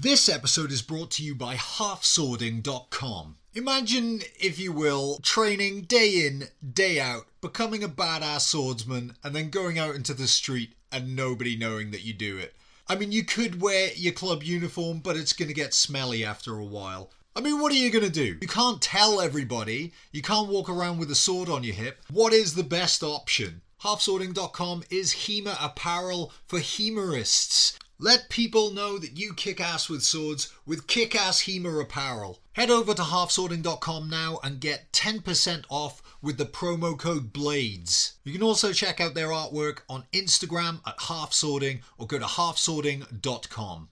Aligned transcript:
This 0.00 0.28
episode 0.28 0.70
is 0.70 0.80
brought 0.80 1.10
to 1.12 1.24
you 1.24 1.34
by 1.34 1.56
halfswording.com. 1.56 3.34
Imagine, 3.52 4.20
if 4.38 4.56
you 4.56 4.70
will, 4.70 5.18
training 5.24 5.80
day 5.82 6.24
in, 6.24 6.44
day 6.72 7.00
out, 7.00 7.26
becoming 7.40 7.82
a 7.82 7.88
badass 7.88 8.42
swordsman, 8.42 9.16
and 9.24 9.34
then 9.34 9.50
going 9.50 9.76
out 9.76 9.96
into 9.96 10.14
the 10.14 10.28
street 10.28 10.74
and 10.92 11.16
nobody 11.16 11.56
knowing 11.56 11.90
that 11.90 12.04
you 12.04 12.12
do 12.12 12.38
it. 12.38 12.54
I 12.86 12.94
mean, 12.94 13.10
you 13.10 13.24
could 13.24 13.60
wear 13.60 13.90
your 13.96 14.12
club 14.12 14.44
uniform, 14.44 15.00
but 15.00 15.16
it's 15.16 15.32
going 15.32 15.48
to 15.48 15.52
get 15.52 15.74
smelly 15.74 16.24
after 16.24 16.56
a 16.56 16.64
while. 16.64 17.10
I 17.34 17.40
mean, 17.40 17.60
what 17.60 17.72
are 17.72 17.74
you 17.74 17.90
going 17.90 18.04
to 18.04 18.08
do? 18.08 18.38
You 18.40 18.46
can't 18.46 18.80
tell 18.80 19.20
everybody. 19.20 19.92
You 20.12 20.22
can't 20.22 20.48
walk 20.48 20.70
around 20.70 20.98
with 20.98 21.10
a 21.10 21.16
sword 21.16 21.48
on 21.48 21.64
your 21.64 21.74
hip. 21.74 21.98
What 22.08 22.32
is 22.32 22.54
the 22.54 22.62
best 22.62 23.02
option? 23.02 23.62
Halfswording.com 23.82 24.84
is 24.90 25.26
HEMA 25.26 25.56
apparel 25.60 26.32
for 26.46 26.60
HEMAists. 26.60 27.76
Let 28.00 28.28
people 28.28 28.70
know 28.70 28.96
that 28.98 29.18
you 29.18 29.34
kick 29.34 29.60
ass 29.60 29.88
with 29.88 30.04
swords 30.04 30.52
with 30.64 30.86
kick 30.86 31.16
ass 31.16 31.42
HEMA 31.42 31.82
apparel. 31.82 32.38
Head 32.52 32.70
over 32.70 32.94
to 32.94 33.02
halfswording.com 33.02 34.08
now 34.08 34.38
and 34.44 34.60
get 34.60 34.92
10% 34.92 35.64
off 35.68 36.00
with 36.22 36.38
the 36.38 36.46
promo 36.46 36.96
code 36.96 37.32
BLADES. 37.32 38.12
You 38.22 38.32
can 38.32 38.44
also 38.44 38.72
check 38.72 39.00
out 39.00 39.14
their 39.14 39.28
artwork 39.28 39.80
on 39.88 40.04
Instagram 40.12 40.80
at 40.86 40.98
halfswording 40.98 41.80
or 41.98 42.06
go 42.06 42.20
to 42.20 42.24
halfswording.com. 42.24 43.88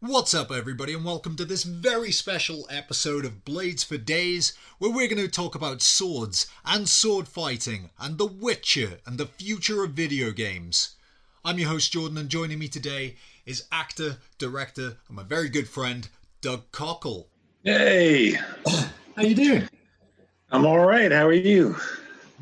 What's 0.00 0.32
up, 0.32 0.52
everybody, 0.52 0.94
and 0.94 1.04
welcome 1.04 1.34
to 1.34 1.44
this 1.44 1.64
very 1.64 2.12
special 2.12 2.68
episode 2.70 3.24
of 3.24 3.44
Blades 3.44 3.82
for 3.82 3.96
Days, 3.96 4.52
where 4.78 4.92
we're 4.92 5.08
going 5.08 5.20
to 5.20 5.26
talk 5.26 5.56
about 5.56 5.82
swords 5.82 6.46
and 6.64 6.88
sword 6.88 7.26
fighting 7.26 7.90
and 7.98 8.16
The 8.16 8.26
Witcher 8.26 9.00
and 9.04 9.18
the 9.18 9.26
future 9.26 9.82
of 9.82 9.94
video 9.94 10.30
games. 10.30 10.94
I'm 11.44 11.58
your 11.58 11.70
host, 11.70 11.90
Jordan, 11.90 12.16
and 12.16 12.28
joining 12.28 12.60
me 12.60 12.68
today 12.68 13.16
is 13.44 13.66
actor, 13.72 14.18
director, 14.38 14.98
and 15.08 15.16
my 15.16 15.24
very 15.24 15.48
good 15.48 15.68
friend, 15.68 16.08
Doug 16.42 16.70
Cockle. 16.70 17.26
Hey, 17.64 18.34
How 19.16 19.22
you 19.24 19.34
doing? 19.34 19.68
I'm 20.52 20.64
all 20.64 20.86
right. 20.86 21.10
How 21.10 21.26
are 21.26 21.32
you? 21.32 21.74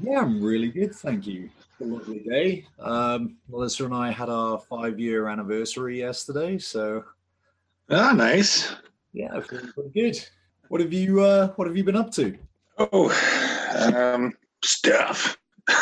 Yeah, 0.02 0.18
I'm 0.20 0.44
really 0.44 0.68
good, 0.68 0.94
thank 0.94 1.26
you. 1.26 1.48
A 1.80 1.84
lovely 1.84 2.18
day. 2.18 2.66
Um, 2.78 3.38
Melissa 3.48 3.86
and 3.86 3.94
I 3.94 4.10
had 4.10 4.28
our 4.28 4.58
five-year 4.58 5.28
anniversary 5.28 5.98
yesterday, 5.98 6.58
so 6.58 7.02
Ah, 7.90 8.12
nice. 8.12 8.74
yeah, 9.12 9.38
feeling 9.40 9.72
pretty 9.72 9.90
good. 9.90 10.28
What 10.68 10.80
have 10.80 10.92
you 10.92 11.22
uh, 11.22 11.48
What 11.56 11.68
have 11.68 11.76
you 11.76 11.84
been 11.84 11.96
up 11.96 12.10
to? 12.12 12.36
Oh, 12.78 13.10
um, 13.94 14.32
stuff. 14.64 15.36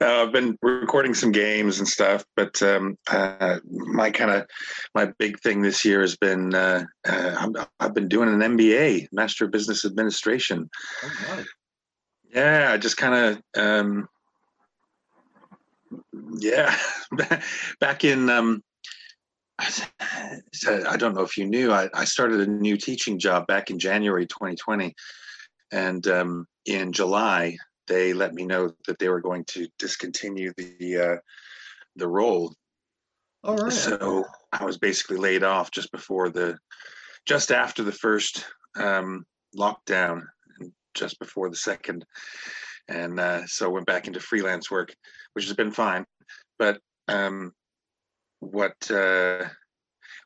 Uh, 0.00 0.24
I've 0.24 0.32
been 0.32 0.58
recording 0.60 1.14
some 1.14 1.30
games 1.30 1.78
and 1.78 1.86
stuff, 1.88 2.24
but 2.36 2.60
um, 2.62 2.98
uh, 3.10 3.58
my 3.70 4.10
kind 4.10 4.30
of 4.30 4.46
my 4.94 5.06
big 5.18 5.38
thing 5.40 5.62
this 5.62 5.84
year 5.84 6.00
has 6.00 6.16
been 6.16 6.52
uh, 6.52 6.84
uh, 7.08 7.54
I've 7.78 7.94
been 7.94 8.08
doing 8.08 8.28
an 8.28 8.56
MBA, 8.56 9.08
Master 9.12 9.44
of 9.44 9.52
Business 9.52 9.84
Administration. 9.84 10.68
Oh, 11.04 11.44
Yeah, 12.34 12.70
I 12.72 12.76
just 12.76 12.96
kind 12.96 13.14
of 13.14 13.62
um, 13.62 14.08
yeah, 16.38 16.76
back 17.80 18.04
in 18.04 18.28
um, 18.28 18.62
I 19.58 20.96
don't 20.96 21.14
know 21.14 21.22
if 21.22 21.36
you 21.36 21.46
knew, 21.46 21.72
I, 21.72 21.88
I 21.94 22.04
started 22.04 22.40
a 22.40 22.50
new 22.50 22.76
teaching 22.76 23.18
job 23.18 23.46
back 23.46 23.70
in 23.70 23.78
January 23.78 24.26
2020, 24.26 24.94
and 25.72 26.06
um, 26.08 26.46
in 26.66 26.92
July 26.92 27.56
they 27.86 28.12
let 28.12 28.34
me 28.34 28.46
know 28.46 28.72
that 28.86 28.98
they 28.98 29.08
were 29.08 29.20
going 29.20 29.44
to 29.44 29.68
discontinue 29.78 30.52
the 30.56 30.96
uh, 30.96 31.16
the 31.96 32.08
role. 32.08 32.54
All 33.42 33.56
right. 33.56 33.72
So 33.72 34.24
I 34.52 34.64
was 34.64 34.78
basically 34.78 35.18
laid 35.18 35.42
off 35.42 35.70
just 35.70 35.92
before 35.92 36.30
the, 36.30 36.56
just 37.26 37.52
after 37.52 37.82
the 37.82 37.92
first 37.92 38.46
um, 38.76 39.26
lockdown, 39.56 40.22
and 40.58 40.72
just 40.94 41.18
before 41.18 41.50
the 41.50 41.56
second, 41.56 42.04
and 42.88 43.20
uh, 43.20 43.46
so 43.46 43.70
went 43.70 43.86
back 43.86 44.06
into 44.06 44.20
freelance 44.20 44.70
work, 44.70 44.94
which 45.34 45.44
has 45.44 45.54
been 45.54 45.70
fine. 45.70 46.04
But 46.58 46.80
um, 47.08 47.52
what 48.40 48.90
uh, 48.90 49.48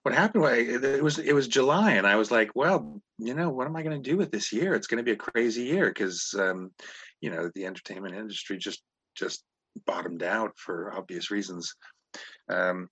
what 0.02 0.14
happened? 0.14 0.44
it 0.44 1.02
was 1.02 1.18
it 1.18 1.34
was 1.34 1.48
July, 1.48 1.92
and 1.92 2.06
I 2.06 2.16
was 2.16 2.30
like, 2.30 2.50
well, 2.54 3.00
you 3.18 3.34
know, 3.34 3.50
what 3.50 3.66
am 3.66 3.76
I 3.76 3.82
going 3.82 4.00
to 4.00 4.10
do 4.10 4.16
with 4.16 4.30
this 4.30 4.52
year? 4.52 4.74
It's 4.74 4.86
going 4.86 4.98
to 4.98 5.04
be 5.04 5.12
a 5.12 5.16
crazy 5.16 5.62
year 5.62 5.88
because 5.88 6.34
um, 6.38 6.70
you 7.20 7.30
know 7.30 7.50
the 7.54 7.66
entertainment 7.66 8.14
industry 8.14 8.58
just 8.58 8.82
just 9.14 9.44
bottomed 9.86 10.22
out 10.22 10.52
for 10.56 10.94
obvious 10.96 11.30
reasons. 11.30 11.74
Um, 12.48 12.88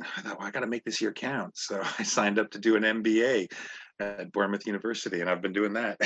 I 0.00 0.20
thought, 0.22 0.38
well, 0.38 0.48
I 0.48 0.50
got 0.50 0.60
to 0.60 0.66
make 0.66 0.84
this 0.84 1.00
year 1.00 1.12
count. 1.12 1.56
So 1.56 1.80
I 1.98 2.02
signed 2.02 2.38
up 2.38 2.50
to 2.52 2.58
do 2.58 2.76
an 2.76 2.82
MBA 2.82 3.52
at 4.00 4.32
Bournemouth 4.32 4.66
University, 4.66 5.20
and 5.20 5.30
I've 5.30 5.42
been 5.42 5.52
doing 5.52 5.74
that. 5.74 6.00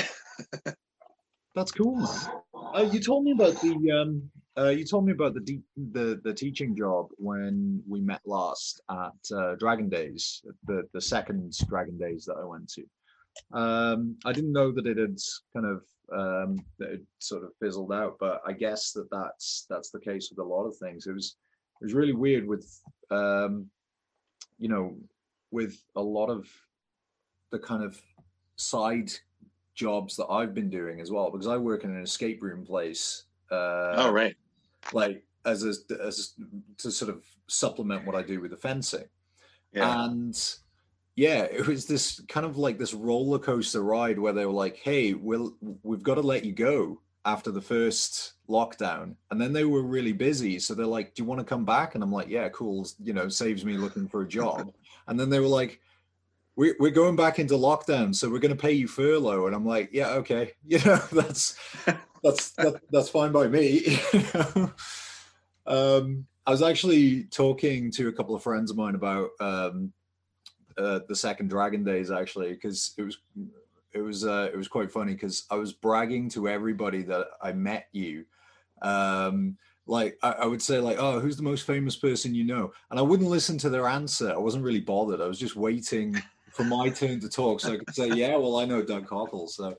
That's 1.57 1.71
cool. 1.71 2.07
Uh, 2.53 2.87
you 2.91 2.99
told 2.99 3.23
me 3.23 3.31
about 3.31 3.59
the 3.61 3.91
um, 3.91 4.29
uh, 4.55 4.69
you 4.69 4.85
told 4.85 5.07
me 5.07 5.11
about 5.11 5.33
the 5.33 5.39
de- 5.39 5.63
the 5.91 6.21
the 6.23 6.31
teaching 6.31 6.75
job 6.75 7.07
when 7.17 7.81
we 7.89 7.99
met 7.99 8.21
last 8.27 8.79
at 8.91 9.35
uh, 9.35 9.55
Dragon 9.55 9.89
Days, 9.89 10.43
the 10.67 10.83
the 10.93 11.01
second 11.01 11.51
Dragon 11.67 11.97
Days 11.97 12.25
that 12.25 12.35
I 12.39 12.45
went 12.45 12.71
to. 12.73 12.83
Um, 13.59 14.17
I 14.23 14.33
didn't 14.33 14.51
know 14.51 14.71
that 14.71 14.85
it 14.85 14.99
had 14.99 15.17
kind 15.51 15.65
of 15.65 15.83
um, 16.13 16.63
that 16.77 16.91
it 16.91 17.01
sort 17.17 17.43
of 17.43 17.49
fizzled 17.59 17.91
out, 17.91 18.17
but 18.19 18.39
I 18.45 18.53
guess 18.53 18.91
that 18.91 19.09
that's 19.09 19.65
that's 19.67 19.89
the 19.89 19.99
case 19.99 20.29
with 20.29 20.37
a 20.37 20.47
lot 20.47 20.65
of 20.65 20.77
things. 20.77 21.07
It 21.07 21.13
was 21.13 21.37
it 21.81 21.85
was 21.85 21.95
really 21.95 22.13
weird 22.13 22.47
with 22.47 22.69
um, 23.09 23.65
you 24.59 24.69
know 24.69 24.95
with 25.49 25.81
a 25.95 26.03
lot 26.03 26.29
of 26.29 26.47
the 27.49 27.57
kind 27.57 27.83
of 27.83 27.99
side 28.57 29.11
jobs 29.77 30.17
that 30.17 30.25
I've 30.25 30.53
been 30.53 30.69
doing 30.69 30.99
as 30.99 31.11
well 31.11 31.29
because 31.31 31.47
I 31.47 31.55
work 31.55 31.83
in 31.85 31.91
an 31.91 32.01
escape 32.01 32.41
room 32.41 32.65
place. 32.65 33.25
Uh, 33.49 33.93
oh, 33.95 34.11
right. 34.11 34.35
Like 34.91 35.23
as 35.45 35.63
a, 35.63 36.01
as 36.03 36.33
to 36.79 36.91
sort 36.91 37.09
of 37.09 37.23
supplement 37.47 38.05
what 38.05 38.15
I 38.15 38.23
do 38.23 38.41
with 38.41 38.51
the 38.51 38.57
fencing, 38.57 39.05
Yeah. 39.71 40.05
and 40.05 40.35
yeah, 41.15 41.43
it 41.43 41.65
was 41.65 41.85
this 41.85 42.19
kind 42.27 42.45
of 42.45 42.57
like 42.57 42.77
this 42.77 42.93
roller 42.93 43.39
coaster 43.39 43.81
ride 43.83 44.19
where 44.19 44.33
they 44.33 44.45
were 44.45 44.51
like, 44.51 44.77
"Hey, 44.77 45.13
we'll 45.13 45.55
we've 45.83 46.03
got 46.03 46.15
to 46.15 46.21
let 46.21 46.43
you 46.43 46.51
go 46.53 47.01
after 47.25 47.51
the 47.51 47.61
first 47.61 48.33
lockdown," 48.49 49.15
and 49.31 49.39
then 49.39 49.53
they 49.53 49.63
were 49.65 49.83
really 49.83 50.13
busy, 50.13 50.59
so 50.59 50.73
they're 50.73 50.85
like, 50.85 51.13
"Do 51.13 51.21
you 51.23 51.27
want 51.27 51.39
to 51.39 51.45
come 51.45 51.65
back?" 51.65 51.95
And 51.95 52.03
I'm 52.03 52.11
like, 52.11 52.27
"Yeah, 52.29 52.49
cool." 52.49 52.87
You 53.01 53.13
know, 53.13 53.29
saves 53.29 53.63
me 53.63 53.77
looking 53.77 54.07
for 54.07 54.23
a 54.23 54.27
job. 54.27 54.73
and 55.07 55.19
then 55.19 55.29
they 55.29 55.39
were 55.39 55.47
like, 55.47 55.79
we're, 56.57 56.75
we're 56.79 56.89
going 56.89 57.15
back 57.15 57.39
into 57.39 57.53
lockdown 57.53 58.13
so 58.13 58.29
we're 58.29 58.39
going 58.39 58.55
to 58.55 58.61
pay 58.61 58.73
you 58.73 58.87
furlough. 58.87 59.45
And 59.45 59.55
i'm 59.55 59.65
like 59.65 59.89
yeah 59.93 60.09
okay. 60.15 60.51
You 60.67 60.79
know 60.79 61.01
that's 61.13 61.55
that's 62.23 62.51
that, 62.51 62.81
that's 62.91 63.07
fine 63.07 63.31
by 63.31 63.47
me. 63.47 63.99
You 64.13 64.23
know? 64.33 64.73
um 65.67 66.25
i 66.45 66.51
was 66.51 66.61
actually 66.61 67.23
talking 67.25 67.91
to 67.91 68.07
a 68.07 68.13
couple 68.13 68.35
of 68.35 68.43
friends 68.43 68.71
of 68.71 68.77
mine 68.77 68.95
about 68.95 69.29
um 69.39 69.93
uh, 70.77 70.99
the 71.07 71.15
second 71.15 71.49
dragon 71.49 71.83
days 71.83 72.11
actually 72.11 72.53
because 72.53 72.93
it 72.97 73.03
was 73.03 73.17
it 73.93 74.01
was 74.01 74.25
uh, 74.25 74.49
it 74.53 74.55
was 74.55 74.67
quite 74.67 74.91
funny 74.91 75.13
because 75.13 75.45
i 75.49 75.55
was 75.55 75.73
bragging 75.73 76.29
to 76.29 76.47
everybody 76.47 77.03
that 77.03 77.27
i 77.41 77.51
met 77.51 77.87
you. 77.93 78.25
Um 78.81 79.57
like 79.87 80.17
I, 80.21 80.31
I 80.31 80.45
would 80.45 80.61
say 80.61 80.79
like 80.79 80.97
oh 80.99 81.19
who's 81.19 81.37
the 81.37 81.43
most 81.43 81.65
famous 81.65 81.95
person 81.95 82.35
you 82.35 82.43
know? 82.43 82.71
And 82.91 82.99
i 82.99 83.03
wouldn't 83.03 83.29
listen 83.29 83.57
to 83.59 83.69
their 83.69 83.87
answer. 83.87 84.31
I 84.31 84.37
wasn't 84.37 84.63
really 84.63 84.81
bothered. 84.81 85.21
I 85.21 85.27
was 85.27 85.39
just 85.39 85.55
waiting 85.55 86.15
for 86.57 86.63
my 86.63 86.89
turn 86.89 87.19
to 87.19 87.29
talk 87.29 87.59
so 87.59 87.73
i 87.73 87.77
could 87.77 87.93
say 87.93 88.09
yeah 88.09 88.35
well 88.35 88.57
i 88.57 88.65
know 88.65 88.81
doug 88.81 89.05
cockle 89.05 89.47
so 89.47 89.77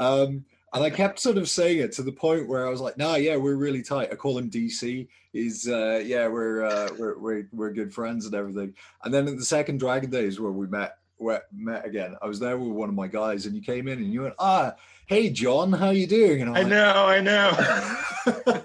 um 0.00 0.44
and 0.74 0.84
i 0.84 0.90
kept 0.90 1.20
sort 1.20 1.38
of 1.38 1.48
saying 1.48 1.78
it 1.78 1.92
to 1.92 2.02
the 2.02 2.12
point 2.12 2.48
where 2.48 2.66
i 2.66 2.70
was 2.70 2.80
like 2.80 2.98
nah 2.98 3.14
yeah 3.14 3.36
we're 3.36 3.54
really 3.54 3.82
tight 3.82 4.08
i 4.10 4.16
call 4.16 4.36
him 4.36 4.50
dc 4.50 5.06
he's 5.32 5.68
uh 5.68 6.02
yeah 6.04 6.26
we're 6.26 6.64
uh 6.64 6.88
we're 6.98 7.16
we're, 7.18 7.48
we're 7.52 7.72
good 7.72 7.94
friends 7.94 8.26
and 8.26 8.34
everything 8.34 8.74
and 9.04 9.14
then 9.14 9.28
in 9.28 9.36
the 9.36 9.44
second 9.44 9.78
dragon 9.78 10.10
days 10.10 10.40
where 10.40 10.52
we 10.52 10.66
met 10.66 10.98
where, 11.18 11.42
met 11.52 11.86
again 11.86 12.16
i 12.20 12.26
was 12.26 12.40
there 12.40 12.58
with 12.58 12.68
one 12.72 12.88
of 12.88 12.94
my 12.96 13.06
guys 13.06 13.46
and 13.46 13.54
you 13.54 13.62
came 13.62 13.86
in 13.86 13.98
and 13.98 14.12
you 14.12 14.22
went 14.22 14.34
ah 14.40 14.74
hey 15.06 15.30
john 15.30 15.72
how 15.72 15.90
you 15.90 16.06
doing 16.06 16.42
and 16.42 16.50
I'm 16.50 16.56
I 16.56 16.60
like, 16.60 16.68
know, 16.68 17.06
I 17.06 18.56
know. 18.56 18.64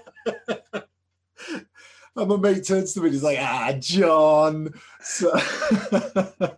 and 2.16 2.28
my 2.28 2.36
mate 2.36 2.64
turns 2.64 2.92
to 2.94 3.00
me 3.00 3.06
and 3.06 3.14
he's 3.14 3.22
like, 3.22 3.38
ah, 3.40 3.72
John. 3.78 4.72
So, 5.00 5.32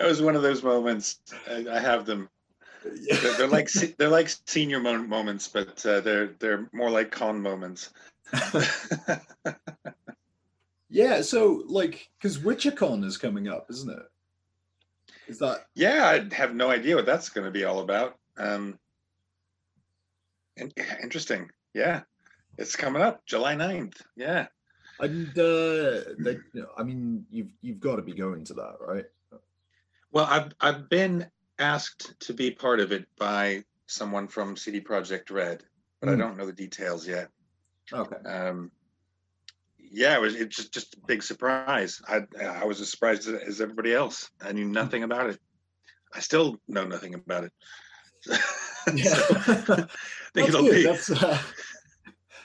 that 0.00 0.08
was 0.08 0.22
one 0.22 0.34
of 0.34 0.40
those 0.40 0.62
moments. 0.62 1.18
I, 1.48 1.66
I 1.70 1.78
have 1.78 2.06
them. 2.06 2.30
They're, 2.82 3.34
they're 3.34 3.46
like 3.46 3.70
they're 3.98 4.08
like 4.08 4.30
senior 4.46 4.80
mo- 4.80 5.02
moments, 5.02 5.46
but 5.46 5.84
uh, 5.84 6.00
they're 6.00 6.28
they're 6.38 6.70
more 6.72 6.90
like 6.90 7.10
con 7.10 7.42
moments. 7.42 7.92
yeah, 10.88 11.20
so 11.20 11.64
like, 11.66 12.08
because 12.16 12.38
WitcherCon 12.38 13.04
is 13.04 13.18
coming 13.18 13.48
up, 13.48 13.66
isn't 13.68 13.90
it? 13.90 14.02
Is 15.28 15.38
that? 15.40 15.66
Yeah, 15.74 16.06
I 16.06 16.34
have 16.34 16.54
no 16.54 16.70
idea 16.70 16.96
what 16.96 17.04
that's 17.04 17.28
going 17.28 17.44
to 17.44 17.50
be 17.50 17.64
all 17.64 17.80
about. 17.80 18.16
Um, 18.38 18.78
in- 20.56 20.72
interesting. 21.02 21.50
Yeah, 21.74 22.00
it's 22.56 22.74
coming 22.74 23.02
up 23.02 23.26
July 23.26 23.54
9th. 23.54 24.00
Yeah. 24.16 24.46
And 24.98 25.28
uh, 25.38 26.14
they, 26.18 26.38
I 26.76 26.82
mean, 26.84 27.26
you've 27.30 27.52
you've 27.60 27.80
got 27.80 27.96
to 27.96 28.02
be 28.02 28.14
going 28.14 28.44
to 28.44 28.54
that, 28.54 28.76
right? 28.80 29.04
Well, 30.12 30.26
I've 30.28 30.52
I've 30.60 30.88
been 30.88 31.26
asked 31.58 32.18
to 32.20 32.34
be 32.34 32.50
part 32.50 32.80
of 32.80 32.92
it 32.92 33.06
by 33.18 33.64
someone 33.86 34.28
from 34.28 34.56
CD 34.56 34.80
Projekt 34.80 35.30
Red, 35.30 35.62
but 36.00 36.08
I 36.08 36.14
Hmm. 36.14 36.18
don't 36.20 36.36
know 36.36 36.46
the 36.46 36.52
details 36.52 37.06
yet. 37.06 37.28
Okay. 37.92 38.16
Um, 38.28 38.70
yeah, 39.78 40.16
it 40.16 40.20
was 40.20 40.34
it's 40.34 40.56
just 40.56 40.72
just 40.72 40.94
a 40.94 41.00
big 41.06 41.22
surprise. 41.22 42.00
I 42.06 42.22
I 42.40 42.64
was 42.64 42.80
as 42.80 42.90
surprised 42.90 43.28
as, 43.28 43.42
as 43.42 43.60
everybody 43.60 43.92
else. 43.94 44.30
I 44.40 44.52
knew 44.52 44.64
nothing 44.66 45.02
about 45.02 45.30
it. 45.30 45.40
I 46.14 46.20
still 46.20 46.56
know 46.68 46.84
nothing 46.84 47.14
about 47.14 47.44
it. 47.44 47.52
Yeah. 48.94 49.14
So, 49.14 49.34
I 49.38 49.86
think 50.34 50.52
That's 50.52 50.56
good. 50.56 50.74
be 50.74 50.82
That's, 50.84 51.10
uh, 51.10 51.38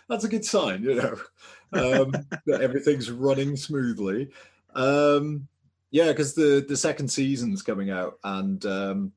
that's 0.10 0.24
a 0.24 0.28
good 0.28 0.44
sign, 0.44 0.84
you 0.84 0.96
know, 0.96 1.16
um, 1.72 2.12
that 2.46 2.62
everything's 2.62 3.10
running 3.10 3.56
smoothly. 3.56 4.30
Um, 4.74 5.48
yeah, 5.92 6.08
because 6.08 6.34
the 6.34 6.66
the 6.68 6.78
second 6.78 7.08
season's 7.10 7.62
coming 7.62 7.90
out, 7.90 8.20
and 8.24 8.66
um, 8.66 9.12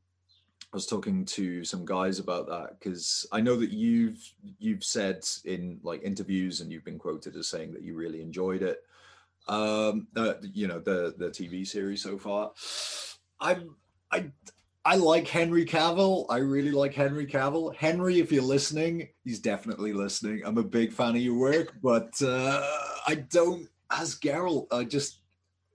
I 0.73 0.77
was 0.77 0.87
talking 0.87 1.25
to 1.25 1.65
some 1.65 1.85
guys 1.85 2.19
about 2.19 2.47
that 2.49 2.79
because 2.79 3.27
I 3.33 3.41
know 3.41 3.57
that 3.57 3.71
you've 3.71 4.35
you've 4.59 4.85
said 4.85 5.25
in 5.45 5.81
like 5.83 6.03
interviews 6.03 6.61
and 6.61 6.71
you've 6.71 6.85
been 6.85 6.99
quoted 6.99 7.37
as 7.37 7.49
saying 7.49 7.73
that 7.73 7.83
you 7.83 7.97
really 7.97 8.21
enjoyed 8.21 8.63
it. 8.63 8.83
Um, 9.49 10.09
uh, 10.15 10.35
you 10.53 10.69
know 10.69 10.79
the 10.79 11.15
the 11.17 11.31
TV 11.31 11.67
series 11.67 12.03
so 12.03 12.19
far. 12.19 12.53
I'm 13.41 13.77
I 14.13 14.31
I 14.85 14.97
like 14.97 15.27
Henry 15.27 15.65
Cavill. 15.65 16.27
I 16.29 16.39
really 16.39 16.71
like 16.71 16.95
Henry 16.95 17.27
Cavill. 17.27 17.75
Henry, 17.75 18.21
if 18.21 18.31
you're 18.31 18.43
listening, 18.43 19.09
he's 19.25 19.41
definitely 19.41 19.93
listening. 19.93 20.43
I'm 20.45 20.59
a 20.59 20.63
big 20.63 20.93
fan 20.93 21.11
of 21.11 21.23
your 21.23 21.39
work, 21.39 21.75
but 21.83 22.13
uh, 22.23 22.63
I 23.07 23.15
don't 23.31 23.69
as 23.91 24.19
Geralt. 24.19 24.67
I 24.71 24.85
just 24.85 25.18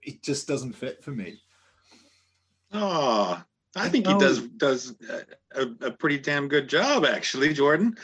it 0.04 0.22
just 0.22 0.46
doesn't 0.46 0.74
fit 0.74 1.02
for 1.02 1.10
me. 1.10 1.40
Oh, 2.72 3.42
I 3.76 3.88
think 3.88 4.06
he 4.06 4.14
does 4.18 4.40
does 4.48 4.94
a, 5.54 5.66
a, 5.80 5.90
pretty 5.90 6.18
damn 6.18 6.48
good 6.48 6.68
job, 6.68 7.04
actually, 7.04 7.52
Jordan. 7.52 7.96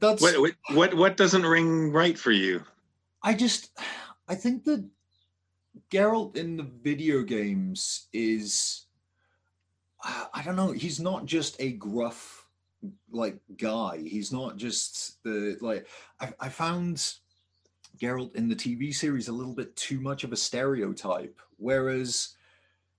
That's 0.00 0.22
What 0.22 0.40
what 0.40 0.52
what, 0.70 0.94
what 0.94 1.16
doesn't 1.16 1.44
ring 1.44 1.92
right 1.92 2.16
for 2.16 2.30
you? 2.30 2.62
I 3.22 3.34
just 3.34 3.70
I 4.28 4.34
think 4.34 4.64
that 4.64 4.84
Geralt 5.90 6.36
in 6.36 6.56
the 6.56 6.68
video 6.82 7.22
games 7.22 8.08
is 8.12 8.86
I 10.02 10.26
I 10.34 10.42
don't 10.42 10.56
know, 10.56 10.72
he's 10.72 11.00
not 11.00 11.26
just 11.26 11.60
a 11.60 11.72
gruff 11.72 12.46
like 13.10 13.38
guy. 13.56 13.98
He's 13.98 14.32
not 14.32 14.56
just 14.56 15.22
the 15.24 15.56
like 15.60 15.86
I, 16.20 16.32
I 16.38 16.48
found 16.48 17.14
Geralt 18.02 18.34
in 18.34 18.48
the 18.48 18.56
TV 18.56 18.92
series 18.92 19.28
a 19.28 19.32
little 19.32 19.54
bit 19.54 19.74
too 19.76 20.00
much 20.00 20.24
of 20.24 20.32
a 20.32 20.36
stereotype. 20.36 21.40
Whereas, 21.58 22.34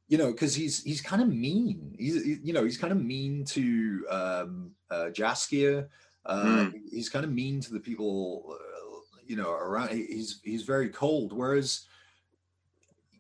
you 0.08 0.18
know, 0.18 0.32
because 0.32 0.56
he's 0.56 0.82
he's 0.84 1.02
kind 1.02 1.22
of 1.22 1.28
mean. 1.28 1.94
He's 2.00 2.24
he- 2.24 2.40
you 2.44 2.54
know 2.54 2.64
he's 2.64 2.78
kind 2.78 2.94
of 2.94 3.04
mean 3.04 3.44
to 3.46 4.06
um, 4.10 4.72
uh, 4.90 5.10
Jaskier. 5.12 5.88
Uh, 6.26 6.70
He's 6.90 7.10
kind 7.10 7.26
of 7.26 7.32
mean 7.34 7.60
to 7.60 7.74
the 7.74 7.82
people, 7.82 8.56
uh, 8.58 9.18
you 9.28 9.36
know, 9.36 9.52
around. 9.52 9.90
He's 9.90 10.40
he's 10.44 10.64
very 10.64 10.88
cold. 10.88 11.34
Whereas 11.34 11.86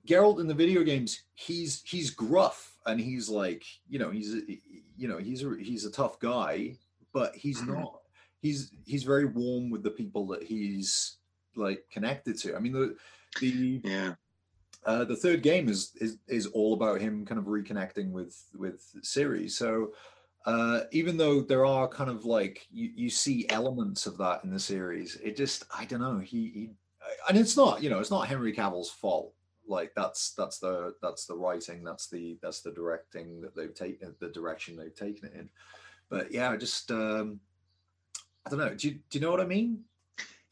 Geralt 0.07 0.39
in 0.39 0.47
the 0.47 0.53
video 0.53 0.83
games, 0.83 1.23
he's 1.35 1.81
he's 1.85 2.09
gruff 2.09 2.77
and 2.85 2.99
he's 2.99 3.27
like, 3.29 3.63
you 3.89 3.99
know, 3.99 4.09
he's 4.09 4.33
a- 4.35 4.59
you 4.97 5.07
know 5.09 5.17
he's 5.17 5.43
a, 5.43 5.55
he's 5.59 5.85
a 5.85 5.91
tough 5.91 6.19
guy, 6.19 6.77
but 7.13 7.35
he's 7.35 7.61
Mhm. 7.61 7.75
not. 7.75 7.99
He's 8.39 8.71
he's 8.85 9.03
very 9.03 9.25
warm 9.25 9.69
with 9.69 9.83
the 9.83 9.91
people 9.91 10.25
that 10.27 10.43
he's 10.43 11.17
like 11.55 11.83
connected 11.91 12.37
to. 12.39 12.55
I 12.55 12.59
mean 12.59 12.73
the 12.73 12.95
the 13.39 13.81
Yeah. 13.83 14.13
uh, 14.85 15.03
the 15.05 15.15
third 15.15 15.41
game 15.43 15.69
is 15.69 15.91
is 15.99 16.17
is 16.27 16.47
all 16.47 16.73
about 16.73 17.01
him 17.01 17.25
kind 17.25 17.39
of 17.39 17.45
reconnecting 17.45 18.11
with 18.11 18.41
with 18.55 18.83
Ciri. 19.01 19.49
So 19.49 19.93
uh, 20.45 20.81
even 20.91 21.15
though 21.15 21.39
there 21.41 21.65
are 21.65 21.87
kind 21.87 22.09
of 22.09 22.25
like 22.25 22.67
you, 22.69 22.91
you 22.95 23.09
see 23.09 23.49
elements 23.49 24.05
of 24.05 24.17
that 24.17 24.43
in 24.43 24.51
the 24.51 24.59
series, 24.59 25.15
it 25.23 25.37
just 25.37 25.63
I 25.75 25.85
don't 25.85 26.01
know. 26.01 26.19
He, 26.19 26.49
he 26.53 26.69
and 27.29 27.37
it's 27.37 27.55
not 27.55 27.81
you 27.81 27.89
know 27.89 27.99
it's 27.99 28.11
not 28.11 28.27
Henry 28.27 28.53
Cavill's 28.53 28.89
fault. 28.89 29.33
Like 29.65 29.93
that's 29.95 30.33
that's 30.33 30.59
the 30.59 30.93
that's 31.01 31.25
the 31.25 31.35
writing, 31.35 31.83
that's 31.83 32.09
the 32.09 32.37
that's 32.41 32.59
the 32.61 32.71
directing 32.71 33.39
that 33.41 33.55
they've 33.55 33.73
taken 33.73 34.13
the 34.19 34.27
direction 34.29 34.75
they've 34.75 34.93
taken 34.93 35.29
it 35.29 35.33
in. 35.33 35.49
But 36.09 36.31
yeah, 36.33 36.51
I 36.51 36.57
just 36.57 36.91
um, 36.91 37.39
I 38.45 38.49
don't 38.49 38.59
know. 38.59 38.75
Do 38.75 38.89
you, 38.89 38.95
do 39.09 39.17
you 39.17 39.21
know 39.21 39.31
what 39.31 39.39
I 39.39 39.45
mean? 39.45 39.85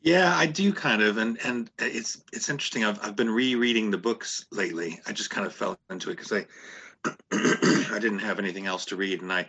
Yeah, 0.01 0.35
I 0.35 0.47
do 0.47 0.73
kind 0.73 1.01
of, 1.01 1.17
and 1.17 1.37
and 1.45 1.69
it's 1.77 2.23
it's 2.33 2.49
interesting. 2.49 2.83
I've 2.83 2.99
I've 3.05 3.15
been 3.15 3.29
rereading 3.29 3.91
the 3.91 3.97
books 3.97 4.45
lately. 4.51 4.99
I 5.05 5.11
just 5.11 5.29
kind 5.29 5.45
of 5.45 5.53
fell 5.53 5.77
into 5.91 6.09
it 6.09 6.17
because 6.17 6.31
I 6.31 6.45
I 7.31 7.99
didn't 7.99 8.19
have 8.19 8.39
anything 8.39 8.65
else 8.65 8.85
to 8.85 8.95
read, 8.95 9.21
and 9.21 9.31
I 9.31 9.47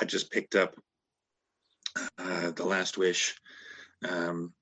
I 0.00 0.04
just 0.04 0.30
picked 0.30 0.54
up 0.54 0.76
uh, 2.18 2.50
the 2.52 2.64
Last 2.64 2.98
Wish, 2.98 3.36
um, 4.08 4.54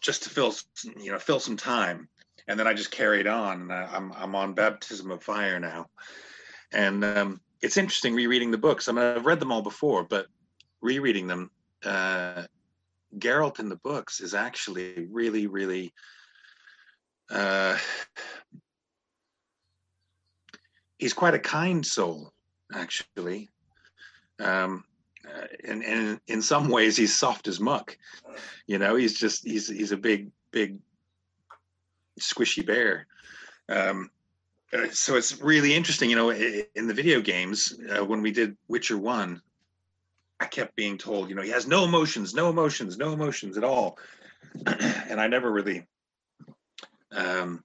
just 0.00 0.22
to 0.24 0.30
fill 0.30 0.54
you 0.96 1.12
know 1.12 1.18
fill 1.18 1.40
some 1.40 1.56
time, 1.56 2.08
and 2.46 2.58
then 2.58 2.66
I 2.66 2.74
just 2.74 2.90
carried 2.90 3.26
on. 3.26 3.62
And 3.62 3.72
I- 3.72 3.90
I'm 3.92 4.12
I'm 4.12 4.34
on 4.34 4.54
Baptism 4.54 5.10
of 5.10 5.22
Fire 5.22 5.58
now, 5.58 5.86
and 6.72 7.04
um, 7.04 7.40
it's 7.62 7.76
interesting 7.76 8.14
rereading 8.14 8.50
the 8.50 8.58
books. 8.58 8.88
I 8.88 8.92
mean, 8.92 9.04
I've 9.04 9.26
read 9.26 9.40
them 9.40 9.52
all 9.52 9.62
before, 9.62 10.04
but 10.04 10.26
rereading 10.82 11.26
them. 11.26 11.50
Uh, 11.84 12.44
Geralt 13.16 13.58
in 13.58 13.68
the 13.68 13.76
books 13.76 14.20
is 14.20 14.34
actually 14.34 15.06
really, 15.10 15.46
really 15.46 15.92
uh, 17.30 17.76
he's 20.98 21.12
quite 21.12 21.34
a 21.34 21.38
kind 21.38 21.84
soul, 21.84 22.32
actually. 22.74 23.50
Um, 24.40 24.84
uh, 25.26 25.46
and, 25.64 25.82
and 25.84 26.20
in 26.26 26.42
some 26.42 26.68
ways, 26.70 26.96
he's 26.96 27.16
soft 27.16 27.48
as 27.48 27.60
muck. 27.60 27.96
You 28.66 28.78
know, 28.78 28.96
he's 28.96 29.18
just 29.18 29.44
he's 29.44 29.68
he's 29.68 29.92
a 29.92 29.96
big, 29.96 30.30
big, 30.50 30.78
squishy 32.20 32.64
bear. 32.64 33.06
Um, 33.68 34.10
uh, 34.72 34.88
so 34.90 35.16
it's 35.16 35.40
really 35.40 35.74
interesting. 35.74 36.10
You 36.10 36.16
know, 36.16 36.30
in 36.30 36.86
the 36.86 36.94
video 36.94 37.20
games, 37.20 37.78
uh, 37.90 38.04
when 38.04 38.22
we 38.22 38.30
did 38.30 38.56
Witcher 38.68 38.98
One, 38.98 39.42
I 40.40 40.46
kept 40.46 40.76
being 40.76 40.98
told, 40.98 41.28
you 41.28 41.34
know, 41.34 41.42
he 41.42 41.50
has 41.50 41.66
no 41.66 41.84
emotions, 41.84 42.34
no 42.34 42.48
emotions, 42.48 42.96
no 42.96 43.12
emotions 43.12 43.56
at 43.56 43.64
all. 43.64 43.98
and 44.66 45.20
I 45.20 45.26
never 45.26 45.50
really, 45.50 45.84
um, 47.12 47.64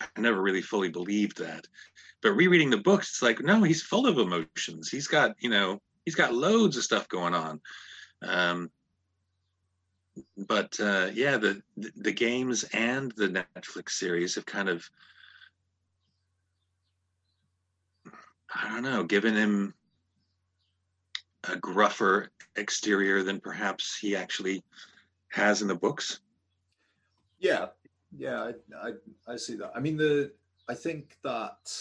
I 0.00 0.20
never 0.20 0.40
really 0.40 0.62
fully 0.62 0.88
believed 0.88 1.38
that. 1.38 1.66
But 2.20 2.32
rereading 2.32 2.70
the 2.70 2.78
books, 2.78 3.10
it's 3.10 3.22
like, 3.22 3.40
no, 3.40 3.62
he's 3.62 3.82
full 3.82 4.06
of 4.06 4.18
emotions. 4.18 4.88
He's 4.88 5.06
got, 5.06 5.36
you 5.38 5.50
know, 5.50 5.80
he's 6.04 6.16
got 6.16 6.34
loads 6.34 6.76
of 6.76 6.82
stuff 6.82 7.08
going 7.08 7.34
on. 7.34 7.60
Um, 8.22 8.70
but 10.36 10.78
uh, 10.80 11.10
yeah, 11.12 11.36
the, 11.36 11.62
the 11.76 11.92
the 11.96 12.12
games 12.12 12.64
and 12.72 13.12
the 13.16 13.46
Netflix 13.56 13.90
series 13.90 14.34
have 14.34 14.46
kind 14.46 14.68
of, 14.68 14.88
I 18.52 18.68
don't 18.68 18.82
know, 18.82 19.04
given 19.04 19.36
him 19.36 19.74
a 21.44 21.56
gruffer 21.56 22.30
exterior 22.56 23.22
than 23.22 23.40
perhaps 23.40 23.96
he 23.96 24.16
actually 24.16 24.62
has 25.28 25.62
in 25.62 25.68
the 25.68 25.74
books. 25.74 26.20
Yeah, 27.38 27.66
yeah, 28.16 28.50
I, 28.82 28.88
I 28.88 28.92
I 29.32 29.36
see 29.36 29.56
that. 29.56 29.72
I 29.74 29.80
mean, 29.80 29.96
the 29.96 30.32
I 30.68 30.74
think 30.74 31.16
that 31.22 31.72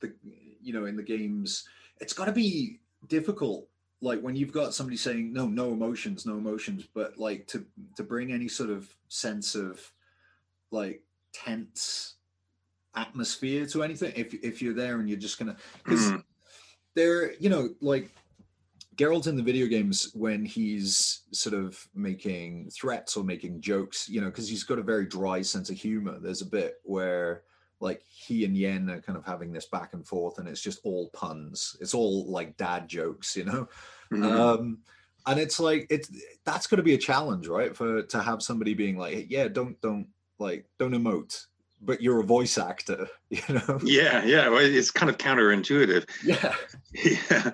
the 0.00 0.12
you 0.62 0.72
know 0.72 0.84
in 0.84 0.96
the 0.96 1.02
games, 1.02 1.66
it's 2.00 2.12
got 2.12 2.26
to 2.26 2.32
be 2.32 2.80
difficult. 3.08 3.68
Like 4.00 4.20
when 4.20 4.36
you've 4.36 4.52
got 4.52 4.74
somebody 4.74 4.96
saying 4.96 5.32
no, 5.32 5.46
no 5.46 5.72
emotions, 5.72 6.26
no 6.26 6.36
emotions, 6.36 6.86
but 6.92 7.16
like 7.18 7.46
to 7.48 7.64
to 7.96 8.02
bring 8.02 8.32
any 8.32 8.48
sort 8.48 8.70
of 8.70 8.94
sense 9.08 9.54
of 9.54 9.80
like 10.70 11.02
tense 11.32 12.16
atmosphere 12.94 13.66
to 13.66 13.82
anything. 13.82 14.12
If 14.14 14.34
if 14.34 14.60
you're 14.60 14.74
there 14.74 14.98
and 15.00 15.08
you're 15.08 15.18
just 15.18 15.38
gonna 15.38 15.56
because 15.82 16.10
Mm, 16.10 16.24
there, 16.94 17.32
you 17.34 17.48
know, 17.48 17.70
like 17.80 18.10
Geralt 18.96 19.26
in 19.26 19.36
the 19.36 19.42
video 19.42 19.66
games 19.66 20.10
when 20.14 20.44
he's 20.44 21.22
sort 21.32 21.54
of 21.54 21.86
making 21.94 22.70
threats 22.70 23.16
or 23.16 23.24
making 23.24 23.60
jokes, 23.60 24.08
you 24.08 24.20
know, 24.20 24.28
because 24.28 24.48
he's 24.48 24.64
got 24.64 24.78
a 24.78 24.82
very 24.82 25.06
dry 25.06 25.42
sense 25.42 25.70
of 25.70 25.76
humor. 25.76 26.18
There's 26.20 26.42
a 26.42 26.46
bit 26.46 26.74
where 26.84 27.42
like 27.80 28.02
he 28.06 28.44
and 28.44 28.56
Yen 28.56 28.88
are 28.90 29.00
kind 29.00 29.18
of 29.18 29.24
having 29.24 29.52
this 29.52 29.66
back 29.66 29.94
and 29.94 30.06
forth, 30.06 30.38
and 30.38 30.48
it's 30.48 30.60
just 30.62 30.80
all 30.84 31.08
puns. 31.10 31.76
It's 31.80 31.94
all 31.94 32.26
like 32.30 32.56
dad 32.56 32.88
jokes, 32.88 33.36
you 33.36 33.44
know. 33.44 33.68
mhm. 34.12 34.24
Um, 34.24 34.78
and 35.26 35.40
it's 35.40 35.58
like 35.58 35.86
it's 35.90 36.10
that's 36.44 36.66
going 36.66 36.76
to 36.78 36.82
be 36.82 36.94
a 36.94 36.98
challenge, 36.98 37.48
right? 37.48 37.76
For 37.76 38.02
to 38.02 38.22
have 38.22 38.42
somebody 38.42 38.74
being 38.74 38.96
like, 38.96 39.30
yeah, 39.30 39.48
don't 39.48 39.80
don't 39.80 40.08
like 40.38 40.66
don't 40.78 40.92
emote, 40.92 41.46
but 41.80 42.02
you're 42.02 42.20
a 42.20 42.24
voice 42.24 42.58
actor, 42.58 43.08
you 43.30 43.42
know? 43.48 43.78
Yeah, 43.82 44.24
yeah. 44.24 44.48
Well, 44.48 44.60
it's 44.60 44.90
kind 44.90 45.10
of 45.10 45.18
counterintuitive. 45.18 46.08
Yeah. 46.24 46.54
Yeah, 47.04 47.50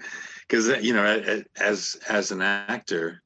because 0.50 0.66
you 0.82 0.92
know, 0.92 1.04
as 1.56 1.96
as 2.08 2.32
an 2.32 2.42
actor, 2.42 3.22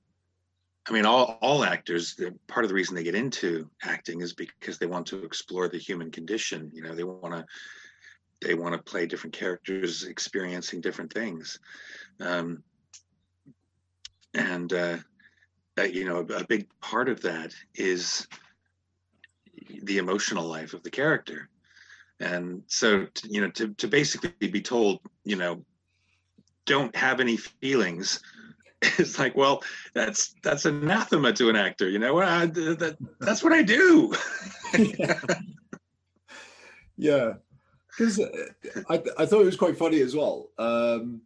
I 0.87 0.93
mean, 0.93 1.07
all 1.07 1.38
all 1.40 1.64
actors. 1.64 2.21
Part 2.49 2.64
of 2.64 2.69
the 2.69 2.75
reason 2.75 2.95
they 2.95 3.02
get 3.02 3.14
into 3.14 3.71
acting 3.83 4.21
is 4.21 4.35
because 4.35 4.78
they 4.78 4.87
want 4.87 5.07
to 5.07 5.25
explore 5.25 5.69
the 5.69 5.78
human 5.78 6.11
condition. 6.11 6.71
You 6.75 6.83
know, 6.83 6.95
they 6.95 7.04
want 7.04 7.35
to 7.35 7.47
they 8.43 8.54
want 8.54 8.75
to 8.75 8.90
play 8.90 9.07
different 9.07 9.35
characters, 9.35 10.04
experiencing 10.04 10.83
different 10.83 11.12
things, 11.14 11.59
um, 12.21 12.62
and 14.35 14.71
uh, 14.75 14.99
you 15.78 16.04
know, 16.04 16.19
a, 16.19 16.40
a 16.40 16.47
big 16.47 16.69
part 16.83 17.09
of 17.09 17.23
that 17.23 17.54
is 17.75 18.28
the 19.83 19.97
emotional 19.97 20.45
life 20.47 20.75
of 20.75 20.83
the 20.83 20.90
character 20.90 21.49
and 22.21 22.62
so 22.66 23.07
you 23.25 23.40
know 23.40 23.50
to, 23.50 23.75
to 23.75 23.88
basically 23.88 24.49
be 24.49 24.61
told 24.61 25.00
you 25.25 25.37
know 25.37 25.64
don't 26.66 26.94
have 26.94 27.21
any 27.21 27.37
feelings 27.37 28.21
it's 28.99 29.18
like 29.18 29.35
well 29.37 29.62
that's 29.94 30.35
that's 30.42 30.64
anathema 30.64 31.33
to 31.33 31.49
an 31.49 31.56
actor 31.56 31.88
you 31.88 31.99
know? 31.99 32.18
I, 32.18 32.47
that, 32.47 32.97
that's 33.21 33.42
what 33.42 33.52
i 33.52 33.62
do. 33.62 34.14
Yeah. 36.97 37.35
Because 37.88 38.18
uh, 38.18 38.28
I, 38.88 39.02
I 39.18 39.26
thought 39.26 39.42
it 39.42 39.47
was 39.47 39.56
quite 39.56 39.76
funny 39.76 40.00
as 40.00 40.14
well 40.16 40.50
um 40.59 41.23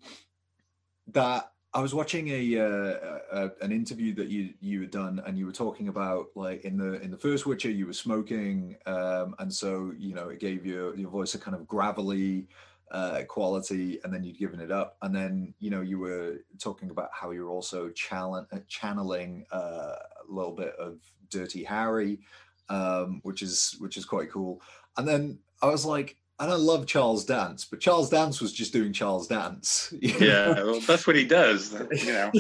that 1.09 1.51
I 1.75 1.81
was 1.81 1.95
watching 1.95 2.29
a, 2.29 2.59
uh, 2.59 3.19
a, 3.31 3.51
an 3.61 3.73
interview 3.73 4.15
that 4.15 4.29
you 4.29 4.55
you 4.61 4.81
had 4.81 4.91
done, 4.91 5.23
and 5.27 5.39
you 5.39 5.45
were 5.45 5.53
talking 5.53 5.89
about 5.89 6.29
like 6.35 6.65
in 6.65 6.79
the 6.79 7.01
in 7.03 7.11
the 7.11 7.17
first 7.17 7.47
Witcher, 7.47 7.71
you 7.71 7.87
were 7.87 7.93
smoking, 7.93 8.77
um, 8.87 9.35
and 9.39 9.53
so 9.53 9.93
you 9.99 10.15
know 10.15 10.31
it 10.31 10.41
gave 10.41 10.65
your 10.65 10.97
your 10.97 11.11
voice 11.11 11.35
a 11.35 11.39
kind 11.39 11.55
of 11.55 11.69
gravelly 11.69 12.49
uh, 12.91 13.23
quality, 13.29 14.01
and 14.05 14.13
then 14.13 14.25
you'd 14.25 14.39
given 14.39 14.61
it 14.61 14.71
up, 14.71 14.97
and 15.03 15.15
then 15.15 15.55
you 15.59 15.71
know 15.71 15.81
you 15.81 15.99
were 15.99 16.37
talking 16.59 16.91
about 16.91 17.11
how 17.13 17.31
you're 17.31 17.51
also 17.51 17.91
channel, 17.91 18.47
channeling 18.67 19.45
uh, 19.53 19.95
a 19.97 20.27
little 20.29 20.53
bit 20.53 20.75
of 20.77 20.99
Dirty 21.31 21.65
Harry, 21.65 22.21
um, 22.69 23.21
which 23.23 23.43
is 23.43 23.77
which 23.79 23.97
is 23.97 24.05
quite 24.05 24.31
cool, 24.31 24.61
and 24.97 25.07
then 25.07 25.39
I 25.63 25.67
was 25.67 25.85
like, 25.85 26.17
and 26.41 26.51
I 26.51 26.55
love 26.55 26.87
Charles 26.87 27.25
Dance, 27.25 27.65
but 27.65 27.81
Charles 27.81 28.11
Dance 28.11 28.41
was 28.41 28.53
just 28.53 28.73
doing 28.73 28.93
Charles 28.93 29.27
Dance. 29.27 29.93
Yeah, 30.01 30.55
well, 30.63 30.81
that's 30.81 31.07
what 31.07 31.17
he 31.17 31.27
does, 31.27 31.73
you 31.93 32.13
know. 32.13 32.31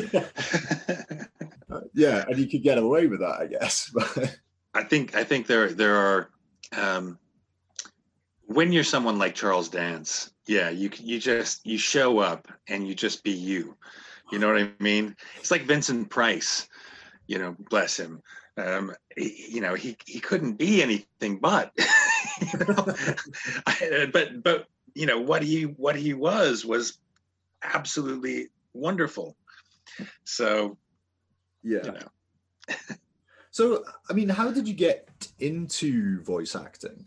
yeah, 1.94 2.24
and 2.28 2.38
you 2.38 2.48
could 2.48 2.62
get 2.62 2.78
away 2.78 3.06
with 3.06 3.20
that, 3.20 3.40
I 3.40 3.46
guess. 3.46 3.90
But 3.94 4.38
I 4.74 4.84
think 4.84 5.16
I 5.16 5.24
think 5.24 5.46
there 5.46 5.72
there 5.72 5.96
are 5.96 6.30
um, 6.76 7.18
when 8.46 8.72
you're 8.72 8.84
someone 8.84 9.18
like 9.18 9.34
Charles 9.34 9.68
Dance, 9.68 10.30
yeah, 10.48 10.70
you 10.70 10.90
you 10.98 11.20
just 11.20 11.64
you 11.66 11.76
show 11.76 12.18
up 12.18 12.48
and 12.68 12.88
you 12.88 12.94
just 12.94 13.22
be 13.22 13.30
you. 13.30 13.76
You 14.32 14.38
know 14.38 14.48
what 14.52 14.62
I 14.62 14.70
mean? 14.80 15.14
It's 15.38 15.50
like 15.50 15.62
Vincent 15.62 16.10
Price, 16.10 16.68
you 17.26 17.38
know, 17.38 17.54
bless 17.70 17.98
him. 17.98 18.22
Um, 18.56 18.94
he, 19.14 19.46
you 19.50 19.60
know, 19.60 19.74
he 19.74 19.96
he 20.06 20.20
couldn't 20.20 20.54
be 20.54 20.82
anything 20.82 21.38
but. 21.38 21.72
you 22.40 22.58
know? 22.66 22.94
but 24.12 24.42
but 24.42 24.66
you 24.94 25.06
know 25.06 25.20
what 25.20 25.42
he 25.42 25.64
what 25.64 25.96
he 25.96 26.14
was 26.14 26.64
was 26.64 26.98
absolutely 27.62 28.48
wonderful. 28.72 29.36
So 30.24 30.78
yeah. 31.62 31.84
You 31.84 31.92
know. 31.92 32.76
so 33.50 33.84
I 34.08 34.14
mean, 34.14 34.30
how 34.30 34.50
did 34.50 34.66
you 34.66 34.74
get 34.74 35.08
into 35.38 36.22
voice 36.22 36.56
acting? 36.56 37.06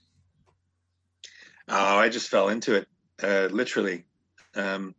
Oh, 1.67 1.97
I 1.97 2.09
just 2.09 2.29
fell 2.29 2.49
into 2.49 2.75
it, 2.75 2.87
uh, 3.23 3.47
literally. 3.51 4.05
Um, 4.55 4.95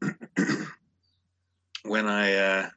when 1.84 2.06
I, 2.06 2.70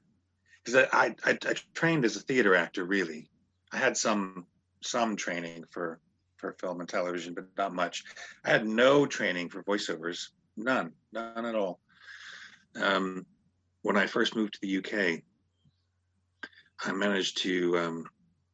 because 0.63 0.75
uh, 0.75 0.88
I, 0.91 1.15
I, 1.25 1.32
I 1.32 1.55
trained 1.74 2.05
as 2.05 2.15
a 2.15 2.22
theater 2.22 2.55
actor, 2.55 2.86
really. 2.86 3.29
I 3.72 3.77
had 3.77 3.98
some 3.98 4.46
some 4.82 5.15
training 5.15 5.65
for 5.70 6.00
for 6.38 6.53
film 6.60 6.82
and 6.82 6.89
television, 6.89 7.34
but 7.34 7.46
not 7.58 7.74
much. 7.74 8.03
I 8.43 8.50
had 8.50 8.67
no 8.67 9.05
training 9.05 9.50
for 9.50 9.63
voiceovers, 9.63 10.29
none, 10.58 10.91
none 11.12 11.46
at 11.46 11.55
all. 11.55 11.79
Um, 12.75 13.25
when 13.82 13.98
I 13.98 14.08
first 14.08 14.36
moved 14.36 14.55
to 14.55 14.60
the 14.62 14.77
UK, 14.77 15.22
I 16.86 16.91
managed 16.91 17.38
to 17.43 17.77
um, 17.77 18.10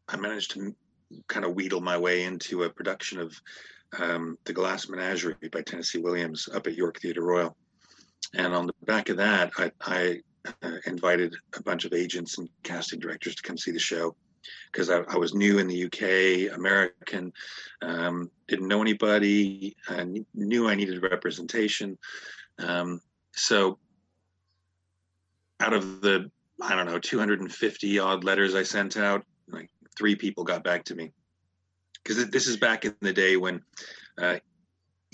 I 0.08 0.18
managed 0.18 0.52
to 0.52 0.76
kind 1.28 1.46
of 1.46 1.56
wheedle 1.56 1.82
my 1.82 1.98
way 1.98 2.24
into 2.24 2.64
a 2.64 2.70
production 2.70 3.20
of 3.20 3.42
um, 3.98 4.38
The 4.46 4.54
Glass 4.54 4.90
Menagerie 4.90 5.36
by 5.52 5.62
Tennessee 5.62 6.00
Williams 6.00 6.48
up 6.54 6.68
at 6.68 6.76
York 6.76 7.00
Theatre 7.00 7.24
Royal. 7.24 7.56
And 8.36 8.54
on 8.54 8.68
the 8.68 8.74
back 8.86 9.10
of 9.10 9.18
that, 9.18 9.52
I, 9.58 9.72
I 9.82 10.22
uh, 10.64 10.78
invited 10.86 11.36
a 11.56 11.64
bunch 11.64 11.86
of 11.86 11.94
agents 11.94 12.38
and 12.38 12.50
casting 12.64 13.00
directors 13.00 13.36
to 13.36 13.44
come 13.44 13.58
see 13.58 13.72
the 13.72 13.80
show 13.80 14.16
because 14.72 14.90
I, 14.90 15.00
I, 15.10 15.18
was 15.18 15.34
new 15.34 15.60
in 15.60 15.68
the 15.68 15.86
UK, 15.86 16.56
American, 16.56 17.34
um, 17.82 18.32
didn't 18.48 18.68
know 18.68 18.82
anybody, 18.82 19.76
and 19.90 20.26
knew 20.34 20.70
I 20.70 20.76
needed 20.76 21.04
representation. 21.04 21.98
Um, 22.58 23.02
so, 23.34 23.80
out 25.60 25.74
of 25.74 26.02
the 26.02 26.32
I 26.62 26.76
don't 26.76 26.86
know 26.86 27.00
250 27.00 28.00
odd 28.00 28.24
letters 28.24 28.56
I 28.56 28.64
sent 28.64 28.98
out, 28.98 29.26
like 29.50 29.70
three 29.98 30.16
people 30.16 30.44
got 30.44 30.64
back 30.64 30.84
to 30.86 30.96
me 30.96 31.12
because 32.10 32.28
this 32.30 32.48
is 32.48 32.58
back 32.58 32.86
in 32.86 32.96
the 33.02 33.14
day 33.14 33.38
when 33.38 33.62
uh, 34.20 34.38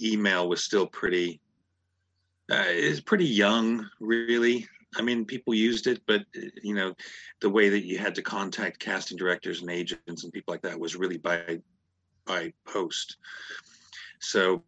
email 0.01 0.47
was 0.47 0.63
still 0.63 0.87
pretty 0.87 1.41
uh, 2.49 2.63
is 2.69 3.01
pretty 3.01 3.25
young, 3.25 3.85
really. 3.99 4.65
I 4.95 5.01
mean, 5.01 5.25
people 5.25 5.53
used 5.53 5.87
it, 5.87 6.01
but 6.07 6.21
you 6.63 6.73
know, 6.73 6.93
the 7.41 7.49
way 7.49 7.67
that 7.67 7.83
you 7.83 7.97
had 7.97 8.15
to 8.15 8.21
contact 8.21 8.79
casting 8.79 9.17
directors 9.17 9.61
and 9.61 9.69
agents 9.69 10.23
and 10.23 10.31
people 10.31 10.53
like 10.53 10.61
that 10.61 10.79
was 10.79 10.95
really 10.95 11.17
by 11.17 11.59
by 12.25 12.53
post. 12.65 13.17
So 14.21 14.63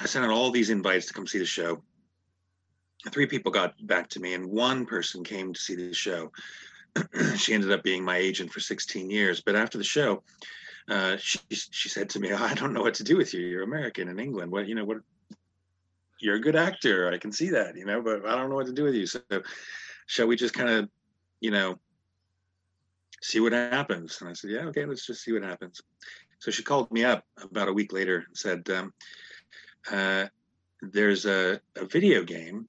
I 0.00 0.06
sent 0.06 0.24
out 0.24 0.32
all 0.32 0.50
these 0.50 0.70
invites 0.70 1.06
to 1.06 1.14
come 1.14 1.28
see 1.28 1.38
the 1.38 1.44
show. 1.44 1.84
Three 3.10 3.26
people 3.26 3.52
got 3.52 3.74
back 3.86 4.08
to 4.10 4.20
me, 4.20 4.34
and 4.34 4.46
one 4.46 4.84
person 4.84 5.22
came 5.22 5.52
to 5.52 5.60
see 5.60 5.76
the 5.76 5.94
show. 5.94 6.32
she 7.36 7.54
ended 7.54 7.70
up 7.70 7.84
being 7.84 8.04
my 8.04 8.16
agent 8.16 8.52
for 8.52 8.58
16 8.58 9.08
years. 9.10 9.40
But 9.40 9.54
after 9.54 9.78
the 9.78 9.84
show, 9.84 10.24
uh, 10.88 11.16
she 11.18 11.38
she 11.50 11.88
said 11.88 12.10
to 12.10 12.20
me, 12.20 12.32
"I 12.32 12.54
don't 12.54 12.72
know 12.72 12.82
what 12.82 12.94
to 12.94 13.04
do 13.04 13.16
with 13.16 13.34
you. 13.34 13.40
You're 13.40 13.62
American 13.62 14.08
in 14.08 14.18
England. 14.18 14.50
What 14.50 14.68
you 14.68 14.74
know 14.74 14.84
what 14.84 14.98
you're 16.20 16.36
a 16.36 16.40
good 16.40 16.56
actor. 16.56 17.10
I 17.12 17.18
can 17.18 17.32
see 17.32 17.50
that, 17.50 17.76
you 17.76 17.84
know, 17.84 18.02
but 18.02 18.26
I 18.26 18.36
don't 18.36 18.50
know 18.50 18.56
what 18.56 18.66
to 18.66 18.72
do 18.72 18.84
with 18.84 18.94
you. 18.94 19.06
So 19.06 19.20
shall 20.06 20.26
we 20.26 20.36
just 20.36 20.54
kind 20.54 20.68
of, 20.68 20.88
you 21.40 21.50
know, 21.50 21.78
see 23.22 23.40
what 23.40 23.52
happens? 23.52 24.18
And 24.20 24.30
I 24.30 24.32
said, 24.32 24.50
yeah, 24.50 24.64
okay, 24.66 24.84
let's 24.84 25.06
just 25.06 25.22
see 25.22 25.32
what 25.32 25.42
happens. 25.42 25.80
So 26.40 26.50
she 26.50 26.62
called 26.62 26.90
me 26.90 27.04
up 27.04 27.24
about 27.40 27.68
a 27.68 27.72
week 27.72 27.92
later 27.92 28.24
and 28.26 28.36
said, 28.36 28.68
um, 28.70 28.92
uh, 29.90 30.26
there's 30.82 31.26
a, 31.26 31.60
a 31.76 31.86
video 31.86 32.22
game 32.22 32.68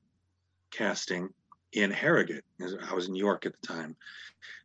casting 0.71 1.29
in 1.73 1.91
Harrogate. 1.91 2.45
I 2.89 2.93
was 2.93 3.07
in 3.07 3.13
New 3.13 3.23
York 3.23 3.45
at 3.45 3.53
the 3.59 3.67
time, 3.67 3.95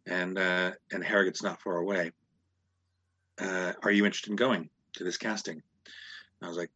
and 0.06 0.38
uh, 0.38 0.70
and 0.90 1.04
Harrogate's 1.04 1.42
not 1.42 1.60
far 1.60 1.76
away. 1.76 2.12
Uh, 3.40 3.72
are 3.82 3.90
you 3.90 4.04
interested 4.04 4.30
in 4.30 4.36
going 4.36 4.68
to 4.94 5.04
this 5.04 5.16
casting? 5.16 5.62
I 6.42 6.48
was 6.48 6.56
like, 6.56 6.70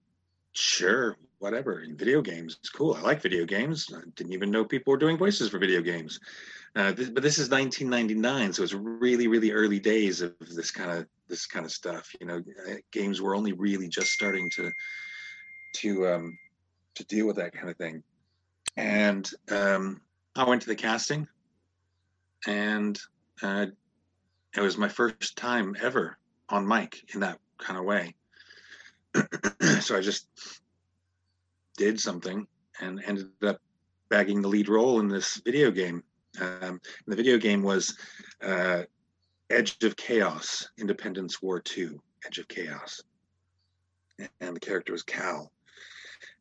sure, 0.53 1.17
whatever. 1.38 1.85
Video 1.95 2.21
games 2.21 2.57
it's 2.61 2.71
cool. 2.71 2.95
I 2.95 3.00
like 3.00 3.21
video 3.21 3.45
games. 3.45 3.88
I 3.95 4.00
didn't 4.17 4.33
even 4.33 4.50
know 4.50 4.65
people 4.65 4.91
were 4.91 4.99
doing 4.99 5.17
voices 5.17 5.50
for 5.50 5.59
video 5.59 5.81
games. 5.81 6.21
Uh, 6.77 6.93
th- 6.93 7.15
but 7.15 7.23
this 7.23 7.38
is 7.38 7.49
1999 7.50 8.53
so 8.53 8.62
it's 8.62 8.75
really 8.75 9.27
really 9.27 9.53
early 9.53 9.81
days 9.81 10.21
of 10.21 10.35
this 10.55 10.71
kind 10.71 10.91
of 10.91 11.07
this 11.27 11.47
kind 11.47 11.65
of 11.65 11.73
stuff 11.73 12.15
you 12.21 12.27
know. 12.27 12.43
Uh, 12.69 12.75
games 12.93 13.21
were 13.21 13.35
only 13.35 13.53
really 13.53 13.88
just 13.88 14.11
starting 14.11 14.50
to 14.50 14.71
to 15.77 16.07
um 16.07 16.38
to 16.95 17.05
deal 17.05 17.27
with 17.27 17.37
that 17.37 17.53
kind 17.53 17.71
of 17.71 17.77
thing. 17.77 18.03
And 18.77 19.29
um 19.50 20.00
i 20.37 20.45
went 20.45 20.62
to 20.62 20.69
the 20.69 20.77
casting 20.77 21.27
and 22.47 23.00
uh 23.43 23.67
it 24.57 24.61
was 24.61 24.77
my 24.77 24.88
first 24.88 25.37
time 25.37 25.75
ever 25.81 26.19
on 26.49 26.67
mic 26.67 27.14
in 27.14 27.21
that 27.21 27.38
kind 27.59 27.78
of 27.78 27.85
way 27.85 28.14
so 29.81 29.97
i 29.97 30.00
just 30.00 30.26
did 31.76 31.99
something 31.99 32.47
and 32.81 33.02
ended 33.07 33.28
up 33.43 33.59
bagging 34.09 34.43
the 34.43 34.49
lead 34.49 34.69
role 34.69 35.00
in 35.00 35.09
this 35.09 35.40
video 35.45 35.71
game. 35.71 36.02
Um, 36.40 36.81
the 37.07 37.17
video 37.17 37.38
game 37.38 37.62
was 37.62 37.97
uh, 38.43 38.83
Edge 39.50 39.83
of 39.83 39.97
Chaos, 39.97 40.69
Independence 40.78 41.43
War 41.43 41.62
II, 41.76 41.90
Edge 42.26 42.38
of 42.38 42.49
Chaos. 42.49 43.02
And 44.40 44.57
the 44.57 44.61
character 44.61 44.93
was 44.93 45.02
Cal. 45.02 45.52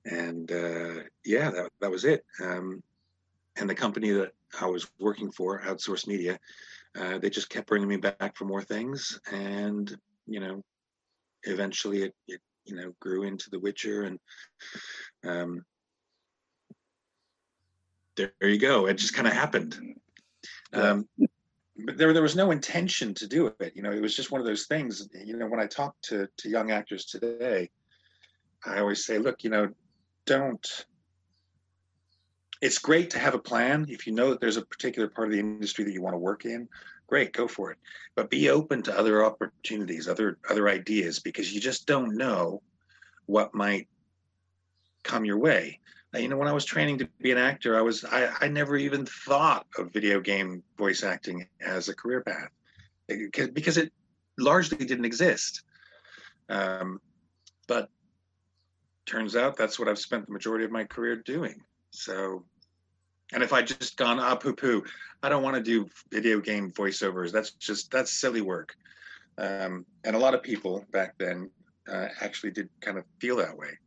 And 0.06 0.52
uh, 0.52 1.04
yeah, 1.26 1.52
that, 1.52 1.70
that 1.82 1.92
was 1.92 2.06
it. 2.06 2.26
Um, 2.42 2.82
and 3.58 3.70
the 3.70 3.76
company 3.76 4.12
that 4.12 4.32
I 4.60 4.66
was 4.68 4.90
working 5.00 5.32
for, 5.32 5.62
Outsource 5.62 6.08
Media, 6.08 6.40
uh, 7.00 7.18
they 7.20 7.30
just 7.30 7.50
kept 7.50 7.68
bringing 7.68 7.88
me 7.88 7.98
back 7.98 8.36
for 8.36 8.46
more 8.46 8.62
things. 8.62 9.20
And, 9.32 9.96
you 10.25 10.39
know, 10.39 10.63
eventually 11.44 12.04
it, 12.04 12.16
it 12.27 12.42
you 12.66 12.75
know 12.75 12.94
grew 13.00 13.24
into 13.24 13.50
The 13.50 13.60
Witcher, 13.60 14.04
and 14.04 14.20
um, 15.25 15.66
there, 18.16 18.34
there 18.39 18.50
you 18.50 18.60
go. 18.60 18.88
It 18.88 18.96
just 18.96 19.13
kind 19.13 19.27
of 19.27 19.34
happened. 19.34 19.77
Um, 20.74 21.08
but 21.77 21.98
there, 21.98 22.12
there 22.12 22.24
was 22.24 22.36
no 22.36 22.51
intention 22.51 23.13
to 23.16 23.27
do 23.27 23.54
it. 23.60 23.74
You 23.75 23.84
know, 23.84 23.92
it 23.92 24.01
was 24.01 24.16
just 24.16 24.32
one 24.32 24.42
of 24.42 24.48
those 24.48 24.66
things. 24.66 25.08
You 25.13 25.38
know, 25.38 25.48
when 25.48 25.60
I 25.60 25.68
talk 25.68 25.96
to 26.04 26.27
to 26.38 26.50
young 26.50 26.72
actors 26.72 27.06
today, 27.06 27.70
I 28.66 28.80
always 28.80 29.06
say, 29.06 29.18
look, 29.18 29.44
you 29.44 29.50
know, 29.50 29.70
don't. 30.25 30.86
It's 32.62 32.80
great 32.80 33.10
to 33.12 33.20
have 33.20 33.36
a 33.36 33.40
plan. 33.40 33.86
If 33.90 34.08
you 34.08 34.14
know 34.14 34.32
that 34.32 34.42
there's 34.42 34.58
a 34.58 34.66
particular 34.66 35.08
part 35.08 35.28
of 35.28 35.34
the 35.34 35.40
industry 35.40 35.84
that 35.86 35.94
you 35.94 36.02
want 36.02 36.14
to 36.14 36.20
work 36.20 36.46
in, 36.46 36.68
great, 37.08 37.34
go 37.34 37.48
for 37.48 37.72
it. 37.72 37.78
But 38.16 38.30
be 38.30 38.50
open 38.50 38.82
to 38.84 38.98
other 38.98 39.24
opportunities, 39.24 40.08
other 40.08 40.38
other 40.50 40.68
ideas, 40.68 41.20
because 41.20 41.54
you 41.54 41.62
just 41.62 41.86
don't 41.86 42.16
know 42.16 42.62
what 43.26 43.54
might 43.54 43.88
come 45.04 45.26
your 45.26 45.38
way. 45.38 45.80
You 46.14 46.30
know, 46.30 46.38
when 46.38 46.48
I 46.48 46.54
was 46.54 46.66
training 46.66 47.00
to 47.00 47.10
be 47.22 47.32
an 47.32 47.38
actor, 47.38 47.78
I 47.78 47.82
was 47.82 48.04
I, 48.06 48.30
I 48.42 48.48
never 48.48 48.76
even 48.76 49.06
thought 49.06 49.68
of 49.78 49.94
video 49.94 50.20
game 50.20 50.64
voice 50.78 51.04
acting 51.04 51.48
as 51.62 51.90
a 51.90 51.96
career 51.96 52.22
path 52.22 52.50
because 53.08 53.78
it 53.78 53.94
largely 54.38 54.86
didn't 54.86 55.06
exist. 55.06 55.64
Um, 56.50 57.02
but 57.68 57.90
turns 59.06 59.36
out 59.36 59.58
that's 59.58 59.78
what 59.78 59.88
I've 59.88 60.00
spent 60.00 60.26
the 60.26 60.34
majority 60.34 60.66
of 60.66 60.72
my 60.72 60.86
career 60.86 61.16
doing. 61.18 61.62
So, 61.91 62.46
and 63.34 63.44
if 63.44 63.53
I 63.53 63.62
just 63.62 63.98
gone 63.98 64.20
ah 64.20 64.36
poo 64.36 64.53
poo, 64.53 64.84
I 65.24 65.29
don't 65.29 65.44
want 65.44 65.56
to 65.56 65.63
do 65.63 65.89
video 66.12 66.39
game 66.39 66.72
voiceovers. 66.72 67.32
That's 67.32 67.51
just 67.51 67.91
that's 67.91 68.12
silly 68.12 68.41
work. 68.41 68.75
Um, 69.38 69.86
and 70.03 70.15
a 70.15 70.20
lot 70.20 70.34
of 70.34 70.41
people 70.41 70.86
back 70.91 71.15
then 71.17 71.50
uh, 71.91 72.08
actually 72.22 72.51
did 72.51 72.70
kind 72.82 72.98
of 72.98 73.06
feel 73.20 73.38
that 73.38 73.56
way. 73.56 73.77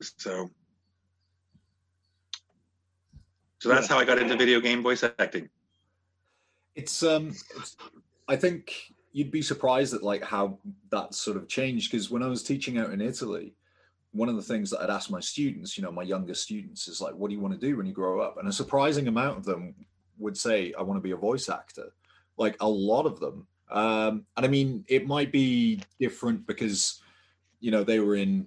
So, 0.00 0.50
so 3.58 3.68
that's 3.68 3.86
how 3.86 3.98
I 3.98 4.04
got 4.04 4.18
into 4.18 4.36
video 4.36 4.60
game 4.60 4.82
voice 4.82 5.02
acting. 5.02 5.48
It's 6.74 7.02
um, 7.02 7.28
it's, 7.56 7.76
I 8.28 8.36
think 8.36 8.92
you'd 9.12 9.30
be 9.30 9.42
surprised 9.42 9.94
at 9.94 10.02
like 10.02 10.22
how 10.22 10.58
that 10.90 11.14
sort 11.14 11.38
of 11.38 11.48
changed 11.48 11.90
because 11.90 12.10
when 12.10 12.22
I 12.22 12.28
was 12.28 12.42
teaching 12.42 12.76
out 12.76 12.90
in 12.90 13.00
Italy, 13.00 13.54
one 14.16 14.28
of 14.28 14.36
the 14.36 14.42
things 14.42 14.70
that 14.70 14.80
I'd 14.80 14.90
ask 14.90 15.10
my 15.10 15.20
students, 15.20 15.76
you 15.76 15.82
know, 15.82 15.92
my 15.92 16.02
younger 16.02 16.34
students, 16.34 16.88
is 16.88 17.00
like, 17.00 17.14
what 17.14 17.28
do 17.28 17.34
you 17.34 17.40
want 17.40 17.58
to 17.58 17.66
do 17.66 17.76
when 17.76 17.86
you 17.86 17.92
grow 17.92 18.20
up? 18.20 18.38
And 18.38 18.48
a 18.48 18.52
surprising 18.52 19.08
amount 19.08 19.38
of 19.38 19.44
them 19.44 19.74
would 20.18 20.36
say, 20.36 20.72
I 20.78 20.82
want 20.82 20.98
to 20.98 21.02
be 21.02 21.12
a 21.12 21.16
voice 21.16 21.48
actor. 21.48 21.92
Like 22.36 22.56
a 22.60 22.68
lot 22.68 23.06
of 23.06 23.20
them. 23.20 23.46
Um, 23.70 24.26
and 24.36 24.46
I 24.46 24.48
mean, 24.48 24.84
it 24.88 25.06
might 25.06 25.32
be 25.32 25.80
different 25.98 26.46
because, 26.46 27.02
you 27.60 27.70
know, 27.70 27.84
they 27.84 28.00
were 28.00 28.16
in 28.16 28.46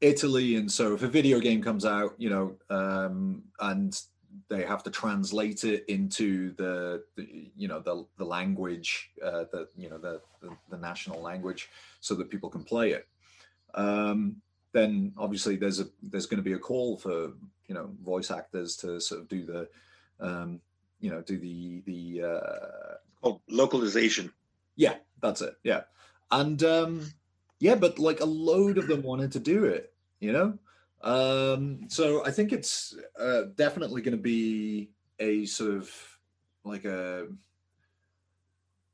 Italy. 0.00 0.56
And 0.56 0.70
so 0.70 0.94
if 0.94 1.02
a 1.02 1.08
video 1.08 1.40
game 1.40 1.62
comes 1.62 1.84
out, 1.84 2.14
you 2.18 2.30
know, 2.30 2.54
um, 2.70 3.42
and 3.60 4.00
they 4.48 4.64
have 4.64 4.82
to 4.82 4.90
translate 4.90 5.64
it 5.64 5.84
into 5.88 6.52
the, 6.54 7.02
the 7.16 7.50
you 7.56 7.68
know 7.68 7.80
the 7.80 8.04
the 8.16 8.24
language 8.24 9.10
uh, 9.24 9.44
the 9.52 9.68
you 9.76 9.90
know 9.90 9.98
the, 9.98 10.20
the, 10.40 10.50
the 10.70 10.76
national 10.76 11.20
language 11.20 11.68
so 12.00 12.14
that 12.14 12.30
people 12.30 12.48
can 12.48 12.62
play 12.62 12.92
it 12.92 13.08
um, 13.74 14.36
then 14.78 15.12
obviously 15.18 15.56
there's 15.56 15.80
a 15.80 15.88
there's 16.02 16.26
going 16.26 16.38
to 16.38 16.50
be 16.50 16.54
a 16.54 16.58
call 16.58 16.96
for 16.96 17.32
you 17.66 17.74
know 17.74 17.90
voice 18.02 18.30
actors 18.30 18.76
to 18.76 19.00
sort 19.00 19.20
of 19.20 19.28
do 19.28 19.44
the 19.44 19.68
um, 20.20 20.60
you 21.00 21.10
know 21.10 21.20
do 21.22 21.38
the 21.38 21.82
the 21.86 22.22
uh, 22.24 22.94
oh 23.22 23.40
localization. 23.48 24.32
Yeah 24.76 24.94
that's 25.20 25.42
it 25.42 25.54
yeah. 25.64 25.82
And 26.30 26.62
um 26.62 27.12
yeah 27.58 27.74
but 27.74 27.98
like 27.98 28.20
a 28.20 28.24
load 28.24 28.78
of 28.78 28.86
them 28.86 29.02
wanted 29.02 29.32
to 29.32 29.40
do 29.40 29.64
it 29.64 29.92
you 30.20 30.32
know? 30.32 30.58
Um 31.00 31.88
so 31.88 32.26
i 32.26 32.30
think 32.32 32.52
it's 32.52 32.96
uh, 33.18 33.42
definitely 33.54 34.02
going 34.02 34.16
to 34.16 34.22
be 34.22 34.90
a 35.20 35.46
sort 35.46 35.74
of 35.76 36.18
like 36.64 36.84
a 36.84 37.28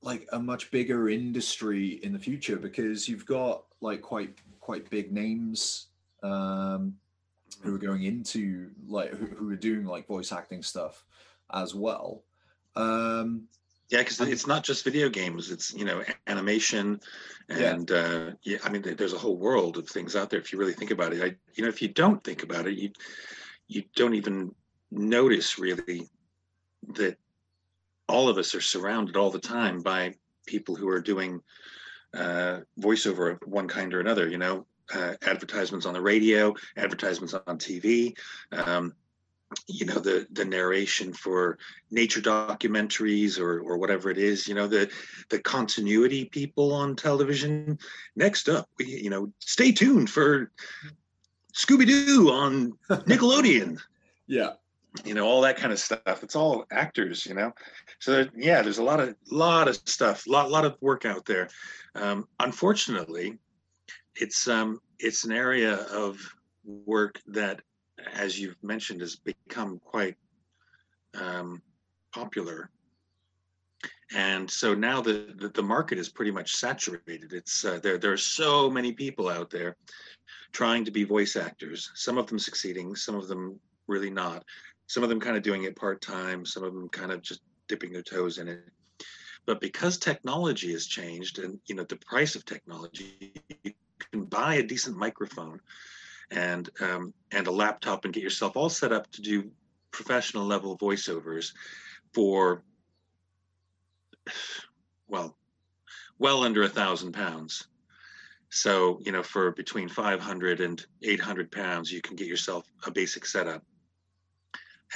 like 0.03 0.29
a 0.33 0.38
much 0.38 0.70
bigger 0.70 1.09
industry 1.09 2.01
in 2.03 2.12
the 2.12 2.18
future 2.18 2.57
because 2.57 3.09
you've 3.09 3.25
got 3.25 3.64
like 3.81 4.03
quite 4.03 4.38
quite 4.64 4.88
big 4.88 5.12
names 5.12 5.88
um, 6.22 6.94
who 7.62 7.74
are 7.74 7.79
going 7.79 8.05
into 8.05 8.70
like 8.88 9.11
who, 9.11 9.27
who 9.27 9.50
are 9.50 9.57
doing 9.57 9.85
like 9.85 10.07
voice 10.07 10.33
acting 10.33 10.62
stuff 10.62 11.05
as 11.53 11.74
well. 11.74 12.22
Um, 12.74 13.42
yeah, 13.90 13.98
because 13.98 14.18
it's 14.22 14.46
not 14.46 14.64
just 14.64 14.83
video 14.83 15.11
games; 15.11 15.50
it's 15.50 15.74
you 15.74 15.85
know 15.85 16.03
animation, 16.27 16.98
and 17.50 17.90
yeah. 17.90 17.96
Uh, 17.96 18.31
yeah, 18.42 18.59
I 18.64 18.70
mean, 18.70 18.83
there's 18.96 19.12
a 19.12 19.18
whole 19.18 19.37
world 19.37 19.77
of 19.77 19.87
things 19.87 20.16
out 20.16 20.31
there. 20.31 20.40
If 20.40 20.50
you 20.50 20.59
really 20.59 20.72
think 20.72 20.90
about 20.90 21.12
it, 21.12 21.22
I, 21.22 21.37
you 21.55 21.62
know, 21.62 21.68
if 21.68 21.83
you 21.83 21.88
don't 21.88 22.24
think 22.24 22.42
about 22.42 22.66
it, 22.66 22.79
you 22.79 22.90
you 23.68 23.85
don't 23.94 24.14
even 24.14 24.55
notice 24.90 25.59
really 25.59 26.09
that 26.94 27.18
all 28.09 28.31
of 28.31 28.38
us 28.38 28.55
are 28.55 28.62
surrounded 28.62 29.16
all 29.16 29.31
the 29.31 29.38
time 29.38 29.83
by 29.83 30.14
people 30.46 30.74
who 30.74 30.88
are 30.88 31.00
doing 31.00 31.42
uh, 32.14 32.61
voiceover 32.81 33.33
of 33.33 33.38
one 33.48 33.68
kind 33.68 33.92
or 33.94 34.00
another. 34.00 34.29
You 34.29 34.38
know, 34.38 34.66
uh, 34.94 35.14
advertisements 35.22 35.87
on 35.87 35.94
the 35.94 36.00
radio, 36.00 36.55
advertisements 36.77 37.35
on 37.35 37.59
TV. 37.59 38.16
Um, 38.53 38.94
you 39.68 39.87
know 39.87 39.98
the 39.98 40.27
the 40.33 40.44
narration 40.44 41.12
for 41.12 41.59
nature 41.90 42.20
documentaries 42.20 43.38
or 43.38 43.61
or 43.61 43.79
whatever 43.79 44.11
it 44.11 44.18
is 44.18 44.48
you 44.48 44.55
know 44.55 44.66
the 44.66 44.90
the 45.31 45.38
continuity 45.38 46.24
people 46.24 46.72
on 46.72 46.96
television 46.96 47.79
next 48.16 48.48
up 48.48 48.68
we 48.79 48.87
you 48.87 49.11
know 49.11 49.33
stay 49.38 49.70
tuned 49.70 50.11
for 50.11 50.50
scooby-doo 51.55 52.31
on 52.31 52.72
nickelodeon 53.07 53.79
yeah 54.27 54.50
you 55.05 55.15
know 55.15 55.27
all 55.27 55.41
that 55.41 55.57
kind 55.57 55.73
of 55.73 55.79
stuff. 55.79 56.23
It's 56.23 56.37
all 56.37 56.67
actors 56.71 57.27
you 57.27 57.35
know? 57.35 57.53
So 57.99 58.27
yeah 58.37 58.63
there's 58.63 58.79
a 58.79 58.85
lot 58.85 59.01
of 59.01 59.15
lot 59.31 59.69
of 59.69 59.77
stuff 59.77 60.27
lot 60.27 60.51
lot 60.51 60.65
of 60.65 60.77
work 60.81 61.05
out 61.05 61.25
there. 61.25 61.49
Um, 61.95 62.29
unfortunately 62.41 63.39
it's 64.17 64.47
um 64.49 64.81
it's 64.99 65.25
an 65.25 65.33
area 65.33 65.75
of 65.75 66.19
work 66.65 67.21
that 67.27 67.61
as 68.15 68.39
you've 68.39 68.63
mentioned 68.63 69.01
has 69.01 69.17
become 69.17 69.81
quite 69.85 70.17
um, 71.21 71.63
popular. 72.13 72.71
And 74.15 74.49
so 74.51 74.75
now 74.75 75.01
the, 75.01 75.35
the, 75.37 75.49
the 75.49 75.63
market 75.63 75.99
is 75.99 76.09
pretty 76.09 76.31
much 76.31 76.55
saturated. 76.55 77.33
It's 77.33 77.65
uh, 77.65 77.81
there 77.83 77.99
there 77.99 78.13
are 78.13 78.17
so 78.17 78.71
many 78.71 78.93
people 78.93 79.29
out 79.29 79.51
there 79.51 79.77
trying 80.53 80.85
to 80.85 80.91
be 80.91 81.03
voice 81.03 81.35
actors 81.35 81.91
some 81.95 82.17
of 82.17 82.29
them 82.29 82.39
succeeding 82.39 82.95
some 82.95 83.17
of 83.17 83.27
them 83.27 83.59
really 83.89 84.09
not 84.09 84.45
some 84.87 85.03
of 85.03 85.09
them 85.09 85.20
kind 85.20 85.37
of 85.37 85.42
doing 85.42 85.64
it 85.64 85.77
part 85.77 86.01
time, 86.01 86.44
some 86.44 86.64
of 86.64 86.75
them 86.75 86.88
kind 86.88 87.12
of 87.12 87.23
just 87.23 87.40
dipping 87.68 87.92
their 87.92 88.03
toes 88.03 88.38
in 88.38 88.49
it. 88.49 88.61
But 89.47 89.61
because 89.61 89.99
technology 89.99 90.73
has 90.73 90.87
changed 90.87 91.38
and 91.38 91.59
you 91.66 91.75
know 91.75 91.85
the 91.85 91.97
price 91.97 92.35
of 92.35 92.44
technology, 92.44 93.35
you 93.62 93.73
can 94.11 94.25
buy 94.25 94.57
a 94.57 94.62
decent 94.62 94.97
microphone 94.97 95.61
and 96.31 96.70
um, 96.81 97.12
and 97.33 97.47
a 97.47 97.51
laptop 97.51 98.05
and 98.05 98.14
get 98.14 98.23
yourself 98.23 98.57
all 98.57 98.68
set 98.68 98.92
up 98.92 99.11
to 99.12 99.23
do 99.23 99.51
professional 99.90 100.44
level 100.44 100.77
voiceovers 100.79 101.53
for 102.12 102.62
well 105.09 105.37
well 106.18 106.42
under 106.42 106.62
a 106.62 106.68
thousand 106.68 107.12
pounds 107.12 107.68
so 108.49 108.99
you 109.03 109.12
know 109.12 109.23
for 109.23 109.53
between 109.53 109.88
500 109.88 110.61
and 110.61 110.85
800 111.03 111.53
pounds 111.53 111.92
you 111.92 112.01
can 112.01 112.16
get 112.16 112.27
yourself 112.27 112.64
a 112.87 112.90
basic 112.90 113.27
setup 113.27 113.62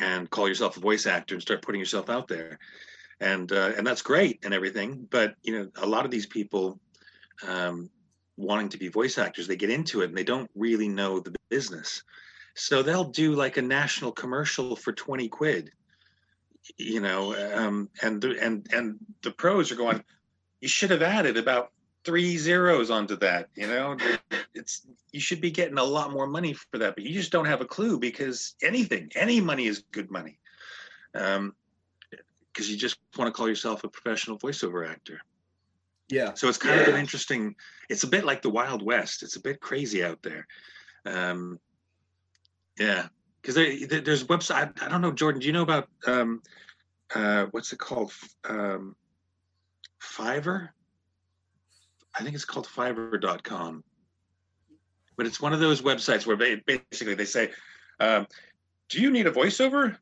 and 0.01 0.31
call 0.31 0.49
yourself 0.49 0.77
a 0.77 0.81
voice 0.81 1.07
actor 1.07 1.35
and 1.35 1.43
start 1.43 1.63
putting 1.63 1.81
yourself 1.81 2.09
out 2.11 2.29
there. 2.29 2.59
And 3.21 3.51
uh, 3.51 3.73
and 3.77 3.87
that's 3.87 4.03
great 4.03 4.41
and 4.45 4.55
everything 4.55 5.09
but 5.11 5.35
you 5.43 5.59
know 5.59 5.69
a 5.83 5.87
lot 5.87 6.05
of 6.05 6.11
these 6.13 6.27
people 6.27 6.79
um, 7.47 7.91
wanting 8.37 8.69
to 8.69 8.79
be 8.79 8.89
voice 8.89 9.19
actors 9.19 9.49
they 9.49 9.57
get 9.57 9.71
into 9.71 10.03
it 10.03 10.09
and 10.09 10.17
they 10.17 10.25
don't 10.25 10.51
really 10.55 10.89
know 10.89 11.19
the 11.19 11.35
business. 11.49 12.05
So 12.55 12.83
they'll 12.83 13.05
do 13.05 13.35
like 13.35 13.57
a 13.57 13.63
national 13.63 14.13
commercial 14.13 14.77
for 14.77 14.93
20 14.93 15.29
quid 15.29 15.73
you 16.77 17.01
know 17.01 17.35
um, 17.55 17.89
and 18.03 18.21
the, 18.21 18.37
and 18.41 18.67
and 18.73 18.97
the 19.23 19.31
pros 19.31 19.73
are 19.73 19.77
going 19.77 20.03
you 20.61 20.69
should 20.69 20.91
have 20.91 21.03
added 21.03 21.37
about 21.37 21.73
three 22.09 22.38
zeros 22.38 22.90
onto 22.90 23.16
that 23.16 23.51
you 23.55 23.66
know? 23.66 23.94
It's 24.55 24.87
you 25.12 25.21
should 25.21 25.42
be 25.42 25.51
getting 25.51 25.77
a 25.77 25.85
lot 25.85 26.11
more 26.11 26.27
money 26.27 26.55
for 26.55 26.79
that 26.79 26.94
but 26.94 27.05
you 27.05 27.12
just 27.12 27.31
don't 27.31 27.44
have 27.44 27.61
a 27.61 27.66
clue 27.66 27.99
because 27.99 28.55
anything 28.62 29.11
any 29.14 29.42
money 29.42 29.66
is 29.66 29.85
good 29.92 30.11
money. 30.11 30.38
Um 31.14 31.55
because 32.51 32.71
you 32.71 32.79
just 32.79 32.97
want 33.18 33.29
to 33.29 33.33
call 33.33 33.47
yourself 33.47 33.85
a 33.85 33.88
professional 33.88 34.38
voiceover 34.38 34.88
actor. 34.88 35.21
Yeah. 36.09 36.33
So 36.33 36.49
it's 36.49 36.57
kind 36.57 36.77
yeah. 36.77 36.87
of 36.87 36.94
an 36.94 37.01
interesting 37.01 37.55
it's 37.90 38.05
a 38.05 38.09
bit 38.09 38.25
like 38.25 38.40
the 38.40 38.49
wild 38.49 38.83
west. 38.83 39.23
It's 39.23 39.37
a 39.37 39.42
bit 39.42 39.61
crazy 39.61 40.03
out 40.03 40.23
there. 40.23 40.47
Um 41.05 41.61
yeah. 42.79 43.09
Because 43.42 43.55
there, 43.55 44.01
there's 44.01 44.25
website 44.25 44.81
I, 44.81 44.87
I 44.87 44.88
don't 44.88 45.03
know 45.03 45.12
jordan 45.12 45.42
do 45.42 45.47
you 45.47 45.53
know 45.53 45.68
about 45.71 45.88
um 46.07 46.40
uh 47.14 47.49
what's 47.51 47.75
it 47.75 47.79
called? 47.79 48.14
Um 48.49 48.97
fiverr 50.01 50.71
I 52.14 52.23
think 52.23 52.35
it's 52.35 52.44
called 52.44 52.66
Fiverr.com. 52.66 53.85
But 55.16 55.27
it's 55.27 55.40
one 55.40 55.53
of 55.53 55.61
those 55.61 55.83
websites 55.83 56.27
where 56.27 56.37
they, 56.37 56.57
basically 56.57 57.14
they 57.14 57.25
say, 57.25 57.51
um, 57.99 58.27
"Do 58.88 59.01
you 59.01 59.11
need 59.11 59.27
a 59.27 59.33
voiceover? 59.33 59.97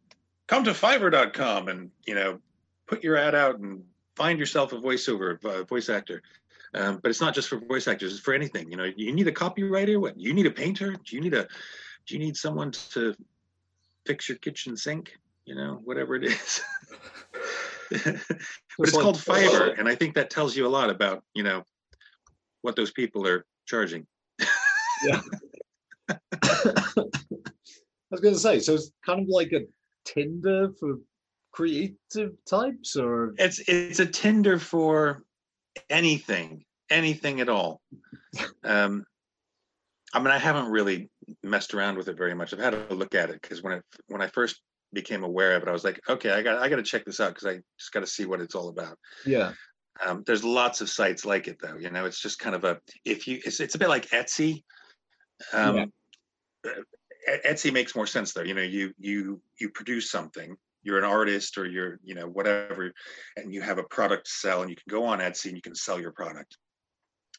Come 0.46 0.64
to 0.64 0.72
Fiverr.com 0.72 1.68
and 1.68 1.90
you 2.06 2.14
know, 2.14 2.38
put 2.86 3.02
your 3.02 3.16
ad 3.16 3.34
out 3.34 3.58
and 3.58 3.82
find 4.14 4.38
yourself 4.38 4.72
a 4.72 4.76
voiceover, 4.76 5.42
a 5.44 5.64
voice 5.64 5.88
actor." 5.88 6.22
Um, 6.74 6.98
but 7.02 7.08
it's 7.08 7.20
not 7.20 7.34
just 7.34 7.48
for 7.48 7.58
voice 7.58 7.88
actors; 7.88 8.12
it's 8.12 8.20
for 8.20 8.34
anything. 8.34 8.70
You 8.70 8.76
know, 8.76 8.84
you 8.94 9.12
need 9.12 9.26
a 9.26 9.32
copywriter. 9.32 9.98
What? 9.98 10.20
You 10.20 10.34
need 10.34 10.46
a 10.46 10.50
painter? 10.50 10.92
Do 10.92 11.16
you 11.16 11.22
need 11.22 11.32
a? 11.34 11.48
Do 12.06 12.14
you 12.14 12.18
need 12.18 12.36
someone 12.36 12.72
to 12.92 13.14
fix 14.04 14.28
your 14.28 14.36
kitchen 14.38 14.76
sink? 14.76 15.16
You 15.46 15.54
know, 15.54 15.80
whatever 15.84 16.14
it 16.16 16.24
is. 16.24 16.60
but 17.90 18.20
it's 18.80 18.92
called 18.92 19.16
Fiverr, 19.16 19.78
and 19.78 19.88
I 19.88 19.94
think 19.94 20.14
that 20.16 20.28
tells 20.28 20.54
you 20.54 20.66
a 20.66 20.68
lot 20.68 20.90
about 20.90 21.24
you 21.34 21.42
know 21.42 21.64
what 22.62 22.76
those 22.76 22.90
people 22.90 23.26
are 23.26 23.44
charging. 23.66 24.06
yeah. 25.04 25.20
I 26.08 26.18
was 28.10 28.20
going 28.20 28.34
to 28.34 28.40
say, 28.40 28.60
so 28.60 28.74
it's 28.74 28.92
kind 29.04 29.20
of 29.20 29.28
like 29.28 29.52
a 29.52 29.62
Tinder 30.04 30.70
for 30.78 30.98
creative 31.52 32.32
types, 32.48 32.96
or 32.96 33.34
it's 33.38 33.60
it's 33.66 33.98
a 33.98 34.06
Tinder 34.06 34.58
for 34.58 35.24
anything, 35.90 36.64
anything 36.90 37.40
at 37.40 37.48
all. 37.48 37.80
Um, 38.62 39.04
I 40.14 40.20
mean, 40.20 40.28
I 40.28 40.38
haven't 40.38 40.70
really 40.70 41.10
messed 41.42 41.74
around 41.74 41.96
with 41.96 42.08
it 42.08 42.16
very 42.16 42.34
much. 42.34 42.52
I've 42.52 42.60
had 42.60 42.74
a 42.74 42.94
look 42.94 43.14
at 43.14 43.30
it 43.30 43.42
because 43.42 43.62
when 43.62 43.74
I 43.74 43.80
when 44.06 44.22
I 44.22 44.28
first 44.28 44.60
became 44.92 45.24
aware 45.24 45.56
of 45.56 45.62
it, 45.62 45.68
I 45.68 45.72
was 45.72 45.84
like, 45.84 46.00
okay, 46.08 46.30
I 46.30 46.42
got 46.42 46.58
I 46.58 46.68
got 46.68 46.76
to 46.76 46.82
check 46.82 47.04
this 47.04 47.20
out 47.20 47.34
because 47.34 47.46
I 47.46 47.60
just 47.78 47.92
got 47.92 48.00
to 48.00 48.06
see 48.06 48.24
what 48.24 48.40
it's 48.40 48.54
all 48.54 48.68
about. 48.68 48.98
Yeah. 49.24 49.52
Um, 50.04 50.22
there's 50.26 50.44
lots 50.44 50.80
of 50.80 50.90
sites 50.90 51.24
like 51.24 51.48
it 51.48 51.58
though. 51.60 51.76
You 51.76 51.90
know, 51.90 52.04
it's 52.04 52.20
just 52.20 52.38
kind 52.38 52.54
of 52.54 52.64
a 52.64 52.78
if 53.04 53.26
you 53.26 53.40
it's 53.44 53.60
it's 53.60 53.74
a 53.74 53.78
bit 53.78 53.88
like 53.88 54.08
Etsy. 54.10 54.62
Um, 55.52 55.92
yeah. 56.64 56.72
Etsy 57.46 57.72
makes 57.72 57.94
more 57.94 58.06
sense 58.06 58.32
though. 58.32 58.42
You 58.42 58.54
know, 58.54 58.62
you 58.62 58.92
you 58.98 59.40
you 59.58 59.70
produce 59.70 60.10
something. 60.10 60.56
You're 60.82 60.98
an 60.98 61.04
artist 61.04 61.58
or 61.58 61.66
you're 61.66 61.98
you 62.04 62.14
know 62.14 62.28
whatever, 62.28 62.92
and 63.36 63.52
you 63.52 63.60
have 63.62 63.78
a 63.78 63.84
product 63.84 64.26
to 64.26 64.32
sell, 64.32 64.60
and 64.62 64.70
you 64.70 64.76
can 64.76 64.90
go 64.90 65.04
on 65.04 65.18
Etsy 65.18 65.46
and 65.46 65.56
you 65.56 65.62
can 65.62 65.74
sell 65.74 66.00
your 66.00 66.12
product. 66.12 66.56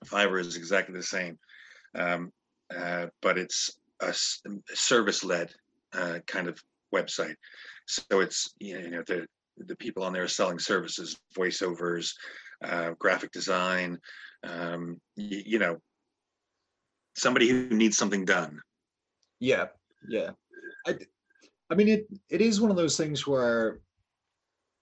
Fiverr 0.06 0.39
is 0.39 0.56
exactly 0.56 0.96
the 0.96 1.04
same, 1.04 1.39
um, 1.96 2.32
uh, 2.76 3.08
but 3.22 3.38
it's 3.38 3.80
a, 4.02 4.10
a 4.10 4.76
service-led 4.76 5.52
uh, 5.93 6.20
kind 6.28 6.48
of 6.48 6.62
website. 6.93 7.36
So 7.86 8.20
it's 8.20 8.54
you 8.60 8.89
know 8.91 9.04
the 9.08 9.28
the 9.58 9.76
people 9.76 10.04
on 10.04 10.13
there 10.13 10.24
are 10.24 10.28
selling 10.28 10.60
services, 10.60 11.17
voiceovers, 11.36 12.13
uh, 12.63 12.91
graphic 13.00 13.32
design, 13.32 14.00
um, 14.43 15.00
you, 15.15 15.43
you 15.46 15.60
know, 15.60 15.78
somebody 17.15 17.50
who 17.50 17.70
needs 17.70 17.98
something 17.98 18.26
done. 18.26 18.62
Yeah, 19.39 19.67
yeah. 20.08 20.32
I, 20.86 20.96
I 21.70 21.76
mean, 21.76 21.88
it 21.88 22.08
it 22.30 22.41
is 22.41 22.62
one 22.62 22.72
of 22.72 22.78
those 22.78 22.98
things 22.98 23.28
where 23.28 23.80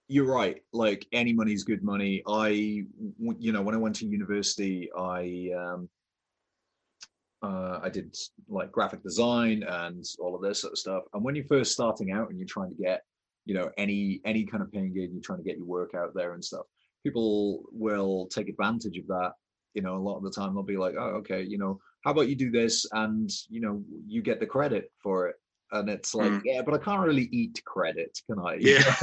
you're 0.08 0.26
right. 0.26 0.62
Like 0.72 1.06
any 1.12 1.32
money's 1.32 1.64
good 1.64 1.82
money. 1.82 2.22
I, 2.26 2.48
you 2.48 3.52
know, 3.52 3.62
when 3.62 3.74
I 3.74 3.78
went 3.78 3.96
to 3.96 4.06
university, 4.06 4.88
I 4.96 5.50
um, 5.58 5.88
uh, 7.42 7.80
I 7.82 7.88
did 7.88 8.16
like 8.48 8.72
graphic 8.72 9.02
design 9.02 9.62
and 9.64 10.04
all 10.20 10.34
of 10.34 10.42
this 10.42 10.60
sort 10.60 10.72
of 10.72 10.78
stuff. 10.78 11.02
And 11.12 11.24
when 11.24 11.34
you're 11.34 11.44
first 11.46 11.72
starting 11.72 12.12
out 12.12 12.30
and 12.30 12.38
you're 12.38 12.46
trying 12.46 12.70
to 12.70 12.82
get, 12.82 13.02
you 13.44 13.54
know, 13.54 13.70
any 13.76 14.20
any 14.24 14.44
kind 14.44 14.62
of 14.62 14.72
paying 14.72 14.94
gig, 14.94 15.10
you're 15.12 15.22
trying 15.22 15.38
to 15.38 15.44
get 15.44 15.56
your 15.56 15.66
work 15.66 15.94
out 15.94 16.14
there 16.14 16.34
and 16.34 16.44
stuff. 16.44 16.66
People 17.06 17.62
will 17.70 18.26
take 18.26 18.48
advantage 18.48 18.98
of 18.98 19.06
that. 19.06 19.32
You 19.74 19.82
know, 19.82 19.96
a 19.96 20.04
lot 20.08 20.16
of 20.16 20.24
the 20.24 20.30
time 20.30 20.54
they'll 20.54 20.64
be 20.64 20.76
like, 20.76 20.94
"Oh, 20.98 21.20
okay, 21.20 21.42
you 21.42 21.58
know, 21.58 21.78
how 22.02 22.10
about 22.10 22.28
you 22.28 22.34
do 22.34 22.50
this 22.50 22.84
and 22.92 23.30
you 23.48 23.60
know 23.60 23.84
you 24.06 24.22
get 24.22 24.40
the 24.40 24.46
credit 24.46 24.90
for 25.02 25.28
it." 25.28 25.36
And 25.70 25.88
it's 25.88 26.14
like, 26.14 26.30
mm. 26.30 26.42
yeah, 26.44 26.62
but 26.62 26.74
I 26.74 26.78
can't 26.78 27.06
really 27.06 27.28
eat 27.32 27.62
credit, 27.64 28.18
can 28.28 28.38
I? 28.38 28.56
Yeah. 28.58 28.94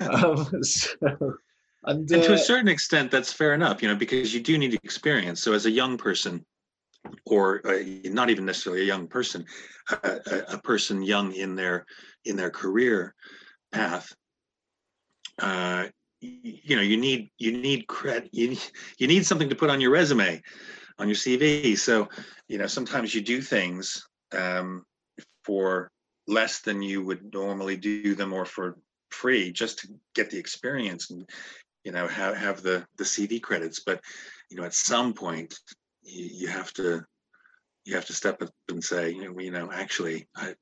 um, 0.00 0.46
so, 0.62 1.36
and, 1.84 2.10
and 2.10 2.22
to 2.24 2.32
a 2.32 2.34
uh, 2.34 2.38
certain 2.38 2.68
extent, 2.68 3.10
that's 3.10 3.32
fair 3.32 3.54
enough, 3.54 3.82
you 3.82 3.88
know, 3.88 3.94
because 3.94 4.34
you 4.34 4.40
do 4.40 4.58
need 4.58 4.74
experience. 4.82 5.42
So 5.42 5.52
as 5.52 5.66
a 5.66 5.70
young 5.70 5.96
person, 5.96 6.44
or 7.24 7.62
a, 7.66 8.02
not 8.10 8.28
even 8.28 8.44
necessarily 8.44 8.82
a 8.82 8.86
young 8.86 9.06
person, 9.06 9.46
a, 10.02 10.20
a, 10.48 10.58
person 10.58 11.02
young 11.02 11.32
in 11.32 11.54
their 11.54 11.86
in 12.24 12.36
their 12.36 12.50
career 12.50 13.14
path. 13.72 14.14
Uh, 15.38 15.86
you 16.20 16.76
know, 16.76 16.82
you 16.82 16.96
need 16.96 17.30
you 17.38 17.52
need 17.52 17.86
credit. 17.86 18.28
You 18.32 18.56
you 18.98 19.06
need 19.06 19.26
something 19.26 19.48
to 19.48 19.54
put 19.54 19.70
on 19.70 19.80
your 19.80 19.90
resume, 19.90 20.42
on 20.98 21.08
your 21.08 21.16
CV. 21.16 21.78
So, 21.78 22.08
you 22.48 22.58
know, 22.58 22.66
sometimes 22.66 23.14
you 23.14 23.22
do 23.22 23.40
things 23.40 24.06
um, 24.36 24.84
for 25.44 25.90
less 26.26 26.60
than 26.60 26.82
you 26.82 27.02
would 27.02 27.32
normally 27.32 27.76
do 27.76 28.14
them, 28.14 28.32
or 28.32 28.44
for 28.44 28.76
free, 29.10 29.50
just 29.50 29.78
to 29.80 29.88
get 30.14 30.30
the 30.30 30.38
experience 30.38 31.10
and 31.10 31.28
you 31.84 31.92
know 31.92 32.06
have 32.06 32.36
have 32.36 32.62
the 32.62 32.86
the 32.98 33.04
CV 33.04 33.40
credits. 33.40 33.80
But 33.80 34.00
you 34.50 34.56
know, 34.56 34.64
at 34.64 34.74
some 34.74 35.14
point, 35.14 35.58
you, 36.02 36.28
you 36.32 36.48
have 36.48 36.72
to 36.74 37.04
you 37.86 37.94
have 37.94 38.06
to 38.06 38.12
step 38.12 38.42
up 38.42 38.50
and 38.68 38.84
say, 38.84 39.10
you 39.10 39.24
know, 39.24 39.40
you 39.40 39.50
know 39.50 39.70
actually, 39.72 40.28
I, 40.36 40.54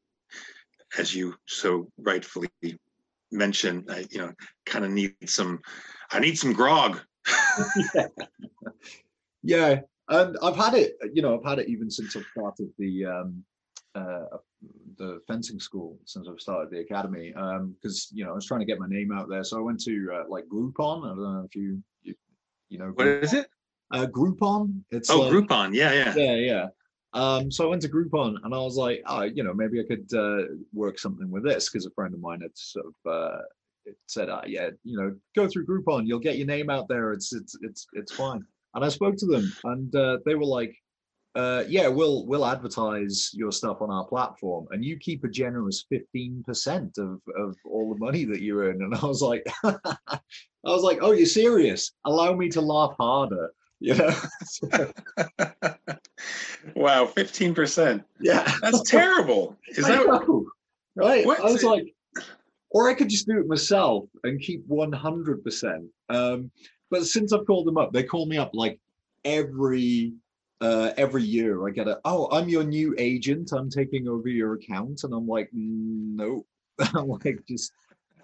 as 0.96 1.14
you 1.14 1.34
so 1.46 1.88
rightfully 1.98 2.48
mentioned, 3.30 3.86
I, 3.90 4.06
you 4.10 4.18
know, 4.18 4.32
kind 4.66 4.84
of 4.84 4.90
need 4.90 5.14
some, 5.26 5.60
I 6.10 6.20
need 6.20 6.38
some 6.38 6.52
grog. 6.52 7.00
yeah. 7.94 8.06
yeah, 9.42 9.80
and 10.08 10.36
I've 10.42 10.56
had 10.56 10.74
it. 10.74 10.96
You 11.12 11.22
know, 11.22 11.38
I've 11.38 11.48
had 11.48 11.58
it 11.58 11.68
even 11.68 11.90
since 11.90 12.16
I've 12.16 12.24
started 12.32 12.70
the 12.78 13.04
um, 13.04 13.44
uh, 13.94 14.38
the 14.96 15.20
fencing 15.26 15.60
school 15.60 15.98
since 16.04 16.26
I've 16.28 16.40
started 16.40 16.70
the 16.70 16.80
academy. 16.80 17.32
Um 17.34 17.74
because 17.80 18.08
you 18.12 18.24
know, 18.24 18.32
I 18.32 18.34
was 18.34 18.46
trying 18.46 18.60
to 18.60 18.66
get 18.66 18.78
my 18.78 18.88
name 18.88 19.12
out 19.12 19.28
there, 19.28 19.44
so 19.44 19.58
I 19.58 19.60
went 19.60 19.80
to 19.84 20.10
uh, 20.12 20.24
like 20.28 20.44
Groupon. 20.52 21.04
I 21.04 21.08
don't 21.08 21.18
know 21.18 21.44
if 21.46 21.54
you 21.54 21.82
you, 22.02 22.14
you 22.68 22.78
know. 22.78 22.92
What 22.94 23.06
Groupon. 23.06 23.22
is 23.22 23.32
it? 23.34 23.48
Uh, 23.92 24.06
Groupon. 24.06 24.82
It's 24.90 25.10
oh, 25.10 25.20
like, 25.20 25.32
Groupon. 25.32 25.74
Yeah, 25.74 25.92
yeah, 25.92 26.14
yeah, 26.16 26.34
yeah. 26.34 26.66
Um, 27.18 27.50
so 27.50 27.64
I 27.64 27.68
went 27.68 27.82
to 27.82 27.88
Groupon 27.88 28.36
and 28.44 28.54
I 28.54 28.58
was 28.58 28.76
like, 28.76 29.02
oh, 29.06 29.22
you 29.22 29.42
know, 29.42 29.52
maybe 29.52 29.80
I 29.80 29.82
could 29.82 30.06
uh, 30.14 30.54
work 30.72 31.00
something 31.00 31.28
with 31.28 31.42
this 31.42 31.68
because 31.68 31.84
a 31.84 31.90
friend 31.90 32.14
of 32.14 32.20
mine 32.20 32.42
had 32.42 32.56
sort 32.56 32.86
of 32.86 33.12
uh, 33.12 33.38
said, 34.06 34.28
oh, 34.28 34.42
yeah, 34.46 34.70
you 34.84 34.96
know, 34.96 35.16
go 35.34 35.48
through 35.48 35.66
Groupon, 35.66 36.06
you'll 36.06 36.20
get 36.20 36.38
your 36.38 36.46
name 36.46 36.70
out 36.70 36.86
there. 36.86 37.12
It's 37.12 37.32
it's 37.32 37.58
it's 37.62 37.88
it's 37.94 38.12
fine. 38.12 38.44
And 38.74 38.84
I 38.84 38.88
spoke 38.88 39.16
to 39.16 39.26
them 39.26 39.52
and 39.64 39.96
uh, 39.96 40.18
they 40.24 40.36
were 40.36 40.44
like, 40.44 40.76
uh, 41.34 41.64
yeah, 41.68 41.88
we'll 41.88 42.24
we'll 42.26 42.46
advertise 42.46 43.30
your 43.34 43.50
stuff 43.50 43.82
on 43.82 43.90
our 43.90 44.04
platform, 44.04 44.68
and 44.70 44.84
you 44.84 44.96
keep 44.96 45.24
a 45.24 45.28
generous 45.28 45.86
fifteen 45.88 46.44
percent 46.46 46.98
of 46.98 47.20
of 47.36 47.56
all 47.64 47.92
the 47.92 47.98
money 47.98 48.26
that 48.26 48.42
you 48.42 48.60
earn. 48.62 48.80
And 48.82 48.94
I 48.94 49.04
was 49.04 49.22
like, 49.22 49.44
I 49.64 50.20
was 50.62 50.82
like, 50.82 50.98
oh, 51.02 51.10
you're 51.10 51.26
serious? 51.26 51.90
Allow 52.04 52.34
me 52.34 52.48
to 52.50 52.60
laugh 52.60 52.94
harder. 52.96 53.50
You 53.80 53.94
know? 53.94 54.14
wow, 56.74 57.06
15%. 57.06 58.04
Yeah. 58.20 58.52
That's 58.60 58.82
terrible. 58.82 59.56
Is 59.68 59.86
that 59.86 60.06
know, 60.06 60.46
right? 60.96 61.26
I 61.26 61.44
was 61.44 61.62
like, 61.62 61.94
or 62.70 62.88
I 62.88 62.94
could 62.94 63.08
just 63.08 63.26
do 63.26 63.38
it 63.38 63.46
myself 63.46 64.04
and 64.24 64.40
keep 64.40 64.68
100%. 64.68 65.88
Um, 66.08 66.50
but 66.90 67.06
since 67.06 67.32
I've 67.32 67.46
called 67.46 67.66
them 67.66 67.78
up, 67.78 67.92
they 67.92 68.02
call 68.02 68.26
me 68.26 68.36
up 68.36 68.50
like 68.54 68.78
every 69.24 70.14
uh, 70.60 70.92
every 70.96 71.22
year. 71.22 71.66
I 71.66 71.70
get 71.70 71.88
a, 71.88 72.00
oh, 72.04 72.28
I'm 72.32 72.48
your 72.48 72.64
new 72.64 72.94
agent. 72.98 73.52
I'm 73.52 73.70
taking 73.70 74.08
over 74.08 74.28
your 74.28 74.54
account, 74.54 75.04
and 75.04 75.14
I'm 75.14 75.28
like, 75.28 75.50
no, 75.52 76.44
I'm 76.94 77.08
like 77.08 77.42
just. 77.48 77.72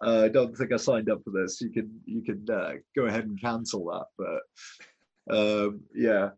Uh, 0.03 0.25
I 0.25 0.29
don't 0.29 0.55
think 0.55 0.73
I 0.73 0.77
signed 0.77 1.09
up 1.09 1.23
for 1.25 1.31
this. 1.31 1.61
You 1.61 1.71
can 1.71 2.01
you 2.05 2.21
can 2.23 2.45
uh, 2.53 2.73
go 2.97 3.07
ahead 3.07 3.25
and 3.25 3.41
cancel 3.41 3.87
that, 3.87 4.07
but 4.19 4.41
um, 5.31 5.81
yeah, 5.95 6.31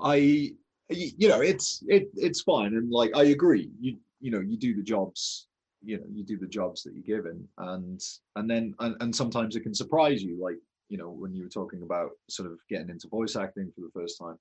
I 0.00 0.52
you 0.90 1.28
know 1.28 1.40
it's 1.40 1.82
it 1.86 2.08
it's 2.14 2.40
fine 2.42 2.74
and 2.74 2.90
like 2.90 3.10
I 3.14 3.24
agree. 3.24 3.70
You 3.80 3.96
you 4.20 4.30
know 4.30 4.40
you 4.40 4.56
do 4.56 4.74
the 4.74 4.82
jobs 4.82 5.46
you 5.82 5.96
know 5.96 6.04
you 6.10 6.24
do 6.24 6.36
the 6.36 6.46
jobs 6.46 6.82
that 6.82 6.92
you're 6.92 7.18
given 7.18 7.46
and 7.58 8.02
and 8.36 8.50
then 8.50 8.74
and, 8.80 8.96
and 9.00 9.14
sometimes 9.14 9.54
it 9.54 9.60
can 9.60 9.74
surprise 9.74 10.24
you 10.24 10.36
like 10.42 10.56
you 10.88 10.98
know 10.98 11.10
when 11.10 11.32
you 11.32 11.44
were 11.44 11.48
talking 11.48 11.82
about 11.82 12.10
sort 12.28 12.50
of 12.50 12.58
getting 12.68 12.90
into 12.90 13.06
voice 13.06 13.36
acting 13.36 13.70
for 13.74 13.82
the 13.82 13.90
first 13.94 14.18
time 14.18 14.36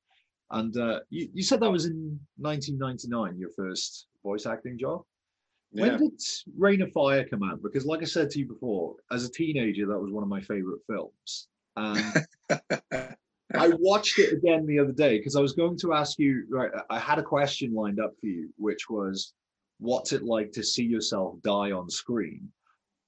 and 0.50 0.76
uh, 0.78 1.00
you, 1.12 1.30
you 1.34 1.44
said 1.44 1.60
that 1.60 1.72
was 1.72 1.86
in 1.86 2.20
1999 2.38 3.38
your 3.38 3.52
first 3.52 4.08
voice 4.24 4.48
acting 4.48 4.80
job 4.80 5.04
when 5.72 5.98
did 5.98 6.22
Reign 6.58 6.82
of 6.82 6.92
Fire 6.92 7.26
come 7.26 7.44
out? 7.44 7.62
Because, 7.62 7.86
like 7.86 8.02
I 8.02 8.06
said 8.06 8.30
to 8.32 8.40
you 8.40 8.46
before, 8.46 8.96
as 9.12 9.26
a 9.26 9.32
teenager, 9.32 9.86
that 9.88 10.00
was 10.00 10.12
one 10.12 10.24
of 10.24 10.30
my 10.30 10.42
favorite 10.42 10.80
films. 10.88 11.48
And 11.76 12.14
I 13.54 13.70
watched 13.80 14.20
it 14.20 14.34
again 14.34 14.66
the 14.66 14.80
other 14.80 14.92
day 14.92 15.18
because 15.18 15.36
I 15.36 15.42
was 15.42 15.54
going 15.54 15.78
to 15.80 15.94
ask 15.94 16.20
you. 16.20 16.46
Right, 16.50 16.72
I 16.90 17.00
had 17.00 17.20
a 17.20 17.24
question 17.24 17.74
lined 17.74 18.00
up 18.00 18.14
for 18.20 18.28
you, 18.28 18.50
which 18.58 18.90
was, 18.90 19.34
"What's 19.80 20.12
it 20.12 20.24
like 20.24 20.52
to 20.54 20.64
see 20.64 20.84
yourself 20.84 21.36
die 21.42 21.72
on 21.72 21.90
screen?" 21.90 22.52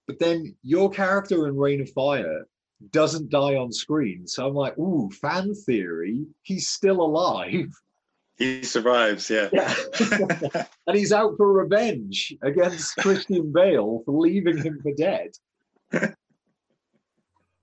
But 0.07 0.17
then 0.17 0.55
your 0.63 0.89
character 0.89 1.47
in 1.47 1.55
Reign 1.55 1.81
of 1.81 1.91
Fire 1.91 2.45
doesn't 2.91 3.29
die 3.29 3.55
on 3.55 3.71
screen. 3.71 4.25
So 4.27 4.47
I'm 4.47 4.55
like, 4.55 4.77
ooh, 4.77 5.09
fan 5.21 5.53
theory, 5.53 6.25
he's 6.41 6.69
still 6.69 7.01
alive. 7.01 7.71
He 8.37 8.63
survives, 8.63 9.29
yeah. 9.29 9.49
Yeah. 9.51 9.75
and 10.87 10.97
he's 10.97 11.11
out 11.11 11.33
for 11.35 11.51
revenge 11.51 12.33
against 12.41 12.95
Christian 12.95 13.51
Bale 13.51 14.01
for 14.05 14.17
leaving 14.17 14.57
him 14.57 14.79
for 14.81 14.93
dead. 14.93 15.31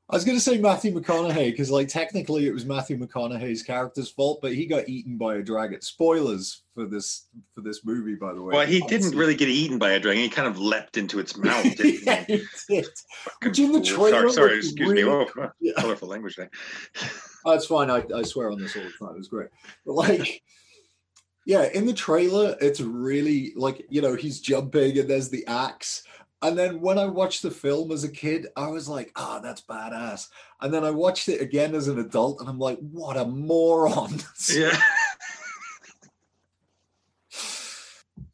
I 0.09 0.15
was 0.15 0.25
going 0.25 0.39
to 0.39 0.43
say 0.43 0.59
Matthew 0.59 0.95
McConaughey 0.95 1.51
because, 1.51 1.69
like, 1.69 1.89
technically 1.89 2.47
it 2.47 2.55
was 2.55 2.65
Matthew 2.65 2.97
McConaughey's 2.97 3.65
character's 3.65 4.09
fault, 4.09 4.39
but 4.41 4.55
he 4.55 4.65
got 4.65 4.89
eaten 4.89 5.19
by 5.19 5.37
a 5.37 5.43
dragon. 5.43 5.81
Spoilers 5.81 6.63
for 6.77 6.87
this 6.87 7.27
for 7.53 7.61
this 7.61 7.85
movie, 7.85 8.15
by 8.15 8.33
the 8.33 8.41
way. 8.41 8.55
Well, 8.55 8.67
he 8.67 8.81
didn't 8.83 9.17
really 9.17 9.35
get 9.35 9.49
eaten 9.49 9.79
by 9.79 9.93
a 9.93 10.01
dragon. 10.01 10.23
He 10.23 10.29
kind 10.29 10.47
of 10.47 10.61
leapt 10.61 10.97
into 10.97 11.19
its 11.19 11.37
mouth. 11.37 11.65
Yeah, 12.07 12.25
he? 12.25 12.45
did. 12.69 12.87
Which 13.43 13.59
in 13.59 13.73
the 13.73 13.85
Sorry, 13.85 14.13
trailer, 14.13 14.29
sorry, 14.29 14.51
looked 14.53 14.65
excuse 14.65 14.91
really 14.91 15.03
me. 15.03 15.11
Oh. 15.11 15.51
Yeah. 15.61 15.73
colorful 15.79 16.09
language 16.09 16.37
there. 16.37 16.51
Oh, 17.49 17.53
it's 17.53 17.67
fine. 17.67 17.91
I, 17.91 18.03
I 18.13 18.23
swear 18.23 18.51
on 18.51 18.61
this 18.61 18.75
all 18.75 18.83
the 18.83 18.91
time. 19.07 19.15
It 19.15 19.19
was 19.19 19.29
great. 19.29 19.51
But 19.85 19.93
like, 19.93 20.43
yeah, 21.47 21.69
in 21.73 21.87
the 21.87 21.93
trailer, 21.93 22.57
it's 22.61 22.81
really 22.81 23.53
like, 23.55 23.87
you 23.89 24.03
know, 24.03 24.17
he's 24.17 24.41
jumping 24.41 24.99
and 24.99 25.09
there's 25.09 25.29
the 25.29 25.47
axe. 25.47 26.03
And 26.43 26.57
then 26.57 26.81
when 26.81 26.99
I 26.99 27.07
watched 27.07 27.43
the 27.43 27.51
film 27.51 27.91
as 27.93 28.05
a 28.05 28.11
kid, 28.11 28.49
I 28.57 28.67
was 28.69 28.89
like, 28.89 29.11
ah, 29.17 29.41
that's 29.41 29.63
badass. 29.63 30.29
And 30.61 30.73
then 30.73 30.85
I 30.85 30.91
watched 30.91 31.29
it 31.29 31.41
again 31.41 31.75
as 31.75 31.89
an 31.89 31.99
adult 31.99 32.41
and 32.41 32.49
I'm 32.49 32.59
like, 32.59 32.79
what 32.79 33.17
a 33.17 33.25
moron. 33.25 34.21
Yeah. 34.55 34.79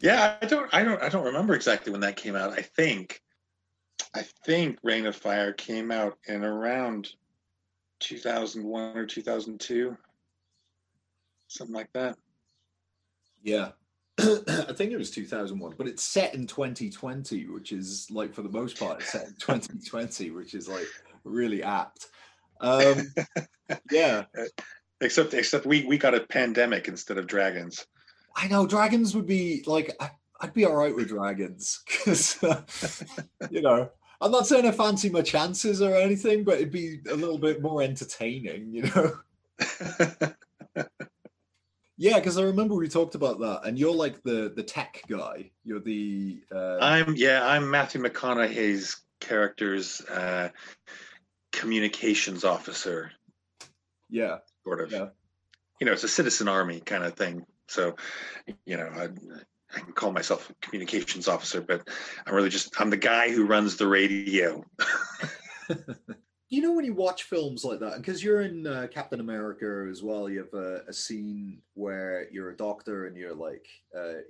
yeah, 0.00 0.36
I 0.42 0.46
don't 0.46 0.68
I 0.74 0.82
don't 0.82 1.00
I 1.00 1.08
don't 1.08 1.24
remember 1.24 1.54
exactly 1.54 1.92
when 1.92 2.00
that 2.02 2.16
came 2.16 2.34
out. 2.36 2.52
I 2.52 2.62
think 2.62 3.22
I 4.14 4.22
think 4.44 4.78
Reign 4.82 5.06
of 5.06 5.16
Fire 5.16 5.52
came 5.52 5.90
out 5.90 6.18
in 6.26 6.44
around 6.44 7.10
2001 8.00 8.96
or 8.96 9.06
2002. 9.06 9.96
Something 11.46 11.74
like 11.74 11.92
that. 11.92 12.18
Yeah. 13.42 13.70
I 14.68 14.72
think 14.72 14.92
it 14.92 14.98
was 14.98 15.10
2001, 15.10 15.74
but 15.76 15.86
it's 15.86 16.02
set 16.02 16.34
in 16.34 16.46
2020, 16.46 17.46
which 17.48 17.72
is 17.72 18.08
like 18.10 18.34
for 18.34 18.42
the 18.42 18.48
most 18.48 18.78
part, 18.78 19.00
it's 19.00 19.12
set 19.12 19.26
in 19.26 19.34
2020, 19.38 20.30
which 20.30 20.54
is 20.54 20.68
like 20.68 20.86
really 21.24 21.62
apt. 21.62 22.08
Um, 22.60 23.12
yeah, 23.90 24.24
Except 25.02 25.34
except 25.34 25.66
we 25.66 25.84
we 25.84 25.98
got 25.98 26.14
a 26.14 26.20
pandemic 26.20 26.86
instead 26.86 27.18
of 27.18 27.26
dragons. 27.26 27.86
I 28.36 28.46
know 28.46 28.68
dragons 28.68 29.16
would 29.16 29.26
be 29.26 29.64
like, 29.66 29.96
I, 29.98 30.12
I'd 30.40 30.54
be 30.54 30.64
all 30.64 30.76
right 30.76 30.94
with 30.94 31.08
dragons 31.08 31.82
because, 31.86 32.40
you 33.50 33.62
know, 33.62 33.90
I'm 34.20 34.30
not 34.30 34.46
saying 34.46 34.64
I 34.64 34.70
fancy 34.70 35.10
my 35.10 35.22
chances 35.22 35.82
or 35.82 35.96
anything, 35.96 36.44
but 36.44 36.54
it'd 36.54 36.70
be 36.70 37.00
a 37.10 37.16
little 37.16 37.36
bit 37.36 37.60
more 37.60 37.82
entertaining, 37.82 38.72
you 38.72 38.82
know? 38.84 40.32
Yeah, 42.02 42.16
because 42.16 42.36
I 42.36 42.42
remember 42.42 42.74
we 42.74 42.88
talked 42.88 43.14
about 43.14 43.38
that, 43.38 43.60
and 43.64 43.78
you're 43.78 43.94
like 43.94 44.20
the 44.24 44.52
the 44.56 44.64
tech 44.64 45.04
guy. 45.06 45.52
You're 45.64 45.78
the 45.78 46.42
uh, 46.52 46.78
I'm 46.80 47.14
yeah, 47.14 47.46
I'm 47.46 47.70
Matthew 47.70 48.02
McConaughey's 48.02 49.00
character's 49.20 50.00
uh, 50.06 50.48
communications 51.52 52.42
officer, 52.42 53.12
yeah, 54.10 54.38
sort 54.64 54.80
of. 54.80 54.90
Yeah. 54.90 55.10
You 55.80 55.86
know, 55.86 55.92
it's 55.92 56.02
a 56.02 56.08
citizen 56.08 56.48
army 56.48 56.80
kind 56.80 57.04
of 57.04 57.14
thing. 57.14 57.46
So, 57.68 57.94
you 58.66 58.76
know, 58.76 58.90
I, 58.96 59.04
I 59.72 59.78
can 59.78 59.92
call 59.92 60.10
myself 60.10 60.50
a 60.50 60.54
communications 60.54 61.28
officer, 61.28 61.60
but 61.60 61.86
I'm 62.26 62.34
really 62.34 62.50
just 62.50 62.80
I'm 62.80 62.90
the 62.90 62.96
guy 62.96 63.30
who 63.30 63.46
runs 63.46 63.76
the 63.76 63.86
radio. 63.86 64.64
you 66.52 66.60
know 66.60 66.72
when 66.72 66.84
you 66.84 66.92
watch 66.92 67.22
films 67.22 67.64
like 67.64 67.80
that 67.80 67.96
because 67.96 68.22
you're 68.22 68.42
in 68.42 68.66
uh, 68.66 68.86
captain 68.92 69.20
america 69.20 69.88
as 69.90 70.02
well 70.02 70.28
you 70.28 70.38
have 70.38 70.52
a, 70.52 70.82
a 70.86 70.92
scene 70.92 71.58
where 71.74 72.28
you're 72.30 72.50
a 72.50 72.56
doctor 72.56 73.06
and 73.06 73.16
you're 73.16 73.34
like 73.34 73.66
uh, 73.98 74.20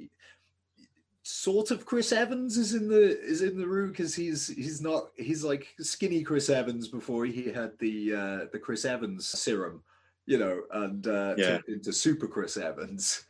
sort 1.25 1.73
of 1.73 1.85
chris 1.85 2.13
evans 2.13 2.57
is 2.57 2.75
in 2.75 2.89
the 2.89 3.21
is 3.23 3.43
in 3.43 3.59
the 3.59 3.67
room 3.67 3.91
because 3.91 4.15
he's 4.15 4.47
he's 4.49 4.81
not 4.81 5.09
he's 5.17 5.43
like 5.43 5.67
skinny 5.81 6.23
chris 6.23 6.49
evans 6.49 6.87
before 6.89 7.25
he 7.27 7.51
had 7.51 7.73
the 7.81 8.15
uh 8.15 8.47
the 8.53 8.59
chris 8.59 8.85
evans 8.85 9.27
serum 9.27 9.83
you 10.27 10.39
know 10.39 10.63
and 10.75 11.07
uh 11.09 11.35
Yeah. 11.37 11.47
turned 11.49 11.65
into 11.69 11.93
super 11.93 12.29
chris 12.29 12.57
evans 12.57 13.25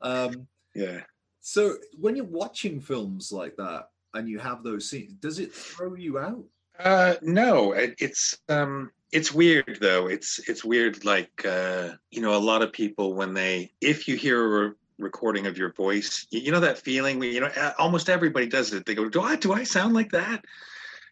um 0.00 0.46
yeah. 0.74 1.00
so 1.40 1.76
when 1.98 2.16
you're 2.16 2.24
watching 2.24 2.80
films 2.80 3.32
like 3.32 3.56
that 3.56 3.90
and 4.14 4.28
you 4.28 4.38
have 4.38 4.62
those 4.62 4.88
scenes 4.88 5.12
does 5.14 5.38
it 5.38 5.52
throw 5.52 5.94
you 5.94 6.18
out 6.18 6.44
Uh, 6.84 7.14
no, 7.20 7.72
it, 7.72 7.94
it's 7.98 8.38
um, 8.48 8.90
it's 9.12 9.32
weird 9.32 9.78
though. 9.80 10.06
It's 10.06 10.38
it's 10.48 10.64
weird. 10.64 11.04
Like 11.04 11.44
uh, 11.44 11.90
you 12.10 12.22
know, 12.22 12.34
a 12.34 12.38
lot 12.38 12.62
of 12.62 12.72
people 12.72 13.14
when 13.14 13.34
they 13.34 13.72
if 13.80 14.08
you 14.08 14.16
hear 14.16 14.66
a 14.68 14.72
recording 14.98 15.46
of 15.46 15.58
your 15.58 15.72
voice, 15.74 16.26
you, 16.30 16.40
you 16.40 16.52
know 16.52 16.60
that 16.60 16.78
feeling. 16.78 17.18
Where, 17.18 17.28
you 17.28 17.40
know, 17.40 17.72
almost 17.78 18.08
everybody 18.08 18.46
does 18.46 18.72
it. 18.72 18.86
They 18.86 18.94
go, 18.94 19.08
"Do 19.08 19.20
I 19.20 19.36
do 19.36 19.52
I 19.52 19.64
sound 19.64 19.94
like 19.94 20.10
that?" 20.12 20.44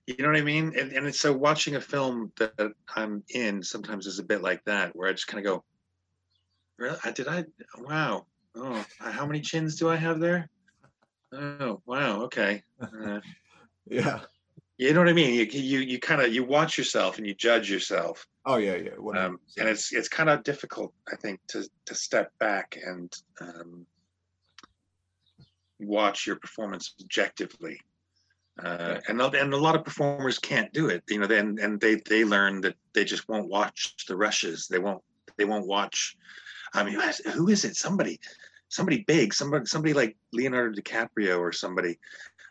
You 0.07 0.16
know 0.20 0.28
what 0.28 0.38
I 0.38 0.42
mean? 0.42 0.72
And 0.78 0.92
and 0.92 1.14
so 1.14 1.33
watching 1.35 1.76
a 1.76 1.81
film 1.81 2.33
that 2.38 2.72
I'm 2.96 3.22
in 3.35 3.62
sometimes 3.62 4.07
is 4.07 4.18
a 4.18 4.24
bit 4.24 4.40
like 4.42 4.64
that, 4.64 4.96
where 4.96 5.09
I 5.09 5.12
just 5.12 5.26
kind 5.26 5.44
of 5.46 5.52
go, 5.52 5.64
"Really? 6.78 6.96
Did 7.14 7.28
I? 7.28 7.44
Wow. 7.76 8.26
Oh, 8.54 8.85
how 9.00 9.26
many 9.26 9.42
chins 9.42 9.76
do 9.76 9.90
I 9.90 9.96
have 9.96 10.18
there? 10.18 10.48
Oh, 11.33 11.83
wow. 11.85 12.22
Okay." 12.22 12.62
Uh, 12.81 13.20
yeah 13.87 14.20
you 14.78 14.92
know 14.94 15.00
what 15.00 15.08
I 15.08 15.12
mean? 15.12 15.34
You 15.34 15.44
you 15.44 15.80
you 15.80 15.98
kind 15.98 16.22
of 16.22 16.32
you 16.32 16.44
watch 16.44 16.78
yourself 16.78 17.18
and 17.18 17.26
you 17.26 17.34
judge 17.34 17.70
yourself, 17.70 18.26
oh 18.46 18.56
yeah 18.56 18.76
yeah 18.76 18.92
um, 18.92 19.38
100%. 19.38 19.38
and 19.58 19.68
it's 19.68 19.92
it's 19.92 20.08
kind 20.08 20.30
of 20.30 20.44
difficult, 20.44 20.94
I 21.12 21.16
think, 21.16 21.40
to 21.48 21.68
to 21.86 21.94
step 21.94 22.30
back 22.38 22.78
and 22.84 23.12
um, 23.40 23.86
watch 25.80 26.26
your 26.26 26.36
performance 26.36 26.94
objectively. 27.00 27.80
Uh, 28.62 28.98
and 29.08 29.20
a- 29.20 29.40
and 29.40 29.52
a 29.52 29.56
lot 29.56 29.76
of 29.76 29.84
performers 29.84 30.38
can't 30.38 30.72
do 30.72 30.88
it, 30.88 31.02
you 31.08 31.18
know. 31.18 31.26
Then 31.26 31.58
and 31.60 31.80
they 31.80 31.96
they 32.08 32.24
learn 32.24 32.60
that 32.62 32.74
they 32.92 33.04
just 33.04 33.28
won't 33.28 33.48
watch 33.48 33.94
the 34.08 34.16
rushes. 34.16 34.66
They 34.68 34.78
won't 34.78 35.02
they 35.36 35.44
won't 35.44 35.66
watch. 35.66 36.16
I 36.74 36.84
mean, 36.84 36.94
who 36.94 37.00
is, 37.00 37.18
who 37.18 37.48
is 37.48 37.64
it? 37.64 37.76
Somebody, 37.76 38.20
somebody 38.68 39.04
big, 39.06 39.32
somebody 39.32 39.66
somebody 39.66 39.94
like 39.94 40.16
Leonardo 40.32 40.80
DiCaprio 40.80 41.38
or 41.38 41.52
somebody. 41.52 41.98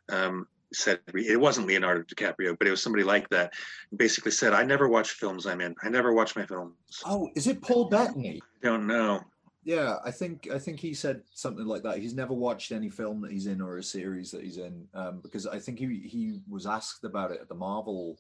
Um, 0.10 0.48
said 0.74 1.00
it 1.14 1.40
wasn't 1.40 1.68
Leonardo 1.68 2.04
DiCaprio, 2.04 2.58
but 2.58 2.68
it 2.68 2.72
was 2.72 2.84
somebody 2.84 3.04
like 3.04 3.30
that. 3.30 3.54
Basically 3.96 4.32
said, 4.32 4.54
"I 4.54 4.64
never 4.64 4.88
watch 4.88 5.12
films 5.12 5.46
I'm 5.46 5.62
in. 5.62 5.76
I 5.84 5.90
never 5.90 6.14
watch 6.14 6.36
my 6.36 6.46
films. 6.46 6.76
oh 7.06 7.30
is 7.36 7.48
it 7.48 7.62
paul 7.62 7.86
bettany 7.86 8.42
Don't 8.62 8.88
know." 8.88 9.22
Yeah, 9.64 9.98
I 10.06 10.12
think 10.12 10.48
I 10.50 10.60
think 10.60 10.80
he 10.80 10.94
said 10.94 11.24
something 11.34 11.66
like 11.66 11.84
that. 11.84 11.98
He's 11.98 12.14
never 12.14 12.34
watched 12.34 12.72
any 12.72 12.90
film 12.90 13.20
that 13.22 13.32
he's 13.32 13.48
in 13.48 13.62
or 13.62 13.78
a 13.78 13.84
series 13.84 14.32
that 14.32 14.42
he's 14.42 14.58
in, 14.58 14.88
um, 14.94 15.20
because 15.22 15.46
I 15.46 15.60
think 15.60 15.78
he 15.80 16.08
he 16.08 16.40
was 16.48 16.66
asked 16.66 17.04
about 17.04 17.32
it 17.32 17.42
at 17.42 17.50
the 17.50 17.56
Marvel, 17.56 18.18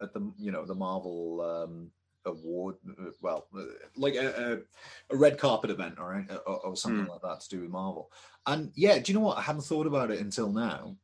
at 0.00 0.12
the 0.14 0.32
you 0.38 0.52
know 0.52 0.64
the 0.64 0.76
Marvel 0.76 1.40
um, 1.40 1.90
award, 2.24 2.76
well, 3.20 3.48
like 3.96 4.14
a, 4.14 4.62
a, 5.10 5.14
a 5.14 5.16
red 5.16 5.38
carpet 5.38 5.70
event 5.70 5.96
or 5.98 6.24
or, 6.46 6.66
or 6.66 6.76
something 6.76 7.06
like 7.06 7.22
that 7.22 7.40
to 7.40 7.48
do 7.48 7.62
with 7.62 7.70
Marvel. 7.70 8.12
And 8.46 8.70
yeah, 8.76 8.98
do 9.00 9.10
you 9.10 9.18
know 9.18 9.24
what? 9.24 9.38
I 9.38 9.42
hadn't 9.42 9.62
thought 9.62 9.88
about 9.88 10.12
it 10.12 10.20
until 10.20 10.52
now, 10.52 10.96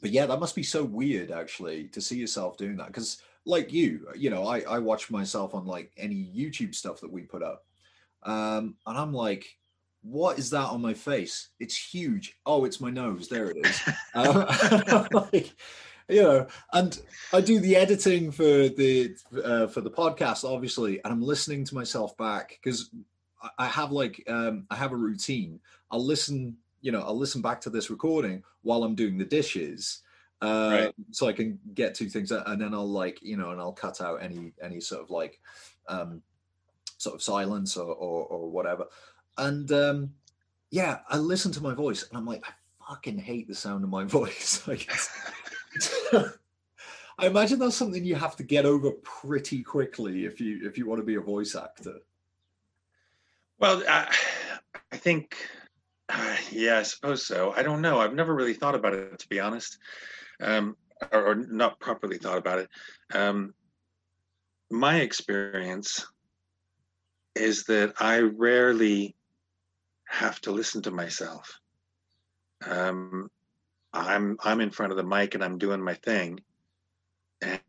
but 0.00 0.10
yeah, 0.10 0.26
that 0.26 0.40
must 0.40 0.54
be 0.54 0.62
so 0.62 0.84
weird 0.84 1.30
actually 1.30 1.84
to 1.88 2.00
see 2.00 2.16
yourself 2.16 2.56
doing 2.56 2.76
that 2.76 2.88
because 2.88 3.22
like 3.44 3.72
you, 3.72 4.08
you 4.16 4.30
know, 4.30 4.46
I 4.46 4.60
I 4.60 4.78
watch 4.78 5.10
myself 5.10 5.54
on 5.54 5.66
like 5.66 5.92
any 5.96 6.30
YouTube 6.36 6.74
stuff 6.74 7.00
that 7.00 7.12
we 7.12 7.22
put 7.22 7.42
up. 7.42 7.64
Um, 8.22 8.76
and 8.86 8.98
I'm 8.98 9.12
like, 9.12 9.56
what 10.02 10.38
is 10.38 10.50
that 10.50 10.68
on 10.70 10.82
my 10.82 10.94
face? 10.94 11.50
It's 11.60 11.76
huge. 11.76 12.36
Oh, 12.44 12.64
it's 12.64 12.80
my 12.80 12.90
nose. 12.90 13.28
There 13.28 13.50
it 13.50 13.58
is. 13.64 13.80
um, 14.14 14.46
like, 15.32 15.52
you 16.08 16.22
know, 16.22 16.46
and 16.72 17.00
I 17.32 17.40
do 17.40 17.60
the 17.60 17.76
editing 17.76 18.30
for 18.30 18.44
the 18.44 19.14
uh, 19.44 19.66
for 19.66 19.80
the 19.80 19.90
podcast, 19.90 20.44
obviously, 20.44 21.02
and 21.02 21.12
I'm 21.12 21.22
listening 21.22 21.64
to 21.64 21.74
myself 21.74 22.16
back 22.16 22.58
because 22.62 22.90
I 23.58 23.66
have 23.66 23.92
like 23.92 24.22
um, 24.28 24.66
I 24.70 24.76
have 24.76 24.92
a 24.92 24.96
routine. 24.96 25.60
I'll 25.90 26.04
listen, 26.04 26.56
you 26.86 26.92
know, 26.92 27.00
I'll 27.02 27.18
listen 27.18 27.42
back 27.42 27.60
to 27.62 27.70
this 27.70 27.90
recording 27.90 28.44
while 28.62 28.84
I'm 28.84 28.94
doing 28.94 29.18
the 29.18 29.24
dishes. 29.24 30.02
Uh, 30.40 30.70
Right. 30.70 30.94
so 31.10 31.26
I 31.26 31.32
can 31.32 31.58
get 31.74 31.96
two 31.96 32.08
things, 32.08 32.30
and 32.30 32.60
then 32.62 32.72
I'll 32.74 32.88
like, 32.88 33.18
you 33.22 33.36
know, 33.36 33.50
and 33.50 33.60
I'll 33.60 33.72
cut 33.72 34.00
out 34.00 34.22
any 34.22 34.52
any 34.62 34.80
sort 34.80 35.02
of 35.02 35.10
like 35.10 35.40
um, 35.88 36.22
sort 36.98 37.16
of 37.16 37.22
silence 37.22 37.76
or, 37.76 37.92
or 37.92 38.26
or 38.26 38.50
whatever. 38.50 38.86
And 39.36 39.70
um 39.72 40.14
yeah, 40.70 40.98
I 41.08 41.16
listen 41.18 41.50
to 41.52 41.62
my 41.62 41.74
voice 41.74 42.06
and 42.08 42.16
I'm 42.18 42.26
like, 42.26 42.44
I 42.46 42.52
fucking 42.88 43.18
hate 43.18 43.48
the 43.48 43.54
sound 43.54 43.82
of 43.82 43.90
my 43.90 44.04
voice. 44.18 44.62
like 44.68 44.82
it's- 44.86 45.10
I 47.18 47.26
imagine 47.26 47.58
that's 47.58 47.74
something 47.76 48.04
you 48.04 48.14
have 48.14 48.36
to 48.36 48.42
get 48.44 48.64
over 48.66 48.90
pretty 49.02 49.62
quickly 49.62 50.24
if 50.26 50.40
you 50.40 50.66
if 50.68 50.76
you 50.78 50.86
want 50.86 51.00
to 51.00 51.06
be 51.06 51.16
a 51.16 51.20
voice 51.34 51.56
actor. 51.56 51.96
Well, 53.58 53.82
I, 53.88 54.14
I 54.92 54.96
think, 54.98 55.34
yeah, 56.52 56.78
I 56.78 56.82
suppose 56.82 57.26
so. 57.26 57.52
I 57.56 57.62
don't 57.62 57.82
know. 57.82 57.98
I've 57.98 58.14
never 58.14 58.34
really 58.34 58.54
thought 58.54 58.74
about 58.74 58.94
it, 58.94 59.18
to 59.18 59.28
be 59.28 59.40
honest, 59.40 59.78
um, 60.40 60.76
or, 61.12 61.32
or 61.32 61.34
not 61.34 61.80
properly 61.80 62.18
thought 62.18 62.38
about 62.38 62.60
it. 62.60 62.68
Um, 63.14 63.54
my 64.70 65.00
experience 65.00 66.06
is 67.34 67.64
that 67.64 67.94
I 68.00 68.20
rarely 68.20 69.14
have 70.08 70.40
to 70.42 70.52
listen 70.52 70.82
to 70.82 70.90
myself. 70.90 71.60
Um, 72.66 73.28
I'm 73.92 74.36
I'm 74.42 74.60
in 74.60 74.70
front 74.70 74.92
of 74.92 74.96
the 74.96 75.04
mic 75.04 75.34
and 75.34 75.44
I'm 75.44 75.58
doing 75.58 75.82
my 75.82 75.94
thing, 75.94 76.40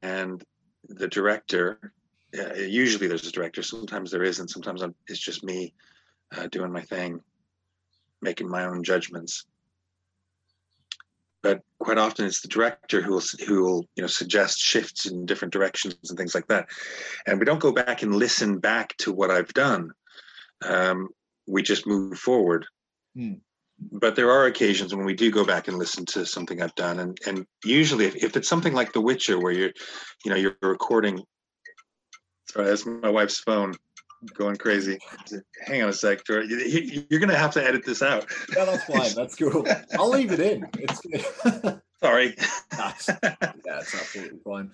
and 0.02 0.43
the 0.88 1.08
director. 1.08 1.93
Uh, 2.38 2.56
usually, 2.56 3.08
there's 3.08 3.28
a 3.28 3.32
director. 3.32 3.63
Sometimes 3.63 4.12
there 4.12 4.23
isn't. 4.23 4.50
Sometimes 4.50 4.82
I'm, 4.82 4.93
it's 5.08 5.19
just 5.19 5.43
me 5.43 5.73
uh, 6.36 6.47
doing 6.47 6.71
my 6.71 6.82
thing, 6.82 7.21
making 8.21 8.49
my 8.49 8.65
own 8.65 8.84
judgments. 8.84 9.45
But 11.43 11.62
quite 11.80 11.97
often, 11.97 12.25
it's 12.25 12.41
the 12.41 12.47
director 12.47 13.01
who 13.01 13.13
will 13.13 13.23
who 13.47 13.63
will 13.63 13.86
you 13.95 14.01
know 14.01 14.08
suggest 14.08 14.60
shifts 14.60 15.06
in 15.06 15.25
different 15.25 15.53
directions 15.53 15.95
and 16.10 16.17
things 16.17 16.36
like 16.36 16.47
that. 16.47 16.67
And 17.25 17.39
we 17.39 17.45
don't 17.45 17.60
go 17.60 17.71
back 17.71 18.01
and 18.01 18.15
listen 18.15 18.60
back 18.60 18.95
to 18.97 19.13
what 19.13 19.32
I've 19.32 19.53
done. 19.53 19.91
Um, 20.65 21.10
we 21.47 21.62
just 21.62 21.88
move 21.88 22.17
forward. 22.17 22.65
Hmm 23.15 23.36
but 23.80 24.15
there 24.15 24.32
are 24.32 24.45
occasions 24.45 24.95
when 24.95 25.06
we 25.06 25.13
do 25.13 25.32
go 25.32 25.45
back 25.45 25.67
and 25.67 25.77
listen 25.77 26.06
to 26.06 26.25
something 26.25 26.62
I've 26.62 26.75
done, 26.75 26.99
and 26.99 27.17
and 27.27 27.45
usually 27.63 28.06
if, 28.06 28.15
if 28.15 28.36
it's 28.36 28.49
something 28.49 28.73
like 28.73 28.91
The 28.91 29.01
Witcher, 29.01 29.39
where 29.39 29.51
you're, 29.51 29.71
you 30.25 30.32
know, 30.32 30.36
you're 30.36 30.58
recording. 30.62 31.21
Sorry, 32.49 32.65
that's 32.65 32.86
my 32.86 33.10
wife's 33.10 33.39
phone 33.39 33.75
going 34.34 34.58
crazy. 34.58 34.97
Hang 35.65 35.84
on 35.84 35.89
a 35.89 35.93
sec, 35.93 36.25
George. 36.25 36.49
You're 36.49 37.19
gonna 37.19 37.38
have 37.38 37.51
to 37.51 37.63
edit 37.63 37.86
this 37.86 38.01
out. 38.01 38.25
Yeah, 38.56 38.65
that's 38.65 38.84
fine. 38.86 39.13
That's 39.15 39.36
cool. 39.36 39.65
I'll 39.97 40.10
leave 40.10 40.32
it 40.32 40.39
in. 40.39 40.67
It's 40.80 41.01
sorry. 41.99 42.36
That's, 42.71 43.08
yeah, 43.08 43.36
it's 43.41 43.95
absolutely 43.95 44.39
fine. 44.39 44.71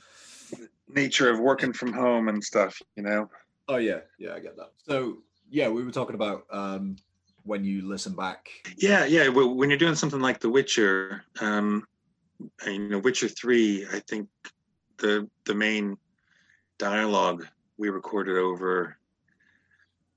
Nature 0.88 1.30
of 1.30 1.40
working 1.40 1.74
from 1.74 1.94
home 1.94 2.30
and 2.30 2.44
stuff, 2.44 2.80
you 2.96 3.04
know. 3.04 3.30
Oh 3.68 3.78
yeah, 3.78 4.00
yeah, 4.18 4.34
I 4.34 4.40
get 4.40 4.56
that. 4.58 4.72
So 4.78 5.20
yeah, 5.50 5.70
we 5.70 5.84
were 5.84 5.92
talking 5.92 6.16
about 6.16 6.46
um 6.52 6.98
when 7.44 7.64
you 7.64 7.88
listen 7.88 8.16
back? 8.16 8.50
Yeah, 8.78 9.06
yeah. 9.06 9.28
Well, 9.28 9.54
when 9.54 9.70
you're 9.70 9.78
doing 9.78 9.96
something 9.96 10.22
like 10.22 10.40
The 10.40 10.50
Witcher, 10.50 11.24
um, 11.42 11.86
you 12.66 12.90
know, 12.90 13.00
Witcher 13.00 13.28
Three, 13.28 13.86
I 13.92 14.00
think 14.00 14.30
the 14.98 15.30
the 15.46 15.54
main 15.54 15.98
dialogue 16.78 17.46
we 17.78 17.90
recorded 17.90 18.38
over 18.38 18.98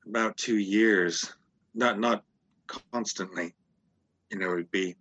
about 0.09 0.37
two 0.37 0.59
years, 0.59 1.33
not 1.75 1.99
not 1.99 2.23
constantly. 2.93 3.55
You 4.31 4.39
know, 4.39 4.53
it'd 4.53 4.71
be 4.71 4.97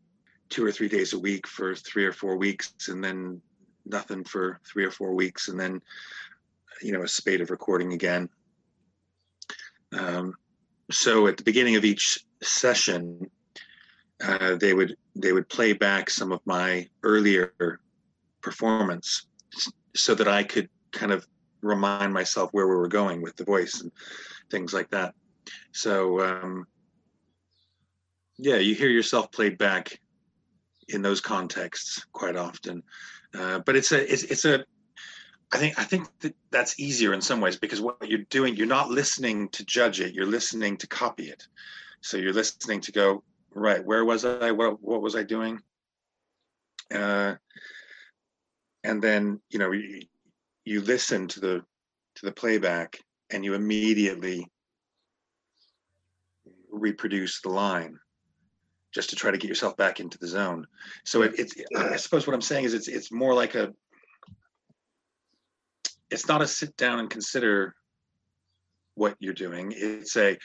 two 0.49 0.65
or 0.65 0.71
three 0.71 0.87
days 0.87 1.13
a 1.13 1.19
week 1.19 1.47
for 1.47 1.75
three 1.75 2.05
or 2.05 2.13
four 2.13 2.37
weeks, 2.37 2.73
and 2.87 3.03
then 3.03 3.41
nothing 3.85 4.23
for 4.23 4.59
three 4.65 4.85
or 4.85 4.91
four 4.91 5.13
weeks, 5.13 5.47
and 5.47 5.59
then 5.59 5.81
you 6.81 6.91
know 6.91 7.03
a 7.03 7.07
spate 7.07 7.41
of 7.41 7.51
recording 7.51 7.93
again. 7.93 8.29
Um, 9.97 10.35
so 10.91 11.27
at 11.27 11.37
the 11.37 11.43
beginning 11.43 11.75
of 11.75 11.85
each 11.85 12.25
session, 12.41 13.29
uh, 14.23 14.55
they 14.55 14.73
would 14.73 14.97
they 15.15 15.31
would 15.31 15.49
play 15.49 15.73
back 15.73 16.09
some 16.09 16.31
of 16.31 16.39
my 16.45 16.87
earlier 17.03 17.79
performance, 18.41 19.27
so 19.95 20.15
that 20.15 20.27
I 20.27 20.43
could 20.43 20.69
kind 20.91 21.11
of 21.11 21.27
remind 21.61 22.13
myself 22.13 22.51
where 22.51 22.67
we 22.67 22.75
were 22.75 22.87
going 22.87 23.21
with 23.21 23.35
the 23.35 23.43
voice 23.43 23.81
and 23.81 23.91
things 24.49 24.73
like 24.73 24.89
that. 24.91 25.13
So 25.71 26.21
um, 26.21 26.67
yeah, 28.37 28.57
you 28.57 28.75
hear 28.75 28.89
yourself 28.89 29.31
played 29.31 29.57
back 29.57 29.99
in 30.87 31.01
those 31.01 31.21
contexts 31.21 32.05
quite 32.11 32.35
often, 32.35 32.83
uh, 33.33 33.59
but 33.59 33.75
it's 33.75 33.91
a 33.91 34.11
it's, 34.11 34.23
it's 34.23 34.45
a 34.45 34.65
I 35.51 35.57
think 35.57 35.79
I 35.79 35.83
think 35.83 36.07
that 36.19 36.35
that's 36.51 36.79
easier 36.79 37.13
in 37.13 37.21
some 37.21 37.39
ways 37.39 37.57
because 37.57 37.81
what 37.81 38.07
you're 38.07 38.19
doing, 38.29 38.55
you're 38.55 38.67
not 38.67 38.89
listening 38.89 39.49
to 39.49 39.65
judge 39.65 40.01
it, 40.01 40.13
you're 40.13 40.25
listening 40.25 40.77
to 40.77 40.87
copy 40.87 41.29
it. 41.29 41.43
So 42.01 42.17
you're 42.17 42.33
listening 42.33 42.81
to 42.81 42.91
go 42.91 43.23
right. 43.53 43.83
Where 43.83 44.05
was 44.05 44.25
I? 44.25 44.51
What 44.51 44.81
what 44.81 45.01
was 45.01 45.15
I 45.15 45.23
doing? 45.23 45.61
Uh, 46.93 47.35
and 48.83 49.01
then 49.01 49.39
you 49.49 49.59
know 49.59 49.71
you, 49.71 50.01
you 50.65 50.81
listen 50.81 51.27
to 51.29 51.39
the 51.39 51.65
to 52.15 52.25
the 52.25 52.31
playback 52.31 52.99
and 53.31 53.43
you 53.43 53.53
immediately 53.53 54.47
reproduce 56.71 57.41
the 57.41 57.49
line 57.49 57.97
just 58.93 59.09
to 59.09 59.15
try 59.15 59.31
to 59.31 59.37
get 59.37 59.47
yourself 59.47 59.75
back 59.75 59.99
into 59.99 60.17
the 60.17 60.27
zone. 60.27 60.65
So 61.03 61.21
it, 61.23 61.35
it's 61.37 61.53
I 61.75 61.97
suppose 61.97 62.25
what 62.25 62.33
I'm 62.33 62.41
saying 62.41 62.65
is 62.65 62.73
it's 62.73 62.87
it's 62.87 63.11
more 63.11 63.33
like 63.33 63.55
a 63.55 63.73
it's 66.09 66.27
not 66.27 66.41
a 66.41 66.47
sit 66.47 66.75
down 66.77 66.99
and 66.99 67.09
consider 67.09 67.75
what 68.95 69.15
you're 69.19 69.33
doing. 69.33 69.73
It's 69.75 70.15
a 70.15 70.37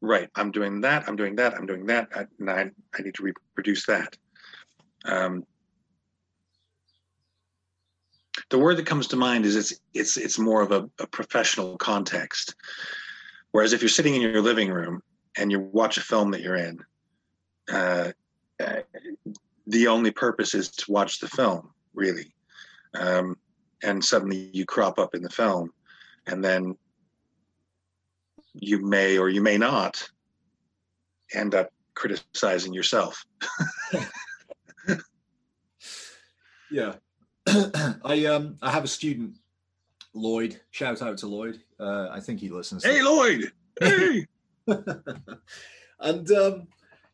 right. 0.00 0.28
I'm 0.34 0.50
doing 0.50 0.82
that. 0.82 1.08
I'm 1.08 1.16
doing 1.16 1.36
that. 1.36 1.54
I'm 1.54 1.66
doing 1.66 1.86
that. 1.86 2.08
I, 2.14 2.26
and 2.38 2.50
I, 2.50 2.70
I 2.94 3.02
need 3.02 3.14
to 3.14 3.22
reproduce 3.22 3.86
that. 3.86 4.16
Um, 5.04 5.44
the 8.50 8.58
word 8.58 8.76
that 8.76 8.86
comes 8.86 9.06
to 9.08 9.16
mind 9.16 9.44
is 9.44 9.56
it's 9.56 9.80
it's 9.94 10.16
it's 10.16 10.38
more 10.38 10.62
of 10.62 10.72
a, 10.72 10.88
a 10.98 11.06
professional 11.06 11.76
context. 11.76 12.54
Whereas 13.52 13.72
if 13.72 13.82
you're 13.82 13.88
sitting 13.88 14.14
in 14.14 14.22
your 14.22 14.42
living 14.42 14.70
room 14.70 15.02
and 15.36 15.50
you 15.50 15.60
watch 15.60 15.96
a 15.96 16.02
film 16.02 16.30
that 16.32 16.42
you're 16.42 16.56
in, 16.56 16.78
uh, 17.72 18.12
uh, 18.62 18.80
the 19.66 19.86
only 19.86 20.10
purpose 20.10 20.54
is 20.54 20.70
to 20.70 20.92
watch 20.92 21.18
the 21.18 21.28
film, 21.28 21.70
really. 21.94 22.34
Um, 22.94 23.36
and 23.82 24.04
suddenly 24.04 24.50
you 24.52 24.64
crop 24.64 24.98
up 24.98 25.14
in 25.14 25.22
the 25.22 25.30
film 25.30 25.72
and 26.26 26.44
then 26.44 26.76
you 28.54 28.80
may 28.84 29.18
or 29.18 29.28
you 29.28 29.40
may 29.40 29.58
not 29.58 30.08
end 31.34 31.54
up 31.54 31.70
criticizing 31.94 32.72
yourself 32.72 33.24
yeah 36.70 36.94
i 38.04 38.24
um 38.26 38.56
i 38.62 38.70
have 38.70 38.84
a 38.84 38.88
student 38.88 39.36
lloyd. 40.14 40.60
Shout 40.70 41.02
out 41.02 41.18
to 41.18 41.26
lloyd. 41.26 41.60
Uh 41.78 42.08
i 42.10 42.20
think 42.20 42.40
he 42.40 42.48
listens 42.48 42.84
hey 42.84 43.02
lloyd! 43.02 43.52
Hey! 43.80 44.26
And 46.00 46.30
um 46.30 46.68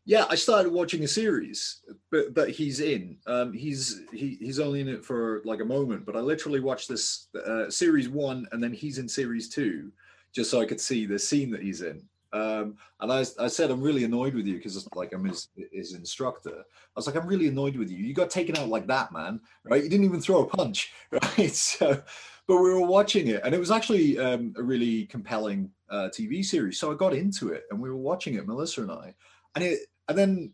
yeah, 0.07 0.25
I 0.29 0.35
started 0.35 0.71
watching 0.71 1.03
a 1.03 1.07
series, 1.07 1.81
but 2.11 2.35
that 2.35 2.49
he's 2.49 2.79
in. 2.79 3.17
Um, 3.25 3.53
he's 3.53 4.01
he 4.13 4.37
he's 4.39 4.59
only 4.59 4.79
in 4.79 4.87
it 4.87 5.03
for 5.03 5.41
like 5.45 5.61
a 5.61 5.65
moment, 5.65 6.05
but 6.05 6.15
I 6.15 6.19
literally 6.19 6.59
watched 6.59 6.87
this 6.87 7.27
uh, 7.35 7.71
series 7.71 8.07
one, 8.07 8.47
and 8.51 8.63
then 8.63 8.71
he's 8.71 8.99
in 8.99 9.09
series 9.09 9.49
two, 9.49 9.91
just 10.31 10.51
so 10.51 10.61
I 10.61 10.65
could 10.65 10.79
see 10.79 11.07
the 11.07 11.17
scene 11.17 11.49
that 11.51 11.63
he's 11.63 11.81
in. 11.81 12.03
Um, 12.35 12.75
and 12.99 13.13
I, 13.13 13.23
I 13.39 13.47
said 13.47 13.71
I'm 13.71 13.81
really 13.81 14.03
annoyed 14.03 14.35
with 14.35 14.45
you 14.45 14.57
because 14.57 14.87
like 14.93 15.13
I'm 15.13 15.23
his, 15.23 15.47
his 15.71 15.93
instructor. 15.93 16.59
I 16.59 16.63
was 16.95 17.07
like 17.07 17.15
I'm 17.15 17.27
really 17.27 17.47
annoyed 17.47 17.77
with 17.77 17.89
you. 17.89 17.97
You 17.97 18.13
got 18.13 18.29
taken 18.29 18.57
out 18.57 18.67
like 18.67 18.87
that, 18.87 19.13
man. 19.13 19.39
Right? 19.63 19.81
You 19.81 19.89
didn't 19.89 20.05
even 20.05 20.19
throw 20.19 20.43
a 20.43 20.47
punch, 20.47 20.91
right? 21.11 21.51
So, 21.51 22.01
but 22.45 22.57
we 22.57 22.73
were 22.73 22.85
watching 22.85 23.27
it, 23.27 23.41
and 23.45 23.55
it 23.55 23.59
was 23.59 23.71
actually 23.71 24.19
um, 24.19 24.53
a 24.57 24.63
really 24.63 25.05
compelling 25.05 25.71
uh, 25.89 26.09
TV 26.13 26.43
series. 26.43 26.77
So 26.77 26.91
I 26.91 26.95
got 26.95 27.13
into 27.13 27.53
it, 27.53 27.63
and 27.71 27.79
we 27.79 27.89
were 27.89 27.95
watching 27.95 28.33
it, 28.33 28.45
Melissa 28.45 28.81
and 28.81 28.91
I, 28.91 29.13
and 29.55 29.63
it 29.63 29.79
and 30.09 30.17
then 30.17 30.51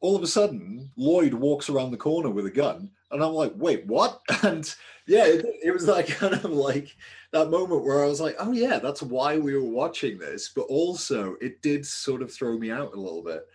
all 0.00 0.14
of 0.14 0.22
a 0.22 0.26
sudden, 0.26 0.90
Lloyd 0.96 1.32
walks 1.32 1.70
around 1.70 1.92
the 1.92 1.96
corner 1.96 2.28
with 2.28 2.44
a 2.44 2.50
gun, 2.50 2.90
and 3.10 3.24
I'm 3.24 3.32
like, 3.32 3.52
wait, 3.56 3.86
what? 3.86 4.20
And 4.42 4.72
yeah, 5.06 5.24
it, 5.24 5.46
it, 5.64 5.70
was 5.72 5.86
like 5.86 6.08
kind 6.18 6.34
of 6.34 6.44
like 6.44 6.94
that 7.36 7.50
moment 7.50 7.84
where 7.84 8.04
I 8.04 8.08
was 8.08 8.20
like, 8.20 8.36
oh 8.38 8.52
yeah, 8.52 8.78
that's 8.78 9.02
why 9.02 9.38
we 9.38 9.54
were 9.54 9.70
watching 9.70 10.18
this. 10.18 10.50
But 10.54 10.62
also, 10.62 11.36
it 11.40 11.62
did 11.62 11.86
sort 11.86 12.22
of 12.22 12.32
throw 12.32 12.58
me 12.58 12.70
out 12.70 12.94
a 12.94 13.00
little 13.00 13.22
bit. 13.22 13.46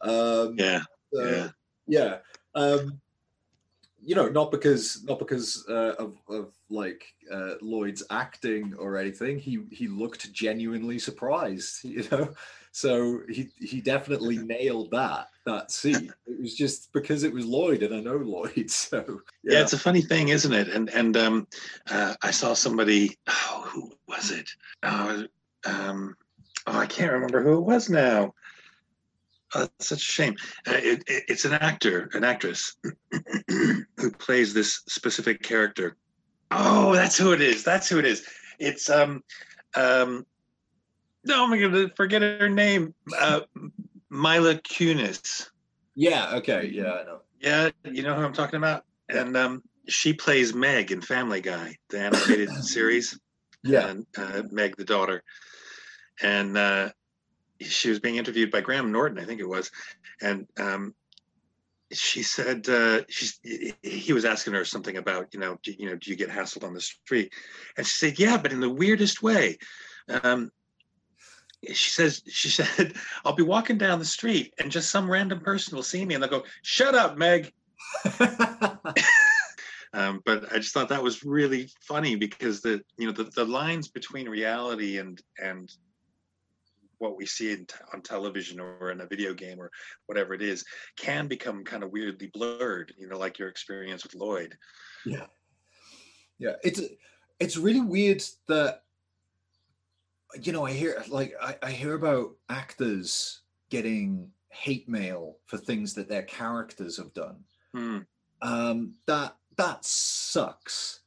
Um, 0.00 0.54
yeah, 0.58 0.82
yeah, 1.12 1.48
yeah. 1.86 2.16
Um, 2.54 3.00
you 4.00 4.14
know, 4.14 4.28
not 4.28 4.50
because 4.50 5.04
not 5.04 5.18
because 5.18 5.64
uh, 5.68 5.94
of 5.98 6.16
of 6.28 6.52
like 6.70 7.04
uh, 7.32 7.54
Lloyd's 7.60 8.02
acting 8.10 8.74
or 8.78 8.96
anything. 8.96 9.38
He 9.38 9.60
he 9.70 9.88
looked 9.88 10.32
genuinely 10.32 10.98
surprised. 10.98 11.84
You 11.84 12.06
know, 12.10 12.34
so 12.72 13.20
he 13.28 13.50
he 13.58 13.80
definitely 13.80 14.38
nailed 14.38 14.90
that 14.92 15.28
that 15.48 15.70
scene. 15.70 16.12
It 16.26 16.40
was 16.40 16.54
just 16.54 16.92
because 16.92 17.24
it 17.24 17.32
was 17.32 17.44
Lloyd, 17.44 17.82
and 17.82 17.94
I 17.94 18.00
know 18.00 18.16
Lloyd. 18.16 18.70
So 18.70 19.04
yeah, 19.42 19.54
yeah 19.54 19.62
it's 19.62 19.72
a 19.72 19.78
funny 19.78 20.02
thing, 20.02 20.28
isn't 20.28 20.52
it? 20.52 20.68
And 20.68 20.88
and 20.90 21.16
um, 21.16 21.46
uh, 21.90 22.14
I 22.22 22.30
saw 22.30 22.54
somebody. 22.54 23.16
Oh, 23.26 23.64
who 23.66 23.92
was 24.06 24.30
it? 24.30 24.48
Oh, 24.82 25.24
um, 25.64 26.14
oh, 26.66 26.78
I 26.78 26.86
can't 26.86 27.12
remember 27.12 27.42
who 27.42 27.58
it 27.58 27.62
was 27.64 27.88
now. 27.90 28.34
Oh, 29.54 29.60
that's 29.60 29.88
such 29.88 29.98
a 29.98 30.12
shame. 30.12 30.36
Uh, 30.66 30.72
it, 30.74 31.02
it, 31.06 31.24
it's 31.28 31.44
an 31.46 31.54
actor, 31.54 32.10
an 32.12 32.22
actress, 32.22 32.76
who 33.48 34.10
plays 34.18 34.52
this 34.52 34.82
specific 34.88 35.42
character. 35.42 35.96
Oh, 36.50 36.92
that's 36.92 37.16
who 37.16 37.32
it 37.32 37.40
is. 37.40 37.64
That's 37.64 37.88
who 37.88 37.98
it 37.98 38.04
is. 38.04 38.26
It's 38.58 38.90
um, 38.90 39.22
um, 39.74 40.26
no, 41.24 41.44
I'm 41.44 41.60
gonna 41.60 41.90
forget 41.96 42.22
her 42.22 42.48
name. 42.48 42.94
Uh, 43.18 43.40
Mila 44.10 44.56
Kunis. 44.56 45.48
Yeah. 45.94 46.36
Okay. 46.36 46.70
Yeah, 46.72 46.92
I 46.92 47.04
know. 47.04 47.20
Yeah, 47.40 47.70
you 47.84 48.02
know 48.02 48.14
who 48.14 48.24
I'm 48.24 48.32
talking 48.32 48.56
about. 48.56 48.84
And 49.08 49.36
um, 49.36 49.62
she 49.88 50.12
plays 50.12 50.54
Meg 50.54 50.92
in 50.92 51.00
Family 51.00 51.40
Guy, 51.40 51.76
the 51.90 52.00
animated 52.00 52.50
series. 52.64 53.18
Yeah. 53.64 53.88
and 53.88 54.06
uh, 54.16 54.42
Meg, 54.50 54.76
the 54.76 54.84
daughter, 54.84 55.22
and 56.22 56.56
uh, 56.56 56.90
she 57.60 57.90
was 57.90 57.98
being 57.98 58.16
interviewed 58.16 58.50
by 58.50 58.60
Graham 58.60 58.92
Norton, 58.92 59.18
I 59.18 59.24
think 59.24 59.40
it 59.40 59.48
was, 59.48 59.70
and 60.20 60.46
um, 60.58 60.94
she 61.92 62.22
said 62.22 62.68
uh, 62.68 63.02
she's 63.08 63.40
he 63.82 64.12
was 64.12 64.24
asking 64.24 64.52
her 64.54 64.64
something 64.64 64.96
about 64.96 65.28
you 65.32 65.40
know 65.40 65.58
do, 65.62 65.74
you 65.76 65.86
know 65.86 65.96
do 65.96 66.10
you 66.10 66.16
get 66.16 66.28
hassled 66.28 66.64
on 66.64 66.74
the 66.74 66.80
street, 66.80 67.32
and 67.76 67.86
she 67.86 68.06
said 68.06 68.18
yeah, 68.18 68.36
but 68.36 68.52
in 68.52 68.60
the 68.60 68.70
weirdest 68.70 69.22
way. 69.22 69.58
Um, 70.22 70.50
she 71.66 71.90
says 71.90 72.22
she 72.28 72.48
said 72.48 72.94
I'll 73.24 73.34
be 73.34 73.42
walking 73.42 73.78
down 73.78 73.98
the 73.98 74.04
street 74.04 74.54
and 74.58 74.70
just 74.70 74.90
some 74.90 75.10
random 75.10 75.40
person 75.40 75.74
will 75.76 75.82
see 75.82 76.04
me 76.04 76.14
and 76.14 76.22
they'll 76.22 76.30
go 76.30 76.44
shut 76.62 76.94
up 76.94 77.18
Meg. 77.18 77.52
um, 79.92 80.20
but 80.24 80.52
I 80.52 80.58
just 80.58 80.72
thought 80.72 80.88
that 80.90 81.02
was 81.02 81.24
really 81.24 81.68
funny 81.80 82.16
because 82.16 82.60
the 82.60 82.82
you 82.96 83.06
know 83.06 83.12
the, 83.12 83.24
the 83.24 83.44
lines 83.44 83.88
between 83.88 84.28
reality 84.28 84.98
and 84.98 85.20
and 85.42 85.70
what 86.98 87.16
we 87.16 87.26
see 87.26 87.52
in, 87.52 87.66
on 87.94 88.02
television 88.02 88.58
or 88.58 88.90
in 88.90 89.00
a 89.00 89.06
video 89.06 89.32
game 89.32 89.60
or 89.60 89.70
whatever 90.06 90.34
it 90.34 90.42
is 90.42 90.64
can 90.96 91.28
become 91.28 91.64
kind 91.64 91.84
of 91.84 91.92
weirdly 91.92 92.28
blurred 92.34 92.92
you 92.98 93.08
know 93.08 93.16
like 93.16 93.38
your 93.38 93.48
experience 93.48 94.02
with 94.02 94.16
lloyd 94.16 94.56
yeah 95.06 95.26
yeah 96.40 96.54
it's 96.64 96.80
it's 97.38 97.56
really 97.56 97.80
weird 97.80 98.20
that 98.48 98.82
you 100.42 100.52
know 100.52 100.66
i 100.66 100.72
hear 100.72 101.02
like 101.08 101.34
i, 101.42 101.56
I 101.62 101.70
hear 101.70 101.94
about 101.94 102.32
actors 102.48 103.40
getting 103.70 104.30
hate 104.50 104.88
mail 104.88 105.36
for 105.46 105.56
things 105.56 105.94
that 105.94 106.08
their 106.08 106.22
characters 106.22 106.96
have 106.96 107.12
done. 107.14 107.36
Hmm. 107.72 107.98
um 108.42 108.94
that 109.06 109.36
that 109.56 109.84
sucks. 109.84 111.00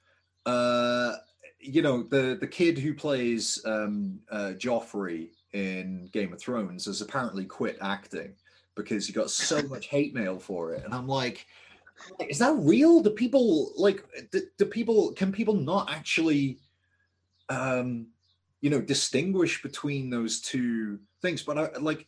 Uh 0.46 1.16
you 1.60 1.82
know 1.82 2.04
the 2.04 2.38
the 2.40 2.48
kid 2.48 2.78
who 2.78 2.94
plays 2.94 3.62
um 3.66 4.20
uh 4.32 4.54
joffrey 4.58 5.30
in 5.54 6.10
game 6.14 6.34
of 6.34 6.40
thrones 6.40 6.86
has 6.86 7.02
apparently 7.02 7.46
quit 7.46 7.78
acting 7.82 8.34
because 8.76 9.06
he 9.06 9.14
got 9.14 9.30
so 9.30 9.62
much 9.68 9.88
hate 9.88 10.14
mail 10.14 10.40
for 10.40 10.74
it. 10.74 10.84
And 10.86 10.94
i'm 10.94 11.08
like 11.08 11.46
is 12.28 12.40
that 12.40 12.56
real? 12.58 13.02
Do 13.02 13.12
people 13.12 13.74
like 13.76 14.04
do, 14.32 14.42
do 14.58 14.66
people 14.66 15.12
can 15.14 15.32
people 15.32 15.54
not 15.54 15.92
actually 15.92 16.58
um 17.50 18.08
you 18.62 18.70
know 18.70 18.82
distinguish 18.82 19.62
between 19.62 20.10
those 20.10 20.40
two 20.40 21.00
things. 21.22 21.44
But 21.44 21.58
i 21.58 21.78
like 21.80 22.08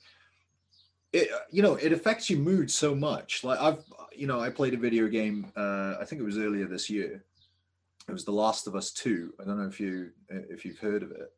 it 1.12 1.30
you 1.52 1.62
know 1.62 1.76
it 1.76 1.92
affects 1.92 2.30
your 2.30 2.40
mood 2.40 2.72
so 2.72 2.96
much. 2.96 3.44
Like 3.44 3.60
i've 3.60 3.84
you 4.16 4.28
know 4.28 4.40
i 4.40 4.50
played 4.50 4.76
a 4.76 4.78
video 4.78 5.08
game 5.08 5.52
uh 5.58 5.96
i 6.00 6.06
think 6.06 6.22
it 6.22 6.26
was 6.26 6.38
earlier 6.38 6.68
this 6.68 6.90
year. 6.90 7.24
It 8.08 8.12
was 8.12 8.26
the 8.26 8.32
last 8.32 8.68
of 8.68 8.76
us 8.76 8.92
2 8.92 9.34
i 9.40 9.44
don't 9.44 9.60
know 9.60 9.68
if 9.68 9.80
you 9.80 10.12
if 10.30 10.64
you've 10.66 10.80
heard 10.80 11.04
of 11.04 11.12
it. 11.12 11.32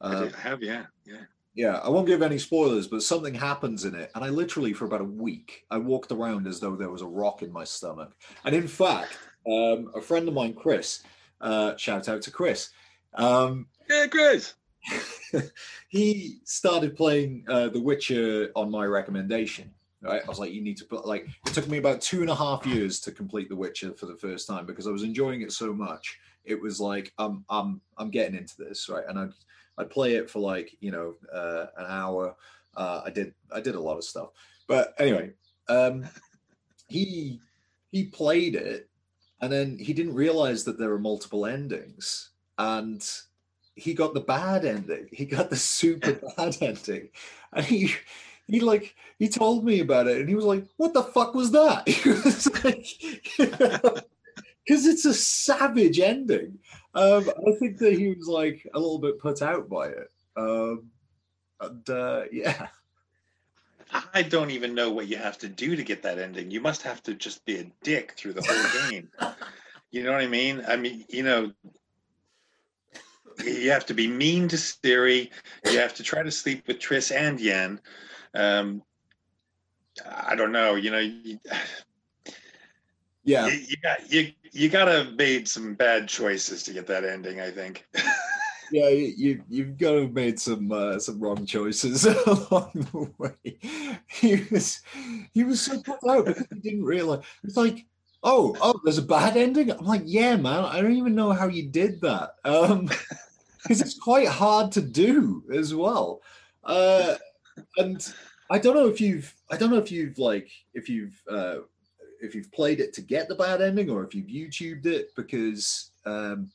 I 0.00 0.14
uh, 0.14 0.20
did 0.24 0.34
have 0.34 0.62
yeah 0.62 0.84
yeah. 1.06 1.22
yeah, 1.54 1.80
I 1.84 1.88
won't 1.90 2.06
give 2.06 2.22
any 2.22 2.38
spoilers, 2.38 2.88
but 2.88 3.02
something 3.02 3.34
happens 3.34 3.84
in 3.84 3.94
it. 3.94 4.10
And 4.14 4.24
I 4.24 4.30
literally, 4.30 4.72
for 4.72 4.86
about 4.86 5.02
a 5.02 5.04
week, 5.04 5.64
I 5.70 5.76
walked 5.78 6.10
around 6.10 6.46
as 6.46 6.60
though 6.60 6.76
there 6.76 6.90
was 6.90 7.02
a 7.02 7.06
rock 7.06 7.42
in 7.42 7.52
my 7.52 7.64
stomach. 7.64 8.12
And 8.44 8.54
in 8.54 8.66
fact, 8.66 9.18
um, 9.46 9.90
a 9.94 10.00
friend 10.00 10.26
of 10.28 10.34
mine, 10.34 10.54
Chris, 10.54 11.02
uh, 11.40 11.76
shout 11.76 12.08
out 12.08 12.22
to 12.22 12.30
Chris, 12.30 12.70
um, 13.14 13.66
yeah 13.92 14.06
chris 14.06 14.54
he 15.88 16.38
started 16.44 16.96
playing 16.96 17.44
uh, 17.48 17.68
The 17.68 17.80
Witcher 17.80 18.50
on 18.56 18.70
my 18.70 18.84
recommendation. 18.84 19.70
Right, 20.00 20.20
I 20.24 20.28
was 20.28 20.40
like, 20.40 20.52
you 20.52 20.62
need 20.62 20.76
to 20.78 20.84
put 20.84 21.06
like. 21.06 21.28
It 21.46 21.54
took 21.54 21.68
me 21.68 21.78
about 21.78 22.00
two 22.00 22.22
and 22.22 22.30
a 22.30 22.34
half 22.34 22.66
years 22.66 22.98
to 23.00 23.12
complete 23.12 23.48
The 23.48 23.54
Witcher 23.54 23.92
for 23.92 24.06
the 24.06 24.16
first 24.16 24.48
time 24.48 24.66
because 24.66 24.88
I 24.88 24.90
was 24.90 25.04
enjoying 25.04 25.42
it 25.42 25.52
so 25.52 25.72
much. 25.72 26.18
It 26.44 26.60
was 26.60 26.80
like, 26.80 27.12
I'm, 27.18 27.44
I'm, 27.48 27.80
I'm 27.98 28.10
getting 28.10 28.34
into 28.34 28.56
this, 28.58 28.88
right? 28.88 29.04
And 29.08 29.16
I, 29.16 29.28
I'd 29.78 29.90
play 29.90 30.16
it 30.16 30.28
for 30.28 30.40
like 30.40 30.76
you 30.80 30.90
know 30.90 31.14
uh, 31.32 31.66
an 31.76 31.86
hour. 31.88 32.34
Uh, 32.76 33.02
I 33.04 33.10
did 33.10 33.32
I 33.54 33.60
did 33.60 33.76
a 33.76 33.80
lot 33.80 33.96
of 33.96 34.02
stuff, 34.02 34.30
but 34.66 34.92
anyway, 34.98 35.30
um, 35.68 36.04
he 36.88 37.38
he 37.92 38.06
played 38.06 38.56
it, 38.56 38.88
and 39.40 39.52
then 39.52 39.78
he 39.78 39.92
didn't 39.92 40.14
realize 40.14 40.64
that 40.64 40.78
there 40.78 40.88
were 40.88 40.98
multiple 40.98 41.46
endings, 41.46 42.30
and 42.58 43.08
he 43.74 43.94
got 43.94 44.14
the 44.14 44.20
bad 44.20 44.64
ending. 44.64 45.08
He 45.12 45.24
got 45.24 45.50
the 45.50 45.56
super 45.56 46.12
bad 46.36 46.56
ending, 46.60 47.08
and 47.52 47.64
he 47.64 47.94
he 48.46 48.60
like 48.60 48.94
he 49.18 49.28
told 49.28 49.64
me 49.64 49.80
about 49.80 50.08
it, 50.08 50.18
and 50.18 50.28
he 50.28 50.34
was 50.34 50.44
like, 50.44 50.66
"What 50.76 50.94
the 50.94 51.02
fuck 51.02 51.34
was 51.34 51.52
that?" 51.52 51.86
Was 52.04 52.64
like. 52.64 54.04
Because 54.64 54.86
it's 54.86 55.04
a 55.04 55.12
savage 55.12 55.98
ending. 55.98 56.60
Um, 56.94 57.28
I 57.28 57.50
think 57.58 57.78
that 57.78 57.98
he 57.98 58.14
was 58.14 58.28
like 58.28 58.64
a 58.72 58.78
little 58.78 59.00
bit 59.00 59.18
put 59.18 59.42
out 59.42 59.68
by 59.68 59.88
it. 59.88 60.08
Um, 60.36 60.92
and 61.60 61.90
uh, 61.90 62.22
yeah, 62.30 62.68
i 64.14 64.22
don't 64.22 64.50
even 64.50 64.74
know 64.74 64.90
what 64.90 65.08
you 65.08 65.16
have 65.16 65.38
to 65.38 65.48
do 65.48 65.76
to 65.76 65.82
get 65.82 66.02
that 66.02 66.18
ending 66.18 66.50
you 66.50 66.60
must 66.60 66.82
have 66.82 67.02
to 67.02 67.14
just 67.14 67.44
be 67.44 67.58
a 67.58 67.66
dick 67.82 68.12
through 68.16 68.32
the 68.32 68.42
whole 68.42 68.90
game 68.90 69.08
you 69.90 70.02
know 70.02 70.12
what 70.12 70.20
i 70.20 70.26
mean 70.26 70.62
i 70.68 70.76
mean 70.76 71.04
you 71.08 71.22
know 71.22 71.52
you 73.44 73.70
have 73.70 73.86
to 73.86 73.94
be 73.94 74.06
mean 74.08 74.48
to 74.48 74.56
Ciri. 74.56 75.30
You 75.70 75.78
have 75.78 75.94
to 75.94 76.02
try 76.02 76.22
to 76.22 76.30
sleep 76.30 76.66
with 76.66 76.78
Triss 76.78 77.14
and 77.14 77.40
Yen. 77.40 77.80
Um, 78.34 78.82
I 80.06 80.34
don't 80.34 80.52
know. 80.52 80.74
You 80.76 80.90
know, 80.90 80.98
you, 80.98 81.38
yeah, 83.24 83.46
you, 83.46 83.52
you 83.68 83.76
got 83.82 84.12
you 84.12 84.32
you 84.52 84.68
gotta 84.68 85.04
have 85.04 85.14
made 85.14 85.46
some 85.48 85.74
bad 85.74 86.08
choices 86.08 86.62
to 86.64 86.72
get 86.72 86.86
that 86.88 87.04
ending. 87.04 87.40
I 87.40 87.50
think. 87.50 87.86
yeah. 88.72 88.88
You 88.88 89.14
you- 89.16 89.44
you've 89.48 89.76
got 89.78 89.92
to 89.92 90.00
have 90.02 90.12
made 90.12 90.40
some 90.40 90.72
uh, 90.72 90.98
some 90.98 91.20
wrong 91.20 91.44
choices 91.46 92.04
along 92.26 92.70
the 92.74 93.10
way. 93.18 93.58
He 94.08 94.44
was 94.50 94.80
he 95.32 95.44
was 95.44 95.60
so 95.60 95.80
put 95.82 95.98
out 96.08 96.26
because 96.26 96.46
he 96.52 96.60
didn't 96.60 96.84
realize. 96.84 97.22
It's 97.44 97.56
like. 97.56 97.86
Oh, 98.22 98.56
oh, 98.60 98.80
there's 98.84 98.98
a 98.98 99.02
bad 99.02 99.36
ending. 99.36 99.70
I'm 99.70 99.84
like, 99.84 100.02
yeah, 100.04 100.36
man. 100.36 100.64
I 100.64 100.80
don't 100.80 100.96
even 100.96 101.14
know 101.14 101.32
how 101.32 101.48
you 101.48 101.68
did 101.68 102.00
that. 102.02 102.36
Um, 102.44 102.88
because 103.62 103.80
it's 103.80 103.98
quite 103.98 104.28
hard 104.28 104.72
to 104.72 104.80
do 104.80 105.44
as 105.52 105.74
well. 105.74 106.20
Uh, 106.64 107.16
and 107.76 108.12
I 108.50 108.58
don't 108.58 108.76
know 108.76 108.88
if 108.88 109.00
you've, 109.00 109.32
I 109.50 109.56
don't 109.56 109.70
know 109.70 109.78
if 109.78 109.90
you've 109.90 110.18
like, 110.18 110.50
if 110.74 110.88
you've, 110.88 111.20
uh, 111.28 111.58
if 112.20 112.34
you've 112.34 112.50
played 112.52 112.80
it 112.80 112.92
to 112.94 113.00
get 113.00 113.28
the 113.28 113.34
bad 113.34 113.60
ending, 113.60 113.90
or 113.90 114.04
if 114.04 114.14
you've 114.14 114.26
YouTubed 114.26 114.86
it 114.86 115.14
because, 115.16 115.90
um, 116.06 116.50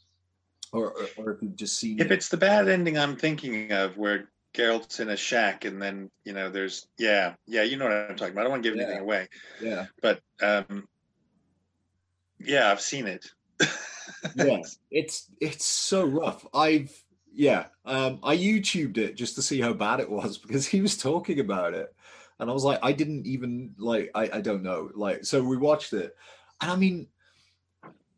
or 0.71 0.91
or, 0.91 1.07
or 1.17 1.31
if 1.31 1.41
you've 1.41 1.55
just 1.55 1.79
seen 1.79 1.99
if 1.99 2.07
it. 2.07 2.11
it's 2.11 2.29
the 2.29 2.37
bad 2.37 2.67
ending 2.67 2.97
I'm 2.97 3.15
thinking 3.15 3.71
of, 3.71 3.97
where 3.97 4.29
Geralt's 4.53 4.99
in 4.99 5.09
a 5.09 5.17
shack 5.17 5.65
and 5.65 5.81
then 5.81 6.09
you 6.23 6.33
know 6.33 6.49
there's 6.49 6.87
yeah 6.97 7.35
yeah 7.45 7.63
you 7.63 7.77
know 7.77 7.85
what 7.85 7.93
I'm 7.93 8.15
talking 8.15 8.33
about. 8.33 8.41
I 8.41 8.43
don't 8.43 8.51
want 8.51 8.63
to 8.63 8.69
give 8.69 8.79
anything 8.79 9.01
away, 9.01 9.27
Yeah, 9.61 9.85
but 10.01 10.21
um, 10.41 10.87
yeah, 12.39 12.71
I've 12.71 12.81
seen 12.81 13.07
it. 13.07 13.31
yeah, 14.35 14.61
it's 14.91 15.29
it's 15.41 15.65
so 15.65 16.05
rough. 16.05 16.45
I've 16.53 16.91
yeah, 17.33 17.65
um, 17.85 18.19
I 18.23 18.35
YouTubed 18.35 18.97
it 18.97 19.15
just 19.15 19.35
to 19.35 19.41
see 19.41 19.61
how 19.61 19.73
bad 19.73 19.99
it 19.99 20.09
was 20.09 20.37
because 20.45 20.65
he 20.65 20.81
was 20.81 20.97
talking 20.97 21.39
about 21.39 21.73
it, 21.73 21.93
and 22.39 22.49
I 22.49 22.53
was 22.53 22.63
like, 22.63 22.79
I 22.81 22.91
didn't 22.91 23.25
even 23.25 23.75
like, 23.77 24.11
I 24.15 24.29
I 24.33 24.41
don't 24.41 24.63
know, 24.63 24.89
like, 24.95 25.25
so 25.25 25.43
we 25.43 25.57
watched 25.57 25.93
it, 25.93 26.15
and 26.61 26.71
I 26.71 26.75
mean, 26.75 27.07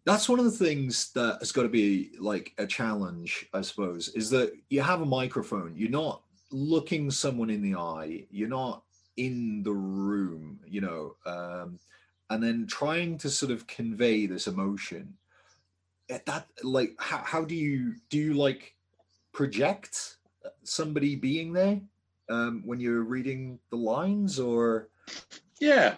that's 0.06 0.30
one 0.30 0.40
of 0.40 0.46
the 0.46 0.52
things 0.52 1.12
that 1.14 1.38
has 1.40 1.52
got 1.52 1.64
to 1.64 1.70
be 1.70 2.12
like 2.20 2.54
a 2.58 2.66
challenge, 2.66 3.48
I 3.54 3.62
suppose, 3.62 4.10
is 4.10 4.30
that 4.32 4.54
you 4.70 4.82
have 4.82 5.02
a 5.02 5.06
microphone, 5.06 5.74
you're 5.76 5.90
not 5.90 6.24
looking 6.52 7.12
someone 7.12 7.50
in 7.50 7.62
the 7.62 7.76
eye, 7.76 8.26
you're 8.32 8.50
not 8.50 8.84
in 9.18 9.64
the 9.64 9.74
room, 9.74 10.60
you 10.66 10.82
know, 10.82 11.16
um, 11.26 11.78
and 12.30 12.44
then 12.44 12.68
trying 12.68 13.18
to 13.18 13.30
sort 13.30 13.52
of 13.52 13.68
convey 13.68 14.26
this 14.26 14.48
emotion 14.48 15.14
that 16.26 16.48
like 16.64 16.96
how, 17.00 17.18
how 17.18 17.44
do 17.44 17.56
you 17.56 17.96
do 18.10 18.18
you 18.18 18.34
like 18.34 18.76
project 19.32 20.18
somebody 20.64 21.16
being 21.16 21.54
there 21.54 21.80
um 22.30 22.62
when 22.66 22.80
you're 22.80 23.04
reading 23.04 23.60
the 23.70 23.78
lines 23.78 24.40
or 24.40 24.90
Yeah, 25.60 25.98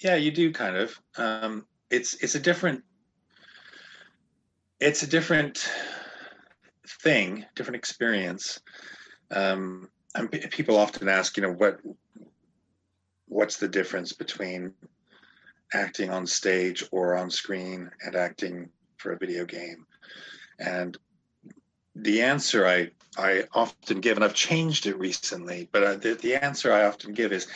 yeah, 0.00 0.14
you 0.16 0.30
do 0.30 0.52
kind 0.52 0.76
of. 0.76 0.98
Um, 1.16 1.66
it's 1.90 2.14
it's 2.22 2.34
a 2.34 2.40
different 2.40 2.82
it's 4.80 5.02
a 5.02 5.06
different 5.06 5.68
thing, 7.02 7.44
different 7.54 7.76
experience. 7.76 8.60
Um, 9.30 9.90
and 10.14 10.30
pe- 10.30 10.48
people 10.48 10.76
often 10.76 11.08
ask, 11.08 11.36
you 11.36 11.42
know, 11.42 11.52
what 11.52 11.80
what's 13.26 13.58
the 13.58 13.68
difference 13.68 14.12
between 14.12 14.72
acting 15.72 16.10
on 16.10 16.26
stage 16.26 16.84
or 16.90 17.16
on 17.16 17.30
screen 17.30 17.90
and 18.04 18.16
acting 18.16 18.70
for 18.96 19.12
a 19.12 19.18
video 19.18 19.44
game? 19.44 19.86
And 20.58 20.96
the 21.94 22.22
answer 22.22 22.66
I 22.66 22.90
I 23.18 23.44
often 23.52 24.00
give, 24.00 24.16
and 24.16 24.24
I've 24.24 24.34
changed 24.34 24.86
it 24.86 24.96
recently, 24.96 25.68
but 25.72 25.82
uh, 25.82 25.96
the, 25.96 26.14
the 26.14 26.36
answer 26.36 26.72
I 26.72 26.84
often 26.84 27.12
give 27.12 27.32
is 27.32 27.48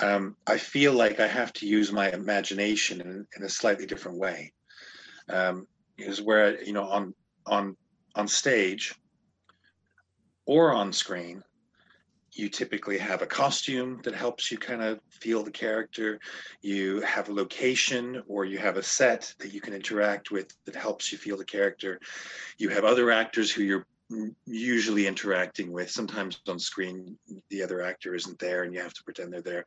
um, 0.00 0.36
I 0.46 0.56
feel 0.56 0.92
like 0.92 1.18
I 1.18 1.26
have 1.26 1.52
to 1.54 1.66
use 1.66 1.90
my 1.92 2.10
imagination 2.10 3.00
in, 3.00 3.26
in 3.36 3.42
a 3.42 3.48
slightly 3.48 3.86
different 3.86 4.18
way. 4.18 4.52
Um, 5.28 5.66
is 5.96 6.20
where 6.20 6.62
you 6.62 6.72
know 6.72 6.84
on 6.84 7.14
on 7.46 7.76
on 8.14 8.28
stage 8.28 8.94
or 10.46 10.72
on 10.72 10.92
screen, 10.92 11.42
you 12.34 12.48
typically 12.48 12.98
have 12.98 13.22
a 13.22 13.26
costume 13.26 14.00
that 14.02 14.14
helps 14.14 14.50
you 14.50 14.58
kind 14.58 14.82
of 14.82 15.00
feel 15.08 15.42
the 15.42 15.50
character. 15.50 16.18
You 16.62 17.00
have 17.02 17.28
a 17.28 17.32
location 17.32 18.22
or 18.26 18.44
you 18.44 18.58
have 18.58 18.76
a 18.76 18.82
set 18.82 19.32
that 19.38 19.54
you 19.54 19.60
can 19.60 19.72
interact 19.72 20.30
with 20.30 20.52
that 20.64 20.74
helps 20.74 21.12
you 21.12 21.18
feel 21.18 21.36
the 21.36 21.44
character. 21.44 22.00
You 22.58 22.70
have 22.70 22.84
other 22.84 23.10
actors 23.10 23.52
who 23.52 23.62
you're 23.62 23.86
usually 24.46 25.06
interacting 25.06 25.72
with. 25.72 25.90
Sometimes 25.90 26.40
on 26.48 26.58
screen, 26.58 27.16
the 27.50 27.62
other 27.62 27.80
actor 27.80 28.14
isn't 28.14 28.38
there 28.40 28.64
and 28.64 28.74
you 28.74 28.80
have 28.80 28.94
to 28.94 29.04
pretend 29.04 29.32
they're 29.32 29.40
there. 29.40 29.64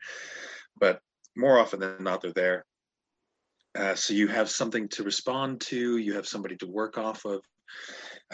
But 0.78 1.02
more 1.36 1.60
often 1.60 1.80
than 1.80 2.04
not, 2.04 2.22
they're 2.22 2.34
there. 2.34 2.66
Uh, 3.78 3.96
so 3.96 4.14
you 4.14 4.28
have 4.28 4.50
something 4.50 4.90
to 4.90 5.04
respond 5.04 5.62
to, 5.62 5.98
you 5.98 6.14
have 6.14 6.28
somebody 6.28 6.58
to 6.58 6.68
work 6.68 6.98
off 6.98 7.26
of. 7.26 7.42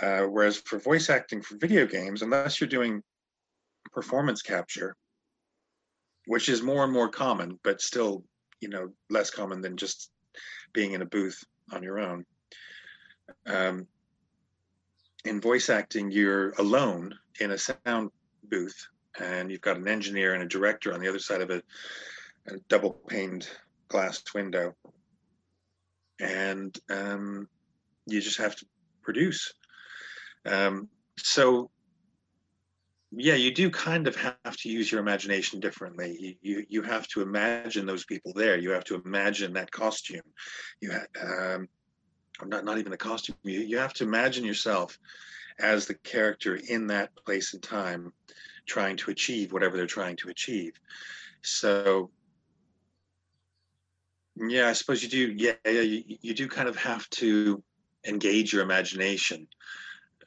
Uh, 0.01 0.21
whereas 0.21 0.57
for 0.57 0.79
voice 0.79 1.09
acting 1.09 1.41
for 1.41 1.57
video 1.57 1.85
games, 1.85 2.21
unless 2.21 2.59
you're 2.59 2.67
doing 2.67 3.03
performance 3.93 4.41
capture, 4.41 4.95
which 6.25 6.49
is 6.49 6.61
more 6.61 6.83
and 6.83 6.93
more 6.93 7.09
common, 7.09 7.59
but 7.63 7.81
still, 7.81 8.23
you 8.59 8.69
know, 8.69 8.89
less 9.09 9.29
common 9.29 9.61
than 9.61 9.77
just 9.77 10.11
being 10.73 10.93
in 10.93 11.01
a 11.01 11.05
booth 11.05 11.43
on 11.71 11.83
your 11.83 11.99
own. 11.99 12.25
Um, 13.45 13.87
in 15.25 15.39
voice 15.39 15.69
acting, 15.69 16.11
you're 16.11 16.51
alone 16.51 17.13
in 17.39 17.51
a 17.51 17.57
sound 17.57 18.11
booth, 18.49 18.87
and 19.19 19.51
you've 19.51 19.61
got 19.61 19.77
an 19.77 19.87
engineer 19.87 20.33
and 20.33 20.43
a 20.43 20.47
director 20.47 20.93
on 20.93 20.99
the 20.99 21.07
other 21.07 21.19
side 21.19 21.41
of 21.41 21.49
a, 21.49 21.61
a 22.47 22.57
double 22.67 22.91
paned 23.07 23.47
glass 23.87 24.21
window, 24.33 24.75
and 26.19 26.77
um, 26.89 27.47
you 28.05 28.19
just 28.19 28.37
have 28.37 28.55
to 28.55 28.65
produce. 29.01 29.53
Um, 30.45 30.89
so 31.17 31.69
yeah 33.15 33.35
you 33.35 33.53
do 33.53 33.69
kind 33.69 34.07
of 34.07 34.15
have 34.15 34.57
to 34.57 34.69
use 34.69 34.91
your 34.91 35.01
imagination 35.01 35.59
differently. 35.59 36.17
You, 36.19 36.35
you 36.41 36.65
you 36.69 36.81
have 36.81 37.07
to 37.09 37.21
imagine 37.21 37.85
those 37.85 38.05
people 38.05 38.33
there. 38.33 38.57
You 38.57 38.71
have 38.71 38.83
to 38.85 39.01
imagine 39.03 39.53
that 39.53 39.71
costume. 39.71 40.21
You 40.81 40.93
um 41.21 41.67
not 42.45 42.65
not 42.65 42.77
even 42.77 42.93
a 42.93 42.97
costume. 42.97 43.35
You, 43.43 43.59
you 43.59 43.77
have 43.77 43.93
to 43.95 44.03
imagine 44.03 44.43
yourself 44.43 44.97
as 45.59 45.85
the 45.85 45.95
character 45.95 46.55
in 46.55 46.87
that 46.87 47.15
place 47.15 47.53
and 47.53 47.61
time 47.61 48.11
trying 48.65 48.97
to 48.97 49.11
achieve 49.11 49.53
whatever 49.53 49.77
they're 49.77 49.85
trying 49.85 50.17
to 50.17 50.29
achieve. 50.29 50.73
So 51.41 52.11
yeah 54.35 54.67
i 54.67 54.73
suppose 54.73 55.03
you 55.03 55.09
do 55.09 55.31
yeah, 55.37 55.53
yeah 55.63 55.81
you, 55.81 56.03
you 56.07 56.33
do 56.33 56.47
kind 56.47 56.67
of 56.67 56.75
have 56.75 57.07
to 57.11 57.61
engage 58.07 58.51
your 58.51 58.63
imagination 58.63 59.47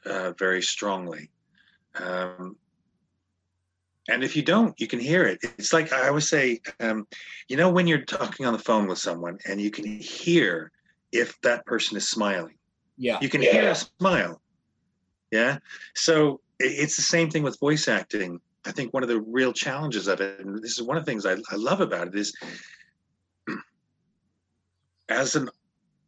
uh, 0.05 0.31
very 0.37 0.61
strongly. 0.61 1.29
Um, 1.95 2.55
and 4.09 4.23
if 4.23 4.35
you 4.35 4.41
don't 4.41 4.79
you 4.79 4.87
can 4.87 4.99
hear 4.99 5.25
it. 5.25 5.39
It's 5.57 5.73
like 5.73 5.91
i 5.93 6.07
always 6.07 6.29
say 6.29 6.59
um, 6.79 7.07
you 7.47 7.57
know 7.57 7.69
when 7.69 7.87
you're 7.87 8.05
talking 8.05 8.45
on 8.45 8.53
the 8.53 8.59
phone 8.59 8.87
with 8.87 8.99
someone 8.99 9.37
and 9.47 9.61
you 9.61 9.71
can 9.71 9.85
hear 9.85 10.71
if 11.11 11.39
that 11.41 11.65
person 11.65 11.97
is 11.97 12.07
smiling. 12.07 12.55
Yeah. 12.97 13.17
You 13.21 13.29
can 13.29 13.41
yeah. 13.41 13.51
hear 13.51 13.69
a 13.69 13.75
smile. 13.75 14.41
Yeah? 15.31 15.59
So 15.95 16.41
it's 16.59 16.95
the 16.95 17.03
same 17.03 17.29
thing 17.29 17.43
with 17.43 17.59
voice 17.59 17.87
acting. 17.87 18.39
I 18.65 18.71
think 18.71 18.93
one 18.93 19.03
of 19.03 19.09
the 19.09 19.21
real 19.21 19.53
challenges 19.53 20.07
of 20.07 20.19
it 20.19 20.39
and 20.39 20.61
this 20.61 20.77
is 20.77 20.81
one 20.81 20.97
of 20.97 21.05
the 21.05 21.09
things 21.09 21.25
i, 21.25 21.33
I 21.33 21.55
love 21.55 21.79
about 21.79 22.07
it 22.07 22.15
is 22.15 22.35
as 25.09 25.35
an 25.35 25.49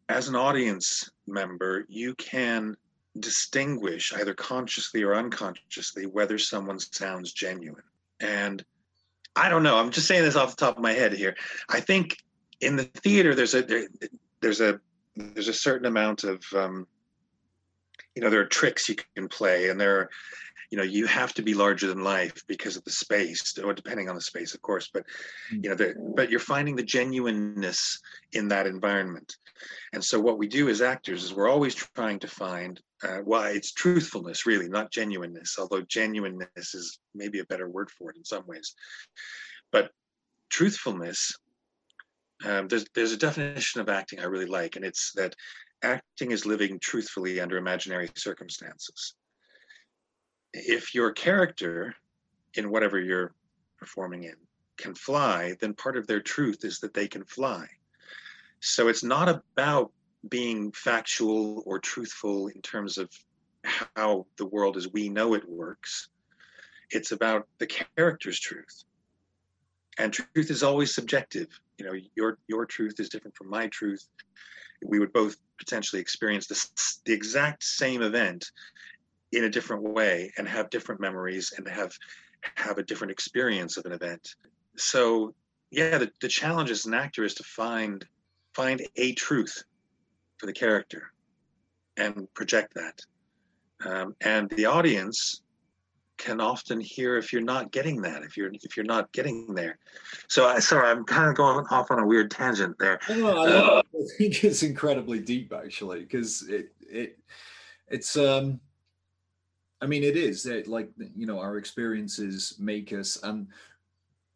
as 0.09 0.27
an 0.27 0.35
audience 0.35 1.09
member 1.25 1.85
you 1.87 2.15
can 2.15 2.75
distinguish 3.19 4.13
either 4.13 4.33
consciously 4.33 5.03
or 5.03 5.15
unconsciously 5.15 6.05
whether 6.05 6.37
someone 6.37 6.79
sounds 6.79 7.31
genuine 7.31 7.83
and 8.19 8.63
I 9.35 9.49
don't 9.49 9.63
know. 9.63 9.77
I'm 9.77 9.91
just 9.91 10.07
saying 10.07 10.23
this 10.23 10.35
off 10.35 10.55
the 10.55 10.65
top 10.65 10.77
of 10.77 10.83
my 10.83 10.93
head 10.93 11.13
here. 11.13 11.35
I 11.69 11.79
think 11.79 12.17
in 12.61 12.75
the 12.75 12.83
theater 12.83 13.35
there's 13.35 13.53
a 13.53 13.61
there, 13.61 13.87
there's 14.41 14.61
a 14.61 14.79
there's 15.15 15.47
a 15.47 15.53
certain 15.53 15.85
amount 15.85 16.23
of 16.23 16.43
um, 16.53 16.87
you 18.15 18.21
know 18.21 18.29
there 18.29 18.41
are 18.41 18.45
tricks 18.45 18.89
you 18.89 18.95
can 19.15 19.27
play, 19.27 19.69
and 19.69 19.79
there 19.79 19.97
are 19.99 20.09
you 20.69 20.77
know 20.77 20.83
you 20.83 21.05
have 21.07 21.33
to 21.33 21.41
be 21.41 21.53
larger 21.53 21.87
than 21.87 22.03
life 22.03 22.43
because 22.47 22.77
of 22.77 22.83
the 22.83 22.91
space 22.91 23.57
or 23.57 23.73
depending 23.73 24.09
on 24.09 24.15
the 24.15 24.21
space 24.21 24.53
of 24.53 24.61
course 24.61 24.89
but 24.93 25.03
hmm. 25.49 25.59
you 25.63 25.69
know 25.69 25.75
the, 25.75 25.95
but 26.15 26.29
you're 26.29 26.39
finding 26.39 26.75
the 26.75 26.83
genuineness 26.83 27.99
in 28.33 28.47
that 28.47 28.67
environment 28.67 29.37
and 29.93 30.03
so 30.03 30.19
what 30.19 30.37
we 30.37 30.47
do 30.47 30.69
as 30.69 30.81
actors 30.81 31.23
is 31.23 31.33
we're 31.33 31.49
always 31.49 31.75
trying 31.75 32.19
to 32.19 32.27
find 32.27 32.79
uh, 33.03 33.19
well 33.25 33.43
it's 33.43 33.71
truthfulness 33.71 34.45
really 34.45 34.69
not 34.69 34.91
genuineness 34.91 35.57
although 35.59 35.81
genuineness 35.81 36.73
is 36.73 36.99
maybe 37.13 37.39
a 37.39 37.45
better 37.45 37.69
word 37.69 37.89
for 37.91 38.09
it 38.09 38.17
in 38.17 38.25
some 38.25 38.45
ways 38.47 38.75
but 39.71 39.91
truthfulness 40.49 41.37
um, 42.45 42.67
there's 42.67 42.85
there's 42.95 43.11
a 43.11 43.17
definition 43.17 43.81
of 43.81 43.89
acting 43.89 44.19
i 44.19 44.25
really 44.25 44.45
like 44.45 44.75
and 44.75 44.85
it's 44.85 45.11
that 45.13 45.35
acting 45.83 46.31
is 46.31 46.45
living 46.45 46.77
truthfully 46.79 47.39
under 47.39 47.57
imaginary 47.57 48.09
circumstances 48.15 49.15
if 50.53 50.95
your 50.95 51.11
character 51.11 51.93
in 52.55 52.71
whatever 52.71 52.99
you're 52.99 53.33
performing 53.77 54.23
in 54.23 54.35
can 54.77 54.95
fly, 54.95 55.55
then 55.59 55.73
part 55.73 55.97
of 55.97 56.07
their 56.07 56.21
truth 56.21 56.63
is 56.63 56.79
that 56.79 56.93
they 56.93 57.07
can 57.07 57.23
fly. 57.25 57.67
So 58.61 58.87
it's 58.87 59.03
not 59.03 59.29
about 59.29 59.91
being 60.27 60.71
factual 60.71 61.63
or 61.65 61.79
truthful 61.79 62.47
in 62.47 62.61
terms 62.61 62.97
of 62.97 63.09
how 63.63 64.25
the 64.37 64.45
world 64.45 64.77
as 64.77 64.91
we 64.91 65.09
know 65.09 65.33
it 65.33 65.47
works. 65.47 66.09
It's 66.91 67.11
about 67.11 67.47
the 67.59 67.67
character's 67.67 68.39
truth. 68.39 68.83
And 69.97 70.13
truth 70.13 70.49
is 70.49 70.63
always 70.63 70.93
subjective. 70.93 71.47
You 71.77 71.85
know, 71.85 71.93
your 72.15 72.37
your 72.47 72.65
truth 72.65 72.99
is 72.99 73.09
different 73.09 73.35
from 73.35 73.49
my 73.49 73.67
truth. 73.67 74.07
We 74.83 74.99
would 74.99 75.11
both 75.11 75.35
potentially 75.57 76.01
experience 76.01 76.47
this, 76.47 77.01
the 77.05 77.13
exact 77.13 77.63
same 77.63 78.01
event 78.01 78.49
in 79.31 79.43
a 79.43 79.49
different 79.49 79.83
way 79.83 80.31
and 80.37 80.47
have 80.47 80.69
different 80.69 81.01
memories 81.01 81.53
and 81.57 81.67
have 81.67 81.93
have 82.55 82.77
a 82.77 82.83
different 82.83 83.11
experience 83.11 83.77
of 83.77 83.85
an 83.85 83.91
event 83.91 84.35
so 84.77 85.33
yeah 85.71 85.97
the, 85.97 86.09
the 86.21 86.27
challenge 86.27 86.71
as 86.71 86.85
an 86.85 86.93
actor 86.93 87.23
is 87.23 87.33
to 87.33 87.43
find 87.43 88.05
find 88.53 88.81
a 88.95 89.13
truth 89.13 89.63
for 90.39 90.45
the 90.45 90.53
character 90.53 91.11
and 91.97 92.33
project 92.33 92.73
that. 92.75 93.01
Um, 93.85 94.15
and 94.21 94.49
the 94.49 94.65
audience 94.65 95.41
can 96.17 96.41
often 96.41 96.81
hear 96.81 97.17
if 97.17 97.31
you're 97.31 97.41
not 97.41 97.71
getting 97.71 98.01
that 98.01 98.23
if 98.23 98.35
you're 98.35 98.51
if 98.51 98.75
you're 98.75 98.85
not 98.85 99.09
getting 99.13 99.53
there. 99.53 99.77
So 100.27 100.47
i 100.47 100.59
sorry 100.59 100.89
i'm 100.89 101.05
kind 101.05 101.29
of 101.29 101.35
going 101.35 101.65
off 101.71 101.91
on 101.91 101.99
a 101.99 102.05
weird 102.05 102.29
tangent 102.29 102.77
there. 102.77 102.99
I, 103.07 103.21
uh, 103.21 103.81
I 103.81 103.99
think 104.17 104.43
it's 104.43 104.63
incredibly 104.63 105.19
deep 105.19 105.53
actually 105.53 106.01
because 106.01 106.47
it 106.49 106.73
it 106.81 107.17
it's 107.87 108.17
um 108.17 108.59
I 109.81 109.85
mean, 109.85 110.03
it 110.03 110.17
is 110.17 110.45
it, 110.45 110.67
like 110.67 110.89
you 111.15 111.25
know 111.25 111.39
our 111.39 111.57
experiences 111.57 112.55
make 112.59 112.91
us, 112.91 113.17
and 113.23 113.47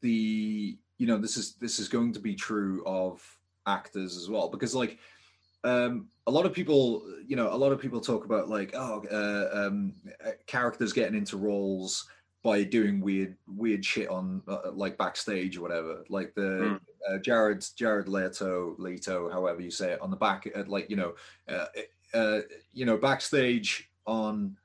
the 0.02 0.78
you 0.98 1.08
know 1.08 1.18
this 1.18 1.38
is 1.38 1.56
this 1.56 1.80
is 1.80 1.90
going 1.90 2.14
to 2.14 2.20
be 2.20 2.36
true 2.36 2.84
of 2.86 3.22
actors 3.66 4.18
as 4.18 4.30
well 4.30 4.50
because 4.50 4.76
like 4.76 5.00
um 5.64 6.08
a 6.28 6.32
lot 6.32 6.46
of 6.46 6.54
people 6.54 7.04
you 7.26 7.36
know 7.36 7.54
a 7.54 7.56
lot 7.56 7.72
of 7.72 7.80
people 7.80 8.00
talk 8.00 8.26
about 8.26 8.50
like 8.50 8.72
oh 8.76 9.04
uh, 9.12 9.68
um 9.68 9.94
uh, 10.26 10.32
characters 10.48 10.94
getting 10.94 11.18
into 11.18 11.38
roles 11.38 12.08
by 12.44 12.64
doing 12.64 13.00
weird 13.00 13.36
weird 13.48 13.84
shit 13.84 14.10
on 14.10 14.42
uh, 14.48 14.72
like 14.74 14.98
backstage 14.98 15.58
or 15.58 15.62
whatever 15.62 16.04
like 16.10 16.34
the 16.36 16.42
mm. 16.42 16.80
uh, 17.10 17.18
jared 17.20 17.66
jared 17.76 18.08
leto 18.08 18.76
leto 18.78 19.30
however 19.30 19.62
you 19.62 19.72
say 19.72 19.92
it 19.92 20.02
on 20.02 20.12
the 20.12 20.18
back 20.18 20.48
at 20.54 20.68
like 20.68 20.90
you 20.90 20.98
know 20.98 21.14
uh, 21.50 21.66
uh, 22.14 22.40
you 22.74 22.86
know 22.86 22.98
backstage 22.98 23.90
on 24.06 24.58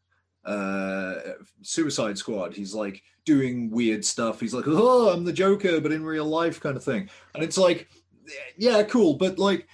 uh, 0.45 1.15
Suicide 1.63 2.19
Squad. 2.19 2.55
He's 2.55 2.75
like 2.75 3.03
doing 3.25 3.71
weird 3.71 4.05
stuff. 4.05 4.41
He's 4.41 4.55
like, 4.55 4.65
oh, 4.67 5.11
I'm 5.11 5.25
the 5.25 5.33
Joker, 5.33 5.81
but 5.81 5.93
in 5.93 6.05
real 6.05 6.25
life, 6.25 6.61
kind 6.61 6.77
of 6.77 6.83
thing. 6.83 7.09
And 7.35 7.45
it's 7.45 7.59
like, 7.59 7.89
yeah, 8.57 8.83
cool, 8.83 9.15
but 9.15 9.39
like, 9.39 9.69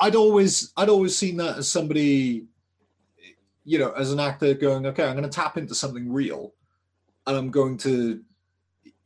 I'd 0.00 0.16
always, 0.16 0.72
I'd 0.76 0.88
always 0.88 1.16
seen 1.16 1.36
that 1.36 1.58
as 1.58 1.70
somebody, 1.70 2.46
you 3.64 3.78
know, 3.78 3.92
as 3.92 4.12
an 4.12 4.20
actor 4.20 4.54
going, 4.54 4.86
okay, 4.86 5.04
I'm 5.04 5.16
going 5.16 5.28
to 5.28 5.34
tap 5.34 5.58
into 5.58 5.74
something 5.74 6.10
real, 6.10 6.54
and 7.26 7.36
I'm 7.36 7.50
going 7.50 7.76
to, 7.78 8.22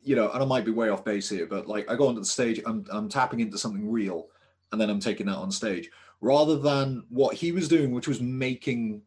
you 0.02 0.16
know, 0.16 0.30
and 0.30 0.42
I 0.42 0.46
might 0.46 0.64
be 0.64 0.70
way 0.70 0.88
off 0.88 1.04
base 1.04 1.28
here, 1.28 1.46
but 1.46 1.66
like, 1.66 1.90
I 1.90 1.96
go 1.96 2.06
onto 2.06 2.20
the 2.20 2.26
stage, 2.26 2.60
I'm, 2.64 2.86
I'm 2.90 3.08
tapping 3.08 3.40
into 3.40 3.58
something 3.58 3.90
real, 3.90 4.28
and 4.72 4.80
then 4.80 4.88
I'm 4.88 5.00
taking 5.00 5.26
that 5.26 5.36
on 5.36 5.50
stage, 5.50 5.90
rather 6.20 6.56
than 6.56 7.04
what 7.08 7.34
he 7.34 7.52
was 7.52 7.68
doing, 7.68 7.92
which 7.92 8.08
was 8.08 8.20
making 8.20 9.02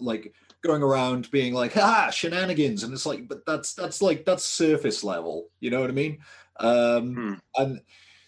like 0.00 0.32
going 0.62 0.82
around 0.82 1.30
being 1.30 1.52
like 1.52 1.76
ah 1.76 2.10
shenanigans 2.10 2.82
and 2.82 2.92
it's 2.92 3.06
like 3.06 3.28
but 3.28 3.44
that's 3.46 3.74
that's 3.74 4.00
like 4.00 4.24
that's 4.24 4.42
surface 4.42 5.04
level 5.04 5.48
you 5.60 5.70
know 5.70 5.80
what 5.80 5.90
i 5.90 5.92
mean 5.92 6.18
um 6.60 7.14
hmm. 7.14 7.34
and 7.56 7.80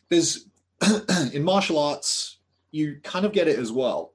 there's 0.09 0.47
in 1.33 1.43
martial 1.43 1.79
arts 1.79 2.38
you 2.71 3.01
kind 3.03 3.25
of 3.25 3.33
get 3.33 3.49
it 3.49 3.59
as 3.59 3.73
well 3.73 4.13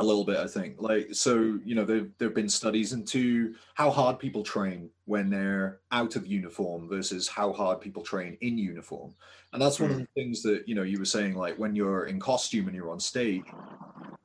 a 0.00 0.04
little 0.04 0.24
bit 0.24 0.38
i 0.38 0.46
think. 0.46 0.80
Like 0.80 1.08
so 1.12 1.58
you 1.64 1.74
know 1.74 1.84
there 1.84 2.06
there 2.18 2.28
have 2.28 2.34
been 2.34 2.48
studies 2.48 2.92
into 2.92 3.54
how 3.74 3.90
hard 3.90 4.18
people 4.18 4.42
train 4.42 4.90
when 5.04 5.30
they're 5.30 5.80
out 5.92 6.16
of 6.16 6.26
uniform 6.26 6.88
versus 6.88 7.28
how 7.28 7.52
hard 7.52 7.80
people 7.80 8.02
train 8.02 8.36
in 8.40 8.58
uniform. 8.58 9.14
And 9.52 9.62
that's 9.62 9.78
one 9.78 9.92
of 9.92 9.98
the 9.98 10.08
things 10.14 10.42
that 10.42 10.66
you 10.66 10.74
know 10.74 10.82
you 10.82 10.98
were 10.98 11.04
saying 11.04 11.36
like 11.36 11.56
when 11.58 11.76
you're 11.76 12.06
in 12.06 12.18
costume 12.18 12.66
and 12.66 12.74
you're 12.74 12.90
on 12.90 13.00
stage 13.00 13.44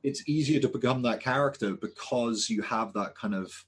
it's 0.02 0.26
easier 0.26 0.58
to 0.60 0.68
become 0.68 1.02
that 1.02 1.20
character 1.20 1.74
because 1.74 2.48
you 2.48 2.62
have 2.62 2.92
that 2.94 3.14
kind 3.14 3.34
of 3.34 3.64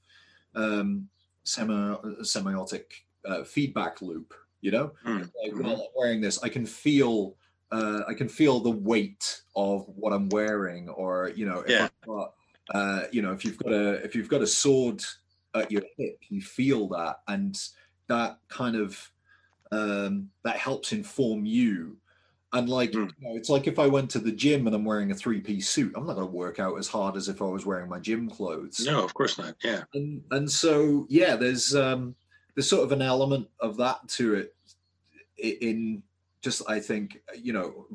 um 0.55 1.07
semi 1.43 1.95
semiotic 2.21 2.85
uh, 3.25 3.43
feedback 3.43 4.01
loop 4.01 4.33
you 4.63 4.71
know? 4.71 4.93
Mm, 5.05 5.29
like 5.43 5.53
while 5.61 5.75
i'm 5.75 5.87
wearing 5.95 6.21
this. 6.21 6.41
I 6.41 6.49
can 6.49 6.65
feel 6.65 7.35
uh, 7.73 8.03
I 8.07 8.13
can 8.13 8.29
feel 8.29 8.59
the 8.59 8.69
weight 8.71 9.41
of 9.55 9.87
what 9.87 10.13
I'm 10.13 10.29
wearing, 10.29 10.89
or 10.89 11.31
you 11.35 11.45
know, 11.45 11.59
if 11.61 11.69
Yeah. 11.71 11.85
I've 11.85 12.07
got, 12.07 12.33
uh, 12.73 13.03
you 13.11 13.21
know, 13.23 13.33
if 13.33 13.43
you've 13.43 13.57
got 13.57 13.73
a 13.73 13.93
if 14.05 14.15
you've 14.15 14.29
got 14.29 14.41
a 14.41 14.47
sword 14.47 15.03
at 15.55 15.71
your 15.71 15.83
hip, 15.97 16.19
you 16.29 16.41
feel 16.41 16.87
that, 16.89 17.21
and 17.27 17.59
that 18.07 18.37
kind 18.47 18.75
of 18.75 19.11
um, 19.71 20.29
that 20.43 20.57
helps 20.57 20.91
inform 20.93 21.45
you. 21.45 21.97
And 22.55 22.69
like, 22.69 22.91
Mm. 22.91 23.09
you 23.17 23.27
know, 23.27 23.35
it's 23.35 23.49
like 23.49 23.65
if 23.65 23.79
I 23.79 23.87
went 23.87 24.11
to 24.11 24.19
the 24.19 24.31
gym 24.31 24.67
and 24.67 24.75
I'm 24.75 24.85
wearing 24.85 25.09
a 25.09 25.15
three 25.15 25.41
piece 25.41 25.67
suit, 25.67 25.93
I'm 25.95 26.05
not 26.05 26.13
going 26.13 26.27
to 26.27 26.31
work 26.31 26.59
out 26.59 26.77
as 26.77 26.87
hard 26.87 27.15
as 27.17 27.27
if 27.27 27.41
I 27.41 27.45
was 27.45 27.65
wearing 27.65 27.89
my 27.89 27.99
gym 27.99 28.29
clothes 28.29 28.85
No, 28.85 29.03
of 29.03 29.15
course 29.15 29.39
not. 29.39 29.55
Yeah. 29.63 29.83
and 29.95 30.21
and 30.29 30.51
so 30.51 31.07
yeah 31.09 31.35
there's 31.35 31.73
um 31.73 32.13
there's 32.53 32.69
sort 32.69 32.83
of 32.83 32.91
an 32.91 33.01
element 33.01 33.49
of 33.59 33.77
that 33.77 34.07
to 34.09 34.35
it 34.35 34.55
in 35.37 36.03
just 36.43 36.61
i 36.69 36.79
think 36.79 37.21
you 37.35 37.53
know 37.53 37.87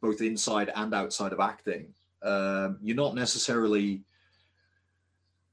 both 0.00 0.20
inside 0.20 0.72
and 0.74 0.92
outside 0.94 1.32
of 1.32 1.40
acting 1.40 1.86
um 2.22 2.78
you're 2.82 2.96
not 2.96 3.14
necessarily 3.14 4.02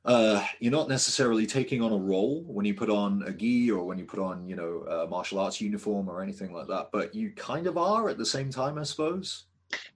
uh 0.05 0.43
you're 0.59 0.71
not 0.71 0.89
necessarily 0.89 1.45
taking 1.45 1.81
on 1.81 1.91
a 1.91 1.97
role 1.97 2.43
when 2.47 2.65
you 2.65 2.73
put 2.73 2.89
on 2.89 3.21
a 3.27 3.31
gi 3.31 3.69
or 3.69 3.85
when 3.85 3.99
you 3.99 4.05
put 4.05 4.19
on 4.19 4.47
you 4.47 4.55
know 4.55 4.83
a 4.89 5.07
martial 5.07 5.39
arts 5.39 5.61
uniform 5.61 6.09
or 6.09 6.23
anything 6.23 6.51
like 6.51 6.67
that 6.67 6.89
but 6.91 7.13
you 7.13 7.29
kind 7.31 7.67
of 7.67 7.77
are 7.77 8.09
at 8.09 8.17
the 8.17 8.25
same 8.25 8.49
time 8.49 8.79
i 8.79 8.83
suppose 8.83 9.45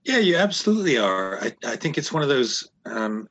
Yeah, 0.04 0.18
you 0.18 0.36
absolutely 0.36 0.96
are. 0.96 1.38
I, 1.42 1.52
I 1.66 1.76
think 1.76 1.98
it's 1.98 2.12
one 2.12 2.22
of 2.22 2.28
those 2.28 2.68
um 2.84 3.28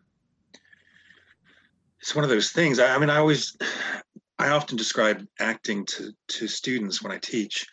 it's 2.01 2.13
one 2.13 2.23
of 2.23 2.29
those 2.29 2.51
things. 2.51 2.77
I, 2.79 2.93
I 2.93 2.97
mean 2.99 3.09
I 3.09 3.17
always 3.17 3.57
I 4.37 4.49
often 4.49 4.77
describe 4.77 5.25
acting 5.39 5.85
to 5.85 6.11
to 6.27 6.47
students 6.47 7.01
when 7.01 7.11
I 7.11 7.19
teach. 7.19 7.65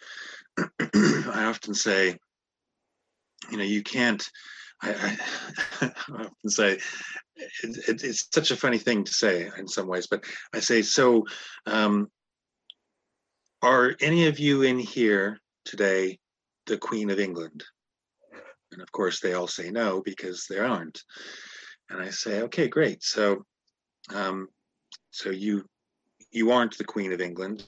I 0.59 1.45
often 1.45 1.75
say, 1.75 2.17
you 3.51 3.57
know, 3.57 3.65
you 3.65 3.83
can't 3.83 4.29
I, 4.83 5.17
I, 5.81 5.93
often 6.11 6.51
say 6.51 6.73
it, 7.37 7.89
it, 7.89 8.05
it's 8.05 8.29
such 8.33 8.51
a 8.51 8.57
funny 8.57 8.79
thing 8.79 9.05
to 9.05 9.13
say 9.13 9.51
in 9.59 9.69
some 9.69 9.87
ways, 9.87 10.07
but 10.07 10.25
I 10.53 10.61
say, 10.61 10.83
so 10.83 11.25
um, 11.67 12.09
are 13.63 13.95
any 14.01 14.27
of 14.27 14.39
you 14.39 14.63
in 14.63 14.79
here 14.79 15.39
today 15.65 16.19
the 16.67 16.77
Queen 16.77 17.11
of 17.11 17.21
England? 17.21 17.65
And 18.73 18.83
of 18.83 18.91
course, 18.91 19.21
they 19.21 19.35
all 19.35 19.49
say 19.49 19.71
no 19.71 20.03
because 20.03 20.47
they 20.49 20.59
aren't. 20.59 21.03
And 21.91 22.01
I 22.01 22.11
say, 22.11 22.43
okay, 22.43 22.69
great. 22.69 23.03
So, 23.03 23.45
um, 24.15 24.49
so 25.11 25.31
you 25.31 25.65
you 26.31 26.51
aren't 26.51 26.79
the 26.79 26.85
Queen 26.85 27.13
of 27.13 27.21
England. 27.21 27.65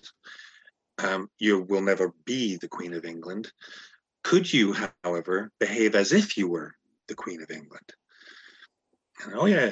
Um, 0.99 1.29
you 1.39 1.63
will 1.63 1.83
never 1.83 2.13
be 2.25 2.57
the 2.57 2.69
Queen 2.69 2.95
of 2.95 3.05
England. 3.05 3.51
Could 4.23 4.53
you, 4.53 4.75
however, 5.03 5.51
behave 5.59 5.95
as 5.95 6.13
if 6.13 6.37
you 6.37 6.49
were 6.49 6.75
the 7.09 7.15
Queen 7.15 7.43
of 7.43 7.51
England? 7.51 7.93
And, 9.25 9.35
oh 9.37 9.47
yeah, 9.47 9.71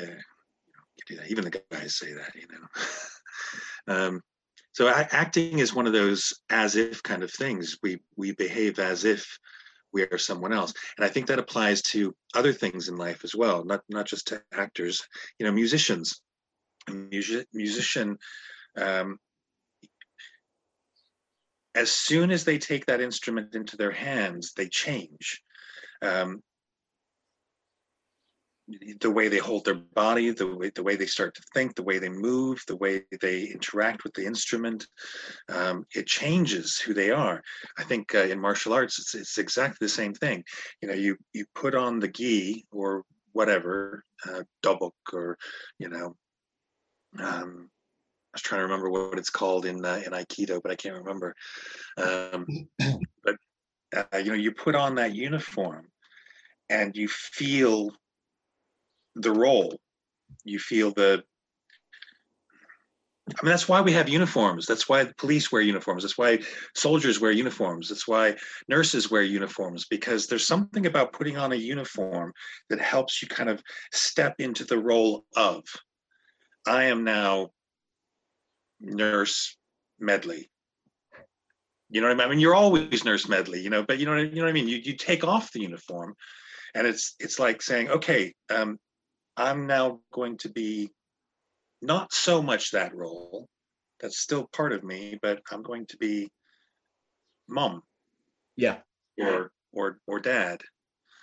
you 1.09 1.17
that. 1.17 1.31
even 1.31 1.45
the 1.45 1.63
guys 1.71 1.97
say 1.97 2.13
that, 2.13 2.35
you 2.35 2.47
know. 2.49 3.95
um, 4.09 4.23
so 4.73 4.89
acting 4.89 5.59
is 5.59 5.75
one 5.75 5.87
of 5.87 5.93
those 5.93 6.33
as 6.49 6.77
if 6.77 7.03
kind 7.03 7.23
of 7.23 7.31
things. 7.31 7.79
We 7.83 8.01
we 8.17 8.33
behave 8.33 8.79
as 8.79 9.05
if 9.05 9.39
we 9.93 10.03
are 10.05 10.19
someone 10.19 10.53
else, 10.53 10.73
and 10.97 11.05
I 11.05 11.09
think 11.09 11.27
that 11.27 11.39
applies 11.39 11.83
to 11.83 12.15
other 12.35 12.53
things 12.53 12.89
in 12.89 12.97
life 12.97 13.23
as 13.25 13.35
well, 13.35 13.65
not 13.65 13.83
not 13.91 14.07
just 14.07 14.29
to 14.29 14.43
actors. 14.53 15.03
You 15.39 15.47
know, 15.47 15.53
musicians. 15.53 16.21
Music, 16.91 17.47
musician. 17.53 18.19
Um, 18.77 19.19
as 21.75 21.91
soon 21.91 22.31
as 22.31 22.45
they 22.45 22.59
take 22.59 22.87
that 22.87 23.01
instrument 23.01 23.55
into 23.55 23.77
their 23.77 23.93
hands, 23.93 24.53
they 24.57 24.69
change. 24.69 25.43
Um, 26.03 26.43
the 29.01 29.11
way 29.11 29.29
they 29.29 29.39
hold 29.39 29.65
their 29.65 29.75
body, 29.75 30.31
the 30.31 30.47
way 30.47 30.71
the 30.75 30.83
way 30.83 30.97
they 30.97 31.07
start 31.07 31.35
to 31.35 31.43
think, 31.53 31.75
the 31.75 31.83
way 31.83 31.99
they 31.99 32.09
move, 32.09 32.63
the 32.67 32.77
way 32.77 33.03
they 33.21 33.45
interact 33.45 34.05
with 34.05 34.15
the 34.15 34.25
instrument, 34.25 34.87
um, 35.49 35.85
it 35.95 36.07
changes 36.07 36.79
who 36.79 36.95
they 36.95 37.11
are. 37.11 37.43
I 37.79 37.83
think 37.85 38.15
uh, 38.15 38.19
in 38.21 38.41
martial 38.41 38.73
arts, 38.73 38.99
it's, 38.99 39.15
it's 39.15 39.39
exactly 39.39 39.79
the 39.81 39.89
same 39.89 40.15
thing. 40.15 40.45
You 40.81 40.89
know, 40.89 40.95
you 40.95 41.17
you 41.33 41.45
put 41.55 41.75
on 41.75 41.99
the 41.99 42.09
gi 42.09 42.65
or 42.71 43.03
whatever, 43.33 44.05
uh, 44.29 44.43
dobok 44.65 44.93
or 45.13 45.37
you 45.79 45.89
know, 45.89 46.17
um, 47.19 47.69
I 48.33 48.37
was 48.37 48.43
trying 48.43 48.61
to 48.61 48.65
remember 48.65 48.89
what 48.89 49.19
it's 49.19 49.29
called 49.29 49.67
in 49.67 49.85
uh, 49.85 50.01
in 50.07 50.13
Aikido, 50.13 50.63
but 50.63 50.73
I 50.73 50.75
can't 50.75 50.97
remember. 50.97 51.35
Um, 51.99 52.47
but 53.23 53.37
uh, 53.95 54.17
you 54.17 54.31
know, 54.31 54.35
you 54.35 54.53
put 54.53 54.75
on 54.75 54.95
that 54.95 55.15
uniform, 55.15 55.89
and 56.71 56.97
you 56.97 57.09
feel 57.09 57.91
the 59.17 59.31
role. 59.31 59.79
You 60.45 60.59
feel 60.59 60.93
the. 60.93 61.23
I 63.29 63.45
mean, 63.45 63.51
that's 63.51 63.69
why 63.69 63.83
we 63.83 63.93
have 63.93 64.09
uniforms. 64.09 64.67
That's 64.67 64.89
why 64.89 65.05
the 65.05 65.15
police 65.15 65.53
wear 65.53 65.63
uniforms. 65.63 66.03
That's 66.03 66.19
why 66.19 66.41
soldiers 66.75 67.21
wear 67.21 67.33
uniforms. 67.33 67.91
That's 67.91 68.09
why 68.09 68.37
nurses 68.67 69.11
wear 69.11 69.23
uniforms 69.23 69.85
because 69.85 70.27
there's 70.27 70.47
something 70.47 70.87
about 70.87 71.13
putting 71.13 71.37
on 71.37 71.53
a 71.53 71.57
uniform 71.57 72.33
that 72.71 72.81
helps 72.81 73.21
you 73.21 73.29
kind 73.29 73.51
of 73.51 73.63
step 73.93 74.37
into 74.39 74.65
the 74.65 74.79
role 74.79 75.25
of. 75.37 75.65
I 76.67 76.85
am 76.85 77.05
now 77.05 77.51
nurse 78.83 79.57
medley. 79.99 80.51
You 81.91 82.01
know 82.01 82.09
what 82.09 82.15
i 82.15 82.17
mean? 82.17 82.27
I 82.27 82.31
mean 82.31 82.41
you're 82.41 82.55
always 82.55 83.05
nurse 83.05 83.29
medley 83.29 83.61
you 83.61 83.71
know 83.71 83.83
but 83.83 83.99
you 83.99 84.07
know 84.07 84.13
what, 84.13 84.21
I- 84.21 84.25
you 84.25 84.37
know 84.37 84.43
what 84.43 84.49
i 84.51 84.53
mean? 84.53 84.69
You, 84.69 84.79
you 84.79 84.97
take 84.97 85.25
off 85.25 85.53
the 85.53 85.61
uniform 85.61 86.15
and 86.75 86.87
it's 86.87 87.15
it's 87.21 87.39
like 87.39 87.61
saying 87.63 87.89
okay 87.91 88.35
um 88.51 88.79
i'm 89.37 89.67
now 89.67 90.01
going 90.13 90.37
to 90.39 90.49
be 90.49 90.91
not 91.83 92.13
so 92.13 92.43
much 92.43 92.71
that 92.71 92.95
role 92.95 93.47
that's 94.01 94.19
still 94.19 94.49
part 94.53 94.73
of 94.73 94.83
me 94.83 95.19
but 95.23 95.41
i'm 95.51 95.63
going 95.63 95.87
to 95.87 95.97
be 95.99 96.31
mom. 97.49 97.83
Yeah. 98.57 98.79
Or 99.19 99.51
or 99.73 99.99
or 100.07 100.21
dad. 100.21 100.63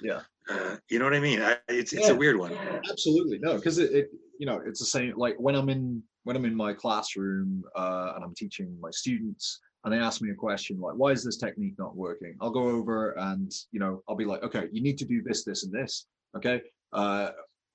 Yeah. 0.01 0.21
uh, 0.49 0.75
you 0.89 0.99
know 0.99 1.05
what 1.05 1.15
i 1.15 1.19
mean? 1.19 1.41
I, 1.41 1.57
it's 1.67 1.93
it's 1.93 2.07
Yeah. 2.07 2.13
a 2.13 2.15
weird 2.15 2.37
one. 2.37 2.53
Absolutely. 2.89 3.39
No 3.39 3.55
because 3.55 3.77
it, 3.79 3.91
it 3.91 4.09
you 4.39 4.45
know 4.45 4.61
it's 4.65 4.79
the 4.79 4.85
same 4.85 5.13
like 5.17 5.35
when 5.39 5.55
i'm 5.55 5.69
in 5.69 6.03
when 6.29 6.35
i'm 6.37 6.45
in 6.45 6.55
my 6.55 6.73
classroom 6.73 7.63
uh, 7.75 8.11
and 8.13 8.23
i'm 8.23 8.35
teaching 8.35 8.77
my 8.79 8.91
students 8.91 9.61
and 9.83 9.91
they 9.91 9.97
ask 9.97 10.21
me 10.21 10.29
a 10.29 10.35
question 10.35 10.79
like 10.79 10.93
why 10.93 11.09
is 11.09 11.23
this 11.23 11.37
technique 11.37 11.73
not 11.79 11.95
working? 11.95 12.35
I'll 12.39 12.51
go 12.51 12.67
over 12.67 13.13
and 13.17 13.51
you 13.71 13.79
know 13.79 14.03
i'll 14.07 14.15
be 14.15 14.25
like 14.25 14.43
okay 14.43 14.67
you 14.71 14.83
need 14.83 14.99
to 14.99 15.05
do 15.05 15.23
this 15.23 15.43
this 15.43 15.63
and 15.63 15.73
this 15.73 16.05
okay? 16.37 16.61
Uh 16.93 17.29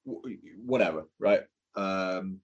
w- 0.07 0.38
whatever 0.64 1.02
right? 1.18 1.40
Um 1.74 2.38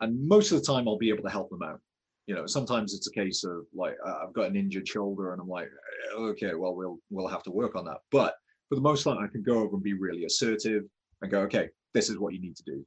and 0.00 0.26
most 0.26 0.50
of 0.50 0.58
the 0.58 0.64
time 0.64 0.88
i'll 0.88 0.96
be 0.96 1.10
able 1.10 1.24
to 1.24 1.28
help 1.28 1.50
them 1.50 1.62
out. 1.62 1.80
You 2.26 2.36
know 2.36 2.46
sometimes 2.46 2.94
it's 2.94 3.08
a 3.08 3.12
case 3.12 3.44
of 3.44 3.66
like 3.74 3.96
uh, 4.06 4.20
i've 4.22 4.32
got 4.32 4.48
an 4.48 4.56
injured 4.56 4.88
shoulder 4.88 5.34
and 5.34 5.42
i'm 5.42 5.48
like 5.48 5.68
okay 6.16 6.54
well 6.54 6.74
we'll 6.74 6.98
we'll 7.10 7.28
have 7.28 7.42
to 7.42 7.50
work 7.50 7.76
on 7.76 7.84
that. 7.84 7.98
But 8.10 8.32
for 8.70 8.76
the 8.76 8.80
most 8.80 9.04
part 9.04 9.18
i 9.18 9.26
can 9.26 9.42
go 9.42 9.58
over 9.58 9.74
and 9.74 9.82
be 9.82 9.92
really 9.92 10.24
assertive 10.24 10.84
and 11.20 11.30
go 11.30 11.40
okay 11.40 11.68
this 11.92 12.08
is 12.08 12.18
what 12.18 12.32
you 12.32 12.40
need 12.40 12.56
to 12.56 12.62
do 12.64 12.86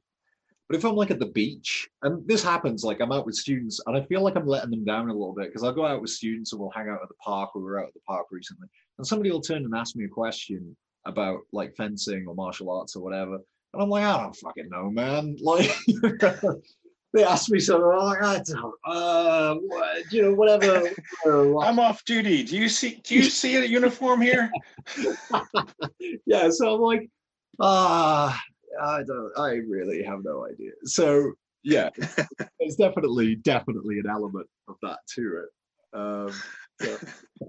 but 0.74 0.78
if 0.78 0.84
I'm 0.84 0.96
like 0.96 1.12
at 1.12 1.20
the 1.20 1.26
beach, 1.26 1.88
and 2.02 2.26
this 2.26 2.42
happens, 2.42 2.82
like 2.82 2.98
I'm 3.00 3.12
out 3.12 3.26
with 3.26 3.36
students, 3.36 3.80
and 3.86 3.96
I 3.96 4.02
feel 4.06 4.22
like 4.22 4.34
I'm 4.34 4.44
letting 4.44 4.72
them 4.72 4.84
down 4.84 5.08
a 5.08 5.12
little 5.12 5.32
bit 5.32 5.46
because 5.46 5.62
I'll 5.62 5.70
go 5.70 5.86
out 5.86 6.00
with 6.00 6.10
students 6.10 6.52
and 6.52 6.60
we'll 6.60 6.70
hang 6.70 6.88
out 6.88 6.98
at 7.00 7.06
the 7.06 7.14
park. 7.24 7.54
We 7.54 7.62
were 7.62 7.78
out 7.78 7.86
at 7.86 7.94
the 7.94 8.00
park 8.00 8.26
recently, 8.32 8.66
and 8.98 9.06
somebody 9.06 9.30
will 9.30 9.40
turn 9.40 9.64
and 9.64 9.72
ask 9.72 9.94
me 9.94 10.04
a 10.04 10.08
question 10.08 10.76
about 11.06 11.42
like 11.52 11.76
fencing 11.76 12.26
or 12.26 12.34
martial 12.34 12.72
arts 12.72 12.96
or 12.96 13.04
whatever, 13.04 13.34
and 13.34 13.82
I'm 13.82 13.88
like, 13.88 14.02
I 14.02 14.20
don't 14.20 14.34
fucking 14.34 14.68
know, 14.68 14.90
man. 14.90 15.36
Like 15.44 15.70
they 17.12 17.22
ask 17.22 17.48
me 17.48 17.60
something, 17.60 17.88
I'm 17.88 17.98
like, 17.98 18.22
I 18.24 18.42
don't, 18.44 18.74
uh, 18.84 19.54
you 20.10 20.22
know, 20.22 20.34
whatever. 20.34 20.90
whatever. 21.22 21.58
i'm 21.64 21.78
off 21.78 22.04
duty 22.04 22.42
do 22.42 22.56
you 22.56 22.68
see 22.68 23.00
do 23.04 23.14
you 23.14 23.22
see 23.22 23.54
a 23.54 23.64
uniform 23.64 24.20
here 24.20 24.50
yeah, 26.26 26.50
so 26.50 26.74
I'm 26.74 26.80
like, 26.80 27.08
ah, 27.60 28.42
I 28.80 29.02
don't, 29.02 29.32
I 29.38 29.54
really 29.68 30.02
have 30.02 30.24
no 30.24 30.46
idea. 30.46 30.72
So 30.84 31.32
yeah, 31.62 31.90
there's 32.60 32.76
definitely, 32.76 33.36
definitely 33.36 33.98
an 33.98 34.08
element 34.08 34.46
of 34.68 34.76
that 34.82 34.98
to 35.14 35.44
it. 35.44 35.98
Um, 35.98 36.32
yeah. 36.82 37.48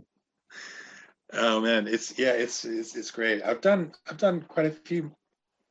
Oh 1.34 1.60
man, 1.60 1.88
it's 1.88 2.18
yeah, 2.18 2.32
it's 2.32 2.64
it's 2.64 2.96
it's 2.96 3.12
great. 3.12 3.44
I've 3.44 3.62
done 3.62 3.92
I've 4.08 4.18
done 4.18 4.46
quite 4.48 4.68
a 4.68 4.72
few 4.72 5.12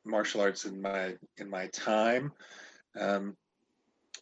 martial 0.04 0.40
arts 0.40 0.64
in 0.64 0.82
my 0.82 1.14
in 1.38 1.48
my 1.48 1.68
time. 1.68 2.32
Um, 2.98 3.36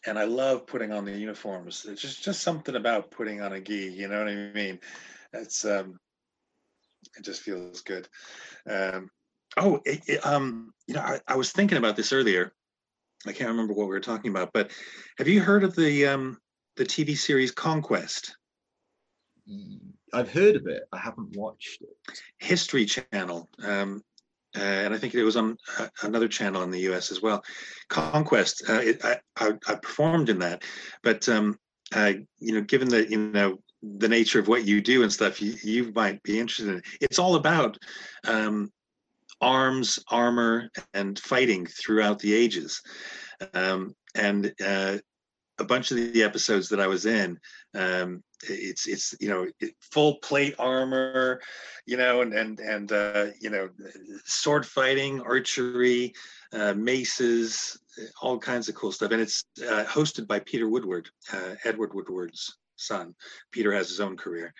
and 0.05 0.19
I 0.19 0.25
love 0.25 0.67
putting 0.67 0.91
on 0.91 1.05
the 1.05 1.11
uniforms. 1.11 1.85
It's 1.87 2.01
just 2.01 2.23
just 2.23 2.41
something 2.41 2.75
about 2.75 3.11
putting 3.11 3.41
on 3.41 3.53
a 3.53 3.59
gi. 3.59 3.93
You 3.93 4.07
know 4.07 4.19
what 4.19 4.29
I 4.29 4.35
mean? 4.53 4.79
It's 5.33 5.65
um, 5.65 5.97
it 7.17 7.23
just 7.23 7.41
feels 7.41 7.81
good. 7.81 8.07
Um, 8.69 9.09
oh, 9.57 9.81
it, 9.85 10.01
it, 10.07 10.25
um, 10.25 10.73
you 10.87 10.93
know, 10.95 11.01
I, 11.01 11.19
I, 11.27 11.35
was 11.35 11.51
thinking 11.51 11.77
about 11.77 11.95
this 11.95 12.13
earlier. 12.13 12.53
I 13.27 13.31
can't 13.31 13.49
remember 13.49 13.73
what 13.73 13.87
we 13.87 13.93
were 13.93 13.99
talking 13.99 14.31
about, 14.31 14.51
but 14.53 14.71
have 15.17 15.27
you 15.27 15.41
heard 15.41 15.63
of 15.63 15.75
the 15.75 16.07
um, 16.07 16.37
the 16.75 16.85
TV 16.85 17.17
series 17.17 17.51
Conquest? 17.51 18.35
I've 20.13 20.31
heard 20.31 20.55
of 20.55 20.67
it. 20.67 20.83
I 20.91 20.97
haven't 20.97 21.35
watched 21.35 21.81
it. 21.81 22.19
History 22.39 22.85
Channel. 22.85 23.49
Um, 23.63 24.03
uh, 24.55 24.61
and 24.61 24.93
I 24.93 24.97
think 24.97 25.15
it 25.15 25.23
was 25.23 25.35
on 25.35 25.57
uh, 25.79 25.87
another 26.03 26.27
channel 26.27 26.61
in 26.61 26.69
the 26.69 26.81
U.S. 26.81 27.11
as 27.11 27.21
well. 27.21 27.43
Conquest. 27.89 28.63
Uh, 28.69 28.81
it, 28.81 29.03
I, 29.03 29.17
I, 29.37 29.53
I, 29.67 29.75
performed 29.75 30.29
in 30.29 30.37
that, 30.39 30.63
but 31.01 31.27
um, 31.27 31.57
uh, 31.95 32.13
you 32.37 32.53
know, 32.53 32.61
given 32.61 32.87
the 32.87 33.09
you 33.09 33.17
know 33.17 33.57
the 33.81 34.07
nature 34.07 34.39
of 34.39 34.47
what 34.47 34.65
you 34.65 34.79
do 34.79 35.01
and 35.01 35.11
stuff, 35.11 35.41
you, 35.41 35.55
you 35.63 35.91
might 35.95 36.21
be 36.21 36.39
interested 36.39 36.69
in. 36.69 36.77
It. 36.77 36.85
It's 37.01 37.17
all 37.17 37.35
about 37.35 37.79
um, 38.27 38.71
arms, 39.43 39.99
armor, 40.07 40.69
and 40.93 41.19
fighting 41.19 41.65
throughout 41.65 42.17
the 42.19 42.33
ages, 42.33 42.81
um, 43.53 43.93
and 44.15 44.53
uh, 44.65 44.97
a 45.59 45.63
bunch 45.65 45.91
of 45.91 45.97
the 45.97 46.23
episodes 46.23 46.69
that 46.69 46.79
I 46.79 46.87
was 46.87 47.05
in, 47.05 47.37
um, 47.75 48.23
it's 48.49 48.87
it's 48.87 49.13
you 49.19 49.29
know 49.29 49.47
full 49.91 50.15
plate 50.15 50.55
armor, 50.57 51.41
you 51.85 51.97
know, 51.97 52.21
and 52.21 52.33
and 52.33 52.59
and 52.59 52.91
uh, 52.91 53.25
you 53.41 53.49
know 53.49 53.69
sword 54.23 54.65
fighting, 54.65 55.21
archery, 55.21 56.13
uh, 56.53 56.73
maces, 56.73 57.77
all 58.21 58.39
kinds 58.39 58.69
of 58.69 58.75
cool 58.75 58.93
stuff, 58.93 59.11
and 59.11 59.21
it's 59.21 59.43
uh, 59.61 59.83
hosted 59.83 60.25
by 60.25 60.39
Peter 60.39 60.69
Woodward, 60.69 61.09
uh, 61.33 61.55
Edward 61.65 61.93
Woodward's 61.93 62.57
son. 62.77 63.13
Peter 63.51 63.73
has 63.73 63.89
his 63.89 63.99
own 63.99 64.15
career, 64.15 64.53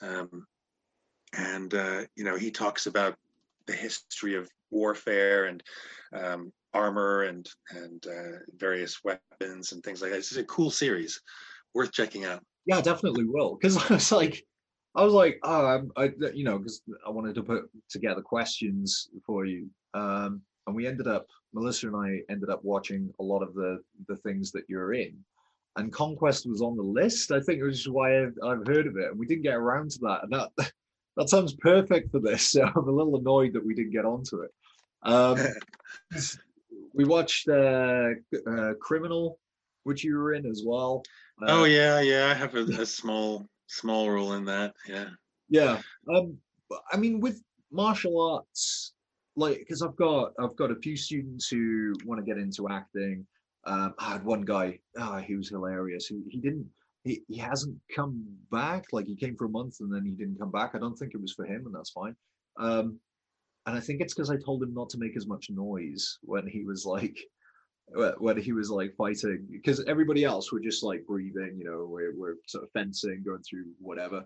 um, 0.00 0.46
and 1.36 1.74
uh, 1.74 2.02
you 2.16 2.24
know 2.24 2.36
he 2.36 2.50
talks 2.50 2.86
about 2.86 3.16
the 3.66 3.72
history 3.72 4.34
of 4.34 4.48
warfare 4.70 5.46
and 5.46 5.62
um, 6.12 6.52
armor 6.74 7.22
and 7.22 7.48
and 7.70 8.06
uh, 8.06 8.38
various 8.56 9.02
weapons 9.04 9.72
and 9.72 9.82
things 9.82 10.02
like 10.02 10.10
that. 10.10 10.18
It's 10.18 10.36
a 10.36 10.44
cool 10.44 10.70
series, 10.70 11.20
worth 11.74 11.92
checking 11.92 12.24
out. 12.24 12.42
Yeah, 12.66 12.80
definitely 12.80 13.24
will. 13.24 13.56
Because 13.56 13.76
I 13.90 13.94
was 13.94 14.12
like, 14.12 14.44
I 14.94 15.04
was 15.04 15.12
like, 15.12 15.38
oh, 15.42 15.88
I, 15.96 16.10
you 16.34 16.44
know, 16.44 16.58
because 16.58 16.82
I 17.06 17.10
wanted 17.10 17.34
to 17.36 17.42
put 17.42 17.70
together 17.88 18.22
questions 18.22 19.08
for 19.24 19.44
you, 19.44 19.68
um, 19.94 20.42
and 20.66 20.76
we 20.76 20.86
ended 20.86 21.06
up, 21.06 21.26
Melissa 21.52 21.88
and 21.88 21.96
I 21.96 22.20
ended 22.32 22.50
up 22.50 22.64
watching 22.64 23.12
a 23.18 23.22
lot 23.22 23.42
of 23.42 23.54
the 23.54 23.80
the 24.08 24.16
things 24.16 24.52
that 24.52 24.64
you're 24.68 24.94
in, 24.94 25.16
and 25.76 25.92
Conquest 25.92 26.48
was 26.48 26.62
on 26.62 26.76
the 26.76 26.82
list. 26.82 27.32
I 27.32 27.40
think 27.40 27.60
it 27.60 27.64
was 27.64 27.88
why 27.88 28.22
I've, 28.22 28.34
I've 28.44 28.66
heard 28.66 28.86
of 28.86 28.96
it, 28.96 29.10
and 29.10 29.18
we 29.18 29.26
didn't 29.26 29.42
get 29.42 29.54
around 29.54 29.90
to 29.92 29.98
that, 30.02 30.20
and 30.24 30.32
that. 30.32 30.72
That 31.20 31.28
sounds 31.28 31.52
perfect 31.52 32.10
for 32.10 32.18
this. 32.18 32.52
So 32.52 32.62
I'm 32.62 32.88
a 32.88 32.90
little 32.90 33.16
annoyed 33.16 33.52
that 33.52 33.64
we 33.64 33.74
didn't 33.74 33.92
get 33.92 34.06
onto 34.06 34.40
it. 34.40 34.50
Um, 35.02 35.38
we 36.94 37.04
watched 37.04 37.46
uh, 37.46 38.08
uh, 38.50 38.72
Criminal, 38.80 39.38
which 39.84 40.02
you 40.02 40.16
were 40.16 40.32
in 40.32 40.46
as 40.46 40.62
well. 40.64 41.02
Uh, 41.42 41.46
oh 41.50 41.64
yeah, 41.64 42.00
yeah. 42.00 42.28
I 42.28 42.34
have 42.34 42.54
a, 42.54 42.62
a 42.62 42.86
small 42.86 43.46
small 43.66 44.10
role 44.10 44.32
in 44.32 44.46
that. 44.46 44.72
Yeah. 44.88 45.08
Yeah. 45.50 45.82
Um, 46.12 46.38
I 46.90 46.96
mean, 46.96 47.20
with 47.20 47.42
martial 47.70 48.18
arts, 48.20 48.94
like, 49.36 49.58
because 49.58 49.82
I've 49.82 49.96
got 49.96 50.32
I've 50.40 50.56
got 50.56 50.70
a 50.70 50.76
few 50.76 50.96
students 50.96 51.48
who 51.48 51.92
want 52.06 52.18
to 52.18 52.24
get 52.24 52.40
into 52.40 52.68
acting. 52.70 53.26
Um, 53.64 53.94
I 53.98 54.12
had 54.12 54.24
one 54.24 54.40
guy, 54.42 54.78
oh, 54.96 55.18
he 55.18 55.36
was 55.36 55.50
hilarious. 55.50 56.06
He, 56.06 56.22
he 56.30 56.40
didn't, 56.40 56.66
he, 57.04 57.22
he 57.28 57.38
hasn't 57.38 57.76
come 57.94 58.24
back. 58.50 58.86
Like 58.92 59.06
he 59.06 59.16
came 59.16 59.36
for 59.36 59.46
a 59.46 59.50
month 59.50 59.76
and 59.80 59.92
then 59.92 60.04
he 60.04 60.12
didn't 60.12 60.38
come 60.38 60.50
back. 60.50 60.74
I 60.74 60.78
don't 60.78 60.96
think 60.96 61.14
it 61.14 61.20
was 61.20 61.32
for 61.32 61.44
him, 61.44 61.66
and 61.66 61.74
that's 61.74 61.90
fine. 61.90 62.14
Um, 62.58 62.98
and 63.66 63.76
I 63.76 63.80
think 63.80 64.00
it's 64.00 64.14
because 64.14 64.30
I 64.30 64.36
told 64.36 64.62
him 64.62 64.74
not 64.74 64.90
to 64.90 64.98
make 64.98 65.16
as 65.16 65.26
much 65.26 65.50
noise 65.50 66.18
when 66.22 66.46
he 66.46 66.64
was 66.64 66.84
like 66.84 67.18
when 68.18 68.36
he 68.36 68.52
was 68.52 68.70
like 68.70 68.94
fighting 68.96 69.46
because 69.50 69.84
everybody 69.86 70.24
else 70.24 70.52
were 70.52 70.60
just 70.60 70.82
like 70.82 71.04
breathing 71.06 71.56
you 71.58 71.64
know 71.64 71.86
we're, 71.90 72.14
we're 72.16 72.36
sort 72.46 72.62
of 72.62 72.70
fencing 72.70 73.22
going 73.24 73.42
through 73.42 73.64
whatever 73.80 74.24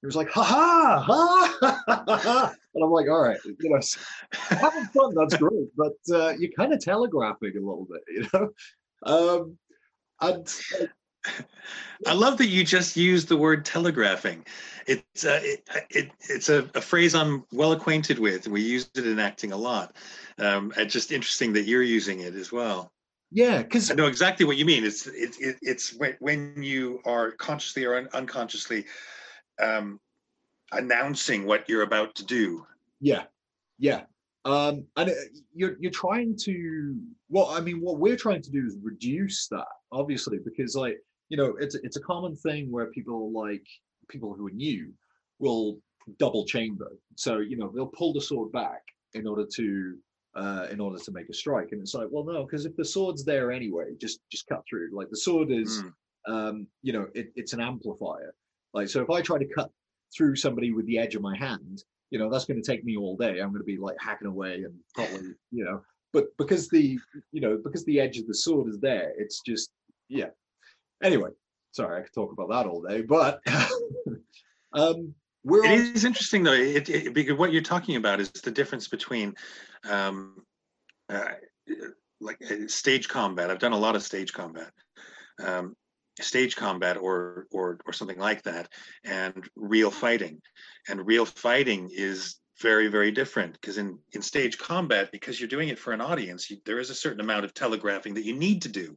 he 0.00 0.06
was 0.06 0.16
like 0.16 0.28
ha 0.30 0.42
ha 0.42 1.56
ha 1.60 2.52
and 2.74 2.84
i'm 2.84 2.90
like 2.90 3.08
all 3.08 3.22
right 3.22 3.38
you 3.44 3.70
know 3.70 3.80
having 4.32 4.84
fun 4.86 5.14
that's 5.14 5.36
great 5.36 5.68
but 5.76 5.92
uh, 6.12 6.32
you're 6.38 6.50
kind 6.58 6.72
of 6.72 6.80
telegraphing 6.80 7.52
a 7.56 7.60
little 7.60 7.86
bit 7.88 8.02
you 8.08 8.28
know 8.32 8.50
um 9.06 9.56
and 10.20 10.48
I 12.06 12.12
love 12.12 12.38
that 12.38 12.48
you 12.48 12.64
just 12.64 12.96
used 12.96 13.28
the 13.28 13.36
word 13.36 13.64
telegraphing. 13.64 14.44
It's 14.86 15.24
uh, 15.24 15.40
it, 15.42 15.68
it, 15.90 16.10
it's 16.28 16.48
a, 16.48 16.68
a, 16.74 16.80
phrase 16.80 17.14
I'm 17.14 17.44
well 17.52 17.72
acquainted 17.72 18.18
with. 18.18 18.46
We 18.46 18.60
use 18.60 18.90
it 18.94 19.06
in 19.06 19.18
acting 19.18 19.52
a 19.52 19.56
lot. 19.56 19.96
Um, 20.38 20.72
and 20.76 20.90
just 20.90 21.12
interesting 21.12 21.52
that 21.54 21.62
you're 21.62 21.82
using 21.82 22.20
it 22.20 22.34
as 22.34 22.52
well. 22.52 22.92
Yeah, 23.30 23.62
because 23.62 23.90
I 23.90 23.94
know 23.94 24.06
exactly 24.06 24.46
what 24.46 24.56
you 24.56 24.64
mean. 24.64 24.84
It's 24.84 25.06
it, 25.06 25.36
it 25.40 25.56
it's 25.62 25.94
when, 25.94 26.16
when 26.20 26.62
you 26.62 27.00
are 27.04 27.32
consciously 27.32 27.84
or 27.84 27.96
un- 27.96 28.08
unconsciously 28.12 28.84
um, 29.60 29.98
announcing 30.72 31.46
what 31.46 31.68
you're 31.68 31.82
about 31.82 32.14
to 32.16 32.24
do. 32.24 32.66
Yeah, 33.00 33.24
yeah, 33.78 34.02
um, 34.44 34.84
and 34.96 35.10
uh, 35.10 35.14
you're 35.52 35.76
you're 35.80 35.90
trying 35.90 36.36
to. 36.42 36.96
Well, 37.28 37.48
I 37.48 37.60
mean, 37.60 37.80
what 37.80 37.98
we're 37.98 38.16
trying 38.16 38.42
to 38.42 38.50
do 38.50 38.64
is 38.66 38.76
reduce 38.82 39.48
that, 39.48 39.66
obviously, 39.90 40.38
because 40.38 40.76
like 40.76 41.00
you 41.34 41.38
know, 41.42 41.56
it's 41.58 41.74
it's 41.74 41.96
a 41.96 42.00
common 42.00 42.36
thing 42.36 42.70
where 42.70 42.86
people 42.86 43.32
like 43.32 43.66
people 44.08 44.32
who 44.34 44.46
are 44.46 44.52
new 44.52 44.92
will 45.40 45.80
double 46.20 46.46
chamber. 46.46 46.92
So 47.16 47.38
you 47.38 47.56
know, 47.56 47.72
they'll 47.74 47.88
pull 47.88 48.12
the 48.12 48.20
sword 48.20 48.52
back 48.52 48.82
in 49.14 49.26
order 49.26 49.44
to 49.56 49.96
uh, 50.36 50.66
in 50.70 50.78
order 50.78 50.96
to 50.96 51.10
make 51.10 51.28
a 51.28 51.34
strike, 51.34 51.70
and 51.72 51.80
it's 51.80 51.92
like, 51.92 52.06
well, 52.12 52.22
no, 52.22 52.44
because 52.44 52.66
if 52.66 52.76
the 52.76 52.84
sword's 52.84 53.24
there 53.24 53.50
anyway, 53.50 53.96
just 54.00 54.20
just 54.30 54.46
cut 54.46 54.62
through. 54.70 54.90
Like 54.92 55.10
the 55.10 55.16
sword 55.16 55.50
is, 55.50 55.82
mm. 55.82 56.32
um, 56.32 56.68
you 56.82 56.92
know, 56.92 57.08
it, 57.16 57.32
it's 57.34 57.52
an 57.52 57.60
amplifier. 57.60 58.32
Like 58.72 58.88
so, 58.88 59.02
if 59.02 59.10
I 59.10 59.20
try 59.20 59.38
to 59.38 59.54
cut 59.56 59.72
through 60.16 60.36
somebody 60.36 60.70
with 60.70 60.86
the 60.86 60.98
edge 60.98 61.16
of 61.16 61.22
my 61.22 61.36
hand, 61.36 61.82
you 62.10 62.20
know, 62.20 62.30
that's 62.30 62.44
going 62.44 62.62
to 62.62 62.70
take 62.72 62.84
me 62.84 62.96
all 62.96 63.16
day. 63.16 63.40
I'm 63.40 63.48
going 63.48 63.58
to 63.58 63.64
be 63.64 63.76
like 63.76 63.96
hacking 63.98 64.28
away 64.28 64.62
and 64.62 64.74
probably, 64.94 65.32
you 65.50 65.64
know, 65.64 65.82
but 66.12 66.26
because 66.38 66.68
the 66.68 66.96
you 67.32 67.40
know 67.40 67.58
because 67.64 67.84
the 67.86 67.98
edge 67.98 68.18
of 68.18 68.28
the 68.28 68.34
sword 68.34 68.68
is 68.68 68.78
there, 68.78 69.14
it's 69.18 69.40
just 69.44 69.70
yeah, 70.08 70.30
Anyway, 71.04 71.30
sorry, 71.72 72.00
I 72.00 72.02
could 72.02 72.14
talk 72.14 72.32
about 72.32 72.48
that 72.48 72.66
all 72.66 72.82
day, 72.82 73.02
but 73.02 73.40
um, 74.72 75.14
we're. 75.44 75.64
It 75.64 75.72
on- 75.72 75.94
is 75.94 76.04
interesting 76.04 76.42
though, 76.42 76.52
it, 76.54 76.88
it, 76.88 77.14
because 77.14 77.36
what 77.36 77.52
you're 77.52 77.62
talking 77.62 77.96
about 77.96 78.20
is 78.20 78.30
the 78.30 78.50
difference 78.50 78.88
between, 78.88 79.34
um, 79.88 80.42
uh, 81.10 81.24
like 82.22 82.38
uh, 82.50 82.66
stage 82.68 83.06
combat. 83.06 83.50
I've 83.50 83.58
done 83.58 83.72
a 83.72 83.78
lot 83.78 83.96
of 83.96 84.02
stage 84.02 84.32
combat. 84.32 84.72
Um, 85.44 85.76
stage 86.20 86.56
combat 86.56 86.96
or 86.96 87.46
or 87.50 87.78
or 87.86 87.92
something 87.92 88.18
like 88.18 88.42
that 88.44 88.68
and 89.04 89.48
real 89.56 89.90
fighting 89.90 90.40
and 90.88 91.04
real 91.04 91.24
fighting 91.24 91.90
is 91.92 92.36
very 92.60 92.86
very 92.86 93.10
different 93.10 93.52
because 93.54 93.78
in 93.78 93.98
in 94.12 94.22
stage 94.22 94.56
combat 94.56 95.10
because 95.10 95.40
you're 95.40 95.48
doing 95.48 95.70
it 95.70 95.78
for 95.78 95.92
an 95.92 96.00
audience 96.00 96.48
you, 96.48 96.58
there 96.64 96.78
is 96.78 96.88
a 96.90 96.94
certain 96.94 97.20
amount 97.20 97.44
of 97.44 97.52
telegraphing 97.52 98.14
that 98.14 98.24
you 98.24 98.32
need 98.32 98.62
to 98.62 98.68
do 98.68 98.96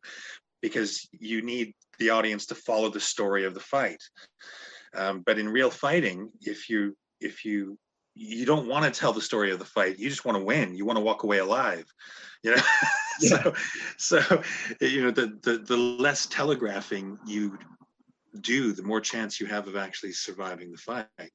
because 0.62 1.08
you 1.12 1.42
need 1.42 1.74
the 2.00 2.10
audience 2.10 2.46
to 2.48 2.56
follow 2.56 2.90
the 2.90 3.00
story 3.00 3.46
of 3.46 3.54
the 3.54 3.60
fight. 3.60 4.02
Um, 4.96 5.22
but 5.26 5.38
in 5.38 5.50
real 5.50 5.70
fighting, 5.70 6.30
if 6.42 6.70
you 6.70 6.96
if 7.20 7.46
you 7.46 7.78
you 8.16 8.46
don't 8.46 8.68
want 8.68 8.84
to 8.84 9.00
tell 9.00 9.14
the 9.14 9.22
story 9.22 9.52
of 9.52 9.60
the 9.60 9.66
fight, 9.66 10.00
you 10.00 10.10
just 10.10 10.26
want 10.26 10.38
to 10.38 10.44
win. 10.44 10.76
You 10.76 10.86
want 10.86 10.98
to 10.98 11.04
walk 11.04 11.24
away 11.24 11.38
alive. 11.38 11.86
You 12.44 12.56
know, 12.56 12.62
yeah. 13.22 13.44
so 13.44 13.54
so 13.98 14.44
you 14.82 15.04
know 15.04 15.12
the, 15.12 15.38
the 15.44 15.60
the 15.60 15.78
less 15.78 16.26
telegraphing 16.26 17.18
you 17.26 17.58
do, 18.42 18.74
the 18.74 18.84
more 18.84 19.02
chance 19.02 19.40
you 19.40 19.48
have 19.48 19.68
of 19.68 19.76
actually 19.76 20.14
surviving 20.14 20.72
the 20.72 20.78
fight. 20.78 21.32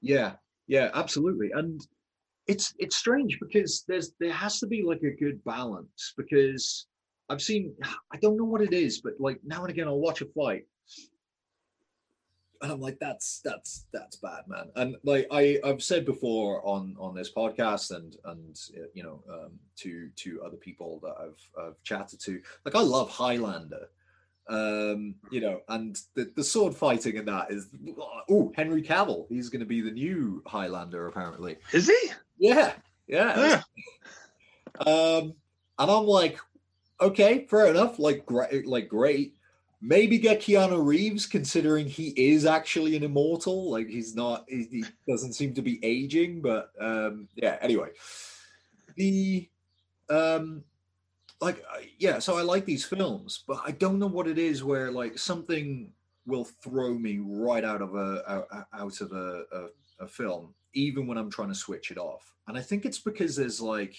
Yeah, 0.00 0.34
yeah, 0.66 0.90
absolutely. 0.94 1.50
And 1.52 1.80
it's 2.46 2.74
it's 2.78 2.96
strange 2.96 3.38
because 3.40 3.84
there's 3.86 4.12
there 4.20 4.32
has 4.32 4.58
to 4.60 4.66
be 4.66 4.82
like 4.82 5.02
a 5.02 5.16
good 5.22 5.42
balance 5.44 6.14
because 6.16 6.86
I've 7.28 7.42
seen, 7.42 7.74
I 8.12 8.16
don't 8.18 8.36
know 8.36 8.44
what 8.44 8.62
it 8.62 8.72
is, 8.72 9.00
but 9.00 9.14
like 9.18 9.40
now 9.44 9.62
and 9.62 9.70
again, 9.70 9.88
I'll 9.88 9.98
watch 9.98 10.20
a 10.22 10.26
fight, 10.26 10.66
and 12.62 12.72
I'm 12.72 12.80
like, 12.80 12.98
that's 12.98 13.40
that's 13.44 13.86
that's 13.92 14.16
bad, 14.16 14.48
man. 14.48 14.70
And 14.76 14.96
like 15.04 15.26
I 15.30 15.60
I've 15.64 15.82
said 15.82 16.04
before 16.04 16.66
on 16.66 16.96
on 16.98 17.14
this 17.14 17.32
podcast 17.32 17.94
and 17.94 18.16
and 18.24 18.58
you 18.94 19.02
know 19.02 19.22
um, 19.30 19.52
to 19.76 20.08
to 20.16 20.42
other 20.42 20.56
people 20.56 21.00
that 21.02 21.14
I've 21.20 21.64
I've 21.66 21.82
chatted 21.84 22.20
to, 22.20 22.40
like 22.64 22.74
I 22.74 22.80
love 22.80 23.10
Highlander, 23.10 23.88
um, 24.48 25.14
you 25.30 25.40
know, 25.40 25.60
and 25.68 26.00
the 26.14 26.32
the 26.34 26.44
sword 26.44 26.74
fighting 26.74 27.16
in 27.16 27.26
that 27.26 27.50
is 27.50 27.68
oh 28.30 28.52
Henry 28.56 28.82
Cavill, 28.82 29.26
he's 29.28 29.50
going 29.50 29.60
to 29.60 29.66
be 29.66 29.80
the 29.80 29.90
new 29.90 30.42
Highlander 30.46 31.06
apparently. 31.06 31.56
Is 31.72 31.86
he? 31.86 32.10
Yeah, 32.38 32.72
yeah. 33.06 33.62
yeah. 34.80 34.86
Um, 34.86 35.34
and 35.78 35.90
I'm 35.90 36.06
like, 36.06 36.38
okay, 37.00 37.46
fair 37.48 37.66
enough. 37.66 37.98
Like, 37.98 38.26
great, 38.26 38.66
like 38.66 38.88
great. 38.88 39.34
Maybe 39.80 40.18
get 40.18 40.40
Keanu 40.40 40.84
Reeves, 40.84 41.24
considering 41.26 41.86
he 41.86 42.08
is 42.08 42.44
actually 42.44 42.96
an 42.96 43.04
immortal. 43.04 43.70
Like, 43.70 43.88
he's 43.88 44.16
not. 44.16 44.44
He, 44.48 44.66
he 44.70 44.84
doesn't 45.08 45.34
seem 45.34 45.54
to 45.54 45.62
be 45.62 45.78
aging. 45.84 46.40
But 46.42 46.72
um, 46.80 47.28
yeah. 47.36 47.58
Anyway, 47.60 47.90
the 48.96 49.48
um, 50.10 50.64
like 51.40 51.64
yeah. 51.98 52.18
So 52.18 52.36
I 52.36 52.42
like 52.42 52.64
these 52.64 52.84
films, 52.84 53.44
but 53.46 53.60
I 53.64 53.70
don't 53.70 53.98
know 53.98 54.08
what 54.08 54.26
it 54.26 54.38
is 54.38 54.64
where 54.64 54.90
like 54.90 55.18
something 55.18 55.92
will 56.26 56.44
throw 56.44 56.94
me 56.94 57.20
right 57.22 57.64
out 57.64 57.80
of 57.80 57.94
a 57.94 58.46
out 58.74 59.00
of 59.00 59.12
a, 59.12 59.44
a, 59.52 60.04
a 60.04 60.06
film, 60.08 60.54
even 60.74 61.06
when 61.06 61.18
I'm 61.18 61.30
trying 61.30 61.48
to 61.48 61.54
switch 61.54 61.90
it 61.90 61.98
off. 61.98 62.34
And 62.46 62.56
I 62.56 62.60
think 62.60 62.84
it's 62.84 62.98
because 62.98 63.36
there's 63.36 63.60
like 63.60 63.96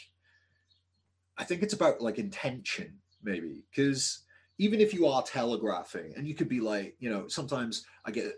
I 1.40 1.46
think 1.46 1.64
it's 1.64 1.74
about 1.74 2.02
like 2.02 2.20
intention, 2.20 2.94
maybe, 3.24 3.64
because 3.72 4.24
even 4.58 4.82
if 4.82 4.94
you 4.94 5.08
are 5.08 5.24
telegraphing, 5.24 6.14
and 6.18 6.28
you 6.28 6.36
could 6.36 6.50
be 6.50 6.60
like, 6.60 6.96
you 7.00 7.10
know, 7.10 7.28
sometimes 7.28 7.86
I 8.06 8.12
get, 8.12 8.34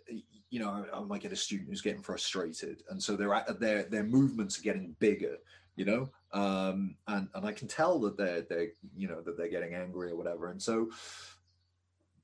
you 0.52 0.60
know, 0.60 0.86
I, 0.94 1.00
might 1.02 1.22
get 1.22 1.32
a 1.32 1.36
student 1.36 1.70
who's 1.70 1.82
getting 1.82 2.04
frustrated, 2.04 2.84
and 2.90 3.02
so 3.02 3.16
their 3.16 3.44
their 3.60 3.84
their 3.84 4.04
movements 4.04 4.60
are 4.60 4.62
getting 4.62 4.96
bigger, 5.00 5.38
you 5.76 5.86
know, 5.86 6.10
um, 6.32 6.96
and 7.08 7.28
and 7.34 7.46
I 7.46 7.52
can 7.52 7.68
tell 7.68 8.00
that 8.02 8.18
they're 8.18 8.42
they're 8.42 8.70
you 8.96 9.08
know 9.08 9.22
that 9.22 9.36
they're 9.36 9.50
getting 9.50 9.74
angry 9.74 10.12
or 10.12 10.16
whatever, 10.16 10.52
and 10.52 10.62
so 10.62 10.90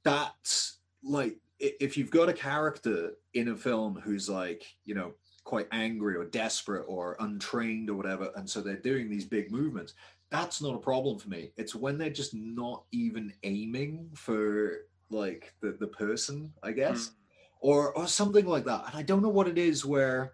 that's 0.03 0.78
like 1.03 1.38
if 1.59 1.97
you've 1.97 2.11
got 2.11 2.30
a 2.30 2.34
character 2.34 3.13
in 3.34 3.47
a 3.49 3.55
film 3.55 3.99
who's 4.03 4.30
like 4.30 4.75
you 4.86 4.93
know 4.93 5.13
quite 5.43 5.67
angry 5.71 6.15
or 6.15 6.25
desperate 6.25 6.86
or 6.88 7.15
untrained 7.21 7.89
or 7.89 7.95
whatever 7.95 8.32
and 8.36 8.49
so 8.49 8.59
they're 8.59 8.75
doing 8.75 9.09
these 9.09 9.25
big 9.25 9.49
movements 9.49 9.93
that's 10.30 10.61
not 10.61 10.75
a 10.75 10.80
problem 10.80 11.17
for 11.19 11.30
me. 11.30 11.51
It's 11.57 11.75
when 11.75 11.97
they're 11.97 12.09
just 12.09 12.34
not 12.34 12.84
even 12.91 13.34
aiming 13.43 14.09
for 14.13 14.86
like 15.09 15.53
the, 15.61 15.78
the 15.80 15.88
person, 15.88 16.51
I 16.63 16.71
guess, 16.71 17.07
mm. 17.07 17.11
or 17.61 17.93
or 17.97 18.07
something 18.07 18.45
like 18.45 18.65
that. 18.65 18.86
And 18.88 18.95
I 18.95 19.03
don't 19.03 19.21
know 19.21 19.30
what 19.30 19.47
it 19.47 19.57
is 19.57 19.86
where 19.86 20.34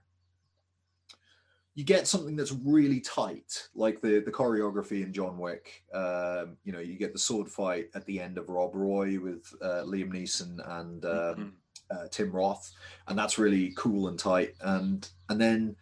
you 1.76 1.84
get 1.84 2.08
something 2.08 2.36
that's 2.36 2.52
really 2.52 3.00
tight, 3.02 3.68
like 3.76 4.02
the 4.02 4.20
the 4.20 4.32
choreography 4.32 5.04
in 5.04 5.14
John 5.14 5.38
Wick. 5.38 5.84
Um, 5.94 6.58
you 6.64 6.72
know, 6.72 6.80
you 6.80 6.98
get 6.98 7.14
the 7.14 7.20
sword 7.20 7.50
fight 7.50 7.90
at 7.96 8.06
the 8.06 8.20
end 8.20 8.38
of 8.38 8.50
Rob 8.50 8.72
Roy 8.74 9.20
with 9.20 9.54
uh, 9.62 9.84
Liam 9.86 10.12
Neeson 10.12 10.60
and 10.80 11.06
um, 11.06 11.12
mm-hmm. 11.12 11.50
uh, 11.92 12.08
Tim 12.12 12.32
Roth, 12.32 12.72
and 13.08 13.18
that's 13.18 13.38
really 13.38 13.74
cool 13.76 14.08
and 14.08 14.18
tight. 14.18 14.56
And 14.62 15.08
and 15.30 15.40
then 15.40 15.76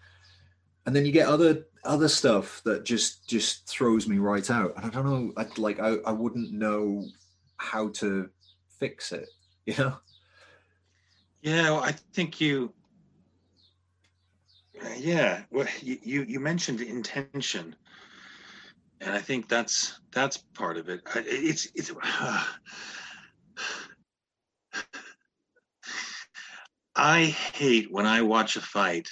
and 0.85 0.95
then 0.95 1.05
you 1.05 1.11
get 1.11 1.27
other 1.27 1.65
other 1.83 2.07
stuff 2.07 2.61
that 2.63 2.83
just 2.83 3.27
just 3.27 3.67
throws 3.67 4.07
me 4.07 4.17
right 4.17 4.49
out. 4.49 4.73
And 4.77 4.85
i 4.85 4.89
don't 4.89 5.05
know 5.05 5.33
I, 5.37 5.47
like 5.57 5.79
I, 5.79 5.95
I 6.05 6.11
wouldn't 6.11 6.51
know 6.51 7.05
how 7.57 7.89
to 7.89 8.29
fix 8.79 9.11
it 9.11 9.29
you 9.65 9.75
know? 9.77 9.97
Yeah 11.41 11.71
well, 11.71 11.81
i 11.83 11.91
think 12.13 12.41
you 12.41 12.73
yeah 14.97 15.43
well 15.51 15.67
you 15.81 16.23
you 16.27 16.39
mentioned 16.39 16.81
intention. 16.81 17.75
And 18.99 19.13
i 19.13 19.19
think 19.19 19.47
that's 19.47 19.99
that's 20.11 20.37
part 20.37 20.77
of 20.77 20.89
it. 20.89 21.01
It's 21.15 21.67
it's 21.75 21.91
uh, 21.91 22.43
i 26.95 27.23
hate 27.23 27.89
when 27.91 28.05
i 28.05 28.21
watch 28.21 28.57
a 28.57 28.61
fight 28.61 29.07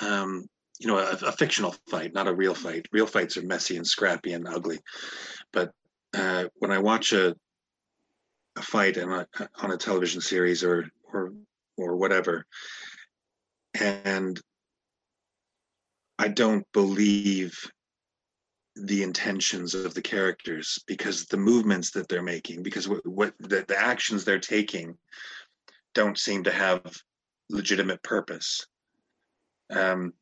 um 0.00 0.48
you 0.82 0.88
know, 0.88 0.98
a, 0.98 1.12
a, 1.26 1.32
fictional 1.32 1.72
fight, 1.88 2.12
not 2.12 2.26
a 2.26 2.34
real 2.34 2.56
fight. 2.56 2.86
Real 2.90 3.06
fights 3.06 3.36
are 3.36 3.42
messy 3.42 3.76
and 3.76 3.86
scrappy 3.86 4.32
and 4.32 4.48
ugly. 4.48 4.80
But 5.52 5.70
uh, 6.12 6.46
when 6.56 6.72
I 6.72 6.78
watch 6.78 7.12
a 7.12 7.36
a 8.56 8.62
fight 8.62 8.98
on 8.98 9.10
a, 9.12 9.48
on 9.62 9.70
a 9.70 9.76
television 9.76 10.20
series 10.20 10.64
or 10.64 10.88
or 11.04 11.32
or 11.78 11.96
whatever, 11.96 12.44
and 13.80 14.40
I 16.18 16.28
don't 16.28 16.66
believe 16.72 17.56
the 18.74 19.04
intentions 19.04 19.76
of 19.76 19.94
the 19.94 20.02
characters 20.02 20.82
because 20.88 21.26
the 21.26 21.36
movements 21.36 21.92
that 21.92 22.08
they're 22.08 22.22
making, 22.22 22.64
because 22.64 22.88
what, 22.88 23.06
what 23.06 23.34
the, 23.38 23.64
the 23.68 23.78
actions 23.78 24.24
they're 24.24 24.40
taking, 24.40 24.96
don't 25.94 26.18
seem 26.18 26.42
to 26.42 26.50
have 26.50 26.82
legitimate 27.50 28.02
purpose. 28.02 28.66
Um, 29.70 30.14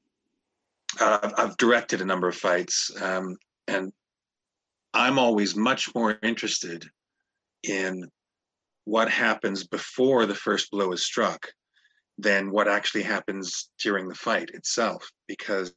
uh, 1.00 1.30
I've 1.36 1.56
directed 1.56 2.00
a 2.00 2.04
number 2.04 2.28
of 2.28 2.36
fights, 2.36 2.90
um, 3.00 3.36
and 3.66 3.92
I'm 4.94 5.18
always 5.18 5.56
much 5.56 5.94
more 5.94 6.18
interested 6.22 6.88
in 7.62 8.08
what 8.84 9.10
happens 9.10 9.66
before 9.66 10.26
the 10.26 10.34
first 10.34 10.70
blow 10.70 10.92
is 10.92 11.04
struck 11.04 11.46
than 12.18 12.50
what 12.50 12.68
actually 12.68 13.02
happens 13.02 13.70
during 13.82 14.08
the 14.08 14.14
fight 14.14 14.50
itself, 14.52 15.08
because 15.26 15.72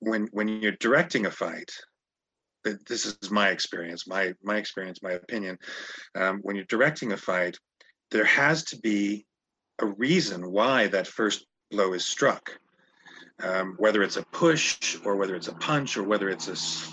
when 0.00 0.28
when 0.32 0.48
you're 0.48 0.72
directing 0.72 1.26
a 1.26 1.30
fight, 1.30 1.70
this 2.64 3.06
is 3.06 3.30
my 3.30 3.48
experience, 3.48 4.06
my 4.06 4.34
my 4.42 4.56
experience, 4.56 5.02
my 5.02 5.12
opinion. 5.12 5.58
Um, 6.14 6.40
when 6.42 6.54
you're 6.54 6.64
directing 6.66 7.12
a 7.12 7.16
fight, 7.16 7.56
there 8.10 8.24
has 8.24 8.64
to 8.64 8.78
be 8.78 9.26
a 9.80 9.86
reason 9.86 10.50
why 10.50 10.88
that 10.88 11.06
first 11.06 11.46
blow 11.70 11.92
is 11.92 12.04
struck. 12.04 12.58
Um, 13.40 13.74
whether 13.78 14.02
it's 14.02 14.16
a 14.16 14.24
push 14.24 14.96
or 15.04 15.16
whether 15.16 15.36
it's 15.36 15.48
a 15.48 15.54
punch 15.54 15.96
or 15.96 16.02
whether 16.02 16.28
it's 16.28 16.48
a 16.48 16.52
s- 16.52 16.92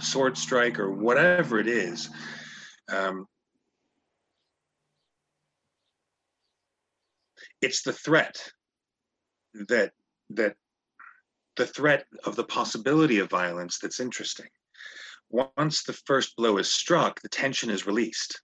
sword 0.00 0.36
strike 0.36 0.78
or 0.80 0.90
whatever 0.90 1.60
it 1.60 1.68
is, 1.68 2.10
um, 2.88 3.26
it's 7.60 7.82
the 7.82 7.92
threat 7.92 8.36
that 9.68 9.92
that 10.30 10.56
the 11.56 11.66
threat 11.66 12.04
of 12.24 12.34
the 12.34 12.44
possibility 12.44 13.20
of 13.20 13.30
violence 13.30 13.78
that's 13.78 14.00
interesting. 14.00 14.48
Once 15.30 15.84
the 15.84 15.92
first 15.92 16.34
blow 16.36 16.58
is 16.58 16.72
struck, 16.72 17.20
the 17.20 17.28
tension 17.28 17.70
is 17.70 17.86
released. 17.86 18.42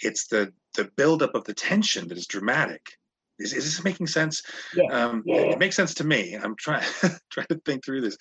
It's 0.00 0.26
the 0.26 0.54
the 0.74 0.90
buildup 0.96 1.34
of 1.34 1.44
the 1.44 1.54
tension 1.54 2.08
that 2.08 2.16
is 2.16 2.26
dramatic 2.26 2.98
is, 3.38 3.52
is 3.52 3.64
this 3.64 3.84
making 3.84 4.06
sense? 4.06 4.42
Yeah. 4.74 4.84
Um, 4.92 5.22
yeah. 5.24 5.36
It 5.36 5.58
makes 5.58 5.76
sense 5.76 5.94
to 5.94 6.04
me. 6.04 6.34
I'm 6.34 6.56
trying 6.56 6.86
trying 7.30 7.46
to 7.48 7.60
think 7.64 7.84
through 7.84 8.02
this. 8.02 8.16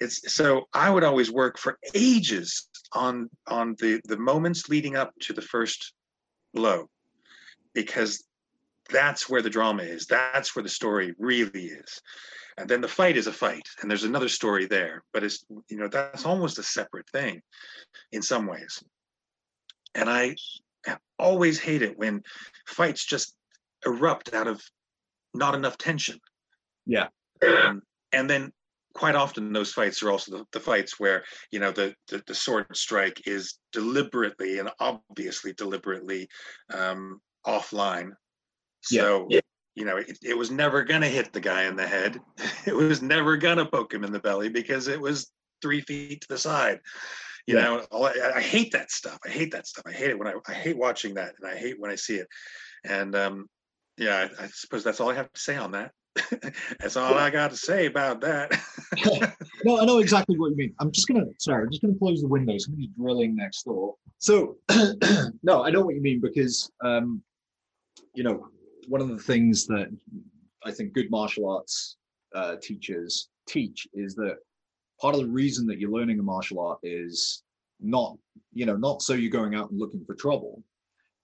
It's 0.00 0.34
so 0.34 0.68
I 0.74 0.90
would 0.90 1.04
always 1.04 1.30
work 1.30 1.58
for 1.58 1.78
ages 1.94 2.68
on 2.92 3.30
on 3.46 3.76
the 3.78 4.00
the 4.04 4.18
moments 4.18 4.68
leading 4.68 4.96
up 4.96 5.12
to 5.20 5.32
the 5.32 5.42
first 5.42 5.92
blow, 6.54 6.88
because 7.74 8.24
that's 8.90 9.28
where 9.28 9.42
the 9.42 9.50
drama 9.50 9.82
is. 9.82 10.06
That's 10.06 10.54
where 10.54 10.62
the 10.62 10.68
story 10.68 11.14
really 11.18 11.66
is. 11.66 12.00
And 12.58 12.68
then 12.68 12.80
the 12.80 12.88
fight 12.88 13.16
is 13.16 13.26
a 13.26 13.32
fight, 13.32 13.66
and 13.80 13.90
there's 13.90 14.04
another 14.04 14.28
story 14.28 14.66
there. 14.66 15.02
But 15.12 15.24
it's 15.24 15.44
you 15.68 15.78
know 15.78 15.88
that's 15.88 16.26
almost 16.26 16.58
a 16.58 16.62
separate 16.62 17.08
thing, 17.10 17.42
in 18.12 18.22
some 18.22 18.46
ways. 18.46 18.82
And 19.94 20.08
I 20.08 20.36
always 21.18 21.58
hate 21.58 21.82
it 21.82 21.98
when 21.98 22.22
fights 22.66 23.04
just 23.04 23.34
erupt 23.86 24.34
out 24.34 24.46
of 24.46 24.62
not 25.34 25.54
enough 25.54 25.78
tension. 25.78 26.18
Yeah. 26.86 27.08
Um, 27.46 27.82
and 28.12 28.28
then 28.28 28.52
quite 28.94 29.14
often 29.14 29.52
those 29.52 29.72
fights 29.72 30.02
are 30.02 30.10
also 30.10 30.38
the, 30.38 30.44
the 30.52 30.60
fights 30.60 30.98
where 30.98 31.24
you 31.50 31.60
know 31.60 31.70
the, 31.70 31.94
the, 32.08 32.22
the 32.26 32.34
sword 32.34 32.66
strike 32.74 33.26
is 33.26 33.58
deliberately 33.72 34.58
and 34.58 34.70
obviously 34.80 35.52
deliberately 35.52 36.28
um, 36.72 37.20
offline. 37.46 38.10
So 38.82 39.26
yeah. 39.30 39.40
you 39.74 39.84
know 39.84 39.96
it, 39.96 40.18
it 40.22 40.36
was 40.36 40.50
never 40.50 40.84
gonna 40.84 41.08
hit 41.08 41.32
the 41.32 41.40
guy 41.40 41.64
in 41.64 41.76
the 41.76 41.86
head. 41.86 42.20
It 42.66 42.74
was 42.74 43.00
never 43.00 43.36
gonna 43.36 43.64
poke 43.64 43.94
him 43.94 44.04
in 44.04 44.12
the 44.12 44.20
belly 44.20 44.48
because 44.48 44.88
it 44.88 45.00
was 45.00 45.30
three 45.62 45.80
feet 45.80 46.22
to 46.22 46.28
the 46.28 46.38
side. 46.38 46.80
You 47.46 47.56
yeah. 47.56 47.62
know, 47.62 47.86
I, 47.92 48.32
I, 48.36 48.40
hate 48.40 48.70
that 48.72 48.90
stuff. 48.90 49.18
I 49.26 49.30
hate 49.30 49.50
that 49.52 49.66
stuff. 49.66 49.84
I 49.86 49.92
hate 49.92 50.10
it 50.10 50.18
when 50.18 50.28
I, 50.28 50.34
I 50.46 50.52
hate 50.52 50.76
watching 50.76 51.14
that, 51.14 51.34
and 51.40 51.50
I 51.50 51.56
hate 51.56 51.80
when 51.80 51.90
I 51.90 51.94
see 51.94 52.16
it. 52.16 52.28
And 52.84 53.16
um, 53.16 53.48
yeah, 54.00 54.28
I, 54.38 54.44
I 54.44 54.46
suppose 54.48 54.82
that's 54.82 54.98
all 54.98 55.10
I 55.10 55.14
have 55.14 55.30
to 55.30 55.40
say 55.40 55.56
on 55.56 55.72
that. 55.72 55.92
that's 56.80 56.96
all 56.96 57.14
I 57.14 57.28
got 57.30 57.50
to 57.50 57.56
say 57.56 57.84
about 57.86 58.20
that. 58.22 58.50
no, 59.64 59.78
I 59.78 59.84
know 59.84 59.98
exactly 59.98 60.38
what 60.38 60.50
you 60.50 60.56
mean. 60.56 60.74
I'm 60.80 60.90
just 60.90 61.06
gonna 61.06 61.26
sorry, 61.38 61.64
I'm 61.64 61.70
just 61.70 61.82
gonna 61.82 61.98
close 61.98 62.22
the 62.22 62.26
window. 62.26 62.56
Somebody's 62.58 62.88
drilling 62.98 63.36
next 63.36 63.64
door. 63.64 63.94
So 64.18 64.56
no, 65.42 65.62
I 65.62 65.70
know 65.70 65.82
what 65.82 65.94
you 65.94 66.00
mean 66.00 66.20
because 66.20 66.70
um, 66.82 67.22
you 68.14 68.24
know, 68.24 68.48
one 68.88 69.02
of 69.02 69.08
the 69.08 69.18
things 69.18 69.66
that 69.66 69.94
I 70.64 70.72
think 70.72 70.94
good 70.94 71.10
martial 71.10 71.48
arts 71.48 71.96
uh, 72.34 72.56
teachers 72.60 73.28
teach 73.46 73.86
is 73.92 74.14
that 74.14 74.38
part 75.00 75.14
of 75.14 75.20
the 75.20 75.26
reason 75.26 75.66
that 75.66 75.78
you're 75.78 75.90
learning 75.90 76.18
a 76.18 76.22
martial 76.22 76.58
art 76.58 76.78
is 76.82 77.42
not, 77.80 78.16
you 78.52 78.66
know, 78.66 78.76
not 78.76 79.02
so 79.02 79.12
you're 79.12 79.30
going 79.30 79.54
out 79.54 79.70
and 79.70 79.78
looking 79.78 80.04
for 80.04 80.14
trouble, 80.14 80.62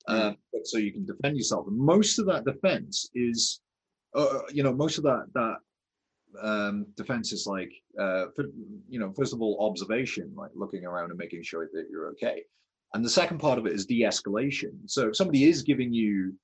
uh, 0.08 0.32
so 0.64 0.78
you 0.78 0.92
can 0.92 1.04
defend 1.04 1.36
yourself. 1.36 1.66
And 1.66 1.78
most 1.78 2.18
of 2.18 2.26
that 2.26 2.44
defense 2.44 3.10
is, 3.14 3.60
uh, 4.14 4.24
uh, 4.24 4.42
you 4.52 4.62
know, 4.62 4.72
most 4.72 4.98
of 4.98 5.04
that 5.04 5.26
that 5.34 5.56
um, 6.42 6.86
defense 6.96 7.32
is 7.32 7.46
like, 7.46 7.72
uh, 7.98 8.26
for, 8.34 8.44
you 8.88 8.98
know, 9.00 9.12
first 9.12 9.32
of 9.32 9.40
all, 9.40 9.56
observation, 9.68 10.32
like 10.36 10.50
looking 10.54 10.84
around 10.84 11.10
and 11.10 11.18
making 11.18 11.42
sure 11.42 11.68
that 11.72 11.86
you're 11.90 12.08
okay. 12.08 12.42
And 12.94 13.04
the 13.04 13.10
second 13.10 13.38
part 13.38 13.58
of 13.58 13.66
it 13.66 13.72
is 13.72 13.86
de-escalation. 13.86 14.72
So 14.86 15.08
if 15.08 15.16
somebody 15.16 15.44
is 15.44 15.62
giving 15.62 15.92
you, 15.92 16.34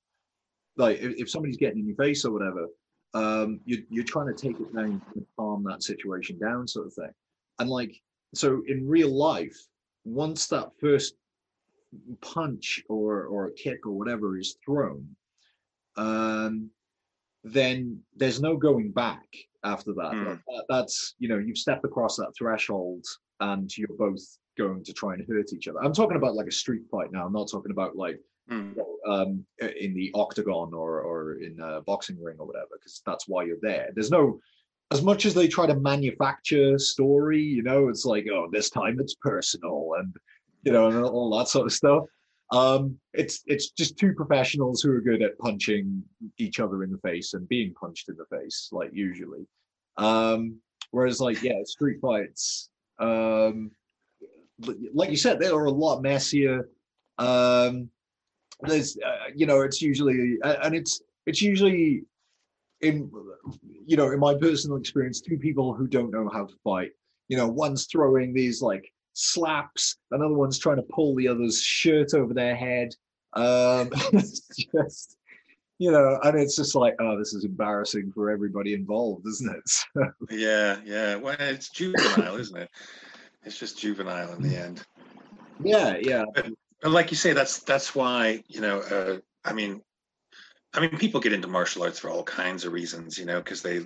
like, 0.76 0.98
if, 1.00 1.12
if 1.16 1.30
somebody's 1.30 1.56
getting 1.56 1.80
in 1.80 1.86
your 1.86 1.96
face 1.96 2.24
or 2.24 2.32
whatever, 2.32 2.66
um, 3.14 3.60
you, 3.64 3.84
you're 3.90 4.04
trying 4.04 4.34
to 4.34 4.34
take 4.34 4.58
it 4.58 4.74
down 4.74 5.02
and 5.14 5.26
calm 5.38 5.62
that 5.64 5.82
situation 5.82 6.38
down, 6.38 6.66
sort 6.66 6.86
of 6.86 6.94
thing. 6.94 7.10
And 7.58 7.68
like, 7.68 7.94
so 8.34 8.62
in 8.66 8.88
real 8.88 9.10
life, 9.10 9.56
once 10.04 10.46
that 10.48 10.70
first 10.80 11.14
punch 12.20 12.82
or 12.88 13.24
or 13.24 13.46
a 13.46 13.52
kick 13.52 13.86
or 13.86 13.92
whatever 13.92 14.38
is 14.38 14.56
thrown, 14.64 15.06
um, 15.96 16.70
then 17.44 18.00
there's 18.16 18.40
no 18.40 18.56
going 18.56 18.90
back 18.92 19.26
after 19.64 19.92
that. 19.94 20.12
Mm. 20.12 20.40
that. 20.46 20.64
That's 20.68 21.14
you 21.18 21.28
know 21.28 21.38
you've 21.38 21.58
stepped 21.58 21.84
across 21.84 22.16
that 22.16 22.32
threshold 22.36 23.04
and 23.40 23.76
you're 23.76 23.88
both 23.98 24.22
going 24.58 24.84
to 24.84 24.92
try 24.92 25.14
and 25.14 25.26
hurt 25.26 25.52
each 25.52 25.68
other. 25.68 25.82
I'm 25.82 25.94
talking 25.94 26.16
about 26.16 26.34
like 26.34 26.46
a 26.46 26.52
street 26.52 26.82
fight 26.90 27.12
now. 27.12 27.26
I'm 27.26 27.32
not 27.32 27.50
talking 27.50 27.72
about 27.72 27.96
like 27.96 28.20
Mm. 28.50 28.74
you 28.74 28.76
know, 28.76 29.12
um, 29.12 29.46
in 29.78 29.94
the 29.94 30.10
octagon 30.14 30.74
or 30.74 31.00
or 31.00 31.34
in 31.34 31.60
a 31.60 31.80
boxing 31.82 32.20
ring 32.20 32.36
or 32.40 32.46
whatever, 32.46 32.70
because 32.72 33.00
that's 33.06 33.28
why 33.28 33.44
you're 33.44 33.56
there. 33.62 33.90
There's 33.94 34.10
no 34.10 34.40
as 34.90 35.02
much 35.02 35.24
as 35.24 35.32
they 35.32 35.48
try 35.48 35.66
to 35.66 35.74
manufacture 35.74 36.78
story, 36.78 37.40
you 37.40 37.62
know, 37.62 37.88
it's 37.88 38.04
like, 38.04 38.26
oh, 38.30 38.48
this 38.52 38.68
time 38.68 38.98
it's 39.00 39.14
personal 39.14 39.92
and 39.98 40.14
you 40.62 40.72
know, 40.72 40.88
and 40.88 41.04
all 41.04 41.36
that 41.38 41.48
sort 41.48 41.66
of 41.66 41.72
stuff. 41.72 42.04
Um, 42.50 42.98
it's 43.14 43.42
it's 43.46 43.70
just 43.70 43.96
two 43.96 44.12
professionals 44.12 44.82
who 44.82 44.92
are 44.92 45.00
good 45.00 45.22
at 45.22 45.38
punching 45.38 46.02
each 46.38 46.60
other 46.60 46.84
in 46.84 46.90
the 46.90 46.98
face 46.98 47.32
and 47.32 47.48
being 47.48 47.72
punched 47.72 48.08
in 48.08 48.16
the 48.16 48.26
face, 48.36 48.68
like 48.72 48.90
usually. 48.92 49.46
Um, 49.96 50.58
whereas 50.90 51.20
like, 51.20 51.42
yeah, 51.42 51.62
street 51.64 51.98
fights, 52.00 52.68
um, 52.98 53.70
like 54.92 55.10
you 55.10 55.16
said, 55.16 55.38
they 55.38 55.48
are 55.48 55.64
a 55.64 55.70
lot 55.70 56.02
messier. 56.02 56.68
Um, 57.18 57.88
there's, 58.60 58.98
uh, 58.98 59.30
you 59.34 59.46
know, 59.46 59.62
it's 59.62 59.80
usually, 59.80 60.38
and 60.44 60.74
it's 60.74 61.02
it's 61.26 61.40
usually 61.40 62.02
in, 62.82 63.10
you 63.86 63.96
know, 63.96 64.10
in 64.10 64.20
my 64.20 64.34
personal 64.34 64.76
experience, 64.76 65.20
two 65.20 65.38
people 65.38 65.72
who 65.72 65.86
don't 65.86 66.10
know 66.10 66.28
how 66.28 66.44
to 66.44 66.54
fight. 66.62 66.92
You 67.28 67.38
know, 67.38 67.48
one's 67.48 67.86
throwing 67.86 68.34
these 68.34 68.60
like 68.60 68.91
slaps, 69.12 69.96
another 70.10 70.34
one's 70.34 70.58
trying 70.58 70.76
to 70.76 70.82
pull 70.82 71.14
the 71.14 71.28
other's 71.28 71.60
shirt 71.60 72.14
over 72.14 72.34
their 72.34 72.56
head. 72.56 72.94
Um, 73.34 73.90
it's 74.12 74.56
just, 74.56 75.16
you 75.78 75.90
know, 75.90 76.18
and 76.22 76.38
it's 76.38 76.56
just 76.56 76.74
like, 76.74 76.94
oh, 77.00 77.18
this 77.18 77.34
is 77.34 77.44
embarrassing 77.44 78.12
for 78.14 78.30
everybody 78.30 78.74
involved, 78.74 79.26
isn't 79.26 79.54
it? 79.54 79.62
So, 79.66 80.10
Yeah, 80.30 80.78
yeah. 80.84 81.16
Well, 81.16 81.36
it's 81.38 81.70
juvenile, 81.70 82.36
isn't 82.36 82.56
it? 82.56 82.70
It's 83.44 83.58
just 83.58 83.78
juvenile 83.78 84.32
in 84.34 84.42
the 84.42 84.56
end. 84.56 84.84
yeah, 85.62 85.96
yeah, 86.00 86.24
But 86.34 86.90
like 86.90 87.10
you 87.10 87.16
say, 87.16 87.32
that's 87.32 87.60
that's 87.60 87.94
why 87.94 88.42
you 88.48 88.60
know. 88.60 88.80
Uh, 88.80 89.18
I 89.44 89.52
mean, 89.52 89.82
I 90.74 90.80
mean, 90.80 90.96
people 90.96 91.20
get 91.20 91.34
into 91.34 91.48
martial 91.48 91.82
arts 91.82 91.98
for 91.98 92.08
all 92.08 92.24
kinds 92.24 92.64
of 92.64 92.72
reasons, 92.72 93.18
you 93.18 93.26
know, 93.26 93.38
because 93.38 93.60
they 93.62 93.80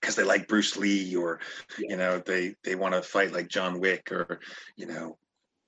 because 0.00 0.16
they 0.16 0.24
like 0.24 0.48
Bruce 0.48 0.76
Lee, 0.76 1.14
or 1.14 1.40
Yeah. 1.78 1.86
you 1.90 1.96
know, 1.96 2.18
they 2.18 2.56
they 2.64 2.74
want 2.74 2.94
to 2.94 3.02
fight 3.02 3.32
like 3.32 3.48
John 3.48 3.80
Wick, 3.80 4.10
or 4.10 4.40
you 4.76 4.86
know, 4.86 5.18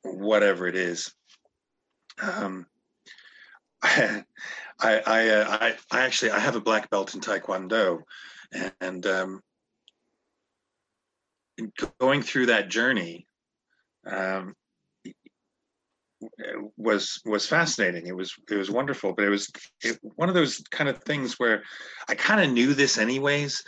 whatever 0.03 0.67
it 0.67 0.75
is. 0.77 1.15
Um, 2.21 2.67
I 3.83 4.25
I 4.81 5.29
uh, 5.29 5.59
I 5.61 5.77
I 5.91 6.01
actually 6.01 6.33
I 6.33 6.41
have 6.41 6.57
a 6.57 6.61
black 6.61 6.91
belt 6.91 7.15
in 7.15 7.21
Taekwondo, 7.21 8.03
and 8.81 9.07
um, 9.07 9.41
going 12.01 12.23
through 12.23 12.47
that 12.47 12.69
journey. 12.69 13.27
Um, 14.07 14.55
was 16.77 17.21
was 17.25 17.47
fascinating. 17.47 18.07
It 18.07 18.17
was 18.17 18.35
it 18.51 18.57
was 18.57 18.71
wonderful, 18.71 19.13
but 19.13 19.25
it 19.25 19.31
was 19.31 19.51
it, 19.83 19.99
one 20.17 20.29
of 20.29 20.35
those 20.35 20.63
kind 20.71 20.89
of 20.89 21.03
things 21.03 21.39
where 21.39 21.63
I 22.09 22.15
kind 22.15 22.41
of 22.41 22.51
knew 22.51 22.75
this 22.75 22.99
anyways, 22.99 23.63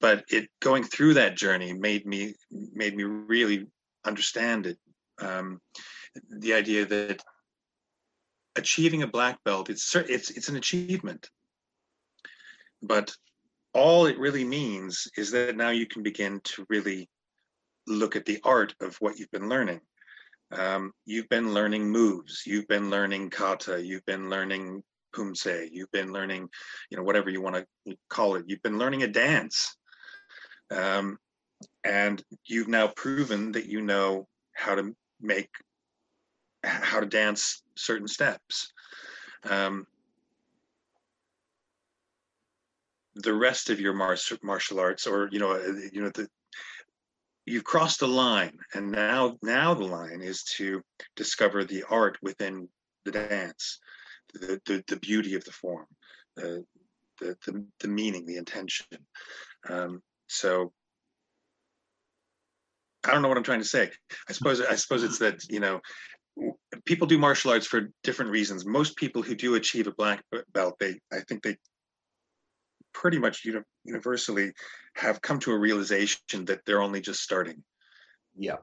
but 0.00 0.24
it 0.28 0.48
going 0.60 0.84
through 0.84 1.14
that 1.14 1.36
journey 1.36 1.72
made 1.72 2.06
me 2.06 2.34
made 2.50 2.96
me 2.96 3.04
really 3.04 3.66
understand 4.04 4.66
it. 4.66 4.78
Um, 5.20 5.60
the 6.30 6.54
idea 6.54 6.84
that 6.86 7.22
achieving 8.56 9.02
a 9.02 9.06
black 9.06 9.42
belt 9.44 9.70
it's 9.70 9.94
it's 9.94 10.30
it's 10.30 10.48
an 10.48 10.56
achievement, 10.56 11.30
but 12.82 13.14
all 13.74 14.06
it 14.06 14.18
really 14.18 14.44
means 14.44 15.08
is 15.16 15.30
that 15.30 15.56
now 15.56 15.70
you 15.70 15.86
can 15.86 16.02
begin 16.02 16.40
to 16.44 16.66
really 16.68 17.08
look 17.86 18.16
at 18.16 18.26
the 18.26 18.38
art 18.44 18.74
of 18.80 18.96
what 18.96 19.18
you've 19.18 19.30
been 19.30 19.48
learning 19.48 19.80
um, 20.52 20.92
you've 21.06 21.28
been 21.28 21.54
learning 21.54 21.88
moves 21.88 22.42
you've 22.46 22.68
been 22.68 22.90
learning 22.90 23.30
kata 23.30 23.82
you've 23.82 24.04
been 24.06 24.28
learning 24.28 24.82
pumse 25.14 25.68
you've 25.70 25.90
been 25.92 26.12
learning 26.12 26.48
you 26.90 26.96
know 26.96 27.02
whatever 27.02 27.30
you 27.30 27.40
want 27.40 27.56
to 27.56 27.96
call 28.08 28.36
it. 28.36 28.44
You've 28.46 28.62
been 28.62 28.78
learning 28.78 29.02
a 29.02 29.08
dance. 29.08 29.76
Um, 30.70 31.18
and 31.84 32.22
you've 32.44 32.68
now 32.68 32.88
proven 32.88 33.52
that 33.52 33.66
you 33.66 33.82
know 33.82 34.28
how 34.52 34.74
to 34.74 34.94
make 35.20 35.50
how 36.64 37.00
to 37.00 37.06
dance 37.06 37.62
certain 37.74 38.08
steps. 38.08 38.72
Um, 39.48 39.86
the 43.14 43.34
rest 43.34 43.68
of 43.68 43.80
your 43.80 43.92
mar- 43.92 44.16
martial 44.42 44.80
arts 44.80 45.06
or 45.06 45.28
you 45.32 45.38
know 45.38 45.52
uh, 45.52 45.72
you 45.92 46.02
know 46.02 46.10
the 46.10 46.28
you've 47.46 47.64
crossed 47.64 48.00
the 48.00 48.08
line 48.08 48.56
and 48.74 48.90
now 48.90 49.36
now 49.42 49.74
the 49.74 49.84
line 49.84 50.20
is 50.20 50.44
to 50.44 50.80
discover 51.16 51.64
the 51.64 51.84
art 51.90 52.16
within 52.22 52.68
the 53.04 53.12
dance 53.12 53.80
the 54.34 54.60
the, 54.66 54.84
the 54.88 54.96
beauty 54.96 55.34
of 55.34 55.44
the 55.44 55.52
form 55.52 55.86
the, 56.36 56.64
the 57.20 57.36
the 57.46 57.64
the 57.80 57.88
meaning 57.88 58.26
the 58.26 58.36
intention. 58.36 58.86
Um, 59.68 60.02
so 60.28 60.72
i 63.04 63.10
don't 63.10 63.22
know 63.22 63.28
what 63.28 63.36
i'm 63.36 63.42
trying 63.42 63.60
to 63.60 63.64
say. 63.64 63.90
I 64.28 64.32
suppose 64.32 64.60
i 64.60 64.74
suppose 64.74 65.02
it's 65.02 65.18
that 65.18 65.44
you 65.48 65.60
know 65.60 65.80
people 66.86 67.06
do 67.06 67.18
martial 67.18 67.50
arts 67.50 67.66
for 67.66 67.88
different 68.02 68.30
reasons. 68.30 68.64
Most 68.64 68.96
people 68.96 69.20
who 69.20 69.34
do 69.34 69.54
achieve 69.54 69.86
a 69.86 69.92
black 69.92 70.24
belt 70.52 70.76
they 70.80 70.98
i 71.12 71.20
think 71.28 71.42
they 71.42 71.56
pretty 72.92 73.18
much 73.18 73.44
uni- 73.44 73.60
universally 73.84 74.52
have 74.94 75.20
come 75.22 75.38
to 75.38 75.52
a 75.52 75.58
realization 75.58 76.44
that 76.44 76.60
they're 76.64 76.82
only 76.82 77.00
just 77.00 77.22
starting 77.22 77.62
yeah, 78.36 78.56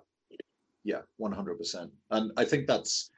yeah, 0.83 1.01
one 1.17 1.31
hundred 1.31 1.57
percent. 1.57 1.91
And 2.11 2.31
I 2.37 2.45
think 2.45 2.67
that's 2.67 3.11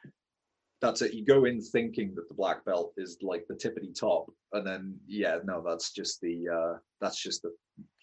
that's 0.82 1.02
it. 1.02 1.14
You 1.14 1.26
go 1.26 1.46
in 1.46 1.62
thinking 1.62 2.14
that 2.16 2.28
the 2.28 2.34
black 2.34 2.66
belt 2.66 2.94
is 2.98 3.18
like 3.22 3.46
the 3.48 3.56
tippity 3.56 3.98
top, 3.98 4.32
and 4.54 4.66
then 4.66 4.98
yeah, 5.08 5.38
no, 5.44 5.64
that's 5.66 5.92
just 5.92 6.22
the 6.22 6.50
uh 6.50 6.78
that's 7.00 7.22
just 7.22 7.42
the 7.42 7.54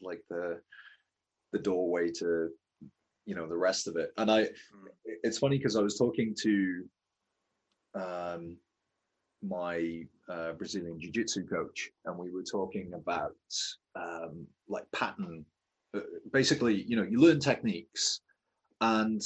like 0.00 0.22
the 0.30 0.60
the 1.52 1.58
doorway 1.58 2.10
to 2.12 2.50
you 3.26 3.34
know 3.34 3.46
the 3.46 3.56
rest 3.56 3.88
of 3.88 3.96
it. 3.96 4.12
And 4.16 4.30
I, 4.30 4.48
it's 5.04 5.38
funny 5.38 5.58
because 5.58 5.76
I 5.76 5.82
was 5.82 5.98
talking 5.98 6.34
to 6.42 6.84
um 7.94 8.56
my 9.42 10.02
uh, 10.28 10.52
Brazilian 10.52 11.00
jiu-jitsu 11.00 11.46
coach, 11.46 11.90
and 12.04 12.16
we 12.16 12.30
were 12.30 12.42
talking 12.42 12.92
about 12.94 13.34
um, 13.96 14.46
like 14.68 14.84
pattern. 14.92 15.44
Uh, 15.94 16.00
basically, 16.32 16.82
you 16.82 16.96
know, 16.96 17.02
you 17.02 17.20
learn 17.20 17.40
techniques, 17.40 18.20
and 18.80 19.22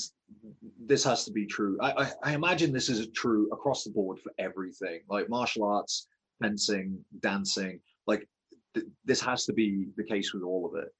this 0.84 1.04
has 1.04 1.24
to 1.24 1.32
be 1.32 1.46
true. 1.46 1.78
I, 1.80 1.92
I, 1.92 2.12
I 2.22 2.34
imagine 2.34 2.72
this 2.72 2.88
is 2.88 3.08
true 3.08 3.48
across 3.52 3.84
the 3.84 3.90
board 3.90 4.18
for 4.20 4.32
everything, 4.38 5.00
like 5.08 5.28
martial 5.28 5.64
arts, 5.64 6.06
fencing, 6.40 6.98
dancing. 7.20 7.80
Like 8.06 8.28
th- 8.74 8.86
this 9.04 9.20
has 9.20 9.44
to 9.46 9.52
be 9.52 9.88
the 9.96 10.04
case 10.04 10.32
with 10.32 10.42
all 10.42 10.66
of 10.66 10.82
it. 10.82 10.94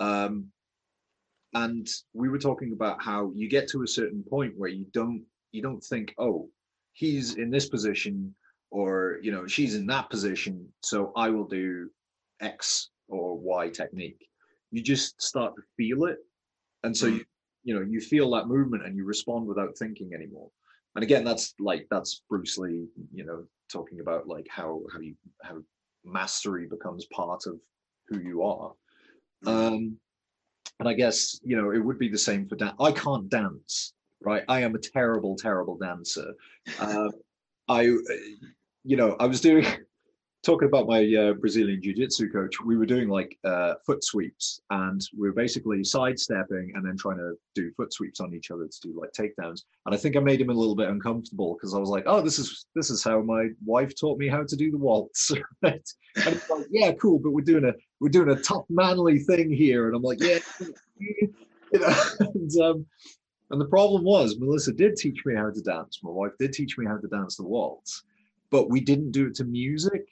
Um, 0.00 0.46
and 1.54 1.88
we 2.12 2.28
were 2.28 2.38
talking 2.38 2.72
about 2.72 3.02
how 3.02 3.32
you 3.34 3.48
get 3.48 3.68
to 3.70 3.82
a 3.82 3.88
certain 3.88 4.22
point 4.22 4.52
where 4.56 4.70
you 4.70 4.86
don't 4.92 5.24
you 5.50 5.62
don't 5.62 5.82
think, 5.82 6.14
oh, 6.18 6.48
he's 6.92 7.36
in 7.36 7.50
this 7.50 7.68
position 7.68 8.34
or 8.70 9.18
you 9.22 9.30
know 9.32 9.46
she's 9.46 9.74
in 9.74 9.86
that 9.86 10.10
position 10.10 10.66
so 10.82 11.12
i 11.16 11.28
will 11.30 11.46
do 11.46 11.88
x 12.40 12.90
or 13.08 13.38
y 13.38 13.68
technique. 13.70 14.28
You 14.70 14.82
just 14.82 15.20
start 15.20 15.56
to 15.56 15.62
feel 15.76 16.04
it. 16.04 16.18
And 16.84 16.96
so 16.96 17.06
Mm. 17.06 17.18
you 17.18 17.24
you 17.64 17.74
know 17.74 17.80
you 17.82 18.00
feel 18.00 18.30
that 18.30 18.46
movement 18.46 18.84
and 18.84 18.96
you 18.96 19.04
respond 19.04 19.46
without 19.46 19.76
thinking 19.76 20.12
anymore. 20.14 20.50
And 20.94 21.02
again 21.02 21.24
that's 21.24 21.54
like 21.58 21.86
that's 21.90 22.22
bruce 22.28 22.58
lee 22.58 22.86
you 23.12 23.24
know 23.24 23.44
talking 23.72 24.00
about 24.00 24.28
like 24.28 24.46
how 24.48 24.82
how 24.92 25.00
you 25.00 25.14
how 25.42 25.58
mastery 26.04 26.66
becomes 26.66 27.06
part 27.06 27.46
of 27.46 27.58
who 28.08 28.20
you 28.20 28.42
are. 28.42 28.72
Um 29.46 29.98
and 30.80 30.88
i 30.88 30.92
guess 30.92 31.40
you 31.42 31.56
know 31.56 31.70
it 31.72 31.78
would 31.78 31.98
be 31.98 32.08
the 32.08 32.18
same 32.18 32.48
for 32.48 32.56
dance 32.56 32.76
i 32.80 32.92
can't 32.92 33.28
dance 33.28 33.94
right? 34.20 34.42
I 34.48 34.60
am 34.62 34.74
a 34.74 34.78
terrible 34.78 35.36
terrible 35.36 35.76
dancer. 35.76 36.34
Uh, 36.78 37.10
i 37.68 37.96
you 38.88 38.96
know 38.96 39.16
i 39.20 39.26
was 39.26 39.40
doing 39.40 39.64
talking 40.44 40.68
about 40.68 40.86
my 40.86 41.00
uh, 41.14 41.32
Brazilian 41.34 41.82
jiu-jitsu 41.82 42.30
coach, 42.30 42.60
we 42.64 42.76
were 42.76 42.86
doing 42.86 43.08
like 43.08 43.36
uh, 43.44 43.74
foot 43.84 44.04
sweeps, 44.04 44.60
and 44.70 45.00
we 45.16 45.28
were 45.28 45.34
basically 45.34 45.82
sidestepping 45.82 46.72
and 46.74 46.86
then 46.86 46.96
trying 46.96 47.18
to 47.18 47.34
do 47.54 47.72
foot 47.76 47.92
sweeps 47.92 48.20
on 48.20 48.32
each 48.32 48.50
other 48.50 48.66
to 48.66 48.80
do 48.82 48.98
like 48.98 49.10
takedowns. 49.12 49.62
And 49.84 49.94
I 49.94 49.98
think 49.98 50.16
I 50.16 50.20
made 50.20 50.40
him 50.40 50.50
a 50.50 50.54
little 50.54 50.76
bit 50.76 50.88
uncomfortable 50.88 51.54
because 51.54 51.74
I 51.74 51.78
was 51.78 51.88
like, 51.88 52.04
"Oh, 52.06 52.22
this 52.22 52.38
is 52.38 52.66
this 52.74 52.88
is 52.88 53.02
how 53.02 53.20
my 53.20 53.48
wife 53.64 53.92
taught 53.98 54.18
me 54.18 54.28
how 54.28 54.44
to 54.44 54.56
do 54.56 54.70
the 54.70 54.78
waltz." 54.78 55.32
right? 55.62 55.88
And 56.16 56.34
he's 56.34 56.50
like, 56.50 56.66
"Yeah, 56.70 56.92
cool, 56.92 57.18
but 57.18 57.32
we're 57.32 57.44
doing 57.44 57.64
a 57.64 57.74
we're 58.00 58.08
doing 58.08 58.30
a 58.30 58.42
tough 58.42 58.64
manly 58.68 59.18
thing 59.18 59.50
here," 59.50 59.88
and 59.88 59.96
I'm 59.96 60.02
like, 60.02 60.20
"Yeah." 60.20 60.38
You 61.70 61.80
know, 61.80 61.94
and, 62.20 62.60
um, 62.62 62.86
and 63.50 63.60
the 63.60 63.66
problem 63.66 64.02
was 64.02 64.38
Melissa 64.38 64.72
did 64.72 64.96
teach 64.96 65.26
me 65.26 65.34
how 65.34 65.50
to 65.50 65.60
dance. 65.60 66.00
My 66.02 66.10
wife 66.10 66.32
did 66.38 66.54
teach 66.54 66.78
me 66.78 66.86
how 66.86 66.96
to 66.96 67.06
dance 67.08 67.36
the 67.36 67.42
waltz, 67.42 68.04
but 68.50 68.70
we 68.70 68.80
didn't 68.80 69.12
do 69.12 69.26
it 69.26 69.34
to 69.36 69.44
music. 69.44 70.06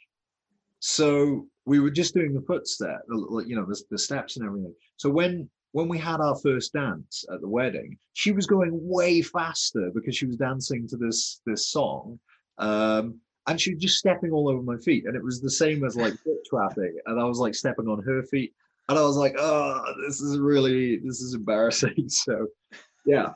So 0.80 1.46
we 1.64 1.80
were 1.80 1.90
just 1.90 2.14
doing 2.14 2.34
the 2.34 2.42
footstep, 2.42 3.02
you 3.08 3.56
know, 3.56 3.64
the, 3.64 3.80
the 3.90 3.98
steps 3.98 4.36
and 4.36 4.46
everything. 4.46 4.74
So 4.96 5.10
when 5.10 5.48
when 5.72 5.88
we 5.88 5.98
had 5.98 6.20
our 6.20 6.36
first 6.36 6.72
dance 6.72 7.24
at 7.32 7.40
the 7.40 7.48
wedding, 7.48 7.98
she 8.14 8.32
was 8.32 8.46
going 8.46 8.70
way 8.72 9.20
faster 9.20 9.90
because 9.94 10.16
she 10.16 10.26
was 10.26 10.36
dancing 10.36 10.86
to 10.88 10.96
this 10.96 11.40
this 11.44 11.68
song. 11.68 12.18
Um, 12.58 13.20
and 13.46 13.60
she 13.60 13.74
was 13.74 13.82
just 13.82 13.98
stepping 13.98 14.32
all 14.32 14.48
over 14.48 14.62
my 14.62 14.76
feet. 14.78 15.04
And 15.06 15.14
it 15.14 15.22
was 15.22 15.40
the 15.40 15.50
same 15.50 15.84
as 15.84 15.96
like 15.96 16.14
foot 16.18 16.38
trapping. 16.50 16.96
And 17.06 17.20
I 17.20 17.24
was 17.24 17.38
like 17.38 17.54
stepping 17.54 17.88
on 17.88 18.02
her 18.02 18.22
feet. 18.24 18.52
And 18.88 18.98
I 18.98 19.02
was 19.02 19.16
like, 19.16 19.34
oh, 19.38 19.82
this 20.04 20.20
is 20.20 20.38
really, 20.38 20.96
this 20.98 21.20
is 21.20 21.34
embarrassing. 21.34 21.94
So 22.08 22.46
yeah, 23.04 23.28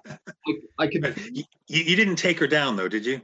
I, 0.48 0.52
I 0.80 0.86
could. 0.88 1.16
You, 1.32 1.44
you 1.68 1.94
didn't 1.94 2.16
take 2.16 2.40
her 2.40 2.48
down 2.48 2.74
though, 2.74 2.88
did 2.88 3.06
you? 3.06 3.20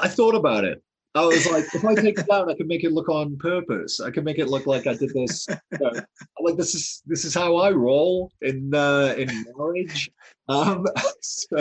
I 0.00 0.08
thought 0.08 0.34
about 0.34 0.64
it. 0.64 0.82
I 1.14 1.24
was 1.24 1.50
like, 1.50 1.64
if 1.74 1.84
I 1.84 1.94
take 1.96 2.18
it 2.18 2.28
down, 2.28 2.48
I 2.48 2.54
can 2.54 2.68
make 2.68 2.84
it 2.84 2.92
look 2.92 3.08
on 3.08 3.36
purpose. 3.36 3.98
I 3.98 4.12
can 4.12 4.22
make 4.22 4.38
it 4.38 4.48
look 4.48 4.66
like 4.66 4.86
I 4.86 4.94
did 4.94 5.12
this. 5.12 5.46
You 5.48 5.78
know, 5.80 5.92
like 6.40 6.56
this 6.56 6.74
is 6.74 7.02
this 7.04 7.24
is 7.24 7.34
how 7.34 7.56
I 7.56 7.72
roll 7.72 8.30
in 8.42 8.72
uh, 8.72 9.14
in 9.18 9.28
marriage. 9.56 10.10
Um, 10.48 10.86
so, 11.20 11.56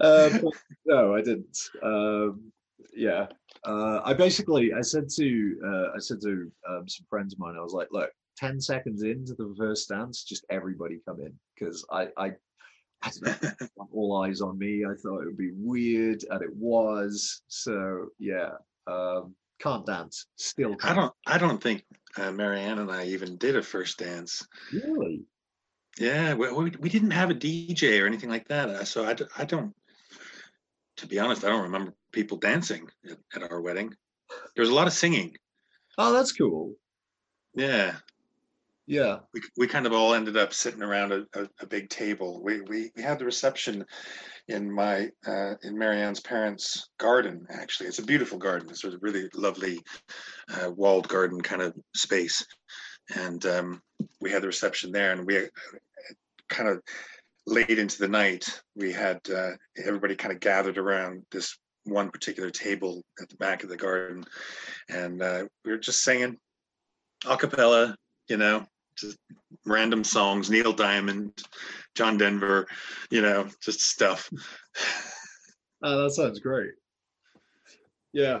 uh, 0.00 0.38
no, 0.86 1.14
I 1.14 1.20
didn't. 1.20 1.58
Um, 1.82 2.50
yeah, 2.94 3.26
uh, 3.64 4.00
I 4.04 4.14
basically 4.14 4.72
I 4.72 4.80
said 4.80 5.10
to 5.16 5.60
uh, 5.62 5.96
I 5.96 5.98
said 5.98 6.22
to 6.22 6.50
um, 6.66 6.88
some 6.88 7.06
friends 7.10 7.34
of 7.34 7.40
mine, 7.40 7.56
I 7.58 7.62
was 7.62 7.74
like, 7.74 7.88
look, 7.90 8.10
ten 8.38 8.58
seconds 8.58 9.02
into 9.02 9.34
the 9.34 9.54
first 9.58 9.90
dance, 9.90 10.24
just 10.24 10.46
everybody 10.50 11.00
come 11.06 11.20
in 11.20 11.34
because 11.54 11.84
I 11.90 12.08
I 12.16 12.26
I 12.26 12.32
all 13.92 14.22
eyes 14.22 14.40
on 14.40 14.58
me. 14.58 14.84
I 14.84 14.94
thought 14.94 15.22
it 15.22 15.26
would 15.26 15.36
be 15.36 15.52
weird, 15.54 16.24
and 16.30 16.42
it 16.42 16.54
was. 16.54 17.42
So 17.48 18.08
yeah, 18.18 18.50
um, 18.86 19.34
can't 19.60 19.86
dance. 19.86 20.26
Still, 20.36 20.76
can't. 20.76 20.92
I 20.92 20.94
don't. 20.94 21.14
I 21.26 21.38
don't 21.38 21.62
think 21.62 21.84
uh, 22.16 22.32
Marianne 22.32 22.78
and 22.78 22.90
I 22.90 23.06
even 23.06 23.36
did 23.36 23.56
a 23.56 23.62
first 23.62 23.98
dance. 23.98 24.46
Really? 24.72 25.22
Yeah, 25.98 26.34
we, 26.34 26.50
we, 26.52 26.70
we 26.78 26.88
didn't 26.88 27.10
have 27.10 27.30
a 27.30 27.34
DJ 27.34 28.02
or 28.02 28.06
anything 28.06 28.30
like 28.30 28.48
that. 28.48 28.68
Uh, 28.68 28.84
so 28.84 29.04
I, 29.04 29.16
I 29.36 29.44
don't. 29.44 29.74
To 30.98 31.06
be 31.06 31.18
honest, 31.18 31.44
I 31.44 31.48
don't 31.48 31.64
remember 31.64 31.94
people 32.12 32.36
dancing 32.36 32.88
at, 33.10 33.18
at 33.34 33.50
our 33.50 33.60
wedding. 33.60 33.94
There 34.54 34.62
was 34.62 34.70
a 34.70 34.74
lot 34.74 34.86
of 34.86 34.92
singing. 34.92 35.36
Oh, 35.98 36.12
that's 36.12 36.32
cool. 36.32 36.74
Yeah, 37.54 37.96
yeah. 38.90 39.18
We, 39.32 39.40
we 39.56 39.66
kind 39.68 39.86
of 39.86 39.92
all 39.92 40.14
ended 40.14 40.36
up 40.36 40.52
sitting 40.52 40.82
around 40.82 41.12
a, 41.12 41.24
a, 41.34 41.48
a 41.60 41.66
big 41.66 41.88
table. 41.90 42.42
We, 42.42 42.60
we 42.62 42.90
we 42.96 43.02
had 43.02 43.20
the 43.20 43.24
reception 43.24 43.84
in 44.48 44.68
my 44.68 45.10
uh, 45.24 45.54
in 45.62 45.78
Marianne's 45.78 46.18
parents' 46.18 46.88
garden. 46.98 47.46
Actually, 47.50 47.86
it's 47.86 48.00
a 48.00 48.04
beautiful 48.04 48.36
garden. 48.36 48.68
It's 48.68 48.82
a 48.82 48.98
really 49.00 49.28
lovely 49.32 49.78
uh, 50.52 50.72
walled 50.72 51.06
garden 51.06 51.40
kind 51.40 51.62
of 51.62 51.72
space, 51.94 52.44
and 53.14 53.46
um, 53.46 53.80
we 54.20 54.32
had 54.32 54.42
the 54.42 54.48
reception 54.48 54.90
there. 54.90 55.12
And 55.12 55.24
we 55.24 55.38
uh, 55.38 55.46
kind 56.48 56.68
of 56.68 56.82
late 57.46 57.78
into 57.78 57.98
the 58.00 58.08
night, 58.08 58.60
we 58.74 58.92
had 58.92 59.20
uh, 59.32 59.52
everybody 59.86 60.16
kind 60.16 60.34
of 60.34 60.40
gathered 60.40 60.78
around 60.78 61.22
this 61.30 61.56
one 61.84 62.10
particular 62.10 62.50
table 62.50 63.04
at 63.22 63.28
the 63.28 63.36
back 63.36 63.62
of 63.62 63.68
the 63.68 63.76
garden, 63.76 64.24
and 64.88 65.22
uh, 65.22 65.44
we 65.64 65.70
were 65.70 65.78
just 65.78 66.02
singing 66.02 66.36
a 67.28 67.36
cappella, 67.36 67.94
you 68.28 68.36
know, 68.36 68.66
just 69.00 69.18
random 69.66 70.04
songs, 70.04 70.50
Neil 70.50 70.72
Diamond, 70.72 71.42
John 71.94 72.16
Denver, 72.16 72.66
you 73.10 73.22
know, 73.22 73.48
just 73.62 73.80
stuff. 73.80 74.30
Oh, 75.82 76.02
that 76.02 76.10
sounds 76.10 76.40
great. 76.40 76.72
Yeah. 78.12 78.40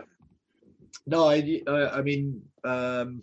No, 1.06 1.26
I, 1.26 1.62
I 1.66 2.02
mean, 2.02 2.42
um, 2.64 3.22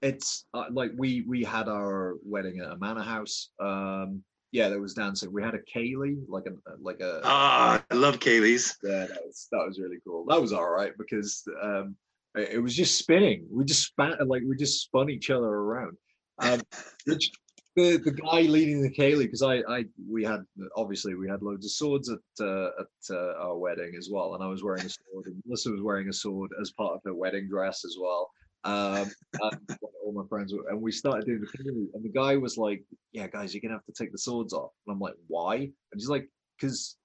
it's 0.00 0.46
uh, 0.52 0.64
like 0.70 0.90
we 0.96 1.22
we 1.22 1.44
had 1.44 1.68
our 1.68 2.16
wedding 2.24 2.60
at 2.60 2.72
a 2.72 2.76
manor 2.76 3.02
house. 3.02 3.50
Um, 3.60 4.24
yeah, 4.50 4.68
there 4.68 4.80
was 4.80 4.94
dancing. 4.94 5.32
We 5.32 5.42
had 5.42 5.54
a 5.54 5.60
ceilidh, 5.60 6.24
like 6.28 6.46
a 6.46 6.52
like 6.82 7.00
a. 7.00 7.20
Ah, 7.24 7.82
I 7.90 7.94
love 7.94 8.18
ceilidhs. 8.18 8.74
Yeah, 8.82 9.06
that 9.06 9.24
was 9.24 9.48
that 9.52 9.64
was 9.66 9.78
really 9.78 9.98
cool. 10.04 10.24
That 10.28 10.40
was 10.40 10.52
all 10.52 10.68
right 10.68 10.92
because 10.98 11.44
um, 11.62 11.96
it, 12.34 12.50
it 12.54 12.58
was 12.58 12.74
just 12.74 12.98
spinning. 12.98 13.46
We 13.50 13.64
just 13.64 13.84
span 13.84 14.16
like 14.26 14.42
we 14.46 14.56
just 14.56 14.82
spun 14.82 15.08
each 15.08 15.30
other 15.30 15.46
around. 15.46 15.96
Um, 16.38 16.60
which 17.06 17.30
the 17.76 17.96
the 17.98 18.12
guy 18.12 18.42
leading 18.42 18.82
the 18.82 18.90
ceilidh 18.90 19.24
because 19.24 19.42
I 19.42 19.62
I 19.68 19.84
we 20.08 20.24
had 20.24 20.44
obviously 20.76 21.14
we 21.14 21.28
had 21.28 21.42
loads 21.42 21.64
of 21.64 21.72
swords 21.72 22.10
at 22.10 22.18
uh, 22.40 22.68
at 22.80 23.16
uh, 23.16 23.34
our 23.38 23.56
wedding 23.56 23.94
as 23.96 24.08
well, 24.10 24.34
and 24.34 24.44
I 24.44 24.48
was 24.48 24.62
wearing 24.62 24.84
a 24.84 24.88
sword, 24.88 25.26
and 25.26 25.42
Melissa 25.46 25.70
was 25.70 25.82
wearing 25.82 26.08
a 26.08 26.12
sword 26.12 26.50
as 26.60 26.72
part 26.72 26.94
of 26.94 27.00
her 27.04 27.14
wedding 27.14 27.48
dress 27.48 27.84
as 27.84 27.96
well. 28.00 28.30
Um, 28.64 29.10
and 29.40 29.58
all 30.04 30.12
my 30.12 30.26
friends 30.28 30.52
were, 30.52 30.68
and 30.68 30.80
we 30.80 30.92
started 30.92 31.26
doing 31.26 31.40
the 31.40 31.88
and 31.94 32.04
the 32.04 32.12
guy 32.14 32.36
was 32.36 32.58
like, 32.58 32.84
"Yeah, 33.12 33.26
guys, 33.26 33.54
you're 33.54 33.62
gonna 33.62 33.74
have 33.74 33.86
to 33.86 33.92
take 33.92 34.12
the 34.12 34.18
swords 34.18 34.52
off," 34.52 34.72
and 34.86 34.94
I'm 34.94 35.00
like, 35.00 35.14
"Why?" 35.28 35.56
And 35.56 35.72
he's 35.94 36.08
like, 36.08 36.28
"Cause." 36.60 36.96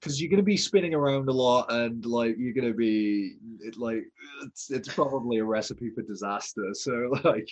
Because 0.00 0.20
you're 0.20 0.30
gonna 0.30 0.42
be 0.42 0.56
spinning 0.56 0.94
around 0.94 1.28
a 1.28 1.32
lot, 1.32 1.70
and 1.70 2.04
like 2.04 2.34
you're 2.36 2.52
gonna 2.52 2.74
be 2.74 3.36
it, 3.60 3.76
like 3.76 4.02
it's 4.42 4.68
it's 4.68 4.92
probably 4.92 5.38
a 5.38 5.44
recipe 5.44 5.90
for 5.90 6.02
disaster. 6.02 6.70
So 6.72 7.14
like, 7.24 7.48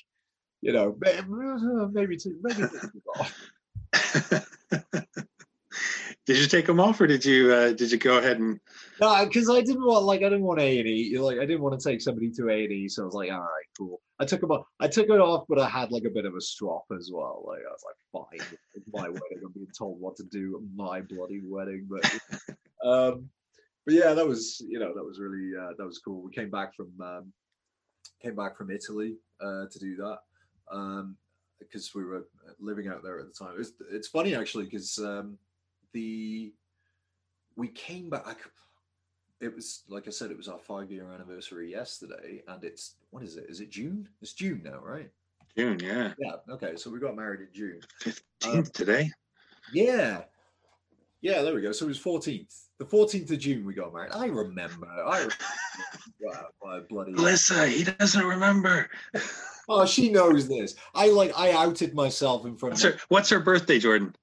you 0.63 0.73
know, 0.73 0.97
maybe 1.93 2.17
to, 2.17 2.37
maybe 2.43 2.65
did 6.27 6.39
you 6.39 6.47
take 6.47 6.67
them 6.67 6.81
off, 6.81 7.01
or 7.01 7.07
did 7.07 7.25
you 7.25 7.53
uh, 7.53 7.73
did 7.73 7.91
you 7.91 7.99
go 7.99 8.19
ahead 8.19 8.39
and? 8.39 8.61
No, 9.01 9.25
because 9.25 9.49
I 9.49 9.61
didn't 9.63 9.85
want 9.85 10.05
like 10.05 10.21
I 10.21 10.25
didn't 10.25 10.43
want 10.43 10.61
A 10.61 10.79
and 10.79 10.89
E. 10.89 11.19
Like 11.19 11.39
I 11.39 11.47
didn't 11.47 11.63
want 11.63 11.81
to 11.81 11.89
take 11.89 12.01
somebody 12.01 12.31
to 12.33 12.49
A 12.51 12.65
and 12.65 12.73
E, 12.73 12.89
so 12.89 13.03
I 13.03 13.07
was 13.07 13.15
like, 13.15 13.31
all 13.31 13.41
right, 13.41 13.67
cool. 13.77 14.01
I 14.19 14.27
took 14.27 14.41
them 14.43 14.51
off. 14.51 14.67
I 14.81 14.89
took 14.89 15.09
it 15.09 15.21
off, 15.21 15.47
but 15.49 15.59
I 15.59 15.69
had 15.69 15.91
like 15.91 16.05
a 16.05 16.11
bit 16.11 16.27
of 16.27 16.35
a 16.35 16.41
strop 16.41 16.85
as 16.97 17.11
well. 17.13 17.45
Like 17.47 17.61
I 17.67 17.71
was 17.71 17.84
like, 17.84 17.97
fine, 18.13 18.59
it's 18.75 18.89
my 18.93 19.09
wedding. 19.09 19.41
I'm 19.45 19.53
being 19.53 19.67
told 19.76 20.01
what 20.01 20.17
to 20.17 20.25
do 20.25 20.57
at 20.57 20.63
my 20.76 21.01
bloody 21.01 21.41
wedding, 21.45 21.89
but. 21.89 22.05
um 22.87 23.29
but 23.87 23.95
yeah, 23.95 24.13
that 24.13 24.26
was 24.26 24.61
you 24.68 24.79
know 24.79 24.93
that 24.95 25.03
was 25.05 25.18
really 25.18 25.53
uh, 25.59 25.72
that 25.79 25.87
was 25.87 25.99
cool. 25.99 26.22
We 26.22 26.30
came 26.30 26.51
back 26.51 26.75
from 26.76 26.91
um, 27.03 27.33
came 28.22 28.37
back 28.37 28.57
from 28.57 28.71
Italy 28.71 29.17
uh, 29.41 29.64
to 29.71 29.79
do 29.79 29.97
that, 29.97 30.18
um, 30.71 31.17
because 31.59 31.95
we 31.95 32.05
were 32.05 32.26
living 32.59 32.88
out 32.88 33.03
there 33.03 33.18
at 33.18 33.26
the 33.26 33.33
time. 33.33 33.55
It's 33.59 33.72
it's 33.91 34.09
funny 34.09 34.34
actually 34.34 34.64
because 34.64 34.99
um, 34.99 35.38
the 35.92 36.53
we 37.57 37.68
came 37.68 38.09
back. 38.11 38.38
It 39.41 39.55
was 39.55 39.83
like 39.88 40.07
I 40.07 40.11
said, 40.11 40.30
it 40.30 40.37
was 40.37 40.49
our 40.49 40.59
five 40.59 40.91
year 40.91 41.11
anniversary 41.13 41.71
yesterday, 41.71 42.42
and 42.49 42.63
it's 42.64 42.97
what 43.11 43.22
is 43.22 43.37
it? 43.37 43.47
Is 43.49 43.61
it 43.61 43.71
June? 43.71 44.09
It's 44.21 44.33
June 44.33 44.61
now, 44.64 44.80
right? 44.83 45.11
June, 45.57 45.80
yeah. 45.80 46.13
Yeah. 46.18 46.37
Okay, 46.49 46.76
so 46.76 46.91
we 46.91 47.01
got 47.01 47.17
married 47.17 47.41
in 47.41 47.49
June. 47.53 47.80
Fifteenth 47.99 48.67
um, 48.68 48.72
today. 48.72 49.11
Yeah. 49.72 50.22
Yeah, 51.22 51.42
there 51.42 51.55
we 51.55 51.61
go. 51.61 51.72
So 51.72 51.84
it 51.84 51.88
was 51.88 52.01
14th. 52.01 52.68
The 52.79 52.84
14th 52.87 53.30
of 53.30 53.38
June 53.38 53.67
we 53.67 53.75
got 53.75 53.92
married. 53.92 54.13
I 54.13 54.26
remember. 54.26 54.88
I 54.88 55.18
remember. 55.18 55.34
wow, 56.22 56.80
bloody 56.88 57.13
Melissa, 57.13 57.67
he 57.67 57.84
doesn't 57.84 58.25
remember. 58.25 58.88
Oh, 59.72 59.87
she 59.87 60.11
knows 60.11 60.49
this. 60.49 60.75
I 60.97 61.11
like 61.11 61.30
I 61.38 61.53
outed 61.53 61.95
myself 61.95 62.45
in 62.45 62.57
front 62.57 62.72
what's 62.72 62.83
of 62.84 62.95
her, 62.95 63.01
What's 63.09 63.29
her 63.30 63.38
birthday, 63.38 63.79
Jordan? 63.79 64.17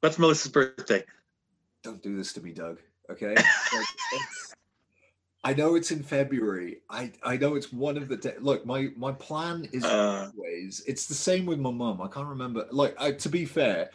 What's 0.00 0.18
Melissa's 0.18 0.52
birthday? 0.52 1.04
Don't 1.82 2.02
do 2.02 2.14
this 2.14 2.34
to 2.34 2.42
me, 2.42 2.52
Doug. 2.52 2.78
Okay. 3.08 3.34
I 5.44 5.54
know 5.54 5.76
it's 5.76 5.90
in 5.90 6.02
February. 6.02 6.82
I 6.90 7.12
I 7.22 7.38
know 7.38 7.54
it's 7.54 7.72
one 7.72 7.96
of 7.96 8.08
the 8.08 8.16
day. 8.18 8.34
Look, 8.40 8.66
my 8.66 8.90
my 8.96 9.12
plan 9.12 9.66
is 9.72 9.84
uh, 9.84 10.30
always. 10.36 10.82
It's 10.86 11.06
the 11.06 11.14
same 11.14 11.46
with 11.46 11.58
my 11.58 11.70
mum. 11.70 12.02
I 12.02 12.08
can't 12.08 12.26
remember. 12.26 12.66
Like 12.70 12.94
I, 13.00 13.12
to 13.12 13.28
be 13.30 13.46
fair, 13.46 13.90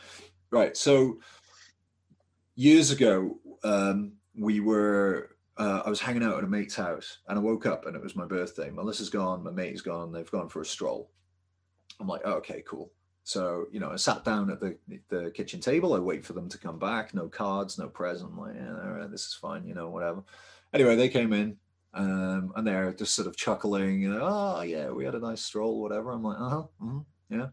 right? 0.50 0.76
So 0.76 1.20
years 2.56 2.90
ago, 2.90 3.38
um, 3.64 4.14
we 4.36 4.60
were 4.60 5.33
uh, 5.58 5.84
I 5.86 5.90
was 5.90 6.02
hanging 6.02 6.24
out 6.24 6.38
at 6.38 6.44
a 6.44 6.48
mate's 6.48 6.76
house 6.76 7.20
and 7.28 7.38
I 7.38 7.42
woke 7.42 7.66
up 7.66 7.86
and 7.86 7.96
it 7.96 8.02
was 8.02 8.16
my 8.16 8.26
birthday. 8.26 8.70
Melissa's 8.70 9.10
gone, 9.10 9.44
my 9.44 9.52
mate 9.52 9.74
is 9.74 9.82
gone, 9.82 10.12
they've 10.12 10.30
gone 10.32 10.50
for 10.50 10.62
a 10.62 10.66
stroll. 10.66 11.12
I'm 12.00 12.08
like, 12.08 12.22
oh, 12.26 12.34
okay, 12.34 12.64
cool. 12.68 12.92
So, 13.24 13.66
you 13.72 13.80
know, 13.80 13.90
I 13.92 13.96
sat 13.96 14.26
down 14.26 14.50
at 14.50 14.60
the, 14.60 14.78
the 15.10 15.32
kitchen 15.32 15.62
table. 15.62 15.94
I 15.94 16.00
wait 16.00 16.26
for 16.26 16.34
them 16.34 16.50
to 16.50 16.58
come 16.58 16.78
back. 16.78 17.14
No 17.14 17.30
cards, 17.30 17.78
no 17.78 17.88
present. 17.88 18.32
I'm 18.32 18.40
like, 18.40 18.56
yeah, 18.56 18.74
all 18.84 18.92
right, 18.92 19.10
this 19.10 19.28
is 19.28 19.34
fine, 19.34 19.66
you 19.66 19.74
know, 19.74 19.90
whatever. 19.90 20.24
Anyway, 20.74 20.96
they 20.96 21.10
came 21.10 21.32
in. 21.32 21.58
Um, 21.96 22.52
and 22.56 22.66
they're 22.66 22.92
just 22.92 23.14
sort 23.14 23.28
of 23.28 23.38
chuckling, 23.38 24.02
you 24.02 24.12
know, 24.12 24.22
oh 24.24 24.62
yeah, 24.64 24.90
we 24.90 25.06
had 25.06 25.14
a 25.14 25.20
nice 25.20 25.44
stroll, 25.44 25.80
whatever. 25.80 26.10
I'm 26.10 26.24
like, 26.24 26.40
uh-huh, 26.40 26.64
mhm, 26.82 27.06
yeah. 27.30 27.48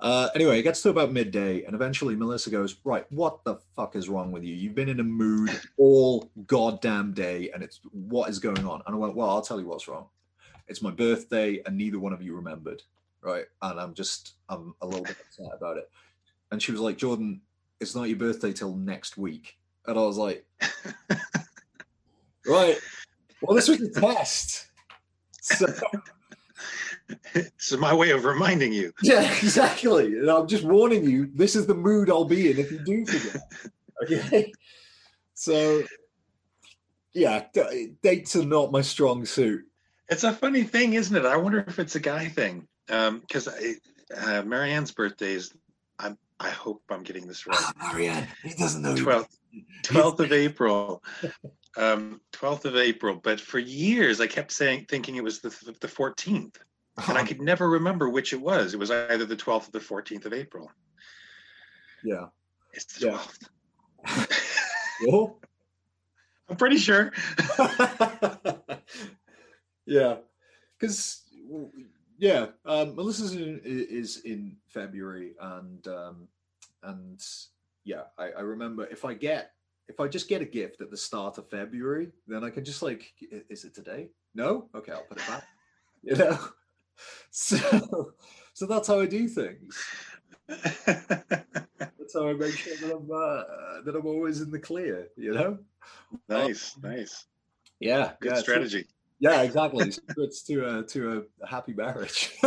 Uh, 0.00 0.28
anyway, 0.34 0.58
it 0.58 0.62
gets 0.62 0.82
to 0.82 0.90
about 0.90 1.12
midday, 1.12 1.64
and 1.64 1.74
eventually 1.74 2.16
Melissa 2.16 2.50
goes, 2.50 2.76
Right, 2.84 3.04
what 3.10 3.44
the 3.44 3.56
fuck 3.76 3.96
is 3.96 4.08
wrong 4.08 4.32
with 4.32 4.44
you? 4.44 4.54
You've 4.54 4.74
been 4.74 4.88
in 4.88 5.00
a 5.00 5.04
mood 5.04 5.50
all 5.76 6.30
goddamn 6.46 7.12
day, 7.12 7.50
and 7.52 7.62
it's 7.62 7.80
what 7.92 8.30
is 8.30 8.38
going 8.38 8.66
on? 8.66 8.82
And 8.86 8.94
I 8.94 8.98
went, 8.98 9.14
Well, 9.14 9.28
I'll 9.28 9.42
tell 9.42 9.60
you 9.60 9.66
what's 9.66 9.88
wrong. 9.88 10.06
It's 10.68 10.82
my 10.82 10.90
birthday, 10.90 11.62
and 11.66 11.76
neither 11.76 11.98
one 11.98 12.12
of 12.12 12.22
you 12.22 12.34
remembered, 12.34 12.82
right? 13.22 13.44
And 13.62 13.80
I'm 13.80 13.94
just, 13.94 14.34
I'm 14.48 14.74
a 14.80 14.86
little 14.86 15.04
bit 15.04 15.16
upset 15.20 15.52
about 15.54 15.76
it. 15.76 15.90
And 16.52 16.62
she 16.62 16.72
was 16.72 16.80
like, 16.80 16.96
Jordan, 16.96 17.40
it's 17.80 17.94
not 17.94 18.08
your 18.08 18.18
birthday 18.18 18.52
till 18.52 18.74
next 18.76 19.16
week. 19.16 19.58
And 19.86 19.98
I 19.98 20.02
was 20.02 20.16
like, 20.16 20.46
Right. 22.46 22.78
Well, 23.42 23.54
this 23.54 23.68
was 23.68 23.80
a 23.80 24.00
test. 24.00 24.66
So 25.40 25.66
it's 27.34 27.72
my 27.76 27.94
way 27.94 28.10
of 28.10 28.24
reminding 28.24 28.72
you. 28.72 28.92
Yeah, 29.02 29.22
exactly. 29.22 30.18
And 30.18 30.30
I'm 30.30 30.46
just 30.46 30.64
warning 30.64 31.04
you, 31.04 31.30
this 31.34 31.56
is 31.56 31.66
the 31.66 31.74
mood 31.74 32.10
I'll 32.10 32.24
be 32.24 32.50
in 32.50 32.58
if 32.58 32.70
you 32.70 32.78
do 32.78 33.06
forget. 33.06 33.42
Okay. 34.02 34.50
So, 35.34 35.82
yeah, 37.12 37.44
dates 38.02 38.34
are 38.34 38.46
not 38.46 38.72
my 38.72 38.80
strong 38.80 39.26
suit. 39.26 39.60
It's 40.08 40.24
a 40.24 40.32
funny 40.32 40.62
thing, 40.62 40.94
isn't 40.94 41.14
it? 41.14 41.26
I 41.26 41.36
wonder 41.36 41.62
if 41.68 41.78
it's 41.78 41.96
a 41.96 42.00
guy 42.00 42.28
thing. 42.28 42.66
Because 42.86 43.46
uh, 43.46 44.42
Marianne's 44.46 44.90
birthday 44.90 45.32
is, 45.32 45.52
I'm, 45.98 46.16
I 46.38 46.48
hope 46.48 46.82
I'm 46.88 47.02
getting 47.02 47.26
this 47.26 47.46
right. 47.46 47.58
Ah, 47.60 47.90
Marianne, 47.92 48.26
he 48.42 48.54
doesn't 48.54 48.80
know. 48.80 48.94
12th, 48.94 49.36
12th 49.84 50.20
of 50.20 50.32
April. 50.32 51.02
Um, 51.76 52.22
12th 52.32 52.64
of 52.64 52.76
April. 52.76 53.20
But 53.22 53.38
for 53.38 53.58
years, 53.58 54.18
I 54.22 54.28
kept 54.28 54.50
saying, 54.50 54.86
thinking 54.88 55.16
it 55.16 55.24
was 55.24 55.40
the, 55.40 55.50
the 55.80 55.88
14th. 55.88 56.56
And 57.08 57.16
I 57.18 57.24
could 57.24 57.40
never 57.40 57.68
remember 57.68 58.08
which 58.08 58.32
it 58.32 58.40
was. 58.40 58.74
It 58.74 58.78
was 58.78 58.90
either 58.90 59.24
the 59.24 59.36
12th 59.36 59.68
or 59.68 59.72
the 59.72 59.78
14th 59.80 60.26
of 60.26 60.32
April. 60.32 60.70
Yeah. 62.04 62.26
It's 62.72 62.98
the 62.98 63.06
Yeah. 63.06 63.20
12th. 64.06 64.28
Well, 65.06 65.40
I'm 66.48 66.56
pretty 66.56 66.76
sure. 66.76 67.12
yeah, 69.86 70.16
because 70.78 71.22
yeah, 72.18 72.46
um, 72.66 72.94
Melissa's 72.96 73.34
in, 73.34 73.60
is 73.64 74.20
in 74.24 74.56
February, 74.68 75.32
and 75.40 75.86
um, 75.88 76.28
and 76.82 77.24
yeah, 77.84 78.02
I, 78.18 78.30
I 78.30 78.40
remember 78.40 78.86
if 78.86 79.04
I 79.04 79.14
get 79.14 79.52
if 79.88 80.00
I 80.00 80.08
just 80.08 80.28
get 80.28 80.42
a 80.42 80.46
gift 80.46 80.80
at 80.80 80.90
the 80.90 80.96
start 80.96 81.38
of 81.38 81.48
February, 81.48 82.10
then 82.26 82.44
I 82.44 82.50
can 82.50 82.64
just 82.64 82.82
like, 82.82 83.12
is 83.48 83.64
it 83.64 83.74
today? 83.74 84.10
No, 84.34 84.68
okay, 84.74 84.92
I'll 84.92 85.02
put 85.02 85.18
it 85.18 85.26
back. 85.26 85.44
You 86.02 86.16
know, 86.16 86.38
so 87.30 88.12
so 88.54 88.66
that's 88.66 88.88
how 88.88 89.00
I 89.00 89.06
do 89.06 89.28
things. 89.28 89.78
That's 90.48 92.14
how 92.14 92.28
I 92.28 92.32
make 92.32 92.54
sure 92.56 92.76
that 92.76 92.96
I'm 92.96 93.08
uh, 93.10 93.82
that 93.84 93.94
I'm 93.96 94.06
always 94.06 94.40
in 94.40 94.50
the 94.50 94.58
clear. 94.58 95.08
You 95.16 95.32
know. 95.32 95.58
nice, 96.28 96.76
nice. 96.82 97.26
Yeah, 97.78 98.12
Good 98.20 98.30
yeah, 98.32 98.34
so- 98.36 98.42
strategy. 98.42 98.86
yeah, 99.20 99.42
exactly. 99.42 99.90
Secrets 99.92 100.42
to 100.44 100.78
a 100.78 100.82
to 100.84 101.26
a 101.40 101.46
happy 101.46 101.72
marriage. 101.72 102.36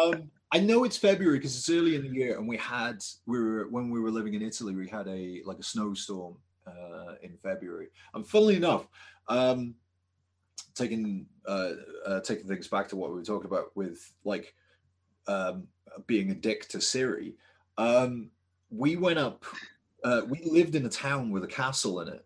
um, 0.00 0.30
I 0.52 0.60
know 0.60 0.84
it's 0.84 0.96
February 0.96 1.38
because 1.38 1.56
it's 1.56 1.68
early 1.68 1.96
in 1.96 2.02
the 2.02 2.08
year, 2.16 2.38
and 2.38 2.48
we 2.48 2.56
had 2.56 3.02
we 3.26 3.38
were 3.38 3.68
when 3.70 3.90
we 3.90 4.00
were 4.00 4.10
living 4.10 4.34
in 4.34 4.42
Italy, 4.42 4.74
we 4.74 4.88
had 4.88 5.08
a 5.08 5.42
like 5.44 5.58
a 5.58 5.64
snowstorm 5.64 6.36
uh, 6.66 7.14
in 7.22 7.36
February. 7.42 7.88
And 8.14 8.26
funnily 8.26 8.56
enough, 8.56 8.86
um, 9.28 9.74
taking 10.78 11.26
uh, 11.46 11.72
uh, 12.06 12.20
taking 12.20 12.46
things 12.46 12.68
back 12.68 12.88
to 12.88 12.96
what 12.96 13.10
we 13.10 13.16
were 13.16 13.24
talking 13.24 13.46
about 13.46 13.76
with 13.76 14.12
like 14.24 14.54
um, 15.26 15.66
being 16.06 16.30
a 16.30 16.34
dick 16.34 16.68
to 16.68 16.78
Ciri, 16.78 17.34
um, 17.76 18.30
we 18.70 18.96
went 18.96 19.18
up. 19.18 19.44
Uh, 20.04 20.22
we 20.28 20.40
lived 20.44 20.76
in 20.76 20.86
a 20.86 20.90
town 20.90 21.30
with 21.30 21.42
a 21.42 21.48
castle 21.48 22.00
in 22.00 22.08
it, 22.08 22.24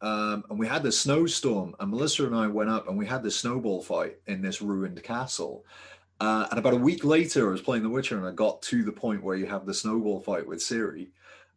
um, 0.00 0.44
and 0.50 0.58
we 0.58 0.66
had 0.66 0.82
this 0.82 1.00
snowstorm. 1.00 1.74
And 1.80 1.90
Melissa 1.90 2.26
and 2.26 2.34
I 2.34 2.46
went 2.46 2.70
up, 2.70 2.88
and 2.88 2.96
we 2.96 3.06
had 3.06 3.22
this 3.22 3.36
snowball 3.36 3.82
fight 3.82 4.18
in 4.26 4.40
this 4.40 4.62
ruined 4.62 5.02
castle. 5.02 5.64
Uh, 6.20 6.46
and 6.50 6.58
about 6.58 6.74
a 6.74 6.76
week 6.76 7.04
later, 7.04 7.48
I 7.48 7.52
was 7.52 7.60
playing 7.60 7.82
The 7.82 7.90
Witcher, 7.90 8.16
and 8.16 8.26
I 8.26 8.32
got 8.32 8.62
to 8.62 8.84
the 8.84 8.92
point 8.92 9.22
where 9.22 9.36
you 9.36 9.46
have 9.46 9.66
the 9.66 9.74
snowball 9.74 10.20
fight 10.20 10.46
with 10.46 10.60
Ciri, 10.60 11.08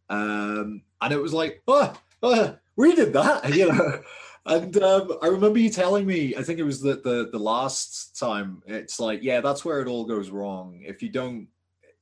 um, 0.10 0.82
and 1.02 1.14
it 1.14 1.22
was 1.22 1.34
like, 1.34 1.62
oh, 1.68 1.94
oh, 2.24 2.58
we 2.76 2.96
did 2.96 3.14
that, 3.14 3.50
you 3.56 3.72
know. 3.72 4.02
And 4.46 4.76
um, 4.82 5.18
I 5.22 5.28
remember 5.28 5.60
you 5.60 5.70
telling 5.70 6.06
me, 6.06 6.36
I 6.36 6.42
think 6.42 6.60
it 6.60 6.64
was 6.64 6.82
the, 6.82 6.96
the 6.96 7.30
the 7.32 7.38
last 7.40 8.18
time. 8.20 8.64
It's 8.66 9.00
like, 9.00 9.22
yeah, 9.22 9.40
that's 9.40 9.64
where 9.64 9.82
it 9.82 9.88
all 9.88 10.04
goes 10.06 10.30
wrong. 10.32 10.82
If 10.84 11.04
you 11.04 11.10
don't 11.10 11.48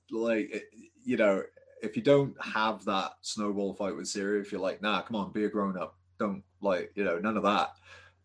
like, 0.09 0.63
you 1.03 1.17
know, 1.17 1.43
if 1.81 1.95
you 1.97 2.01
don't 2.01 2.35
have 2.43 2.85
that 2.85 3.11
snowball 3.21 3.73
fight 3.73 3.95
with 3.95 4.05
Ciri, 4.05 4.41
if 4.41 4.51
you're 4.51 4.61
like, 4.61 4.81
nah, 4.81 5.01
come 5.01 5.17
on, 5.17 5.31
be 5.31 5.45
a 5.45 5.49
grown 5.49 5.77
up, 5.77 5.97
don't 6.17 6.43
like, 6.61 6.91
you 6.95 7.03
know, 7.03 7.19
none 7.19 7.37
of 7.37 7.43
that, 7.43 7.71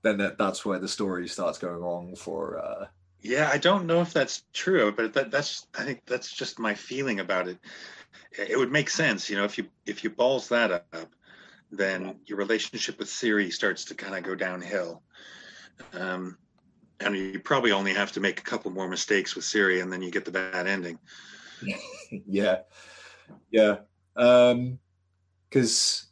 then 0.03 0.19
that, 0.19 0.39
that's 0.39 0.65
where 0.65 0.79
the 0.79 0.89
story 0.89 1.27
starts 1.29 1.59
going 1.59 1.77
wrong 1.77 2.15
for. 2.15 2.59
uh 2.59 2.87
Yeah, 3.21 3.51
I 3.53 3.59
don't 3.59 3.87
know 3.87 4.01
if 4.01 4.13
that's 4.13 4.45
true, 4.53 4.93
but 4.93 5.13
that, 5.15 5.31
that's 5.31 5.67
I 5.79 5.85
think 5.85 6.03
that's 6.07 6.33
just 6.33 6.59
my 6.59 6.75
feeling 6.75 7.21
about 7.21 7.49
it. 7.49 7.59
It 8.37 8.59
would 8.59 8.73
make 8.73 8.91
sense, 8.91 9.29
you 9.29 9.37
know, 9.37 9.45
if 9.45 9.59
you 9.59 9.67
if 9.87 10.05
you 10.05 10.11
balls 10.11 10.49
that 10.49 10.71
up, 10.71 11.11
then 11.77 12.17
your 12.27 12.39
relationship 12.39 12.99
with 12.99 13.09
Ciri 13.09 13.53
starts 13.53 13.85
to 13.87 13.95
kind 13.95 14.15
of 14.15 14.23
go 14.23 14.35
downhill. 14.35 15.03
Um, 15.93 16.39
and 17.01 17.17
you 17.17 17.41
probably 17.41 17.73
only 17.73 17.93
have 17.93 18.13
to 18.13 18.21
make 18.21 18.39
a 18.39 18.43
couple 18.43 18.71
more 18.71 18.89
mistakes 18.89 19.35
with 19.35 19.45
Ciri, 19.45 19.83
and 19.83 19.93
then 19.93 20.03
you 20.03 20.11
get 20.11 20.25
the 20.25 20.31
bad 20.31 20.67
ending. 20.67 20.99
yeah 22.27 22.59
yeah 23.51 23.77
um 24.17 24.79
because 25.49 26.07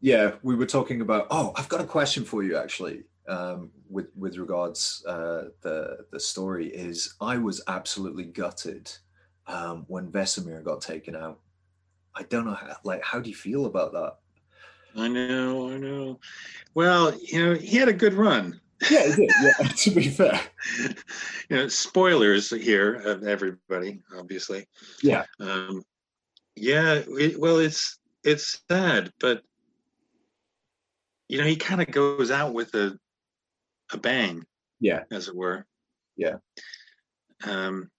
yeah 0.00 0.32
we 0.42 0.54
were 0.54 0.66
talking 0.66 1.00
about 1.00 1.26
oh 1.30 1.52
i've 1.56 1.68
got 1.68 1.80
a 1.80 1.84
question 1.84 2.24
for 2.24 2.42
you 2.42 2.56
actually 2.56 3.04
um 3.28 3.70
with 3.88 4.08
with 4.16 4.36
regards 4.36 5.04
uh 5.06 5.44
the 5.62 5.98
the 6.12 6.20
story 6.20 6.68
is 6.68 7.14
i 7.20 7.36
was 7.36 7.62
absolutely 7.68 8.24
gutted 8.24 8.90
um 9.46 9.84
when 9.88 10.10
vesemir 10.10 10.62
got 10.64 10.80
taken 10.80 11.14
out 11.14 11.40
i 12.14 12.22
don't 12.24 12.46
know 12.46 12.54
how 12.54 12.76
like 12.84 13.02
how 13.04 13.20
do 13.20 13.28
you 13.28 13.36
feel 13.36 13.66
about 13.66 13.92
that 13.92 14.16
I 14.96 15.08
know, 15.08 15.70
I 15.70 15.76
know. 15.78 16.20
Well, 16.74 17.14
you 17.20 17.44
know, 17.44 17.54
he 17.54 17.76
had 17.76 17.88
a 17.88 17.92
good 17.92 18.14
run. 18.14 18.60
yeah 18.90 19.00
it 19.04 19.16
did 19.16 19.30
yeah 19.42 19.68
to 19.76 19.90
be 19.90 20.08
fair 20.08 20.40
you 21.50 21.56
know, 21.56 21.68
spoilers 21.68 22.50
here 22.50 22.94
of 22.94 23.24
everybody, 23.24 24.00
obviously. 24.16 24.66
Yeah. 25.02 25.24
Um, 25.38 25.82
yeah. 26.56 27.02
It, 27.06 27.38
well, 27.38 27.58
it's 27.58 27.98
it's 28.24 28.62
sad, 28.70 29.12
but 29.20 29.42
you 31.28 31.38
know, 31.38 31.44
he 31.46 31.56
kind 31.56 31.80
of 31.80 31.90
goes 31.90 32.30
out 32.30 32.54
with 32.54 32.74
a 32.74 32.98
a 33.92 33.98
bang, 33.98 34.44
yeah 34.80 35.02
as 35.10 35.28
it 35.28 35.36
were. 35.36 35.66
Yeah. 36.16 36.36
Um, 37.44 37.90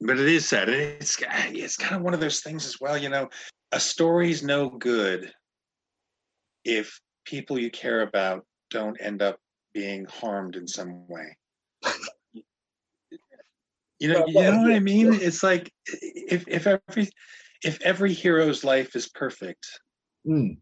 but 0.00 0.18
it 0.18 0.28
is 0.28 0.48
sad. 0.48 0.68
and 0.68 0.76
It's 0.76 1.16
it's 1.20 1.76
kind 1.76 1.96
of 1.96 2.02
one 2.02 2.14
of 2.14 2.20
those 2.20 2.40
things 2.40 2.66
as 2.66 2.80
well. 2.80 2.98
You 2.98 3.08
know, 3.08 3.28
a 3.72 3.80
story's 3.80 4.42
no 4.42 4.68
good 4.68 5.32
if 6.64 7.00
people 7.24 7.58
you 7.58 7.70
care 7.70 8.02
about 8.02 8.44
don't 8.70 9.00
end 9.00 9.22
up 9.22 9.38
being 9.72 10.06
harmed 10.06 10.56
in 10.56 10.66
some 10.66 11.06
way. 11.08 11.36
You 13.98 14.12
know, 14.12 14.24
you 14.26 14.42
know 14.42 14.62
what 14.62 14.72
I 14.72 14.80
mean? 14.80 15.12
It's 15.12 15.42
like 15.42 15.72
if 15.86 16.48
if 16.48 16.66
every 16.66 17.08
if 17.64 17.80
every 17.82 18.12
hero's 18.12 18.64
life 18.64 18.96
is 18.96 19.08
perfect, 19.08 19.66
Mm, 20.26 20.58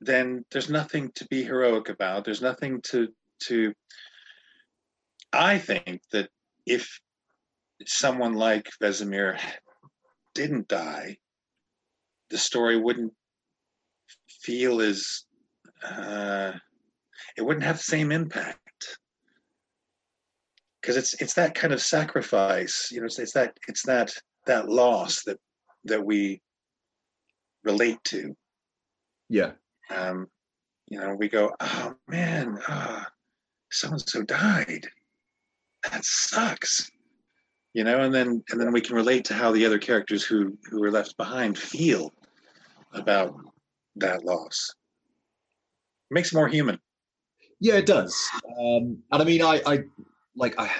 then 0.00 0.44
there's 0.50 0.68
nothing 0.68 1.10
to 1.14 1.26
be 1.28 1.42
heroic 1.42 1.88
about. 1.88 2.24
There's 2.24 2.42
nothing 2.42 2.80
to 2.90 3.08
to 3.44 3.72
I 5.32 5.58
think 5.58 6.02
that 6.12 6.28
if 6.66 7.00
someone 7.86 8.34
like 8.34 8.68
Vesemir 8.82 9.38
didn't 10.34 10.68
die, 10.68 11.16
the 12.30 12.38
story 12.38 12.78
wouldn't 12.78 13.12
feel 14.42 14.80
as 14.80 15.24
uh, 15.84 16.52
it 17.36 17.42
wouldn't 17.42 17.64
have 17.64 17.78
the 17.78 17.82
same 17.82 18.12
impact 18.12 18.98
because 20.80 20.96
it's 20.96 21.14
it's 21.20 21.34
that 21.34 21.54
kind 21.54 21.72
of 21.72 21.80
sacrifice 21.80 22.88
you 22.90 23.00
know 23.00 23.06
it's, 23.06 23.18
it's 23.18 23.32
that 23.32 23.56
it's 23.68 23.82
that 23.82 24.12
that 24.46 24.68
loss 24.68 25.22
that 25.24 25.38
that 25.84 26.04
we 26.04 26.40
relate 27.64 27.98
to 28.04 28.34
yeah 29.28 29.52
um, 29.90 30.28
you 30.90 30.98
know, 30.98 31.14
we 31.14 31.28
go, 31.28 31.52
oh 31.60 31.94
man, 32.08 32.58
uh, 32.66 33.04
so 33.70 33.88
and 33.88 34.08
so 34.08 34.22
died. 34.22 34.86
That 35.90 36.04
sucks. 36.04 36.90
You 37.72 37.84
know, 37.84 38.00
and 38.00 38.12
then 38.12 38.42
and 38.50 38.60
then 38.60 38.72
we 38.72 38.80
can 38.80 38.96
relate 38.96 39.24
to 39.26 39.34
how 39.34 39.52
the 39.52 39.64
other 39.64 39.78
characters 39.78 40.24
who 40.24 40.58
who 40.68 40.80
were 40.80 40.90
left 40.90 41.16
behind 41.16 41.56
feel 41.56 42.12
about 42.92 43.34
that 43.96 44.24
loss. 44.24 44.74
Makes 46.10 46.32
more 46.34 46.48
human. 46.48 46.78
Yeah, 47.60 47.74
it 47.74 47.86
does. 47.86 48.16
Um, 48.46 48.98
and 49.12 49.22
I 49.22 49.24
mean, 49.24 49.42
I, 49.42 49.60
I 49.66 49.78
like, 50.34 50.54
I, 50.58 50.70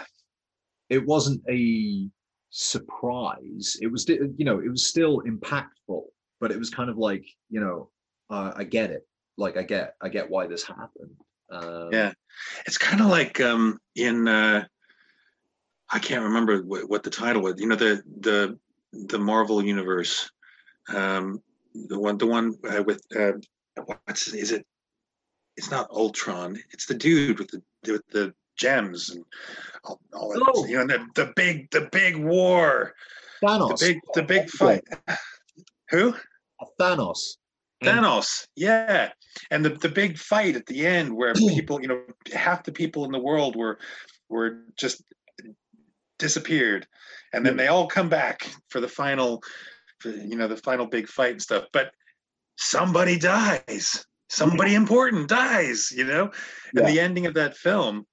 it 0.89 1.05
wasn't 1.05 1.43
a 1.49 2.09
surprise. 2.51 3.77
It 3.81 3.89
was, 3.93 4.09
you 4.09 4.45
know, 4.45 4.59
it 4.61 4.69
was 4.69 4.89
still 4.89 5.23
impactful, 5.23 6.03
but 6.41 6.51
it 6.51 6.59
was 6.59 6.71
kind 6.71 6.91
of 6.91 6.97
like, 6.97 7.25
you 7.49 7.61
know, 7.61 7.91
uh, 8.31 8.53
I 8.57 8.65
get 8.65 8.91
it. 8.91 9.07
Like, 9.37 9.57
I 9.57 9.63
get, 9.63 9.95
I 10.01 10.09
get 10.09 10.29
why 10.29 10.47
this 10.47 10.65
happened. 10.65 11.15
Um, 11.51 11.89
yeah, 11.93 12.13
it's 12.67 12.79
kind 12.79 13.01
of 13.01 13.09
like 13.09 13.41
um, 13.41 13.79
in 13.97 14.29
uh, 14.29 14.65
I 15.91 15.99
can't 15.99 16.23
remember 16.23 16.63
what, 16.63 16.89
what, 16.89 17.03
the 17.03 17.11
title 17.11 17.43
was. 17.43 17.55
You 17.59 17.67
know, 17.67 17.77
the 17.77 18.03
the 18.21 18.59
the 18.93 19.19
Marvel 19.19 19.63
universe, 19.63 20.31
um, 20.89 21.43
the 21.75 21.99
one 21.99 22.19
the 22.19 22.27
one 22.27 22.55
uh, 22.69 22.83
with 22.85 23.03
uh, 23.19 23.33
what's 23.85 24.29
is 24.29 24.53
it? 24.53 24.65
It's 25.61 25.71
not 25.71 25.91
Ultron. 25.91 26.59
It's 26.71 26.87
the 26.87 26.95
dude 26.95 27.39
with 27.39 27.49
the 27.49 27.63
with 27.93 28.07
the 28.09 28.33
gems 28.57 29.11
and 29.11 29.23
all, 29.85 30.01
all 30.15 30.31
that. 30.31 30.53
Oh. 30.55 30.65
You 30.65 30.79
know, 30.79 30.87
the 30.87 31.07
the 31.15 31.33
big 31.37 31.71
the 31.71 31.87
big 31.93 32.17
war. 32.17 32.95
Thanos. 33.45 33.79
The 33.79 33.87
big 33.87 34.01
the 34.15 34.23
big 34.23 34.49
fight. 34.49 34.85
Who? 35.91 36.15
Thanos. 36.81 37.37
Hmm. 37.83 37.89
Thanos, 37.89 38.47
yeah, 38.57 39.11
and 39.51 39.63
the 39.63 39.69
the 39.69 39.91
big 39.91 40.17
fight 40.17 40.57
at 40.57 40.65
the 40.65 40.87
end 40.87 41.15
where 41.15 41.35
people, 41.55 41.79
you 41.83 41.89
know, 41.89 42.01
half 42.33 42.65
the 42.65 42.73
people 42.73 43.05
in 43.05 43.13
the 43.13 43.19
world 43.19 43.55
were 43.55 43.79
were 44.31 44.63
just 44.79 45.03
disappeared, 46.19 46.87
and 47.35 47.45
then 47.45 47.59
they 47.59 47.67
all 47.67 47.87
come 47.87 48.09
back 48.09 48.51
for 48.71 48.81
the 48.81 48.89
final, 48.89 49.43
for, 49.99 50.09
you 50.09 50.37
know, 50.37 50.49
the 50.49 50.57
final 50.57 50.87
big 50.87 51.07
fight 51.07 51.33
and 51.33 51.43
stuff. 51.43 51.67
But 51.71 51.93
somebody 52.57 53.19
dies, 53.19 54.07
somebody 54.31 54.75
important 54.75 55.29
dies, 55.29 55.93
you 55.95 56.05
know, 56.05 56.31
and 56.75 56.87
yeah. 56.87 56.91
the 56.91 57.01
ending 57.01 57.27
of 57.27 57.35
that 57.35 57.57
film 57.57 58.07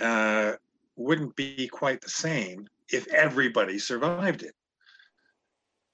uh, 0.00 0.52
wouldn't 0.96 1.36
be 1.36 1.68
quite 1.68 2.00
the 2.00 2.08
same 2.08 2.66
if 2.88 3.06
everybody 3.08 3.78
survived 3.78 4.42
it. 4.42 4.54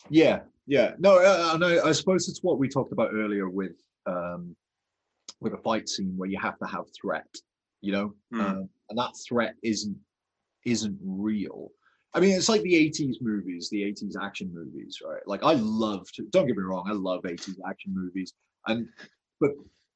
Yeah, 0.08 0.40
yeah, 0.66 0.92
no, 0.98 1.18
uh, 1.18 1.58
I, 1.60 1.88
I 1.88 1.92
suppose 1.92 2.28
it's 2.28 2.42
what 2.42 2.58
we 2.58 2.68
talked 2.68 2.92
about 2.92 3.10
earlier 3.12 3.48
with 3.50 3.76
um, 4.06 4.54
with 5.40 5.52
a 5.52 5.58
fight 5.58 5.88
scene 5.88 6.14
where 6.16 6.28
you 6.28 6.38
have 6.40 6.58
to 6.58 6.66
have 6.66 6.84
threat, 7.00 7.28
you 7.80 7.92
know, 7.92 8.14
mm. 8.32 8.40
um, 8.40 8.68
and 8.88 8.98
that 8.98 9.12
threat 9.28 9.54
isn't 9.62 9.96
isn't 10.64 10.98
real. 11.04 11.70
I 12.14 12.20
mean, 12.20 12.36
it's 12.36 12.48
like 12.48 12.62
the 12.62 12.74
'80s 12.74 13.16
movies, 13.20 13.68
the 13.70 13.82
'80s 13.82 14.14
action 14.22 14.50
movies, 14.54 14.98
right? 15.04 15.22
Like 15.26 15.42
I 15.42 15.54
love 15.54 16.06
to. 16.14 16.22
Don't 16.30 16.46
get 16.46 16.56
me 16.56 16.62
wrong, 16.62 16.86
I 16.88 16.92
love 16.92 17.22
'80s 17.24 17.56
action 17.68 17.92
movies, 17.92 18.32
and 18.68 18.88
but 19.40 19.50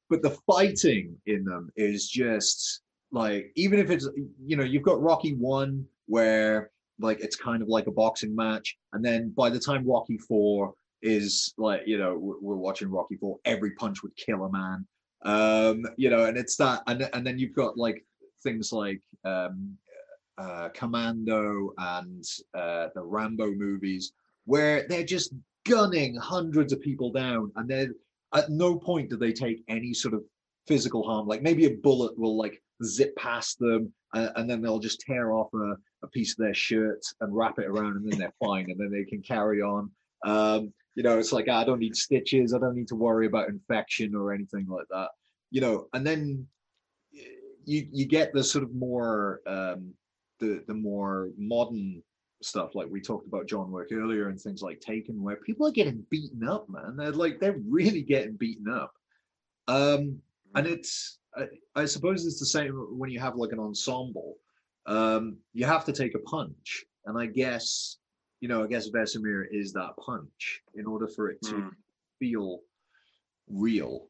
but 0.09 0.21
the 0.21 0.37
fighting 0.45 1.15
in 1.25 1.45
them 1.45 1.69
is 1.75 2.09
just 2.09 2.81
like 3.11 3.51
even 3.55 3.79
if 3.79 3.89
it's 3.89 4.07
you 4.45 4.55
know 4.55 4.63
you've 4.63 4.83
got 4.83 5.01
Rocky 5.01 5.33
one 5.33 5.85
where 6.07 6.71
like 7.01 7.19
it's 7.21 7.35
kind 7.35 7.61
of 7.61 7.67
like 7.67 7.87
a 7.87 7.91
boxing 7.91 8.35
match 8.35 8.77
and 8.93 9.03
then 9.03 9.33
by 9.35 9.49
the 9.49 9.59
time 9.59 9.85
rocky 9.87 10.17
4 10.17 10.73
is 11.01 11.53
like 11.57 11.81
you 11.85 11.97
know 11.97 12.15
we're, 12.17 12.55
watching 12.55 12.89
rocky 12.89 13.15
4 13.15 13.37
every 13.45 13.71
punch 13.71 14.03
would 14.03 14.15
kill 14.15 14.45
a 14.45 14.51
man. 14.51 14.85
Um 15.23 15.83
you 15.97 16.09
know 16.09 16.25
and 16.25 16.37
it's 16.37 16.55
that 16.57 16.83
and, 16.87 17.09
and 17.13 17.25
then 17.25 17.39
you've 17.39 17.55
got 17.55 17.77
like 17.77 18.05
things 18.43 18.71
like 18.71 19.01
um 19.25 19.77
uh 20.37 20.69
commando 20.73 21.71
and 21.77 22.23
uh 22.53 22.87
the 22.95 23.03
rambo 23.03 23.51
movies 23.51 24.13
where 24.45 24.87
they're 24.87 25.03
just 25.03 25.33
gunning 25.65 26.15
hundreds 26.15 26.73
of 26.73 26.81
people 26.81 27.11
down 27.11 27.51
and 27.55 27.69
then 27.69 27.93
at 28.33 28.49
no 28.49 28.75
point 28.75 29.09
do 29.09 29.17
they 29.17 29.33
take 29.33 29.63
any 29.67 29.93
sort 29.93 30.13
of 30.13 30.23
physical 30.67 31.03
harm. 31.03 31.27
Like 31.27 31.41
maybe 31.41 31.65
a 31.65 31.75
bullet 31.75 32.17
will 32.17 32.37
like 32.37 32.61
zip 32.83 33.15
past 33.15 33.59
them 33.59 33.91
and, 34.13 34.31
and 34.35 34.49
then 34.49 34.61
they'll 34.61 34.79
just 34.79 35.01
tear 35.01 35.33
off 35.33 35.53
a, 35.53 35.75
a 36.03 36.07
piece 36.07 36.31
of 36.31 36.37
their 36.37 36.53
shirt 36.53 37.03
and 37.19 37.35
wrap 37.35 37.59
it 37.59 37.65
around 37.65 37.97
and 37.97 38.11
then 38.11 38.19
they're 38.19 38.33
fine 38.43 38.69
and 38.69 38.79
then 38.79 38.91
they 38.91 39.03
can 39.03 39.21
carry 39.21 39.61
on. 39.61 39.91
Um, 40.25 40.73
you 40.95 41.03
know 41.03 41.17
it's 41.17 41.31
like 41.31 41.47
i 41.47 41.63
don't 41.63 41.79
need 41.79 41.95
stitches 41.95 42.53
i 42.53 42.59
don't 42.59 42.75
need 42.75 42.89
to 42.89 42.95
worry 42.95 43.25
about 43.25 43.47
infection 43.47 44.13
or 44.13 44.33
anything 44.33 44.67
like 44.67 44.87
that. 44.89 45.09
You 45.49 45.61
know 45.61 45.87
and 45.93 46.05
then 46.05 46.47
you 47.65 47.87
you 47.91 48.05
get 48.05 48.33
the 48.33 48.43
sort 48.43 48.63
of 48.63 48.73
more 48.73 49.41
um, 49.47 49.93
the 50.39 50.63
the 50.67 50.73
more 50.73 51.29
modern 51.37 52.01
stuff 52.41 52.75
like 52.75 52.87
we 52.89 53.01
talked 53.01 53.27
about 53.27 53.47
John 53.47 53.71
Wick 53.71 53.89
earlier 53.91 54.29
and 54.29 54.39
things 54.39 54.61
like 54.61 54.79
Taken 54.79 55.21
where 55.21 55.37
people 55.37 55.67
are 55.67 55.71
getting 55.71 56.05
beaten 56.09 56.47
up 56.47 56.67
man 56.69 56.95
they're 56.97 57.11
like 57.11 57.39
they're 57.39 57.59
really 57.67 58.01
getting 58.01 58.35
beaten 58.35 58.71
up 58.71 58.93
um 59.67 60.19
and 60.55 60.67
it's 60.67 61.19
I, 61.35 61.47
I 61.75 61.85
suppose 61.85 62.25
it's 62.25 62.39
the 62.39 62.45
same 62.45 62.73
when 62.97 63.09
you 63.09 63.19
have 63.19 63.35
like 63.35 63.51
an 63.51 63.59
ensemble. 63.59 64.37
Um, 64.85 65.37
you 65.53 65.65
have 65.65 65.85
to 65.85 65.93
take 65.93 66.15
a 66.15 66.19
punch, 66.19 66.83
and 67.05 67.17
I 67.17 67.27
guess 67.27 67.97
you 68.39 68.47
know, 68.47 68.63
I 68.63 68.67
guess 68.67 68.89
Vesemir 68.89 69.45
is 69.51 69.71
that 69.73 69.95
punch 70.03 70.61
in 70.73 70.87
order 70.87 71.07
for 71.07 71.29
it 71.29 71.39
to 71.43 71.53
mm. 71.53 71.69
feel 72.19 72.61
real, 73.47 74.07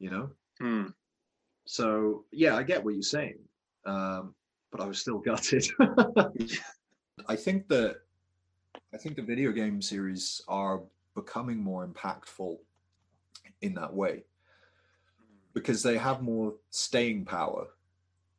you 0.00 0.10
know. 0.10 0.30
Mm. 0.60 0.92
So 1.64 2.24
yeah, 2.32 2.56
I 2.56 2.64
get 2.64 2.84
what 2.84 2.94
you're 2.94 3.02
saying, 3.02 3.38
um, 3.86 4.34
but 4.72 4.80
I 4.80 4.86
was 4.86 5.00
still 5.00 5.18
gutted. 5.24 5.66
I 7.28 7.36
think 7.36 7.68
that 7.68 7.96
I 8.94 8.98
think 8.98 9.16
the 9.16 9.22
video 9.22 9.52
game 9.52 9.80
series 9.82 10.42
are 10.48 10.80
becoming 11.14 11.58
more 11.58 11.86
impactful 11.86 12.58
in 13.60 13.74
that 13.74 13.92
way. 13.92 14.24
Because 15.54 15.82
they 15.82 15.98
have 15.98 16.22
more 16.22 16.54
staying 16.70 17.24
power 17.24 17.68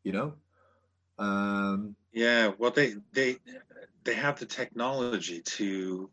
you 0.04 0.12
know? 0.12 0.34
Um 1.18 1.96
yeah 2.12 2.52
well 2.58 2.72
they 2.72 2.96
they 3.14 3.38
they 4.04 4.14
have 4.14 4.40
the 4.40 4.46
technology 4.46 5.42
to 5.42 6.10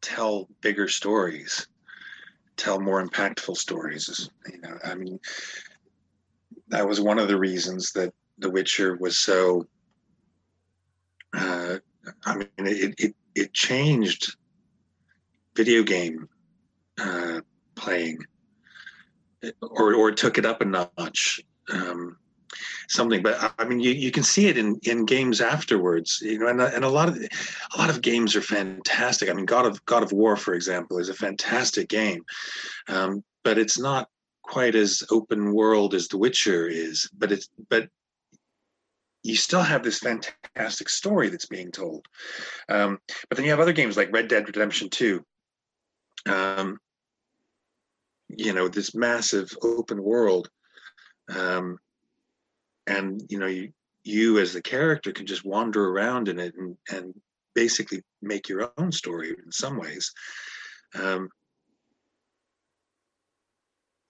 tell 0.00 0.48
bigger 0.60 0.88
stories 0.88 1.66
tell 2.56 2.80
more 2.80 3.04
impactful 3.04 3.56
stories 3.56 4.30
you 4.50 4.60
know 4.60 4.78
i 4.84 4.94
mean 4.94 5.18
that 6.68 6.86
was 6.86 7.00
one 7.00 7.18
of 7.18 7.28
the 7.28 7.38
reasons 7.38 7.92
that 7.92 8.12
the 8.38 8.50
witcher 8.50 8.96
was 8.96 9.18
so 9.18 9.66
uh 11.36 11.78
i 12.24 12.36
mean 12.36 12.48
it 12.58 12.94
it, 12.98 13.14
it 13.34 13.52
changed 13.52 14.36
video 15.54 15.82
game 15.82 16.28
uh 17.00 17.40
playing 17.74 18.18
or 19.60 19.94
or 19.94 20.10
took 20.10 20.38
it 20.38 20.44
up 20.44 20.60
a 20.60 20.64
notch. 20.64 21.40
Um, 21.72 22.16
something 22.88 23.22
but 23.22 23.52
i 23.58 23.64
mean 23.64 23.78
you, 23.78 23.90
you 23.90 24.10
can 24.10 24.22
see 24.22 24.46
it 24.46 24.56
in 24.56 24.78
in 24.84 25.04
games 25.04 25.40
afterwards 25.40 26.20
you 26.22 26.38
know 26.38 26.48
and, 26.48 26.60
and 26.60 26.84
a 26.84 26.88
lot 26.88 27.08
of 27.08 27.16
a 27.16 27.78
lot 27.78 27.90
of 27.90 28.00
games 28.00 28.34
are 28.34 28.40
fantastic 28.40 29.28
i 29.28 29.32
mean 29.32 29.44
god 29.44 29.66
of 29.66 29.84
god 29.84 30.02
of 30.02 30.12
war 30.12 30.36
for 30.36 30.54
example 30.54 30.98
is 30.98 31.10
a 31.10 31.14
fantastic 31.14 31.88
game 31.88 32.24
um, 32.88 33.22
but 33.44 33.58
it's 33.58 33.78
not 33.78 34.08
quite 34.42 34.74
as 34.74 35.02
open 35.10 35.52
world 35.52 35.94
as 35.94 36.08
the 36.08 36.16
witcher 36.16 36.66
is 36.66 37.08
but 37.18 37.30
it's 37.30 37.50
but 37.68 37.88
you 39.28 39.36
still 39.36 39.62
have 39.62 39.82
this 39.82 39.98
fantastic 39.98 40.88
story 40.88 41.28
that's 41.28 41.46
being 41.46 41.70
told. 41.70 42.06
Um, 42.68 42.98
but 43.28 43.36
then 43.36 43.44
you 43.44 43.50
have 43.50 43.60
other 43.60 43.74
games 43.74 43.96
like 43.96 44.12
red 44.12 44.28
dead 44.28 44.46
redemption 44.46 44.88
2 44.88 45.22
um, 46.26 46.78
you 48.28 48.52
know 48.54 48.68
this 48.68 48.94
massive 48.94 49.50
open 49.62 50.02
world 50.02 50.48
um, 51.34 51.78
and 52.86 53.22
you 53.28 53.38
know 53.38 53.46
you, 53.46 53.72
you 54.02 54.38
as 54.38 54.54
the 54.54 54.62
character 54.62 55.12
can 55.12 55.26
just 55.26 55.44
wander 55.44 55.90
around 55.90 56.28
in 56.28 56.38
it 56.38 56.54
and, 56.56 56.76
and 56.90 57.14
basically 57.54 58.02
make 58.22 58.48
your 58.48 58.72
own 58.78 58.90
story 58.90 59.30
in 59.30 59.52
some 59.52 59.78
ways. 59.78 60.12
Um, 60.94 61.28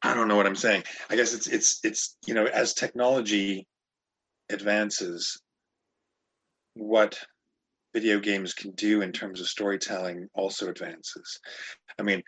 i 0.00 0.14
don't 0.14 0.28
know 0.28 0.36
what 0.36 0.46
i'm 0.46 0.54
saying. 0.54 0.84
I 1.10 1.16
guess 1.16 1.34
it's 1.34 1.48
it's 1.48 1.80
it's 1.82 2.16
you 2.24 2.34
know 2.34 2.46
as 2.46 2.72
technology 2.72 3.66
advances 4.50 5.40
what 6.74 7.18
video 7.94 8.20
games 8.20 8.54
can 8.54 8.70
do 8.72 9.02
in 9.02 9.12
terms 9.12 9.40
of 9.40 9.48
storytelling 9.48 10.28
also 10.34 10.68
advances 10.68 11.40
i 11.98 12.02
mean 12.02 12.22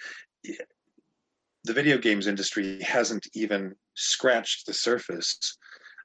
the 1.64 1.72
video 1.72 1.98
games 1.98 2.26
industry 2.26 2.80
hasn't 2.82 3.26
even 3.34 3.74
scratched 3.94 4.66
the 4.66 4.72
surface 4.72 5.59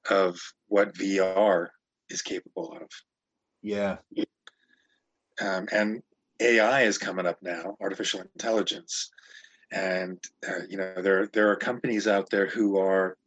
of 0.09 0.37
what 0.67 0.93
VR 0.95 1.67
is 2.09 2.21
capable 2.21 2.73
of. 2.73 2.89
Yeah. 3.61 3.97
Um, 5.41 5.67
and 5.71 6.03
AI 6.39 6.83
is 6.83 6.97
coming 6.97 7.25
up 7.25 7.37
now, 7.41 7.75
artificial 7.81 8.21
intelligence, 8.21 9.09
and 9.71 10.17
uh, 10.47 10.61
you 10.69 10.77
know 10.77 11.01
there 11.01 11.27
there 11.27 11.49
are 11.49 11.55
companies 11.55 12.07
out 12.07 12.29
there 12.29 12.47
who 12.47 12.77
are 12.77 13.17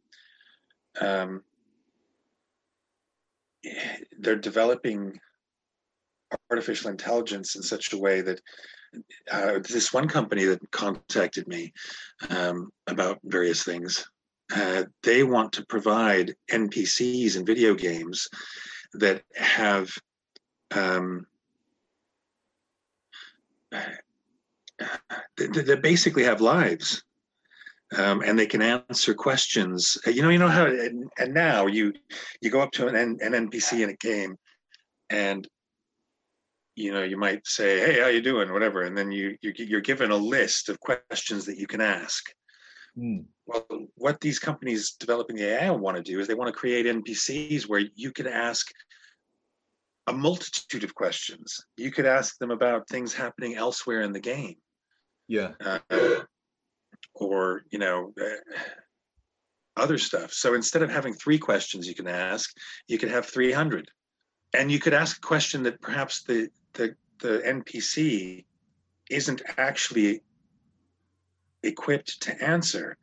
um, 1.01 1.43
they're 4.19 4.35
developing 4.35 5.19
artificial 6.51 6.91
intelligence 6.91 7.55
in 7.55 7.63
such 7.63 7.93
a 7.93 7.97
way 7.97 8.21
that 8.21 8.41
uh, 9.31 9.59
this 9.69 9.93
one 9.93 10.07
company 10.07 10.45
that 10.45 10.71
contacted 10.71 11.47
me 11.47 11.71
um, 12.29 12.71
about 12.87 13.19
various 13.23 13.63
things. 13.63 14.07
uh, 14.55 14.83
they 15.03 15.23
want 15.23 15.53
to 15.53 15.65
provide 15.67 16.35
NPCs 16.51 17.35
in 17.37 17.45
video 17.45 17.75
games 17.75 18.27
that 18.93 19.21
have 19.35 19.91
um, 20.71 21.25
that 25.37 25.79
basically 25.83 26.23
have 26.23 26.41
lives 26.41 27.03
um, 27.97 28.21
and 28.21 28.37
they 28.37 28.45
can 28.45 28.61
answer 28.61 29.13
questions. 29.13 29.97
Uh, 30.05 30.11
you 30.11 30.21
know 30.21 30.29
you 30.29 30.37
know 30.37 30.47
how 30.47 30.65
and, 30.65 31.09
and 31.17 31.33
now 31.33 31.65
you 31.65 31.93
you 32.41 32.49
go 32.49 32.61
up 32.61 32.71
to 32.71 32.87
an, 32.87 32.95
an 32.95 33.49
npc 33.49 33.81
in 33.81 33.89
a 33.89 33.95
game 33.95 34.35
and 35.09 35.47
you 36.75 36.93
know 36.93 37.03
you 37.03 37.17
might 37.17 37.45
say 37.45 37.79
hey 37.79 37.99
how 37.99 38.07
you 38.07 38.21
doing? 38.21 38.51
whatever 38.51 38.83
and 38.83 38.97
then 38.97 39.11
you, 39.11 39.35
you 39.41 39.53
you're 39.57 39.81
given 39.81 40.11
a 40.11 40.15
list 40.15 40.69
of 40.69 40.79
questions 40.79 41.45
that 41.45 41.57
you 41.57 41.67
can 41.67 41.81
ask. 41.81 42.23
Mm. 42.97 43.25
well 43.45 43.65
what 43.95 44.19
these 44.19 44.39
companies 44.39 44.95
developing 44.99 45.35
the 45.35 45.53
ai 45.53 45.69
want 45.69 45.95
to 45.95 46.03
do 46.03 46.19
is 46.19 46.27
they 46.27 46.33
want 46.33 46.51
to 46.53 46.59
create 46.59 46.87
npcs 46.87 47.69
where 47.69 47.83
you 47.95 48.11
can 48.11 48.27
ask 48.27 48.67
a 50.09 50.13
multitude 50.13 50.83
of 50.83 50.95
questions. 50.95 51.65
You 51.77 51.91
could 51.91 52.07
ask 52.07 52.37
them 52.39 52.49
about 52.49 52.89
things 52.89 53.13
happening 53.13 53.55
elsewhere 53.55 54.01
in 54.01 54.11
the 54.11 54.19
game. 54.19 54.55
Yeah. 55.27 55.51
Uh, 55.63 55.79
or 57.19 57.63
you 57.71 57.79
know 57.79 58.13
uh, 58.19 58.59
other 59.75 59.97
stuff. 59.97 60.33
So 60.33 60.53
instead 60.53 60.81
of 60.81 60.89
having 60.89 61.13
three 61.13 61.37
questions 61.37 61.87
you 61.87 61.95
can 61.95 62.07
ask 62.07 62.55
you 62.87 62.97
could 62.97 63.11
have 63.11 63.25
300 63.25 63.89
and 64.53 64.71
you 64.71 64.79
could 64.79 64.93
ask 64.93 65.17
a 65.17 65.27
question 65.27 65.63
that 65.63 65.81
perhaps 65.81 66.23
the 66.23 66.49
the, 66.73 66.95
the 67.19 67.39
npc 67.45 68.45
isn't 69.09 69.41
actually 69.57 70.21
equipped 71.63 72.21
to 72.21 72.43
answer 72.43 72.97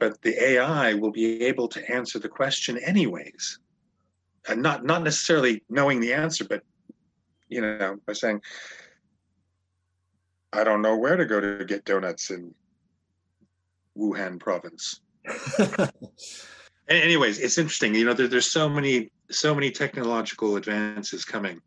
but 0.00 0.20
the 0.22 0.42
ai 0.42 0.94
will 0.94 1.12
be 1.12 1.42
able 1.42 1.68
to 1.68 1.92
answer 1.92 2.18
the 2.18 2.28
question 2.28 2.78
anyways. 2.78 3.60
And 4.48 4.62
not 4.62 4.84
not 4.84 5.02
necessarily 5.02 5.62
knowing 5.68 6.00
the 6.00 6.14
answer 6.14 6.44
but 6.44 6.62
you 7.48 7.60
know 7.60 7.98
by 8.06 8.14
saying 8.14 8.40
i 10.52 10.64
don't 10.64 10.80
know 10.80 10.96
where 10.96 11.16
to 11.16 11.26
go 11.26 11.40
to 11.40 11.64
get 11.66 11.84
donuts 11.84 12.30
in 12.30 12.54
Wuhan 13.96 14.38
province. 14.38 15.00
Anyways, 16.88 17.38
it's 17.38 17.58
interesting. 17.58 17.94
You 17.94 18.04
know, 18.04 18.14
there, 18.14 18.28
there's 18.28 18.50
so 18.50 18.68
many 18.68 19.10
so 19.30 19.54
many 19.54 19.70
technological 19.70 20.56
advances 20.56 21.24
coming, 21.24 21.60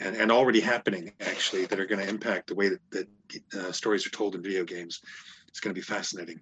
and, 0.00 0.16
and 0.16 0.32
already 0.32 0.60
happening 0.60 1.12
actually 1.20 1.66
that 1.66 1.78
are 1.78 1.86
going 1.86 2.00
to 2.00 2.08
impact 2.08 2.48
the 2.48 2.54
way 2.54 2.70
that, 2.70 2.80
that 2.90 3.08
uh, 3.56 3.72
stories 3.72 4.06
are 4.06 4.10
told 4.10 4.34
in 4.34 4.42
video 4.42 4.64
games. 4.64 5.00
It's 5.48 5.60
going 5.60 5.72
to 5.74 5.78
be 5.78 5.84
fascinating. 5.84 6.40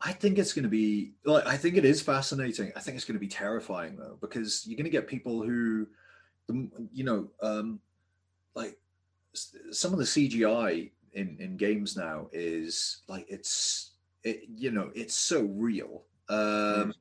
I 0.00 0.12
think 0.12 0.38
it's 0.38 0.52
going 0.52 0.62
to 0.62 0.68
be 0.68 1.14
like 1.24 1.46
I 1.46 1.56
think 1.56 1.76
it 1.76 1.84
is 1.84 2.00
fascinating. 2.00 2.72
I 2.76 2.80
think 2.80 2.96
it's 2.96 3.04
going 3.04 3.16
to 3.16 3.20
be 3.20 3.26
terrifying 3.26 3.96
though 3.96 4.18
because 4.20 4.64
you're 4.66 4.76
going 4.76 4.84
to 4.84 4.90
get 4.90 5.08
people 5.08 5.42
who, 5.42 5.88
you 6.92 7.04
know, 7.04 7.28
um, 7.42 7.80
like 8.54 8.76
some 9.72 9.92
of 9.92 9.98
the 9.98 10.04
CGI 10.04 10.90
in 11.14 11.36
in 11.40 11.56
games 11.56 11.96
now 11.96 12.28
is 12.32 13.02
like 13.08 13.26
it's 13.28 13.94
it, 14.24 14.44
you 14.54 14.70
know, 14.70 14.90
it's 14.94 15.14
so 15.14 15.42
real. 15.42 16.04
Um, 16.28 16.92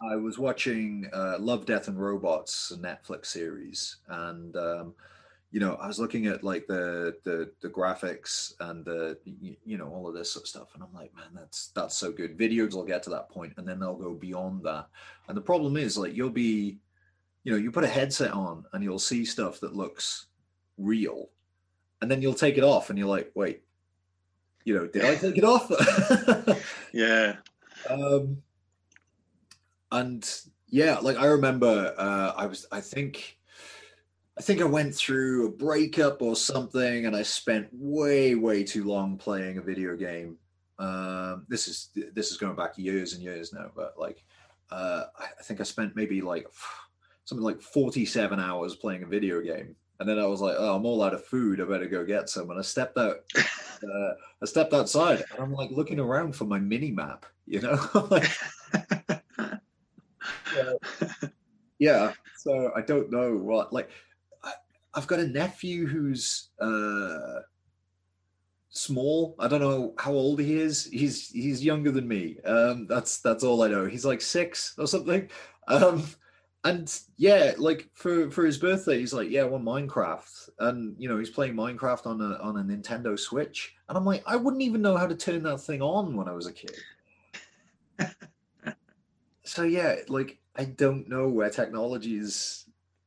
I 0.00 0.16
was 0.16 0.38
watching 0.38 1.08
uh, 1.12 1.36
Love, 1.38 1.66
Death, 1.66 1.88
and 1.88 2.00
Robots, 2.00 2.72
a 2.72 2.76
Netflix 2.76 3.26
series, 3.26 3.96
and 4.08 4.56
um, 4.56 4.94
you 5.52 5.60
know, 5.60 5.74
I 5.74 5.86
was 5.86 5.98
looking 5.98 6.26
at 6.26 6.42
like 6.42 6.66
the 6.66 7.16
the 7.24 7.50
the 7.60 7.68
graphics 7.68 8.54
and 8.60 8.84
the 8.84 9.18
you, 9.24 9.56
you 9.64 9.78
know 9.78 9.88
all 9.88 10.08
of 10.08 10.14
this 10.14 10.32
sort 10.32 10.44
of 10.44 10.48
stuff, 10.48 10.74
and 10.74 10.82
I'm 10.82 10.92
like, 10.94 11.14
man, 11.14 11.28
that's 11.34 11.68
that's 11.68 11.96
so 11.96 12.10
good. 12.10 12.38
Videos 12.38 12.74
will 12.74 12.84
get 12.84 13.02
to 13.04 13.10
that 13.10 13.28
point, 13.28 13.52
and 13.56 13.68
then 13.68 13.78
they'll 13.78 13.94
go 13.94 14.14
beyond 14.14 14.64
that. 14.64 14.88
And 15.28 15.36
the 15.36 15.42
problem 15.42 15.76
is, 15.76 15.96
like, 15.96 16.16
you'll 16.16 16.30
be, 16.30 16.78
you 17.44 17.52
know, 17.52 17.58
you 17.58 17.70
put 17.70 17.84
a 17.84 17.88
headset 17.88 18.32
on, 18.32 18.64
and 18.72 18.82
you'll 18.82 18.98
see 18.98 19.24
stuff 19.24 19.60
that 19.60 19.76
looks 19.76 20.26
real, 20.78 21.28
and 22.00 22.10
then 22.10 22.22
you'll 22.22 22.34
take 22.34 22.58
it 22.58 22.64
off, 22.64 22.90
and 22.90 22.98
you're 22.98 23.08
like, 23.08 23.30
wait, 23.34 23.62
you 24.64 24.74
know, 24.74 24.86
did 24.86 25.04
I 25.04 25.16
take 25.16 25.38
it 25.38 25.44
off? 25.44 25.70
yeah. 26.92 27.36
Um, 27.88 28.42
and 29.90 30.28
yeah, 30.68 30.98
like 30.98 31.18
I 31.18 31.26
remember, 31.26 31.94
uh, 31.96 32.32
I 32.36 32.46
was, 32.46 32.66
I 32.72 32.80
think, 32.80 33.38
I 34.38 34.42
think 34.42 34.60
I 34.60 34.64
went 34.64 34.94
through 34.94 35.46
a 35.46 35.50
breakup 35.50 36.22
or 36.22 36.34
something, 36.36 37.06
and 37.06 37.14
I 37.14 37.22
spent 37.22 37.68
way, 37.72 38.34
way 38.34 38.64
too 38.64 38.84
long 38.84 39.18
playing 39.18 39.58
a 39.58 39.62
video 39.62 39.96
game. 39.96 40.38
Um, 40.78 41.44
this 41.48 41.68
is 41.68 41.90
this 42.14 42.30
is 42.30 42.38
going 42.38 42.56
back 42.56 42.78
years 42.78 43.12
and 43.12 43.22
years 43.22 43.52
now, 43.52 43.70
but 43.76 43.94
like, 43.98 44.24
uh, 44.70 45.04
I 45.18 45.42
think 45.42 45.60
I 45.60 45.64
spent 45.64 45.94
maybe 45.94 46.22
like 46.22 46.46
something 47.24 47.44
like 47.44 47.60
forty-seven 47.60 48.40
hours 48.40 48.74
playing 48.74 49.02
a 49.02 49.06
video 49.06 49.42
game, 49.42 49.76
and 50.02 50.10
then 50.10 50.18
I 50.18 50.26
was 50.26 50.40
like, 50.40 50.56
oh, 50.58 50.74
I'm 50.74 50.84
all 50.84 51.00
out 51.00 51.14
of 51.14 51.24
food. 51.24 51.60
I 51.60 51.64
better 51.64 51.86
go 51.86 52.04
get 52.04 52.28
some. 52.28 52.50
And 52.50 52.58
I 52.58 52.62
stepped 52.62 52.98
out, 52.98 53.18
uh, 53.36 54.12
I 54.42 54.46
stepped 54.46 54.72
outside 54.72 55.22
and 55.30 55.38
I'm 55.38 55.52
like 55.52 55.70
looking 55.70 56.00
around 56.00 56.34
for 56.34 56.44
my 56.44 56.58
mini 56.58 56.90
map, 56.90 57.24
you 57.46 57.60
know? 57.60 57.78
like, 58.10 58.28
yeah. 60.56 60.72
yeah. 61.78 62.12
So 62.36 62.72
I 62.74 62.80
don't 62.80 63.12
know 63.12 63.36
what, 63.36 63.72
like, 63.72 63.90
I, 64.42 64.54
have 64.96 65.06
got 65.06 65.20
a 65.20 65.26
nephew 65.28 65.86
who's, 65.86 66.48
uh, 66.60 67.42
small. 68.70 69.36
I 69.38 69.46
don't 69.46 69.60
know 69.60 69.94
how 69.98 70.10
old 70.10 70.40
he 70.40 70.54
is. 70.54 70.86
He's 70.86 71.28
he's 71.28 71.62
younger 71.62 71.92
than 71.92 72.08
me. 72.08 72.38
Um, 72.44 72.86
that's 72.88 73.20
that's 73.20 73.44
all 73.44 73.62
I 73.62 73.68
know. 73.68 73.84
He's 73.84 74.06
like 74.06 74.22
six 74.22 74.74
or 74.78 74.86
something. 74.86 75.28
Um, 75.68 76.02
and 76.64 77.00
yeah, 77.16 77.52
like 77.58 77.88
for 77.94 78.30
for 78.30 78.44
his 78.44 78.58
birthday, 78.58 78.98
he's 78.98 79.12
like, 79.12 79.30
yeah, 79.30 79.42
I 79.42 79.44
want 79.44 79.64
Minecraft, 79.64 80.50
and 80.60 80.94
you 80.98 81.08
know, 81.08 81.18
he's 81.18 81.30
playing 81.30 81.54
Minecraft 81.54 82.06
on 82.06 82.20
a 82.20 82.36
on 82.36 82.56
a 82.56 82.62
Nintendo 82.62 83.18
Switch, 83.18 83.74
and 83.88 83.98
I'm 83.98 84.04
like, 84.04 84.22
I 84.26 84.36
wouldn't 84.36 84.62
even 84.62 84.82
know 84.82 84.96
how 84.96 85.06
to 85.06 85.16
turn 85.16 85.42
that 85.42 85.60
thing 85.60 85.82
on 85.82 86.16
when 86.16 86.28
I 86.28 86.32
was 86.32 86.46
a 86.46 86.52
kid. 86.52 86.76
so 89.44 89.64
yeah, 89.64 89.96
like 90.08 90.38
I 90.54 90.64
don't 90.64 91.08
know 91.08 91.28
where 91.28 91.50
technology 91.50 92.16
is, 92.16 92.66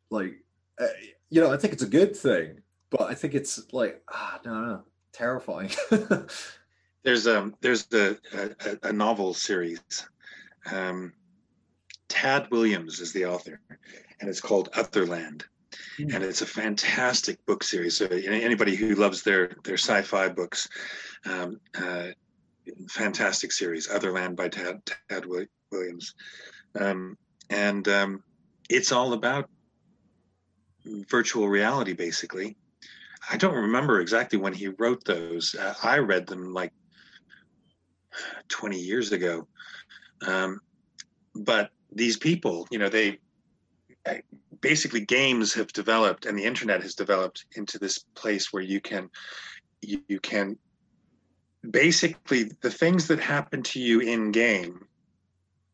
like, 0.09 0.35
uh, 0.79 0.87
you 1.29 1.39
know, 1.39 1.53
I 1.53 1.57
think 1.57 1.73
it's 1.73 1.83
a 1.83 1.87
good 1.87 2.15
thing, 2.15 2.61
but 2.89 3.03
I 3.03 3.13
think 3.13 3.35
it's 3.35 3.71
like, 3.71 4.01
ah, 4.11 4.39
no, 4.45 4.65
no 4.65 4.83
terrifying. 5.15 5.71
there's 7.03 7.25
um 7.25 7.55
there's 7.61 7.87
a, 7.93 8.17
a, 8.33 8.89
a 8.89 8.93
novel 8.93 9.33
series. 9.33 9.81
Um, 10.71 11.13
Tad 12.15 12.49
Williams 12.49 13.01
is 13.01 13.11
the 13.11 13.25
author, 13.25 13.59
and 14.21 14.29
it's 14.29 14.39
called 14.39 14.71
Otherland. 14.71 15.43
Mm. 15.99 16.15
And 16.15 16.23
it's 16.23 16.41
a 16.41 16.45
fantastic 16.45 17.45
book 17.45 17.61
series. 17.61 17.97
So 17.97 18.05
anybody 18.05 18.73
who 18.77 18.95
loves 18.95 19.21
their 19.21 19.51
their 19.65 19.77
sci-fi 19.77 20.29
books, 20.29 20.69
um, 21.25 21.59
uh, 21.77 22.07
fantastic 22.89 23.51
series. 23.51 23.89
Otherland 23.89 24.37
by 24.37 24.47
Tad, 24.47 24.81
Tad 25.09 25.25
Williams, 25.25 26.15
um, 26.79 27.17
and 27.49 27.85
um, 27.89 28.23
it's 28.69 28.93
all 28.93 29.11
about 29.11 29.49
virtual 30.85 31.49
reality, 31.49 31.91
basically. 31.91 32.55
I 33.29 33.35
don't 33.35 33.55
remember 33.55 33.99
exactly 33.99 34.39
when 34.39 34.53
he 34.53 34.69
wrote 34.69 35.03
those. 35.03 35.53
Uh, 35.53 35.73
I 35.83 35.97
read 35.97 36.27
them 36.27 36.53
like 36.53 36.71
20 38.47 38.79
years 38.79 39.11
ago. 39.11 39.47
Um, 40.25 40.61
but 41.35 41.71
these 41.95 42.17
people, 42.17 42.67
you 42.69 42.77
know, 42.77 42.89
they 42.89 43.19
basically 44.61 45.01
games 45.01 45.53
have 45.53 45.71
developed 45.73 46.25
and 46.25 46.37
the 46.37 46.43
internet 46.43 46.81
has 46.81 46.93
developed 46.93 47.45
into 47.55 47.79
this 47.79 47.99
place 48.13 48.53
where 48.53 48.63
you 48.63 48.79
can 48.79 49.09
you, 49.81 50.01
you 50.07 50.19
can 50.19 50.57
basically 51.71 52.51
the 52.61 52.69
things 52.69 53.07
that 53.07 53.19
happen 53.19 53.63
to 53.63 53.79
you 53.79 54.01
in 54.01 54.31
game 54.31 54.85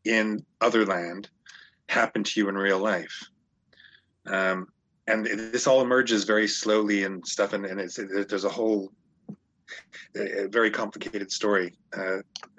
in 0.04 0.44
Otherland 0.60 1.26
happen 1.88 2.24
to 2.24 2.40
you 2.40 2.48
in 2.48 2.54
real 2.54 2.78
life. 2.78 3.28
Um, 4.26 4.68
and 5.06 5.26
this 5.26 5.66
all 5.66 5.82
emerges 5.82 6.24
very 6.24 6.48
slowly 6.48 7.04
and 7.04 7.26
stuff 7.26 7.52
and, 7.52 7.66
and 7.66 7.80
it's, 7.80 7.98
it, 7.98 8.28
there's 8.28 8.44
a 8.44 8.48
whole 8.48 8.92
a 10.16 10.48
very 10.48 10.70
complicated 10.70 11.30
story 11.30 11.74
uh, 11.96 12.18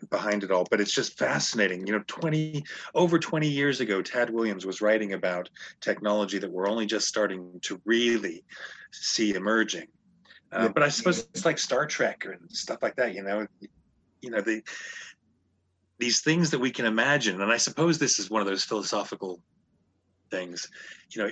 behind 0.09 0.43
it 0.43 0.51
all, 0.51 0.65
but 0.69 0.81
it's 0.81 0.93
just 0.93 1.17
fascinating. 1.17 1.85
You 1.85 1.93
know, 1.93 2.03
20 2.07 2.63
over 2.95 3.19
20 3.19 3.47
years 3.47 3.79
ago, 3.79 4.01
Tad 4.01 4.29
Williams 4.29 4.65
was 4.65 4.81
writing 4.81 5.13
about 5.13 5.49
technology 5.81 6.39
that 6.39 6.51
we're 6.51 6.69
only 6.69 6.85
just 6.85 7.07
starting 7.07 7.59
to 7.61 7.81
really 7.85 8.43
see 8.91 9.33
emerging. 9.33 9.87
Uh, 10.51 10.69
but 10.69 10.83
I 10.83 10.89
suppose 10.89 11.27
it's 11.33 11.45
like 11.45 11.57
Star 11.57 11.87
Trek 11.87 12.25
and 12.25 12.51
stuff 12.51 12.83
like 12.83 12.95
that. 12.97 13.15
You 13.15 13.23
know, 13.23 13.47
you 14.21 14.29
know 14.29 14.41
the 14.41 14.61
these 15.99 16.21
things 16.21 16.51
that 16.51 16.59
we 16.59 16.71
can 16.71 16.85
imagine, 16.85 17.41
and 17.41 17.51
I 17.51 17.57
suppose 17.57 17.97
this 17.97 18.19
is 18.19 18.29
one 18.29 18.41
of 18.41 18.47
those 18.47 18.63
philosophical 18.63 19.41
things. 20.29 20.69
You 21.11 21.23
know, 21.23 21.31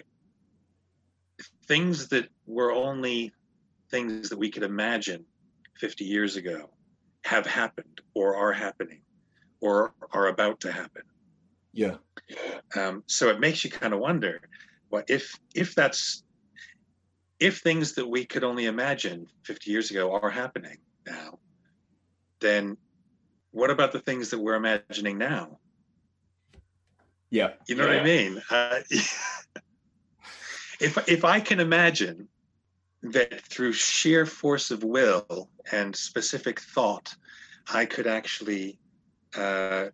things 1.68 2.08
that 2.10 2.30
were 2.46 2.72
only 2.72 3.32
things 3.90 4.30
that 4.30 4.38
we 4.38 4.50
could 4.50 4.64
imagine 4.64 5.26
50 5.82 6.06
years 6.06 6.36
ago 6.36 6.70
have 7.26 7.46
happened 7.48 8.02
or 8.14 8.36
are 8.36 8.54
happening 8.54 9.02
or 9.62 9.94
are 10.14 10.28
about 10.28 10.60
to 10.62 10.72
happen. 10.72 11.02
Yeah. 11.74 11.96
Um, 12.76 13.04
so 13.08 13.30
it 13.30 13.40
makes 13.40 13.66
you 13.66 13.72
kind 13.72 13.94
of 13.94 14.00
wonder, 14.00 14.42
what 14.90 15.10
if 15.10 15.40
if 15.56 15.74
that's 15.74 16.24
if 17.40 17.60
things 17.60 17.94
that 17.94 18.08
we 18.08 18.26
could 18.26 18.44
only 18.44 18.66
imagine 18.66 19.26
50 19.46 19.72
years 19.72 19.90
ago 19.90 20.14
are 20.14 20.30
happening 20.30 20.78
now, 21.08 21.40
then 22.40 22.78
what 23.52 23.72
about 23.72 23.92
the 23.92 24.00
things 24.00 24.30
that 24.30 24.40
we're 24.40 24.56
imagining 24.56 25.18
now? 25.18 25.58
Yeah. 27.32 27.54
You 27.68 27.76
know 27.76 27.88
yeah. 27.88 27.94
what 27.94 28.02
I 28.02 28.04
mean? 28.04 28.42
Uh, 28.52 28.80
if 30.80 31.10
if 31.10 31.26
I 31.26 31.40
can 31.40 31.60
imagine 31.60 32.28
that 33.04 33.42
through 33.42 33.74
sheer 33.74 34.26
force 34.26 34.72
of 34.72 34.84
will 34.84 35.50
and 35.72 35.96
specific 35.96 36.60
thought, 36.60 37.14
I 37.72 37.86
could 37.86 38.08
actually 38.08 38.78
uh, 39.36 39.88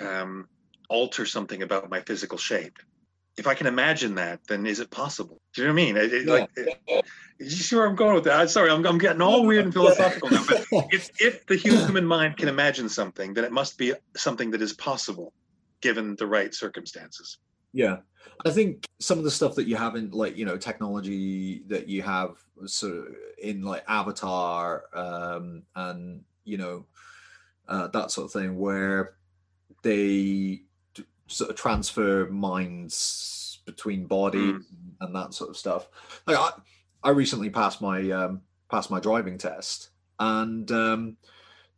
um, 0.00 0.48
alter 0.88 1.26
something 1.26 1.62
about 1.62 1.90
my 1.90 2.00
physical 2.00 2.38
shape. 2.38 2.78
If 3.36 3.46
I 3.46 3.54
can 3.54 3.66
imagine 3.66 4.16
that, 4.16 4.40
then 4.48 4.66
is 4.66 4.80
it 4.80 4.90
possible? 4.90 5.40
Do 5.54 5.62
you 5.62 5.68
know 5.68 5.74
what 5.74 5.80
I 5.80 5.84
mean? 5.84 5.96
It, 5.96 6.12
it, 6.12 6.26
Yeah. 6.26 6.32
Like, 6.32 6.50
it, 6.56 7.04
you 7.38 7.48
see 7.48 7.76
where 7.76 7.86
I'm 7.86 7.96
going 7.96 8.14
with 8.14 8.24
that? 8.24 8.50
Sorry, 8.50 8.70
I'm, 8.70 8.84
I'm 8.86 8.98
getting 8.98 9.22
all 9.22 9.46
weird 9.46 9.64
and 9.64 9.72
philosophical 9.72 10.28
now. 10.30 10.44
But 10.46 10.66
if, 10.92 11.08
if 11.20 11.46
the 11.46 11.56
human 11.56 12.04
mind 12.04 12.36
can 12.36 12.48
imagine 12.48 12.88
something, 12.88 13.32
then 13.32 13.44
it 13.44 13.52
must 13.52 13.78
be 13.78 13.94
something 14.16 14.50
that 14.50 14.60
is 14.60 14.74
possible, 14.74 15.32
given 15.80 16.16
the 16.16 16.26
right 16.26 16.52
circumstances. 16.54 17.38
Yeah. 17.72 17.98
I 18.44 18.50
think 18.50 18.86
some 18.98 19.18
of 19.18 19.24
the 19.24 19.30
stuff 19.30 19.54
that 19.56 19.66
you 19.66 19.76
have 19.76 19.96
in 19.96 20.10
like, 20.10 20.36
you 20.36 20.44
know, 20.44 20.56
technology 20.56 21.62
that 21.68 21.88
you 21.88 22.02
have 22.02 22.36
sort 22.66 22.94
of 22.94 23.06
in 23.42 23.62
like 23.62 23.84
Avatar 23.88 24.84
um 24.92 25.62
and 25.74 26.22
you 26.44 26.58
know 26.58 26.84
uh, 27.68 27.86
that 27.88 28.10
sort 28.10 28.26
of 28.26 28.32
thing 28.32 28.58
where 28.58 29.14
they 29.82 30.62
sort 31.28 31.50
of 31.50 31.56
transfer 31.56 32.26
minds 32.26 33.60
between 33.64 34.06
bodies 34.06 34.64
and 35.00 35.14
that 35.14 35.32
sort 35.32 35.48
of 35.48 35.56
stuff. 35.56 35.88
Like 36.26 36.36
I, 36.36 36.50
I 37.04 37.10
recently 37.10 37.48
passed 37.48 37.80
my 37.80 38.10
um 38.10 38.42
passed 38.68 38.90
my 38.90 39.00
driving 39.00 39.38
test 39.38 39.90
and 40.18 40.70
um 40.72 41.16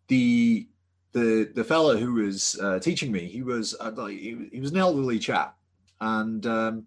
the 0.09 0.69
the 1.13 1.51
the 1.55 1.65
fella 1.65 1.97
who 1.97 2.15
was 2.15 2.59
uh, 2.61 2.79
teaching 2.79 3.13
me 3.13 3.27
he 3.27 3.43
was 3.43 3.75
uh, 3.81 3.93
like 3.95 4.19
he, 4.19 4.49
he 4.53 4.61
was 4.61 4.73
an 4.73 4.79
elderly 4.79 5.19
chap 5.19 5.57
and 6.03 6.47
um 6.47 6.87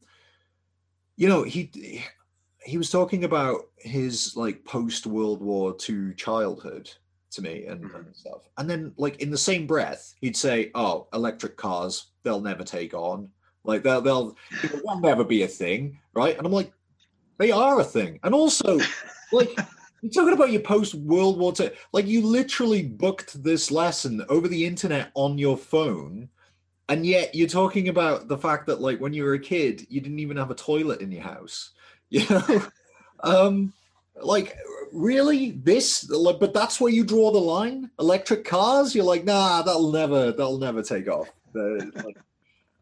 you 1.15 1.27
know 1.27 1.43
he 1.43 1.71
he 2.63 2.77
was 2.77 2.89
talking 2.89 3.23
about 3.23 3.61
his 3.77 4.35
like 4.35 4.63
post 4.65 5.07
world 5.07 5.41
war 5.41 5.75
ii 5.89 6.13
childhood 6.15 6.89
to 7.31 7.41
me 7.41 7.65
and, 7.65 7.83
Mhm. 7.83 7.95
and 7.95 8.15
stuff 8.15 8.41
and 8.57 8.69
then 8.69 8.93
like 8.97 9.21
in 9.21 9.31
the 9.31 9.37
same 9.37 9.65
breath 9.67 10.13
he'd 10.21 10.37
say 10.37 10.71
oh 10.75 11.07
electric 11.13 11.57
cars 11.57 12.11
they'll 12.23 12.41
never 12.41 12.63
take 12.63 12.93
on 12.93 13.29
like 13.63 13.83
they'll 13.83 14.01
they'll 14.01 14.37
they'll 14.61 14.99
never 14.99 15.23
be 15.23 15.43
a 15.43 15.47
thing 15.47 15.99
right 16.13 16.37
and 16.37 16.45
i'm 16.45 16.53
like 16.53 16.71
they 17.37 17.51
are 17.51 17.79
a 17.79 17.83
thing 17.83 18.19
and 18.23 18.33
also 18.33 18.79
like 19.31 19.49
you're 20.01 20.11
talking 20.11 20.33
about 20.33 20.51
your 20.51 20.61
post 20.61 20.93
World 20.93 21.39
War 21.39 21.51
II. 21.59 21.71
Like 21.91 22.05
you 22.05 22.21
literally 22.21 22.83
booked 22.83 23.41
this 23.41 23.71
lesson 23.71 24.23
over 24.29 24.47
the 24.47 24.63
internet 24.63 25.09
on 25.15 25.39
your 25.39 25.57
phone, 25.57 26.29
and 26.89 27.05
yet 27.05 27.33
you're 27.33 27.47
talking 27.47 27.89
about 27.89 28.27
the 28.27 28.37
fact 28.37 28.67
that 28.67 28.81
like 28.81 28.99
when 28.99 29.13
you 29.13 29.23
were 29.23 29.33
a 29.33 29.39
kid, 29.39 29.85
you 29.89 30.01
didn't 30.01 30.19
even 30.19 30.37
have 30.37 30.51
a 30.51 30.55
toilet 30.55 31.01
in 31.01 31.11
your 31.11 31.23
house. 31.23 31.71
You 32.11 32.23
know, 32.29 32.61
um, 33.23 33.73
like 34.21 34.55
really 34.93 35.51
this? 35.51 36.07
Like, 36.07 36.39
but 36.39 36.53
that's 36.53 36.79
where 36.79 36.91
you 36.91 37.03
draw 37.03 37.31
the 37.31 37.39
line. 37.39 37.89
Electric 37.99 38.45
cars, 38.45 38.93
you're 38.93 39.03
like, 39.03 39.25
nah, 39.25 39.63
that'll 39.63 39.91
never, 39.91 40.31
that'll 40.31 40.59
never 40.59 40.83
take 40.83 41.07
off. 41.07 41.27
Like, 41.55 42.17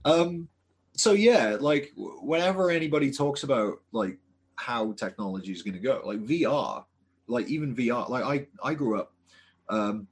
um, 0.04 0.50
so 0.96 1.14
yeah, 1.14 1.58
like 1.60 1.92
whenever 1.96 2.70
anybody 2.70 3.12
talks 3.12 3.44
about 3.44 3.80
like 3.92 4.18
how 4.56 4.92
technology 4.94 5.52
is 5.52 5.64
going 5.64 5.74
to 5.74 5.80
go, 5.80 6.02
like 6.06 6.20
VR, 6.20 6.86
like 7.28 7.48
even 7.48 7.76
VR, 7.76 8.10
like 8.10 8.24
I 8.24 8.48
I 8.64 8.74
grew 8.74 9.00
up, 9.00 9.14
um, 9.70 10.08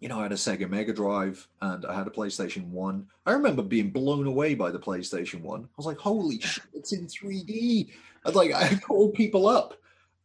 you 0.00 0.08
know, 0.08 0.20
I 0.20 0.22
had 0.24 0.32
a 0.32 0.36
Sega 0.36 0.68
Mega 0.68 0.92
Drive 0.92 1.48
and 1.60 1.84
I 1.86 1.94
had 1.94 2.06
a 2.06 2.10
PlayStation 2.10 2.68
One. 2.68 3.06
I 3.26 3.32
remember 3.32 3.62
being 3.62 3.90
blown 3.90 4.26
away 4.26 4.54
by 4.54 4.70
the 4.70 4.78
PlayStation 4.78 5.42
One. 5.42 5.64
I 5.64 5.76
was 5.76 5.86
like, 5.86 5.98
holy 5.98 6.40
shit, 6.40 6.64
it's 6.72 6.92
in 6.92 7.06
3D. 7.06 7.90
I 8.24 8.28
was 8.28 8.36
like, 8.36 8.52
I 8.52 8.76
called 8.76 9.14
people 9.14 9.48
up. 9.48 9.74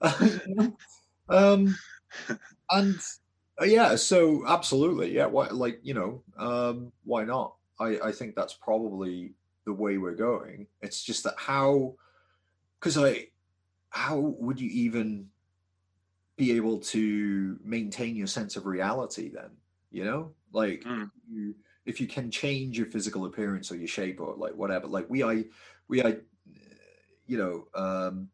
Um, 1.30 1.76
and 2.72 3.00
uh, 3.62 3.66
yeah, 3.66 3.96
so 3.96 4.44
absolutely, 4.48 5.14
yeah. 5.14 5.26
Why, 5.26 5.48
like 5.48 5.80
you 5.84 5.94
know, 5.94 6.24
um, 6.38 6.92
why 7.04 7.24
not? 7.24 7.56
I 7.80 8.00
I 8.00 8.12
think 8.12 8.36
that's 8.36 8.54
probably 8.54 9.34
the 9.66 9.74
way 9.74 9.98
we're 9.98 10.16
going. 10.16 10.68
It's 10.82 11.04
just 11.04 11.24
that 11.24 11.36
how, 11.38 11.96
because 12.80 12.98
I, 12.98 13.28
how 13.90 14.18
would 14.18 14.60
you 14.60 14.70
even 14.70 15.30
be 16.36 16.52
able 16.54 16.80
to 16.80 17.58
maintain 17.64 18.16
your 18.16 18.28
sense 18.28 18.56
of 18.56 18.66
reality 18.66 19.30
then? 19.30 19.52
You 19.94 20.04
know, 20.06 20.32
like 20.52 20.82
Mm. 20.84 21.12
you, 21.30 21.56
if 21.86 22.02
you 22.02 22.08
can 22.08 22.32
change 22.32 22.78
your 22.78 22.88
physical 22.88 23.26
appearance 23.26 23.72
or 23.72 23.78
your 23.78 23.88
shape 23.88 24.20
or 24.20 24.36
like 24.36 24.56
whatever, 24.56 24.88
like 24.88 25.08
we 25.10 25.24
I 25.24 25.46
we 25.88 26.02
I, 26.04 26.18
you 27.28 27.38
know, 27.38 27.68
um, 27.76 28.30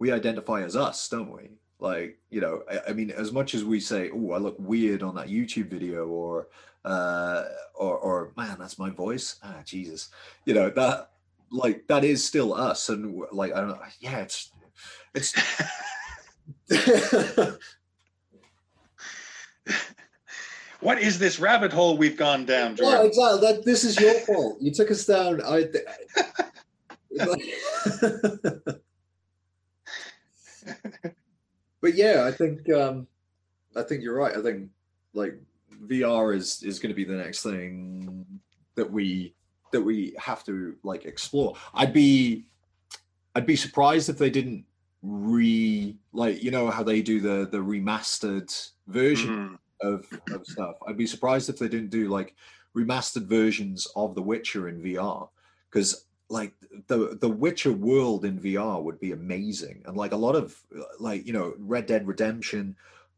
we 0.00 0.10
identify 0.10 0.62
as 0.62 0.74
us, 0.74 1.08
don't 1.08 1.32
we? 1.32 1.50
Like, 1.78 2.18
you 2.30 2.40
know, 2.40 2.64
I, 2.70 2.90
I 2.90 2.92
mean, 2.94 3.12
as 3.12 3.32
much 3.32 3.54
as 3.54 3.64
we 3.64 3.78
say, 3.78 4.10
"Oh, 4.12 4.32
I 4.32 4.38
look 4.38 4.56
weird 4.58 5.02
on 5.04 5.14
that 5.14 5.28
YouTube 5.28 5.68
video," 5.68 6.06
or, 6.08 6.48
uh, 6.84 7.44
or, 7.74 7.96
or 7.98 8.32
man, 8.36 8.56
that's 8.58 8.78
my 8.78 8.90
voice. 8.90 9.38
Ah, 9.42 9.62
Jesus, 9.64 10.10
you 10.44 10.54
know 10.54 10.70
that, 10.70 11.10
like, 11.50 11.86
that 11.88 12.04
is 12.04 12.24
still 12.24 12.54
us, 12.54 12.88
and 12.88 13.22
like, 13.32 13.52
I 13.52 13.60
don't 13.60 13.68
know, 13.70 13.82
yeah, 14.00 14.18
it's, 14.18 14.50
it's. 15.14 15.32
What 20.82 21.00
is 21.00 21.18
this 21.18 21.38
rabbit 21.38 21.72
hole 21.72 21.96
we've 21.96 22.16
gone 22.16 22.44
down, 22.44 22.76
Yeah, 22.76 23.02
exactly. 23.04 23.40
That 23.40 23.62
this 23.64 23.84
is 23.84 23.98
your 24.00 24.14
fault. 24.14 24.58
You 24.60 24.72
took 24.72 24.90
us 24.90 25.06
down. 25.06 25.40
I. 25.42 25.68
but 31.80 31.94
yeah, 31.94 32.24
I 32.26 32.32
think 32.32 32.68
um, 32.70 33.06
I 33.76 33.82
think 33.82 34.02
you're 34.02 34.16
right. 34.16 34.36
I 34.36 34.42
think 34.42 34.70
like 35.14 35.38
VR 35.86 36.34
is 36.34 36.62
is 36.62 36.78
going 36.78 36.90
to 36.90 36.96
be 36.96 37.04
the 37.04 37.14
next 37.14 37.42
thing 37.42 38.24
that 38.74 38.90
we 38.90 39.34
that 39.72 39.80
we 39.80 40.14
have 40.18 40.44
to 40.44 40.76
like 40.82 41.04
explore. 41.04 41.54
I'd 41.74 41.92
be 41.92 42.46
I'd 43.34 43.46
be 43.46 43.56
surprised 43.56 44.08
if 44.08 44.18
they 44.18 44.30
didn't 44.30 44.64
re 45.02 45.96
like 46.12 46.42
you 46.42 46.50
know 46.50 46.70
how 46.70 46.82
they 46.82 47.02
do 47.02 47.20
the 47.20 47.48
the 47.50 47.58
remastered 47.58 48.70
version 48.86 49.50
Mhm. 49.50 49.58
Of, 49.82 50.06
of 50.32 50.46
stuff. 50.46 50.76
I'd 50.86 50.96
be 50.96 51.06
surprised 51.06 51.48
if 51.48 51.58
they 51.58 51.68
didn't 51.68 51.90
do 51.90 52.08
like 52.08 52.34
remastered 52.76 53.26
versions 53.26 53.86
of 53.96 54.14
The 54.14 54.22
Witcher 54.22 54.68
in 54.68 54.80
VR 54.82 55.28
because 55.70 56.06
like 56.30 56.54
the 56.86 57.18
the 57.20 57.28
Witcher 57.28 57.72
world 57.72 58.24
in 58.24 58.38
VR 58.38 58.82
would 58.82 58.98
be 58.98 59.12
amazing 59.12 59.82
and 59.86 59.96
like 59.96 60.12
a 60.12 60.16
lot 60.16 60.34
of 60.34 60.56
like 60.98 61.26
you 61.26 61.32
know 61.34 61.52
Red 61.58 61.86
Dead 61.86 62.06
Redemption 62.06 62.74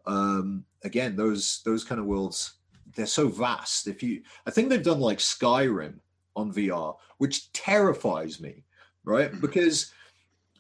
um 0.07 0.65
again 0.83 1.15
those 1.17 1.63
those 1.65 1.85
kind 1.85 2.01
of 2.01 2.07
worlds 2.07 2.55
they're 2.97 3.07
so 3.07 3.29
vast 3.29 3.87
if 3.87 4.03
you 4.03 4.23
I 4.47 4.51
think 4.51 4.69
they've 4.69 4.83
done 4.83 5.01
like 5.01 5.19
Skyrim 5.19 5.95
on 6.35 6.53
VR 6.53 6.97
which 7.19 7.53
terrifies 7.53 8.41
me 8.41 8.65
right 9.05 9.31
Mhm. 9.31 9.41
because 9.41 9.93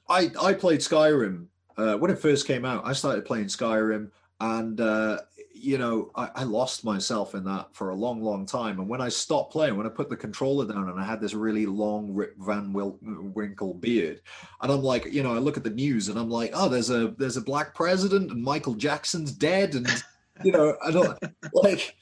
I 0.08 0.30
I 0.40 0.52
played 0.54 0.80
Skyrim 0.80 1.46
uh, 1.76 1.96
when 1.96 2.12
it 2.12 2.18
first 2.20 2.46
came 2.46 2.64
out 2.64 2.86
I 2.86 2.92
started 2.92 3.24
playing 3.24 3.46
Skyrim 3.46 4.10
and 4.44 4.80
uh, 4.80 5.18
you 5.54 5.78
know 5.78 6.10
I, 6.14 6.30
I 6.34 6.42
lost 6.42 6.84
myself 6.84 7.34
in 7.34 7.44
that 7.44 7.68
for 7.72 7.90
a 7.90 7.94
long 7.94 8.22
long 8.22 8.44
time 8.44 8.78
and 8.78 8.88
when 8.88 9.00
i 9.00 9.08
stopped 9.08 9.52
playing 9.52 9.76
when 9.76 9.86
i 9.86 9.90
put 9.90 10.10
the 10.10 10.16
controller 10.16 10.66
down 10.66 10.90
and 10.90 11.00
i 11.00 11.04
had 11.04 11.20
this 11.20 11.32
really 11.32 11.64
long 11.64 12.12
rip 12.12 12.36
van 12.38 12.72
Wil- 12.72 12.98
winkle 13.00 13.74
beard 13.74 14.20
and 14.60 14.70
i'm 14.70 14.82
like 14.82 15.06
you 15.06 15.22
know 15.22 15.34
i 15.34 15.38
look 15.38 15.56
at 15.56 15.64
the 15.64 15.70
news 15.70 16.08
and 16.08 16.18
i'm 16.18 16.28
like 16.28 16.50
oh 16.52 16.68
there's 16.68 16.90
a 16.90 17.14
there's 17.18 17.38
a 17.38 17.40
black 17.40 17.74
president 17.74 18.30
and 18.30 18.42
michael 18.42 18.74
jackson's 18.74 19.32
dead 19.32 19.74
and 19.74 19.88
you 20.42 20.52
know 20.52 20.76
i 20.84 20.90
don't 20.90 21.18
like 21.54 21.96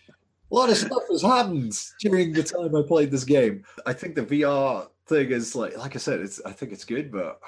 a 0.51 0.55
lot 0.55 0.71
of 0.71 0.77
stuff 0.77 1.03
has 1.11 1.23
happened 1.23 1.79
during 2.01 2.33
the 2.33 2.43
time 2.43 2.75
i 2.75 2.83
played 2.83 3.11
this 3.11 3.25
game 3.25 3.63
i 3.87 3.93
think 3.93 4.17
the 4.17 4.23
vr 4.23 4.89
thing 5.07 5.31
is 5.31 5.55
like 5.55 5.77
like 5.79 5.95
i 5.95 5.99
said 5.99 6.21
it's 6.21 6.41
i 6.45 6.51
think 6.51 6.73
it's 6.73 6.85
good 6.85 7.13
but 7.13 7.41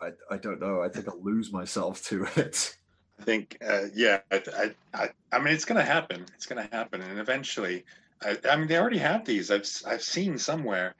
I, 0.00 0.10
I 0.30 0.36
don't 0.36 0.60
know. 0.60 0.80
I 0.80 0.88
think 0.88 1.08
I'll 1.08 1.22
lose 1.22 1.52
myself 1.52 2.04
to 2.04 2.26
it. 2.36 2.74
I 3.18 3.24
think, 3.24 3.58
uh, 3.66 3.86
yeah, 3.94 4.20
I, 4.30 4.72
I, 4.94 5.08
I, 5.32 5.38
mean, 5.38 5.52
it's 5.52 5.64
going 5.64 5.78
to 5.78 5.84
happen. 5.84 6.24
It's 6.34 6.46
going 6.46 6.66
to 6.66 6.74
happen, 6.74 7.02
and 7.02 7.18
eventually, 7.18 7.84
I, 8.22 8.36
I 8.48 8.56
mean, 8.56 8.68
they 8.68 8.78
already 8.78 8.98
have 8.98 9.24
these. 9.24 9.50
I've, 9.50 9.68
I've 9.86 10.02
seen 10.02 10.38
somewhere 10.38 10.94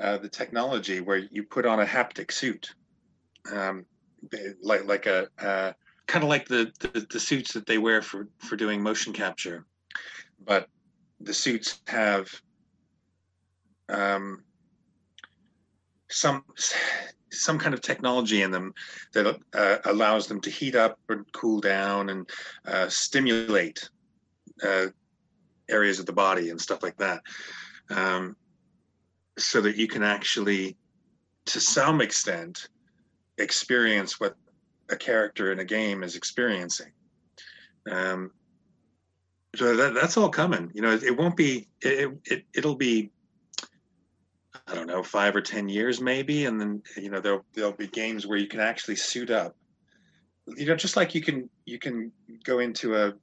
uh, 0.00 0.18
the 0.18 0.28
technology 0.28 1.00
where 1.00 1.18
you 1.18 1.42
put 1.44 1.66
on 1.66 1.80
a 1.80 1.86
haptic 1.86 2.32
suit, 2.32 2.74
um, 3.52 3.84
like 4.62 4.84
like 4.84 5.06
a 5.06 5.28
uh, 5.40 5.72
kind 6.06 6.22
of 6.22 6.28
like 6.28 6.48
the, 6.48 6.72
the 6.80 7.06
the 7.10 7.20
suits 7.20 7.52
that 7.52 7.66
they 7.66 7.78
wear 7.78 8.02
for 8.02 8.28
for 8.38 8.56
doing 8.56 8.82
motion 8.82 9.12
capture, 9.12 9.64
but 10.44 10.68
the 11.20 11.34
suits 11.34 11.80
have 11.86 12.28
um, 13.88 14.42
some 16.08 16.44
some 17.32 17.58
kind 17.58 17.74
of 17.74 17.80
technology 17.80 18.42
in 18.42 18.50
them 18.50 18.74
that 19.14 19.38
uh, 19.54 19.76
allows 19.86 20.26
them 20.26 20.40
to 20.40 20.50
heat 20.50 20.74
up 20.74 20.98
and 21.08 21.24
cool 21.32 21.60
down 21.60 22.10
and 22.10 22.28
uh, 22.66 22.88
stimulate 22.88 23.88
uh, 24.62 24.86
areas 25.68 25.98
of 25.98 26.06
the 26.06 26.12
body 26.12 26.50
and 26.50 26.60
stuff 26.60 26.82
like 26.82 26.96
that, 26.98 27.22
um, 27.90 28.36
so 29.38 29.60
that 29.60 29.76
you 29.76 29.88
can 29.88 30.02
actually, 30.02 30.76
to 31.46 31.58
some 31.60 32.00
extent, 32.00 32.68
experience 33.38 34.20
what 34.20 34.36
a 34.90 34.96
character 34.96 35.52
in 35.52 35.60
a 35.60 35.64
game 35.64 36.02
is 36.02 36.16
experiencing. 36.16 36.92
Um, 37.90 38.30
so 39.56 39.76
that, 39.76 39.94
that's 39.94 40.16
all 40.16 40.28
coming. 40.28 40.70
You 40.74 40.82
know, 40.82 40.92
it, 40.92 41.02
it 41.02 41.16
won't 41.16 41.36
be. 41.36 41.68
It, 41.80 42.10
it 42.26 42.44
it'll 42.54 42.76
be. 42.76 43.10
I 44.66 44.74
don't 44.74 44.86
know, 44.86 45.02
five 45.02 45.34
or 45.34 45.40
ten 45.40 45.68
years 45.68 46.00
maybe, 46.00 46.46
and 46.46 46.60
then 46.60 46.82
you 46.96 47.10
know 47.10 47.20
there'll 47.20 47.44
there'll 47.54 47.72
be 47.72 47.88
games 47.88 48.26
where 48.26 48.38
you 48.38 48.46
can 48.46 48.60
actually 48.60 48.96
suit 48.96 49.30
up. 49.30 49.56
You 50.56 50.66
know, 50.66 50.76
just 50.76 50.96
like 50.96 51.14
you 51.14 51.20
can 51.20 51.48
you 51.64 51.78
can 51.78 52.12
go 52.44 52.58
into 52.60 52.96
a 52.96 53.14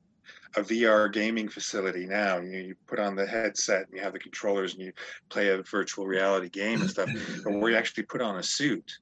a 0.56 0.62
VR 0.62 1.12
gaming 1.12 1.48
facility 1.48 2.06
now. 2.06 2.40
You 2.40 2.60
you 2.60 2.76
put 2.88 3.00
on 3.00 3.16
the 3.16 3.26
headset 3.26 3.88
and 3.88 3.96
you 3.96 4.02
have 4.02 4.14
the 4.14 4.20
controllers 4.20 4.74
and 4.74 4.84
you 4.84 4.94
play 5.30 5.50
a 5.50 5.62
virtual 5.62 6.08
reality 6.08 6.50
game 6.50 6.82
and 6.82 6.90
stuff, 6.90 7.10
and 7.46 7.62
where 7.62 7.72
you 7.72 7.78
actually 7.78 8.04
put 8.04 8.22
on 8.22 8.38
a 8.38 8.44
suit 8.44 9.00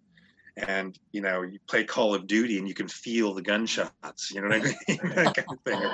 and 0.58 0.98
you 1.12 1.22
know 1.22 1.44
you 1.44 1.60
play 1.68 1.84
Call 1.84 2.14
of 2.16 2.28
Duty 2.28 2.58
and 2.58 2.68
you 2.68 2.74
can 2.74 2.88
feel 2.88 3.34
the 3.34 3.42
gunshots. 3.42 4.32
You 4.32 4.42
know 4.42 4.50
what 4.50 4.62
I 4.62 4.64
mean? 4.64 4.76
that 5.16 5.36
kind 5.36 5.48
of 5.52 5.60
thing. 5.64 5.92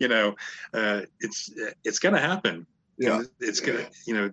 You 0.00 0.08
know, 0.08 0.34
uh, 0.72 1.02
it's 1.20 1.50
it's 1.84 1.98
gonna 1.98 2.20
happen. 2.20 2.66
Yeah, 2.98 3.22
it's 3.40 3.60
gonna. 3.60 3.88
You 4.06 4.14
know, 4.14 4.30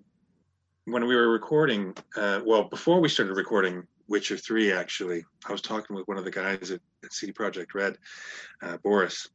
when 0.91 1.05
we 1.07 1.15
were 1.15 1.29
recording, 1.29 1.95
uh, 2.15 2.41
well, 2.45 2.63
before 2.65 2.99
we 2.99 3.09
started 3.09 3.35
recording 3.35 3.87
Witcher 4.07 4.37
Three, 4.37 4.71
actually, 4.71 5.23
I 5.47 5.51
was 5.51 5.61
talking 5.61 5.95
with 5.95 6.07
one 6.07 6.17
of 6.17 6.25
the 6.25 6.31
guys 6.31 6.71
at, 6.71 6.81
at 7.03 7.13
CD 7.13 7.31
Projekt 7.31 7.73
Red, 7.73 7.97
uh, 8.61 8.77
Boris, 8.77 9.29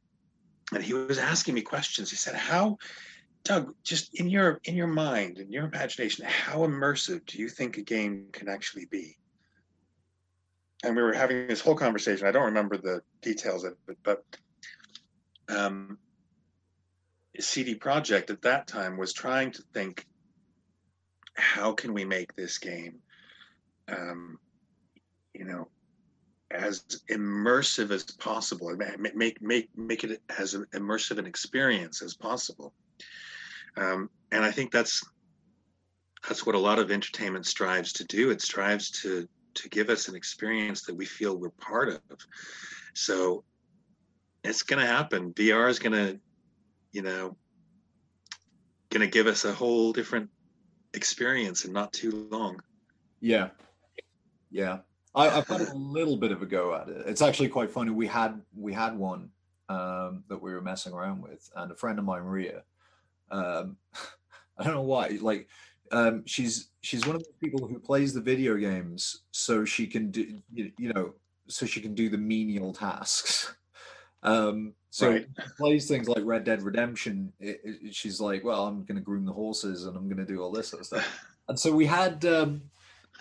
and 0.73 0.83
he 0.83 0.93
was 0.93 1.17
asking 1.17 1.55
me 1.55 1.61
questions. 1.61 2.09
He 2.09 2.15
said, 2.15 2.35
"How?" 2.35 2.77
Doug, 3.43 3.73
just 3.83 4.19
in 4.19 4.29
your 4.29 4.59
in 4.65 4.75
your 4.75 4.87
mind, 4.87 5.37
in 5.37 5.51
your 5.51 5.65
imagination, 5.65 6.25
how 6.25 6.59
immersive 6.59 7.25
do 7.25 7.39
you 7.39 7.49
think 7.49 7.77
a 7.77 7.81
game 7.81 8.27
can 8.31 8.49
actually 8.49 8.85
be? 8.85 9.17
and 10.83 10.95
we 10.95 11.01
were 11.01 11.13
having 11.13 11.47
this 11.47 11.61
whole 11.61 11.75
conversation. 11.75 12.27
I 12.27 12.31
don't 12.31 12.45
remember 12.45 12.77
the 12.77 13.01
details 13.21 13.63
of 13.63 13.73
it, 13.87 13.97
but 14.03 14.23
um, 15.49 15.97
CD 17.39 17.75
Projekt 17.75 18.29
at 18.29 18.41
that 18.43 18.67
time 18.67 18.97
was 18.97 19.13
trying 19.13 19.51
to 19.51 19.63
think, 19.73 20.05
how 21.37 21.71
can 21.71 21.93
we 21.93 22.03
make 22.03 22.35
this 22.35 22.57
game, 22.57 22.99
um, 23.87 24.39
you 25.33 25.45
know, 25.45 25.67
as 26.51 26.83
immersive 27.11 27.91
as 27.91 28.03
possible, 28.03 28.75
make 28.75 29.41
make 29.41 29.69
make 29.77 30.03
it 30.03 30.21
as 30.37 30.55
immersive 30.73 31.17
an 31.17 31.25
experience 31.25 32.01
as 32.01 32.13
possible. 32.13 32.73
Um, 33.75 34.09
and 34.31 34.43
I 34.43 34.51
think 34.51 34.71
that's 34.71 35.03
that's 36.27 36.45
what 36.45 36.55
a 36.55 36.59
lot 36.59 36.79
of 36.79 36.91
entertainment 36.91 37.45
strives 37.45 37.93
to 37.93 38.03
do. 38.03 38.31
It 38.31 38.41
strives 38.41 38.89
to 39.01 39.27
to 39.55 39.69
give 39.69 39.89
us 39.89 40.07
an 40.07 40.15
experience 40.15 40.83
that 40.83 40.95
we 40.95 41.05
feel 41.05 41.35
we're 41.35 41.49
part 41.49 41.89
of. 41.89 42.01
So 42.93 43.43
it's 44.43 44.63
going 44.63 44.79
to 44.79 44.91
happen. 44.91 45.33
VR 45.33 45.69
is 45.69 45.79
going 45.79 45.93
to, 45.93 46.19
you 46.91 47.01
know, 47.01 47.35
going 48.89 49.01
to 49.01 49.07
give 49.11 49.27
us 49.27 49.45
a 49.45 49.53
whole 49.53 49.91
different 49.93 50.29
experience 50.93 51.65
and 51.65 51.73
not 51.73 51.93
too 51.93 52.27
long. 52.31 52.61
Yeah. 53.19 53.49
Yeah. 54.51 54.79
I, 55.15 55.29
have 55.29 55.47
had 55.47 55.61
a 55.61 55.73
little 55.73 56.17
bit 56.17 56.31
of 56.31 56.41
a 56.41 56.45
go 56.45 56.75
at 56.75 56.89
it. 56.89 57.03
It's 57.07 57.21
actually 57.21 57.49
quite 57.49 57.71
funny. 57.71 57.89
We 57.89 58.05
had 58.05 58.39
we 58.55 58.71
had 58.71 58.95
one 58.95 59.29
um, 59.67 60.23
that 60.29 60.41
we 60.41 60.53
were 60.53 60.61
messing 60.61 60.93
around 60.93 61.21
with, 61.21 61.49
and 61.55 61.71
a 61.71 61.75
friend 61.75 61.97
of 61.97 62.05
mine, 62.05 62.21
Maria. 62.21 62.63
Um, 63.31 63.77
I 64.57 64.63
don't 64.63 64.75
know 64.75 64.81
why. 64.81 65.17
Like 65.19 65.47
um, 65.91 66.23
she's 66.25 66.69
she's 66.81 67.05
one 67.05 67.15
of 67.15 67.23
the 67.23 67.33
people 67.41 67.67
who 67.67 67.79
plays 67.79 68.13
the 68.13 68.21
video 68.21 68.55
games 68.57 69.23
so 69.31 69.65
she 69.65 69.87
can 69.87 70.11
do 70.11 70.39
you, 70.53 70.71
you 70.77 70.93
know 70.93 71.13
so 71.47 71.65
she 71.65 71.81
can 71.81 71.95
do 71.95 72.09
the 72.09 72.17
menial 72.17 72.73
tasks. 72.73 73.53
Um, 74.23 74.73
so 74.89 75.11
right. 75.11 75.27
plays 75.57 75.87
things 75.87 76.07
like 76.07 76.23
Red 76.23 76.43
Dead 76.43 76.61
Redemption. 76.61 77.31
It, 77.39 77.61
it, 77.63 77.95
she's 77.95 78.19
like, 78.19 78.43
well, 78.43 78.65
I'm 78.65 78.83
going 78.83 78.95
to 78.95 79.01
groom 79.01 79.25
the 79.25 79.33
horses 79.33 79.85
and 79.85 79.97
I'm 79.97 80.07
going 80.07 80.17
to 80.17 80.25
do 80.25 80.41
all 80.41 80.51
this 80.51 80.69
sort 80.69 80.81
of 80.81 80.87
stuff. 80.87 81.25
And 81.49 81.57
so 81.57 81.73
we 81.73 81.85
had 81.85 82.25
um, 82.25 82.63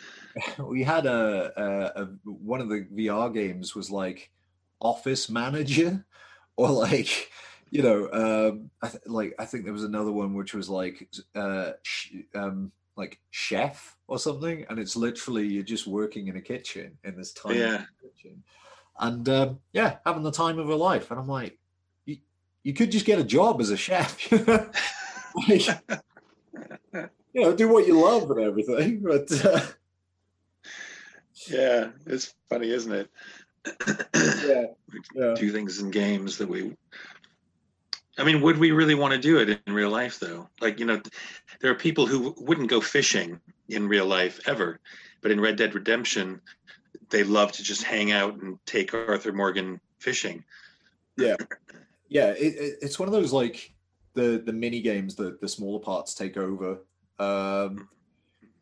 we 0.58 0.82
had 0.82 1.06
a, 1.06 1.52
a, 1.56 2.02
a 2.02 2.04
one 2.24 2.60
of 2.60 2.68
the 2.68 2.86
VR 2.92 3.32
games 3.32 3.76
was 3.76 3.88
like 3.88 4.32
Office 4.80 5.30
Manager 5.30 6.04
or 6.56 6.70
like 6.70 7.30
you 7.70 7.82
know, 7.82 8.08
um, 8.12 8.70
I 8.82 8.88
th- 8.88 9.02
like 9.06 9.34
I 9.38 9.44
think 9.44 9.64
there 9.64 9.72
was 9.72 9.84
another 9.84 10.12
one 10.12 10.34
which 10.34 10.54
was 10.54 10.68
like 10.68 11.08
uh, 11.34 11.72
sh- 11.82 12.14
um, 12.34 12.72
like 12.96 13.20
chef 13.30 13.96
or 14.06 14.18
something, 14.18 14.64
and 14.68 14.78
it's 14.78 14.96
literally 14.96 15.46
you're 15.46 15.62
just 15.62 15.86
working 15.86 16.28
in 16.28 16.36
a 16.36 16.40
kitchen 16.40 16.96
in 17.04 17.16
this 17.16 17.32
tiny 17.32 17.58
yeah. 17.58 17.84
kitchen, 18.00 18.42
and 18.98 19.28
um, 19.28 19.60
yeah, 19.72 19.96
having 20.04 20.22
the 20.22 20.32
time 20.32 20.58
of 20.58 20.68
her 20.68 20.74
life. 20.74 21.10
And 21.10 21.20
I'm 21.20 21.28
like, 21.28 21.58
you, 22.04 22.18
you 22.62 22.72
could 22.72 22.90
just 22.90 23.06
get 23.06 23.18
a 23.18 23.24
job 23.24 23.60
as 23.60 23.70
a 23.70 23.76
chef, 23.76 24.30
like, 25.48 25.66
you 27.32 27.42
know, 27.42 27.54
do 27.54 27.68
what 27.68 27.86
you 27.86 28.00
love 28.00 28.30
and 28.30 28.40
everything, 28.40 29.00
but. 29.02 29.30
Uh, 29.44 29.60
yeah, 31.48 31.90
it's 32.06 32.34
funny, 32.48 32.70
isn't 32.70 32.92
it? 32.92 33.10
yeah, 34.46 34.64
yeah. 35.14 35.34
Do 35.34 35.52
things 35.52 35.80
in 35.80 35.90
games 35.90 36.38
that 36.38 36.48
we 36.48 36.72
I 38.18 38.24
mean, 38.24 38.40
would 38.40 38.56
we 38.58 38.70
really 38.70 38.94
want 38.94 39.12
to 39.12 39.18
do 39.18 39.38
it 39.38 39.60
in 39.66 39.74
real 39.74 39.90
life, 39.90 40.18
though? 40.18 40.48
Like, 40.60 40.80
you 40.80 40.86
know, 40.86 41.00
there 41.60 41.70
are 41.70 41.74
people 41.74 42.06
who 42.06 42.34
wouldn't 42.38 42.70
go 42.70 42.80
fishing 42.80 43.40
in 43.68 43.88
real 43.88 44.06
life 44.06 44.40
ever, 44.46 44.80
but 45.20 45.30
in 45.30 45.40
Red 45.40 45.56
Dead 45.56 45.74
Redemption, 45.74 46.40
they 47.10 47.24
love 47.24 47.52
to 47.52 47.62
just 47.62 47.82
hang 47.82 48.12
out 48.12 48.40
and 48.40 48.58
take 48.66 48.94
Arthur 48.94 49.32
Morgan 49.32 49.80
fishing. 49.98 50.44
Yeah, 51.16 51.36
yeah, 52.08 52.30
it, 52.30 52.54
it, 52.54 52.78
it's 52.82 52.98
one 52.98 53.08
of 53.08 53.12
those 53.12 53.32
like 53.32 53.72
the 54.14 54.42
the 54.44 54.52
mini 54.52 54.80
games 54.80 55.14
that 55.16 55.40
the 55.40 55.48
smaller 55.48 55.80
parts 55.80 56.14
take 56.14 56.36
over. 56.36 56.78
Um, 57.18 57.88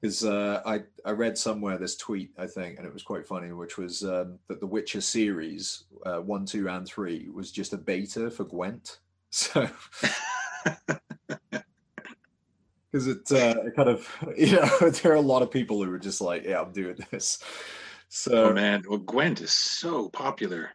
because 0.00 0.22
uh, 0.22 0.60
I 0.66 0.82
I 1.06 1.12
read 1.12 1.38
somewhere 1.38 1.78
this 1.78 1.96
tweet 1.96 2.30
I 2.36 2.46
think, 2.46 2.76
and 2.76 2.86
it 2.86 2.92
was 2.92 3.02
quite 3.02 3.26
funny, 3.26 3.52
which 3.52 3.78
was 3.78 4.04
um, 4.04 4.38
that 4.48 4.60
the 4.60 4.66
Witcher 4.66 5.00
series 5.00 5.84
uh, 6.04 6.18
one, 6.18 6.44
two, 6.44 6.68
and 6.68 6.86
three 6.86 7.30
was 7.32 7.50
just 7.50 7.72
a 7.72 7.78
beta 7.78 8.30
for 8.30 8.44
Gwent. 8.44 8.98
So, 9.36 9.68
because 11.50 13.08
it, 13.08 13.32
uh, 13.32 13.62
it 13.66 13.74
kind 13.74 13.88
of, 13.88 14.08
you 14.36 14.52
know, 14.52 14.90
there 14.90 15.10
are 15.10 15.16
a 15.16 15.20
lot 15.20 15.42
of 15.42 15.50
people 15.50 15.82
who 15.82 15.92
are 15.92 15.98
just 15.98 16.20
like, 16.20 16.44
yeah, 16.44 16.60
I'm 16.60 16.70
doing 16.70 16.98
this. 17.10 17.40
So, 18.16 18.50
oh 18.50 18.54
man, 18.54 18.84
well, 18.88 19.00
Gwent 19.00 19.40
is 19.40 19.50
so 19.52 20.08
popular. 20.08 20.70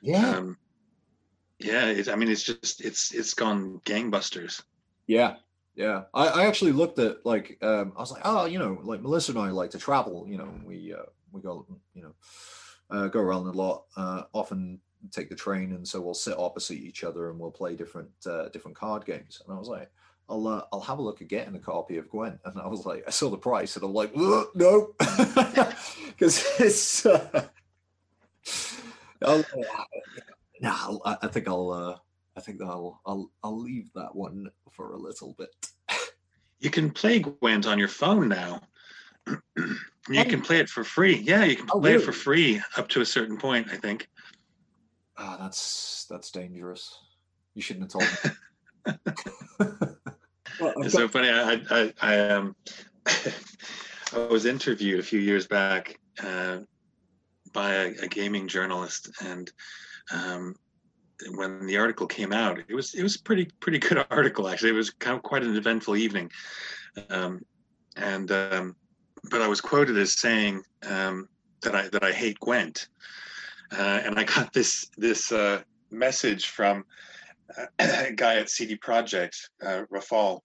Yeah. 0.00 0.30
Um, 0.30 0.58
yeah, 1.60 1.86
it, 1.86 2.08
I 2.08 2.16
mean, 2.16 2.28
it's 2.28 2.42
just 2.42 2.80
it's 2.80 3.14
it's 3.14 3.34
gone 3.34 3.80
gangbusters. 3.84 4.60
Yeah, 5.06 5.36
yeah. 5.76 6.02
I, 6.12 6.26
I 6.26 6.46
actually 6.46 6.72
looked 6.72 6.98
at 6.98 7.24
like 7.24 7.56
um, 7.62 7.92
I 7.96 8.00
was 8.00 8.10
like, 8.10 8.22
oh, 8.24 8.46
you 8.46 8.58
know, 8.58 8.80
like 8.82 9.00
Melissa 9.00 9.30
and 9.30 9.40
I 9.40 9.50
like 9.50 9.70
to 9.70 9.78
travel. 9.78 10.26
You 10.28 10.38
know, 10.38 10.52
we 10.64 10.92
uh, 10.92 11.06
we 11.30 11.40
go, 11.40 11.64
you 11.94 12.02
know, 12.02 12.14
uh, 12.90 13.06
go 13.06 13.20
around 13.20 13.46
a 13.46 13.52
lot. 13.52 13.84
Uh, 13.96 14.22
often 14.32 14.80
take 15.12 15.28
the 15.28 15.36
train, 15.36 15.74
and 15.74 15.86
so 15.86 16.00
we'll 16.00 16.14
sit 16.14 16.36
opposite 16.36 16.78
each 16.78 17.04
other 17.04 17.30
and 17.30 17.38
we'll 17.38 17.52
play 17.52 17.76
different 17.76 18.10
uh, 18.26 18.48
different 18.48 18.76
card 18.76 19.04
games. 19.04 19.40
And 19.46 19.54
I 19.54 19.58
was 19.58 19.68
like, 19.68 19.88
I'll 20.32 20.48
uh, 20.48 20.62
I'll 20.72 20.80
have 20.80 20.98
a 20.98 21.02
look 21.02 21.20
at 21.20 21.28
getting 21.28 21.54
a 21.54 21.58
copy 21.58 21.98
of 21.98 22.08
Gwent. 22.08 22.40
And 22.46 22.58
I 22.58 22.66
was 22.66 22.86
like, 22.86 23.04
I 23.06 23.10
saw 23.10 23.28
the 23.28 23.36
price, 23.36 23.76
and 23.76 23.84
I'm 23.84 23.92
like, 23.92 24.16
no, 24.16 24.94
because 26.06 26.42
it's. 26.58 27.04
Uh, 27.04 27.48
I'll, 29.20 29.44
no, 30.62 31.00
I 31.04 31.26
think 31.26 31.48
I'll. 31.48 31.70
Uh, 31.70 31.96
I 32.34 32.40
think 32.40 32.62
I'll. 32.62 33.00
I'll. 33.04 33.30
I'll 33.44 33.60
leave 33.60 33.92
that 33.94 34.14
one 34.14 34.50
for 34.70 34.94
a 34.94 34.98
little 34.98 35.34
bit. 35.36 35.50
you 36.60 36.70
can 36.70 36.90
play 36.90 37.18
Gwent 37.18 37.66
on 37.66 37.78
your 37.78 37.88
phone 37.88 38.28
now. 38.28 38.62
you 39.26 40.24
can 40.24 40.40
play 40.40 40.60
it 40.60 40.70
for 40.70 40.82
free. 40.82 41.16
Yeah, 41.16 41.44
you 41.44 41.56
can 41.56 41.68
oh, 41.72 41.78
play 41.78 41.92
really? 41.92 42.02
it 42.02 42.06
for 42.06 42.12
free 42.12 42.62
up 42.78 42.88
to 42.88 43.02
a 43.02 43.06
certain 43.06 43.36
point. 43.36 43.68
I 43.70 43.76
think. 43.76 44.08
Ah, 45.18 45.36
oh, 45.38 45.42
that's 45.42 46.06
that's 46.08 46.30
dangerous. 46.30 46.98
You 47.52 47.60
shouldn't 47.60 47.92
have 47.92 48.00
told 48.00 48.08
me. 48.24 48.30
well, 50.60 50.72
it's 50.78 50.94
so 50.94 51.08
funny. 51.08 51.28
I 51.28 51.60
I, 51.70 51.92
I 52.00 52.18
um 52.28 52.56
I 53.06 54.18
was 54.30 54.44
interviewed 54.44 55.00
a 55.00 55.02
few 55.02 55.20
years 55.20 55.46
back 55.46 55.98
uh, 56.22 56.58
by 57.52 57.74
a, 57.74 57.94
a, 58.02 58.08
gaming 58.08 58.46
journalist, 58.48 59.10
and 59.24 59.50
um, 60.12 60.54
when 61.34 61.66
the 61.66 61.78
article 61.78 62.06
came 62.06 62.32
out, 62.32 62.58
it 62.58 62.74
was 62.74 62.94
it 62.94 63.02
was 63.02 63.16
pretty 63.16 63.46
pretty 63.60 63.78
good 63.78 64.04
article 64.10 64.48
actually. 64.48 64.70
It 64.70 64.74
was 64.74 64.90
kind 64.90 65.16
of 65.16 65.22
quite 65.22 65.42
an 65.42 65.56
eventful 65.56 65.96
evening, 65.96 66.30
um, 67.10 67.44
and 67.96 68.30
um, 68.30 68.76
but 69.30 69.40
I 69.40 69.48
was 69.48 69.60
quoted 69.60 69.96
as 69.96 70.12
saying 70.12 70.62
um, 70.88 71.28
that 71.62 71.74
I 71.74 71.88
that 71.88 72.04
I 72.04 72.12
hate 72.12 72.38
Gwent, 72.40 72.88
uh, 73.72 74.00
and 74.04 74.18
I 74.18 74.24
got 74.24 74.52
this 74.52 74.90
this 74.96 75.32
uh, 75.32 75.62
message 75.90 76.48
from 76.48 76.84
guy 78.16 78.36
at 78.36 78.50
CD 78.50 78.76
Projekt, 78.76 79.36
uh, 79.64 79.82
Rafal. 79.92 80.40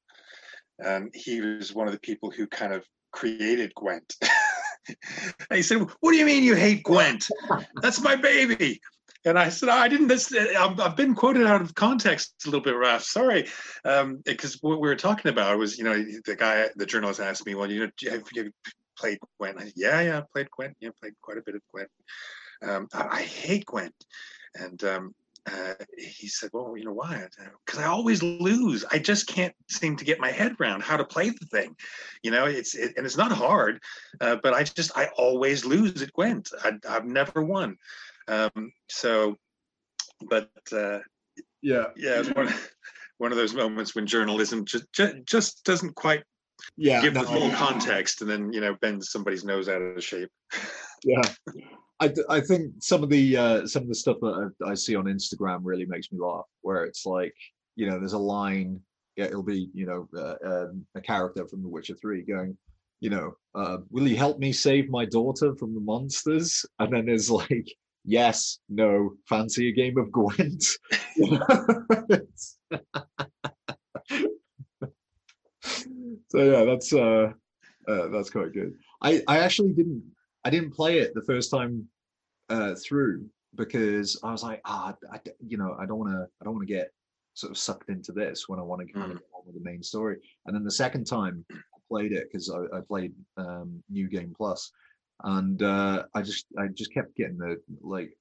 and 0.79 1.13
he 1.13 1.41
was 1.41 1.73
one 1.73 1.87
of 1.87 1.93
the 1.93 1.99
people 1.99 2.31
who 2.31 2.47
kind 2.47 2.73
of 2.73 2.85
created 3.11 3.73
Gwent. 3.75 4.15
and 4.87 5.57
he 5.57 5.61
said, 5.61 5.81
"What 5.99 6.11
do 6.11 6.17
you 6.17 6.25
mean 6.25 6.43
you 6.43 6.55
hate 6.55 6.83
Gwent? 6.83 7.27
That's 7.81 8.01
my 8.01 8.15
baby." 8.15 8.79
And 9.25 9.37
I 9.37 9.49
said, 9.49 9.67
I 9.67 9.89
didn't. 9.89 10.07
This, 10.07 10.33
I've 10.33 10.95
been 10.95 11.13
quoted 11.13 11.45
out 11.45 11.61
of 11.61 11.75
context 11.75 12.33
a 12.45 12.47
little 12.47 12.61
bit, 12.61 12.77
Raf. 12.77 13.03
Sorry, 13.03 13.47
because 13.83 14.53
um, 14.53 14.59
what 14.61 14.79
we 14.79 14.87
were 14.87 14.95
talking 14.95 15.29
about 15.29 15.57
was, 15.57 15.77
you 15.77 15.83
know, 15.83 16.01
the 16.25 16.35
guy, 16.35 16.69
the 16.77 16.85
journalist 16.85 17.19
asked 17.19 17.45
me, 17.45 17.53
"Well, 17.53 17.69
you 17.69 17.81
know, 17.81 18.11
have 18.11 18.23
you 18.33 18.51
played 18.97 19.17
Gwent?" 19.37 19.59
I 19.59 19.65
said, 19.65 19.73
yeah, 19.75 20.01
yeah, 20.01 20.19
I 20.19 20.23
played 20.33 20.49
Gwent. 20.51 20.77
Yeah, 20.79 20.89
played 21.01 21.13
quite 21.21 21.37
a 21.37 21.43
bit 21.45 21.55
of 21.55 21.61
Gwent. 21.73 21.89
Um, 22.61 22.87
I, 22.93 23.17
I, 23.17 23.21
hate 23.23 23.65
Gwent, 23.65 23.93
and 24.55 24.81
um, 24.85 25.13
uh, 25.47 25.73
he 25.97 26.27
said, 26.27 26.49
"Well, 26.51 26.75
you 26.77 26.85
know 26.85 26.93
why? 26.93 27.25
Because 27.65 27.79
I 27.79 27.85
always 27.85 28.21
lose. 28.21 28.83
I 28.91 28.99
just 28.99 29.27
can't 29.27 29.53
seem 29.69 29.95
to 29.97 30.05
get 30.05 30.19
my 30.19 30.31
head 30.31 30.55
around 30.59 30.83
how 30.83 30.97
to 30.97 31.05
play 31.05 31.29
the 31.29 31.45
thing. 31.45 31.75
You 32.23 32.31
know, 32.31 32.45
it's 32.45 32.75
it, 32.75 32.93
and 32.97 33.05
it's 33.05 33.17
not 33.17 33.31
hard, 33.31 33.79
uh, 34.19 34.37
but 34.43 34.53
I 34.53 34.63
just 34.63 34.97
I 34.97 35.07
always 35.17 35.65
lose 35.65 36.01
at 36.01 36.13
Gwent. 36.13 36.49
I, 36.63 36.77
have 36.91 37.05
never 37.05 37.41
won. 37.41 37.77
Um, 38.27 38.71
so, 38.89 39.37
but 40.29 40.49
uh, 40.71 40.99
yeah, 41.61 41.85
yeah, 41.95 42.19
it's 42.19 42.29
one 42.29 42.53
one 43.17 43.31
of 43.31 43.37
those 43.37 43.53
moments 43.53 43.95
when 43.95 44.05
journalism 44.05 44.65
just 44.65 44.91
just, 44.91 45.15
just 45.25 45.63
doesn't 45.63 45.95
quite 45.95 46.23
yeah 46.75 47.01
give 47.01 47.13
no, 47.13 47.21
the 47.21 47.27
full 47.27 47.51
context, 47.51 48.21
and 48.21 48.29
then 48.29 48.51
you 48.51 48.59
know 48.59 48.75
bends 48.81 49.11
somebody's 49.11 49.45
nose 49.45 49.69
out 49.69 49.81
of 49.81 50.03
shape. 50.03 50.29
Yeah. 51.03 51.21
I, 51.99 52.13
I 52.29 52.41
think 52.41 52.73
some 52.79 53.03
of 53.03 53.09
the 53.09 53.37
uh, 53.37 53.67
some 53.67 53.83
of 53.83 53.89
the 53.89 53.95
stuff 53.95 54.17
that 54.21 54.51
I, 54.63 54.71
I 54.71 54.73
see 54.75 54.95
on 54.95 55.05
Instagram 55.05 55.61
really 55.63 55.85
makes 55.85 56.11
me 56.11 56.19
laugh. 56.19 56.45
Where 56.61 56.83
it's 56.83 57.05
like, 57.05 57.35
you 57.75 57.89
know, 57.89 57.99
there's 57.99 58.13
a 58.13 58.19
line. 58.19 58.79
Yeah, 59.15 59.25
it'll 59.25 59.43
be 59.43 59.69
you 59.73 59.85
know 59.85 60.07
uh, 60.15 60.35
um, 60.47 60.85
a 60.95 61.01
character 61.01 61.47
from 61.47 61.63
The 61.63 61.69
Witcher 61.69 61.95
Three 61.95 62.21
going, 62.21 62.55
you 62.99 63.09
know, 63.09 63.35
uh, 63.55 63.77
will 63.89 64.07
you 64.07 64.15
help 64.15 64.39
me 64.39 64.51
save 64.51 64.89
my 64.89 65.05
daughter 65.05 65.55
from 65.55 65.73
the 65.73 65.81
monsters? 65.81 66.65
And 66.79 66.93
then 66.93 67.05
there's 67.05 67.29
like, 67.29 67.67
yes, 68.03 68.59
no, 68.69 69.11
fancy 69.27 69.69
a 69.69 69.71
game 69.71 69.97
of 69.97 70.11
Gwent. 70.11 70.63
so 76.29 76.43
yeah, 76.43 76.63
that's 76.65 76.93
uh, 76.93 77.31
uh, 77.87 78.07
that's 78.09 78.29
quite 78.29 78.53
good. 78.53 78.75
I 79.01 79.21
I 79.27 79.39
actually 79.39 79.73
didn't 79.73 80.03
I 80.47 80.49
didn't 80.49 80.71
play 80.71 80.99
it 80.99 81.13
the 81.13 81.23
first 81.23 81.51
time 81.51 81.85
uh, 82.47 82.73
through 82.75 83.25
because 83.55 84.17
I 84.23 84.31
was 84.31 84.43
like, 84.43 84.61
ah, 84.63 84.95
I, 85.11 85.19
you 85.45 85.57
know, 85.57 85.75
I 85.77 85.85
don't 85.85 85.99
want 85.99 86.11
to, 86.11 86.25
I 86.39 86.45
don't 86.45 86.53
want 86.53 86.65
to 86.65 86.73
get 86.73 86.91
sort 87.33 87.51
of 87.51 87.57
sucked 87.57 87.89
into 87.89 88.13
this 88.13 88.47
when 88.47 88.57
I 88.57 88.61
want 88.61 88.87
to 88.87 88.93
kind 88.93 89.11
mm. 89.11 89.15
of 89.15 89.17
get 89.19 89.27
on 89.35 89.41
with 89.45 89.55
the 89.55 89.69
main 89.69 89.83
story. 89.83 90.15
And 90.45 90.55
then 90.55 90.63
the 90.63 90.71
second 90.71 91.03
time 91.03 91.43
I 91.51 91.57
played 91.89 92.13
it 92.13 92.29
because 92.31 92.49
I, 92.49 92.77
I, 92.77 92.79
played 92.79 93.11
um, 93.35 93.83
New 93.89 94.07
Game 94.07 94.33
Plus, 94.37 94.71
and 95.25 95.61
uh, 95.61 96.03
I 96.15 96.21
just, 96.21 96.45
I 96.57 96.67
just 96.67 96.93
kept 96.93 97.17
getting 97.17 97.37
the 97.37 97.57
like, 97.81 98.11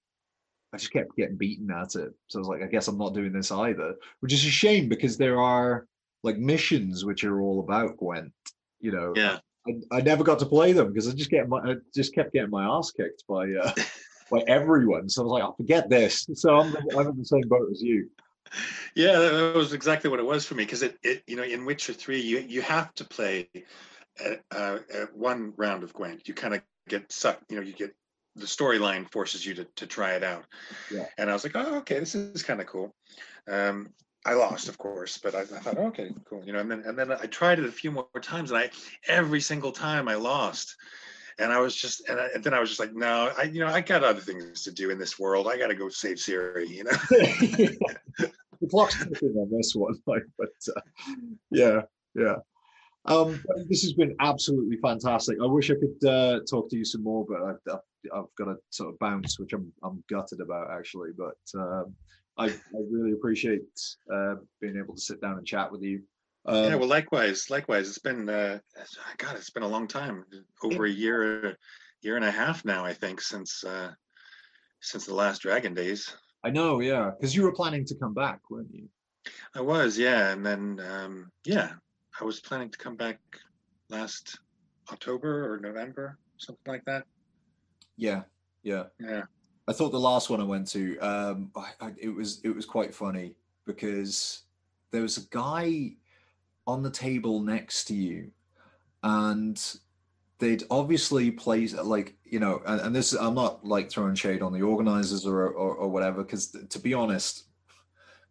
I 0.72 0.78
just 0.78 0.92
kept 0.92 1.14
getting 1.16 1.36
beaten 1.36 1.70
at 1.70 1.94
it. 1.94 2.12
So 2.26 2.38
I 2.38 2.40
was 2.40 2.48
like, 2.48 2.62
I 2.64 2.66
guess 2.66 2.88
I'm 2.88 2.98
not 2.98 3.14
doing 3.14 3.32
this 3.32 3.52
either, 3.52 3.94
which 4.18 4.32
is 4.32 4.44
a 4.44 4.50
shame 4.50 4.88
because 4.88 5.16
there 5.16 5.40
are 5.40 5.86
like 6.24 6.38
missions 6.38 7.04
which 7.04 7.22
are 7.22 7.40
all 7.40 7.60
about 7.60 7.96
Gwent. 7.98 8.32
You 8.80 8.90
know, 8.90 9.12
yeah. 9.14 9.38
I, 9.68 9.97
I, 9.97 10.01
never 10.01 10.24
got 10.24 10.38
to 10.40 10.47
play 10.47 10.72
them 10.72 10.88
because 10.88 11.09
I 11.09 11.12
just 11.12 11.30
get 11.30 11.48
my 11.48 11.59
I 11.59 11.74
just 11.94 12.14
kept 12.14 12.32
getting 12.32 12.51
my 12.51 12.64
ass 12.64 12.90
kicked 12.90 13.24
by 13.28 13.51
uh, 13.52 13.72
by 14.30 14.43
everyone. 14.47 15.09
So 15.09 15.22
I 15.22 15.24
was 15.24 15.32
like, 15.32 15.43
I 15.43 15.47
oh, 15.47 15.55
forget 15.56 15.88
this. 15.88 16.26
So 16.34 16.56
I'm, 16.56 16.76
I'm 16.97 17.09
in 17.09 17.18
the 17.18 17.24
same 17.24 17.48
boat 17.48 17.68
as 17.70 17.82
you. 17.82 18.10
Yeah, 18.94 19.18
that 19.18 19.55
was 19.55 19.72
exactly 19.72 20.09
what 20.09 20.20
it 20.20 20.26
was 20.26 20.47
for 20.47 20.55
me 20.55 20.64
because 20.64 20.82
it, 20.82 20.97
it, 21.02 21.22
you 21.26 21.36
know, 21.36 21.43
in 21.43 21.64
Witcher 21.64 21.93
Three, 21.93 22.20
you 22.20 22.38
you 22.38 22.62
have 22.62 22.94
to 22.94 23.05
play 23.05 23.48
uh, 24.51 24.78
one 25.14 25.52
round 25.56 25.82
of 25.82 25.93
Gwent. 25.93 26.28
You 26.28 26.34
kind 26.34 26.55
of 26.55 26.62
get 26.88 27.10
sucked. 27.10 27.51
You 27.51 27.56
know, 27.56 27.62
you 27.62 27.72
get 27.72 27.94
the 28.36 28.47
storyline 28.47 29.10
forces 29.10 29.44
you 29.44 29.55
to 29.55 29.64
to 29.76 29.86
try 29.86 30.12
it 30.12 30.22
out. 30.22 30.44
Yeah. 30.93 31.06
And 31.18 31.30
I 31.30 31.32
was 31.32 31.44
like, 31.44 31.56
oh, 31.56 31.76
okay, 31.78 31.98
this 31.98 32.14
is 32.14 32.43
kind 32.43 32.60
of 32.60 32.66
cool. 32.66 32.94
Um, 33.48 33.90
I 34.26 34.34
lost, 34.34 34.68
of 34.68 34.76
course, 34.76 35.18
but 35.18 35.36
I, 35.36 35.42
I 35.42 35.44
thought, 35.44 35.78
okay, 35.78 36.10
cool, 36.28 36.42
you 36.44 36.52
know. 36.52 36.58
And 36.58 36.70
then 36.70 36.82
and 36.84 36.98
then 36.98 37.12
I 37.12 37.26
tried 37.26 37.60
it 37.60 37.64
a 37.64 37.70
few 37.70 37.92
more 37.92 38.08
times, 38.20 38.50
and 38.50 38.58
I 38.58 38.70
every 39.06 39.40
single 39.40 39.70
time 39.70 40.08
I 40.08 40.16
lost, 40.16 40.74
and 41.38 41.52
I 41.52 41.60
was 41.60 41.76
just 41.76 42.08
and, 42.08 42.18
I, 42.18 42.26
and, 42.34 42.42
then 42.42 42.52
I 42.52 42.58
was 42.58 42.70
just 42.70 42.80
like, 42.80 42.92
no, 42.92 43.32
I 43.38 43.44
you 43.44 43.60
know 43.60 43.68
I 43.68 43.80
got 43.80 44.02
other 44.02 44.20
things 44.20 44.64
to 44.64 44.72
do 44.72 44.90
in 44.90 44.98
this 44.98 45.16
world. 45.16 45.46
I 45.46 45.56
got 45.56 45.68
to 45.68 45.76
go 45.76 45.88
save 45.88 46.16
Ciri, 46.16 46.68
you 46.68 46.82
know. 46.82 46.90
the 48.60 48.68
clock's 48.68 48.98
ticking 48.98 49.36
on 49.36 49.48
this 49.56 49.74
one, 49.76 49.94
like, 50.06 50.24
but 50.36 50.48
uh, 50.76 50.80
yeah, 51.52 51.82
yeah. 52.16 52.36
Um, 53.04 53.40
this 53.68 53.82
has 53.82 53.92
been 53.92 54.16
absolutely 54.18 54.78
fantastic. 54.78 55.38
I 55.40 55.46
wish 55.46 55.70
I 55.70 55.74
could 55.74 56.08
uh, 56.08 56.40
talk 56.50 56.68
to 56.70 56.76
you 56.76 56.84
some 56.84 57.04
more, 57.04 57.24
but 57.28 57.40
I've, 57.40 57.60
I've, 57.72 58.12
I've 58.12 58.34
got 58.36 58.46
to 58.46 58.56
sort 58.70 58.88
of 58.88 58.98
bounce, 58.98 59.38
which 59.38 59.52
I'm 59.52 59.72
I'm 59.84 60.02
gutted 60.10 60.40
about 60.40 60.72
actually. 60.72 61.10
But 61.16 61.60
um, 61.60 61.94
I, 62.38 62.46
I 62.46 62.80
really 62.90 63.12
appreciate 63.12 63.62
uh, 64.12 64.34
being 64.60 64.76
able 64.76 64.94
to 64.94 65.00
sit 65.00 65.20
down 65.20 65.38
and 65.38 65.46
chat 65.46 65.70
with 65.72 65.82
you. 65.82 66.02
Um, 66.44 66.64
yeah, 66.64 66.74
well, 66.76 66.88
likewise, 66.88 67.50
likewise. 67.50 67.88
It's 67.88 67.98
been, 67.98 68.28
uh, 68.28 68.58
God, 69.16 69.36
it's 69.36 69.50
been 69.50 69.62
a 69.62 69.68
long 69.68 69.88
time, 69.88 70.24
over 70.62 70.84
a 70.84 70.90
year, 70.90 71.56
year 72.02 72.16
and 72.16 72.24
a 72.24 72.30
half 72.30 72.64
now, 72.64 72.84
I 72.84 72.92
think, 72.92 73.20
since 73.20 73.64
uh, 73.64 73.92
since 74.80 75.06
the 75.06 75.14
last 75.14 75.42
Dragon 75.42 75.74
Days. 75.74 76.14
I 76.44 76.50
know, 76.50 76.80
yeah, 76.80 77.10
because 77.18 77.34
you 77.34 77.42
were 77.42 77.52
planning 77.52 77.84
to 77.86 77.94
come 77.96 78.14
back, 78.14 78.40
weren't 78.50 78.72
you? 78.72 78.88
I 79.54 79.60
was, 79.60 79.98
yeah, 79.98 80.30
and 80.30 80.46
then 80.46 80.80
um, 80.88 81.32
yeah, 81.44 81.72
I 82.20 82.24
was 82.24 82.38
planning 82.38 82.70
to 82.70 82.78
come 82.78 82.94
back 82.94 83.18
last 83.88 84.38
October 84.92 85.52
or 85.52 85.58
November, 85.58 86.18
something 86.38 86.72
like 86.72 86.84
that. 86.84 87.04
Yeah, 87.96 88.22
yeah, 88.62 88.84
yeah. 89.00 89.22
I 89.68 89.72
thought 89.72 89.90
the 89.90 90.01
last 90.01 90.30
one 90.30 90.40
I 90.40 90.44
went 90.44 90.68
to, 90.68 90.98
um, 90.98 91.51
I, 91.56 91.70
I, 91.80 91.93
it 91.98 92.14
was 92.14 92.40
it 92.44 92.55
was 92.55 92.64
quite 92.64 92.94
funny 92.94 93.34
because 93.64 94.43
there 94.93 95.02
was 95.02 95.16
a 95.16 95.26
guy 95.30 95.93
on 96.66 96.82
the 96.82 96.90
table 96.90 97.40
next 97.40 97.84
to 97.86 97.94
you, 97.94 98.30
and 99.02 99.60
they'd 100.38 100.62
obviously 100.70 101.30
placed 101.30 101.76
like 101.76 102.14
you 102.24 102.38
know, 102.38 102.62
and, 102.66 102.80
and, 102.80 102.94
this 102.94 103.12
I'm 103.12 103.34
not 103.34 103.64
like 103.66 103.90
throwing 103.90 104.14
shade 104.14 104.43
on 104.43 104.52
the 104.52 104.62
organizers 104.62 105.26
or 105.26 105.48
or, 105.48 105.74
or 105.74 105.88
whatever, 105.88 106.22
because 106.22 106.55
to 106.68 106.78
be 106.78 106.94
honest, 106.94 107.44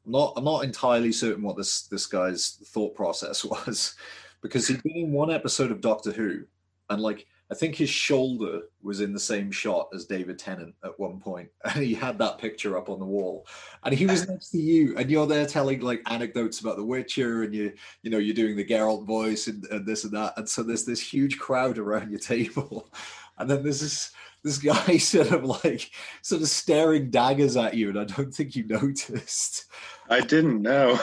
I'm 0.06 0.14
not 0.14 0.34
I'm 0.38 0.46
not 0.46 0.64
entirely 0.64 1.12
certain 1.12 1.44
what 1.44 1.58
this 1.58 1.84
this 1.88 2.06
guy's 2.06 2.62
thought 2.68 2.96
process 2.96 3.44
was, 3.46 3.96
because 4.42 4.68
he'd 4.68 4.84
been 4.84 4.96
in 4.96 5.12
one 5.12 5.32
episode 5.32 5.72
of 5.72 5.82
Doctor 5.82 6.14
Who, 6.14 6.44
and 6.90 7.02
like 7.02 7.28
I 7.52 7.54
think 7.54 7.76
his 7.76 7.92
shoulder 7.92 8.64
was 8.82 9.02
in 9.02 9.14
the 9.14 9.20
same 9.20 9.52
shot 9.52 9.90
as 9.94 10.06
David 10.06 10.40
Tennant 10.40 10.74
at 10.84 11.00
one 11.00 11.20
point, 11.20 11.50
and 11.64 11.84
he 11.84 11.94
had 11.94 12.18
that 12.18 12.40
picture 12.40 12.78
up 12.78 12.90
on 12.90 13.00
the 13.00 13.06
wall. 13.06 13.46
And 13.84 13.94
he 13.94 14.06
was 14.08 14.28
next 14.30 14.50
to 14.52 14.58
you, 14.58 14.98
and 14.98 15.10
you're 15.12 15.28
there 15.28 15.46
telling 15.46 15.82
like 15.82 16.02
anecdotes 16.10 16.60
about 16.60 16.78
The 16.78 16.84
Witcher, 16.84 17.44
and 17.44 17.54
you, 17.54 17.74
you 18.02 18.10
know, 18.10 18.18
you're 18.18 18.34
doing 18.34 18.56
the 18.56 18.66
Geralt 18.66 19.06
voice 19.06 19.48
and, 19.48 19.66
and 19.66 19.86
this 19.86 20.04
and 20.06 20.14
that. 20.14 20.34
And 20.38 20.50
so 20.50 20.64
there's 20.64 20.86
this 20.86 21.02
huge 21.02 21.38
crowd 21.38 21.78
around 21.78 22.10
your 22.10 22.20
table, 22.20 22.90
and 23.38 23.50
then 23.50 23.64
there's 23.64 23.82
this 23.82 24.12
this 24.44 24.58
guy 24.60 24.98
sort 24.98 25.32
of 25.32 25.44
like 25.44 25.92
sort 26.22 26.42
of 26.42 26.48
staring 26.48 27.12
daggers 27.12 27.58
at 27.58 27.76
you, 27.76 27.90
and 27.90 28.00
I 28.00 28.06
don't 28.06 28.34
think 28.34 28.56
you 28.56 28.66
noticed. 28.66 29.66
I 30.10 30.22
didn't 30.22 30.62
know. 30.62 31.00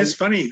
it's 0.00 0.14
funny 0.14 0.50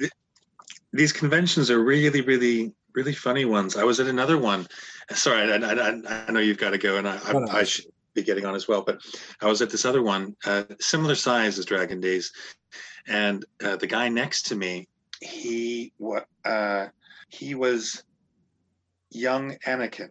these 0.97 1.13
conventions 1.13 1.71
are 1.71 1.83
really, 1.83 2.21
really, 2.21 2.73
really 2.95 3.15
funny 3.15 3.45
ones. 3.45 3.77
I 3.77 3.85
was 3.85 4.01
at 4.01 4.07
another 4.07 4.39
one. 4.39 4.67
Sorry, 5.13 5.53
I, 5.53 5.57
I, 5.57 6.27
I 6.29 6.33
know 6.33 6.41
you've 6.41 6.59
got 6.59 6.71
to 6.71 6.79
go, 6.79 6.97
and 6.97 7.09
I, 7.09 7.17
I, 7.17 7.59
I, 7.61 7.65
should 7.65 7.87
be 8.15 8.23
getting 8.23 8.45
on 8.45 8.55
as 8.55 8.67
well. 8.67 8.83
But 8.83 9.01
I 9.41 9.47
was 9.47 9.63
at 9.63 9.71
this 9.71 9.85
other 9.85 10.03
one, 10.03 10.37
uh, 10.45 10.65
similar 10.81 11.15
size 11.15 11.59
as 11.59 11.65
Dragon 11.65 12.01
Days, 12.01 12.33
and 13.07 13.45
uh, 13.65 13.77
the 13.77 13.87
guy 13.87 14.09
next 14.09 14.47
to 14.47 14.57
me, 14.57 14.89
he 15.21 15.93
what 15.99 16.27
uh, 16.45 16.87
he 17.29 17.55
was 17.55 18.03
young 19.11 19.57
Anakin 19.67 20.11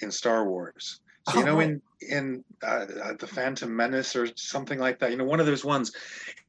in 0.00 0.10
Star 0.10 0.48
Wars. 0.48 1.00
So, 1.30 1.38
you 1.38 1.44
know, 1.44 1.60
in 1.60 1.82
in 2.00 2.44
uh, 2.62 2.86
uh, 3.02 3.12
the 3.18 3.26
Phantom 3.26 3.74
Menace 3.74 4.16
or 4.16 4.28
something 4.36 4.78
like 4.78 4.98
that. 5.00 5.10
You 5.10 5.16
know, 5.16 5.24
one 5.24 5.40
of 5.40 5.46
those 5.46 5.64
ones. 5.64 5.92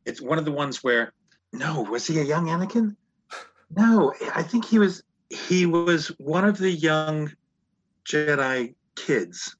It's 0.05 0.21
one 0.21 0.39
of 0.39 0.45
the 0.45 0.51
ones 0.51 0.83
where 0.83 1.13
no, 1.51 1.81
was 1.81 2.07
he 2.07 2.19
a 2.19 2.23
young 2.23 2.47
Anakin? 2.47 2.95
No, 3.75 4.13
I 4.33 4.43
think 4.43 4.65
he 4.65 4.79
was 4.79 5.03
he 5.29 5.65
was 5.65 6.07
one 6.17 6.45
of 6.45 6.57
the 6.57 6.71
young 6.71 7.31
Jedi 8.05 8.73
kids. 8.95 9.55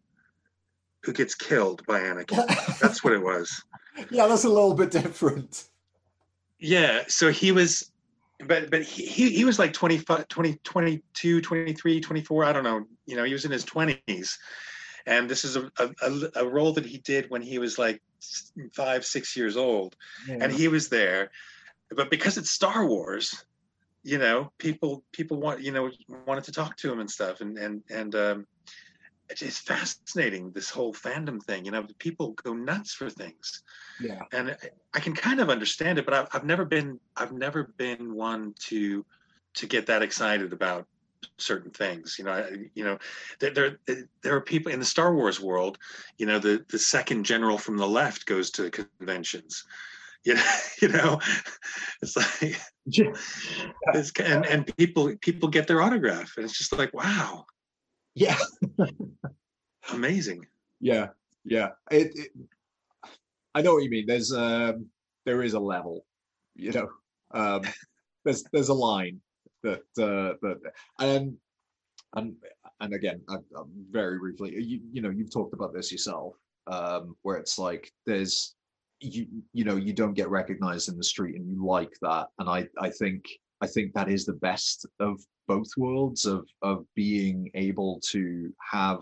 who 1.03 1.14
gets 1.14 1.36
killed 1.36 1.86
by 1.86 1.99
Anakin. 1.99 2.80
that's 2.80 3.03
what 3.03 3.14
it 3.14 3.23
was. 3.23 3.64
Yeah, 4.11 4.27
that's 4.27 4.45
a 4.45 4.49
little 4.49 4.76
bit 4.76 4.91
different. 4.91 5.65
Yeah, 6.57 7.03
so 7.10 7.31
he 7.31 7.52
was 7.52 7.91
but 8.45 8.72
but 8.72 8.81
he, 8.84 9.06
he, 9.06 9.30
he 9.31 9.45
was 9.45 9.60
like 9.60 9.73
25 9.73 10.27
20 10.27 10.60
22 10.64 11.41
23 11.41 11.99
24 11.99 12.45
i 12.45 12.53
don't 12.53 12.64
know 12.64 12.86
you 13.06 13.15
know 13.15 13.23
he 13.23 13.34
was 13.34 13.45
in 13.45 13.52
his 13.52 13.65
20s 13.65 14.38
and 15.06 15.30
this 15.30 15.44
is 15.44 15.56
a, 15.56 15.69
a, 15.80 15.91
a 16.36 16.48
role 16.48 16.72
that 16.73 16.86
he 16.86 16.99
did 16.99 17.30
when 17.30 17.41
he 17.41 17.60
was 17.60 17.77
like 17.77 18.02
five 18.73 19.06
six 19.06 19.36
years 19.36 19.57
old 19.57 19.95
yeah. 20.27 20.38
and 20.41 20.52
he 20.53 20.68
was 20.68 20.90
there 20.90 21.31
but 21.95 22.10
because 22.10 22.38
it's 22.38 22.52
star 22.52 22.86
wars 22.86 23.45
you 24.10 24.18
know 24.18 24.52
people 24.57 25.03
people 25.11 25.38
want 25.40 25.61
you 25.61 25.72
know 25.72 25.91
wanted 26.26 26.44
to 26.44 26.52
talk 26.52 26.76
to 26.77 26.91
him 26.91 26.99
and 26.99 27.10
stuff. 27.10 27.41
And 27.41 27.57
and 27.57 27.84
and 27.90 28.15
um 28.15 28.48
it's 29.30 29.60
fascinating 29.60 30.52
this 30.52 30.72
whole 30.72 30.91
fandom 30.91 31.40
thing 31.44 31.64
you 31.64 31.72
know 31.72 31.86
people 31.99 32.31
go 32.44 32.53
nuts 32.53 32.94
for 32.94 33.10
things. 33.10 33.64
Yeah. 34.02 34.23
And 34.31 34.57
i 34.94 34.99
can 34.99 35.14
kind 35.14 35.40
of 35.40 35.49
understand 35.49 35.99
it 35.99 36.06
but 36.06 36.14
I've, 36.14 36.27
I've 36.34 36.45
never 36.45 36.65
been 36.65 36.99
i've 37.15 37.34
never 37.34 37.73
been 37.77 38.15
one 38.15 38.56
to 38.69 39.06
to 39.56 39.68
get 39.68 39.86
that 39.88 40.02
excited 40.02 40.53
about 40.53 40.88
certain 41.38 41.72
things 41.72 42.15
you 42.18 42.26
know 42.26 42.31
I, 42.31 42.44
you 42.73 42.84
know 42.86 42.98
there, 43.40 43.52
there 43.52 43.77
there 44.23 44.36
are 44.36 44.41
people 44.41 44.72
in 44.72 44.80
the 44.80 44.86
star 44.86 45.14
wars 45.14 45.40
world 45.40 45.77
you 46.18 46.26
know 46.26 46.40
the 46.40 46.65
the 46.69 46.80
second 46.80 47.26
general 47.26 47.57
from 47.57 47.77
the 47.77 47.88
left 47.88 48.26
goes 48.26 48.49
to 48.52 48.69
conventions 48.72 49.65
you 50.26 50.36
know, 50.36 50.44
you 50.82 50.88
know 50.88 51.20
it's 52.02 52.16
like 52.16 52.60
it's, 52.86 54.12
and 54.20 54.46
and 54.46 54.78
people 54.78 55.14
people 55.22 55.50
get 55.50 55.68
their 55.68 55.82
autograph 55.82 56.34
and 56.38 56.46
it's 56.46 56.58
just 56.58 56.78
like 56.78 56.94
wow 56.94 57.46
yeah. 58.20 58.38
Amazing. 59.94 60.46
Yeah. 60.82 61.08
Yeah. 61.46 61.70
It, 61.90 62.12
it, 62.16 62.32
I 63.56 63.62
know 63.62 63.74
what 63.76 63.84
you 63.84 63.90
mean. 63.90 64.06
There's 64.06 64.34
um 64.34 64.88
there 65.26 65.41
is 65.41 65.54
a 65.54 65.60
level, 65.60 66.06
you 66.56 66.72
know. 66.72 66.90
Um 67.32 67.62
there's 68.26 68.44
there's 68.52 68.70
a 68.70 68.74
line 68.74 69.20
that 69.64 69.84
uh 69.98 70.36
that 70.41 70.60
and 71.00 71.38
and 72.16 72.36
and 72.82 72.94
again 72.94 73.22
I, 73.30 73.36
I'm 73.36 73.72
very 73.90 74.18
briefly 74.20 74.54
you 74.62 74.82
you 74.91 75.02
know 75.02 75.10
you've 75.10 75.34
talked 75.34 75.54
about 75.54 75.74
this 75.74 75.91
yourself 75.91 76.36
um 76.68 77.16
where 77.22 77.38
it's 77.38 77.58
like 77.58 77.91
there's 78.06 78.56
you 79.02 79.28
you 79.54 79.64
know 79.64 79.76
you 79.76 79.94
don't 79.94 80.14
get 80.14 80.30
recognized 80.30 80.90
in 80.90 80.98
the 80.98 81.04
street 81.04 81.36
and 81.36 81.50
you 81.50 81.66
like 81.66 81.94
that. 82.02 82.28
And 82.40 82.50
i 82.50 82.68
i 82.80 82.90
think 82.90 83.26
i 83.62 83.68
think 83.68 83.94
that 83.94 84.10
is 84.10 84.26
the 84.26 84.34
best 84.34 84.86
of 85.00 85.20
both 85.48 85.70
worlds 85.78 86.26
of 86.26 86.48
of 86.62 86.86
being 86.96 87.50
able 87.56 88.00
to 88.12 88.54
have 88.72 89.02